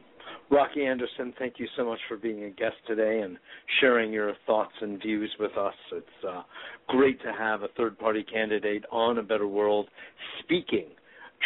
Rocky 0.50 0.86
Anderson, 0.86 1.34
thank 1.38 1.56
you 1.58 1.68
so 1.76 1.84
much 1.86 2.00
for 2.08 2.16
being 2.16 2.46
a 2.46 2.50
guest 2.50 2.76
today 2.88 3.20
and 3.22 3.38
sharing 3.82 4.14
your 4.14 4.34
thoughts 4.46 4.72
and 4.80 5.02
views 5.02 5.30
with 5.40 5.52
us. 5.58 5.74
It's 5.92 6.26
uh, 6.28 6.44
great 6.88 7.22
to 7.24 7.34
have 7.38 7.64
a 7.64 7.68
third 7.76 8.00
party 8.00 8.24
candidate 8.24 8.86
on 8.90 9.18
A 9.18 9.24
Better 9.24 9.48
World 9.48 9.90
speaking 10.42 10.86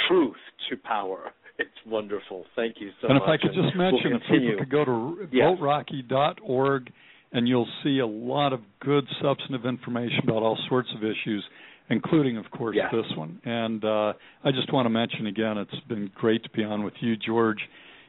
truth 0.08 0.36
to 0.70 0.78
power. 0.78 1.32
It's 1.58 1.70
wonderful. 1.86 2.46
Thank 2.56 2.76
you 2.80 2.90
so 3.02 3.08
much. 3.08 3.12
and 3.12 3.20
much. 3.20 3.24
if 3.24 3.30
I 3.30 3.38
could 3.48 3.56
just 3.56 3.76
mention, 3.76 4.12
we'll 4.12 4.16
if 4.16 4.24
people 4.42 4.60
could 4.60 4.72
go 4.72 4.86
to 4.86 5.28
Yes. 5.32 5.58
voterocky.org, 5.60 6.92
and 7.34 7.48
you'll 7.48 7.68
see 7.84 8.00
a 8.00 8.08
lot 8.08 8.52
of 8.54 8.62
good 8.80 9.06
substantive 9.22 9.66
information 9.66 10.20
about 10.24 10.44
all 10.44 10.58
sorts 10.68 10.90
of 10.96 11.04
issues, 11.04 11.44
including, 11.90 12.38
of 12.38 12.50
course, 12.52 12.76
Yes. 12.76 12.92
this 12.92 13.06
one. 13.18 13.40
And 13.46 13.84
uh, 13.86 14.14
I 14.44 14.52
just 14.52 14.72
want 14.74 14.86
to 14.86 14.90
mention 14.90 15.28
again, 15.28 15.58
it's 15.58 15.80
been 15.88 16.12
great 16.16 16.44
to 16.44 16.50
be 16.50 16.64
on 16.64 16.84
with 16.84 16.94
you, 17.00 17.16
George. 17.16 17.60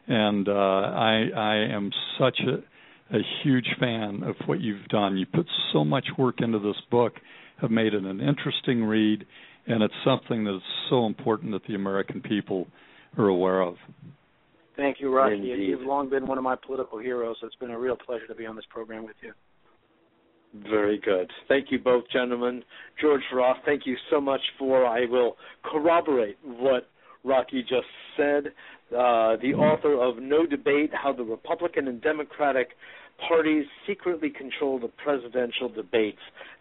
And 0.09 0.49
uh, 0.49 0.53
I, 0.53 1.29
I 1.37 1.55
am 1.73 1.91
such 2.19 2.41
a, 2.41 3.17
a 3.17 3.21
huge 3.43 3.69
fan 3.79 4.23
of 4.25 4.35
what 4.47 4.61
you've 4.61 4.87
done. 4.89 5.17
You 5.17 5.27
put 5.27 5.47
so 5.73 5.85
much 5.85 6.07
work 6.19 6.37
into 6.41 6.59
this 6.59 6.77
book, 6.91 7.15
have 7.61 7.71
made 7.71 7.95
it 7.95 8.03
an 8.05 8.21
interesting 8.21 8.83
read, 8.85 9.25
and 9.67 9.83
it's 9.83 9.95
something 10.05 10.45
that's 10.45 10.63
so 10.91 11.07
important 11.07 11.53
that 11.53 11.63
the 11.69 11.75
American 11.75 12.21
people 12.21 12.67
are 13.19 13.29
aware 13.29 13.61
of. 13.61 13.77
Thank 14.77 15.01
you, 15.01 15.15
Rocky. 15.15 15.35
Indeed. 15.35 15.69
You've 15.69 15.83
long 15.83 16.09
been 16.09 16.27
one 16.27 16.39
of 16.39 16.45
my 16.45 16.57
political 16.57 16.99
heroes, 16.99 17.37
so 17.41 17.47
it's 17.47 17.57
been 17.57 17.71
a 17.71 17.79
real 17.79 17.97
pleasure 17.97 18.27
to 18.27 18.35
be 18.35 18.47
on 18.47 18.57
this 18.57 18.65
program 18.71 19.05
with 19.05 19.17
you. 19.21 19.33
Very 20.69 20.99
good. 20.99 21.31
Thank 21.49 21.71
you 21.71 21.79
both, 21.79 22.05
gentlemen. 22.13 22.63
George 23.01 23.23
Roth, 23.33 23.57
thank 23.65 23.87
you 23.87 23.97
so 24.11 24.21
much 24.21 24.41
for. 24.59 24.85
I 24.85 25.07
will 25.07 25.37
corroborate 25.65 26.37
what 26.45 26.89
Rocky 27.25 27.63
just 27.63 27.87
said. 28.17 28.49
Uh, 28.91 29.37
the 29.41 29.55
author 29.57 29.95
of 29.95 30.23
No 30.23 30.45
Debate 30.45 30.91
How 30.93 31.13
the 31.15 31.23
Republican 31.23 31.89
and 31.89 32.03
Democratic 32.03 32.71
Parties 33.29 33.67
Secretly 33.87 34.31
Control 34.31 34.79
the 34.79 34.89
Presidential 34.89 35.69
Debates. 35.69 36.19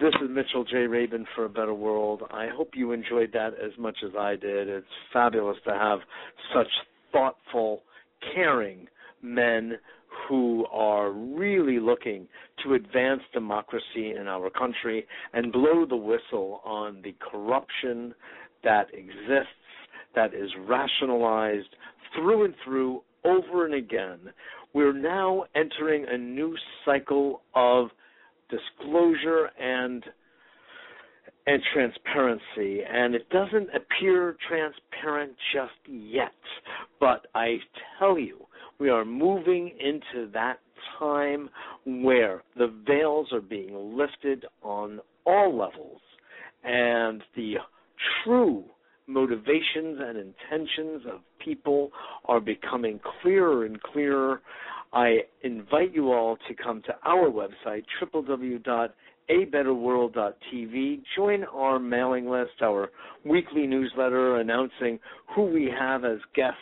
This 0.00 0.14
is 0.22 0.28
Mitchell 0.30 0.64
J. 0.64 0.86
Rabin 0.86 1.26
for 1.36 1.44
a 1.44 1.48
Better 1.48 1.74
World. 1.74 2.22
I 2.30 2.48
hope 2.48 2.70
you 2.74 2.92
enjoyed 2.92 3.30
that 3.34 3.52
as 3.54 3.70
much 3.78 3.96
as 4.04 4.10
I 4.18 4.36
did. 4.36 4.68
It's 4.68 4.86
fabulous 5.12 5.58
to 5.64 5.74
have 5.74 6.00
such 6.54 6.66
thoughtful, 7.12 7.82
caring 8.34 8.88
men 9.20 9.78
who 10.28 10.66
are 10.72 11.12
really 11.12 11.78
looking 11.78 12.26
to 12.64 12.74
advance 12.74 13.20
democracy 13.32 14.14
in 14.18 14.26
our 14.26 14.50
country 14.50 15.06
and 15.34 15.52
blow 15.52 15.86
the 15.86 15.96
whistle 15.96 16.62
on 16.64 17.00
the 17.02 17.14
corruption 17.20 18.14
that 18.64 18.88
exists, 18.92 19.52
that 20.14 20.34
is 20.34 20.50
rationalized 20.66 21.76
through 22.16 22.46
and 22.46 22.54
through 22.64 23.02
over 23.24 23.66
and 23.66 23.74
again. 23.74 24.18
We're 24.74 24.92
now 24.92 25.44
entering 25.54 26.06
a 26.08 26.18
new 26.18 26.56
cycle 26.84 27.42
of 27.54 27.88
disclosure 28.52 29.50
and 29.60 30.04
and 31.46 31.60
transparency. 31.74 32.82
And 32.88 33.14
it 33.14 33.28
doesn't 33.30 33.68
appear 33.74 34.36
transparent 34.48 35.32
just 35.52 35.72
yet. 35.88 36.32
But 37.00 37.26
i 37.34 37.56
tell 37.98 38.18
you 38.18 38.46
we 38.78 38.90
are 38.90 39.04
moving 39.04 39.72
into 39.80 40.30
that 40.32 40.58
time 40.98 41.48
where 41.84 42.42
the 42.56 42.72
veils 42.86 43.28
are 43.32 43.40
being 43.40 43.96
lifted 43.96 44.44
on 44.62 45.00
all 45.26 45.56
levels. 45.56 46.00
And 46.64 47.22
the 47.34 47.54
true 48.24 48.64
motivations 49.06 49.98
and 50.00 50.16
intentions 50.16 51.02
of 51.12 51.20
people 51.44 51.90
are 52.26 52.40
becoming 52.40 53.00
clearer 53.20 53.64
and 53.64 53.80
clearer 53.82 54.40
I 54.92 55.20
invite 55.42 55.94
you 55.94 56.12
all 56.12 56.36
to 56.48 56.54
come 56.54 56.82
to 56.82 56.94
our 57.04 57.30
website, 57.30 57.84
www.abetterworld.tv. 58.02 61.02
Join 61.16 61.44
our 61.44 61.78
mailing 61.78 62.28
list, 62.28 62.60
our 62.60 62.90
weekly 63.24 63.66
newsletter 63.66 64.36
announcing 64.36 64.98
who 65.34 65.44
we 65.44 65.72
have 65.78 66.04
as 66.04 66.18
guests 66.34 66.58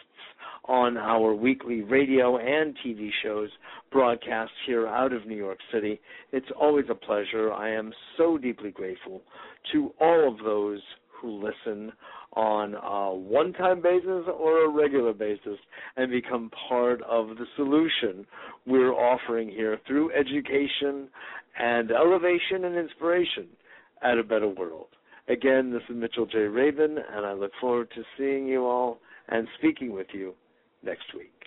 on 0.66 0.96
our 0.96 1.34
weekly 1.34 1.82
radio 1.82 2.38
and 2.38 2.76
TV 2.86 3.10
shows 3.24 3.48
broadcast 3.90 4.52
here 4.66 4.86
out 4.86 5.12
of 5.12 5.26
New 5.26 5.36
York 5.36 5.58
City. 5.72 6.00
It's 6.32 6.46
always 6.58 6.86
a 6.88 6.94
pleasure. 6.94 7.52
I 7.52 7.70
am 7.70 7.92
so 8.16 8.38
deeply 8.38 8.70
grateful 8.70 9.22
to 9.72 9.92
all 10.00 10.28
of 10.28 10.38
those 10.44 10.80
who 11.20 11.42
listen 11.42 11.92
on 12.34 12.74
a 12.74 13.14
one 13.14 13.52
time 13.52 13.82
basis 13.82 14.24
or 14.32 14.64
a 14.64 14.68
regular 14.68 15.12
basis 15.12 15.58
and 15.96 16.10
become 16.10 16.50
part 16.68 17.02
of 17.02 17.28
the 17.30 17.46
solution 17.56 18.26
we're 18.66 18.92
offering 18.92 19.48
here 19.48 19.78
through 19.86 20.12
education 20.12 21.08
and 21.58 21.90
elevation 21.90 22.64
and 22.64 22.76
inspiration 22.76 23.48
at 24.02 24.18
a 24.18 24.22
better 24.22 24.48
world. 24.48 24.86
Again, 25.28 25.72
this 25.72 25.82
is 25.88 25.96
Mitchell 25.96 26.26
J. 26.26 26.38
Rabin, 26.38 26.96
and 26.98 27.26
I 27.26 27.32
look 27.32 27.52
forward 27.60 27.88
to 27.94 28.02
seeing 28.16 28.46
you 28.46 28.64
all 28.64 28.98
and 29.28 29.46
speaking 29.58 29.92
with 29.92 30.08
you 30.12 30.34
next 30.82 31.14
week. 31.14 31.39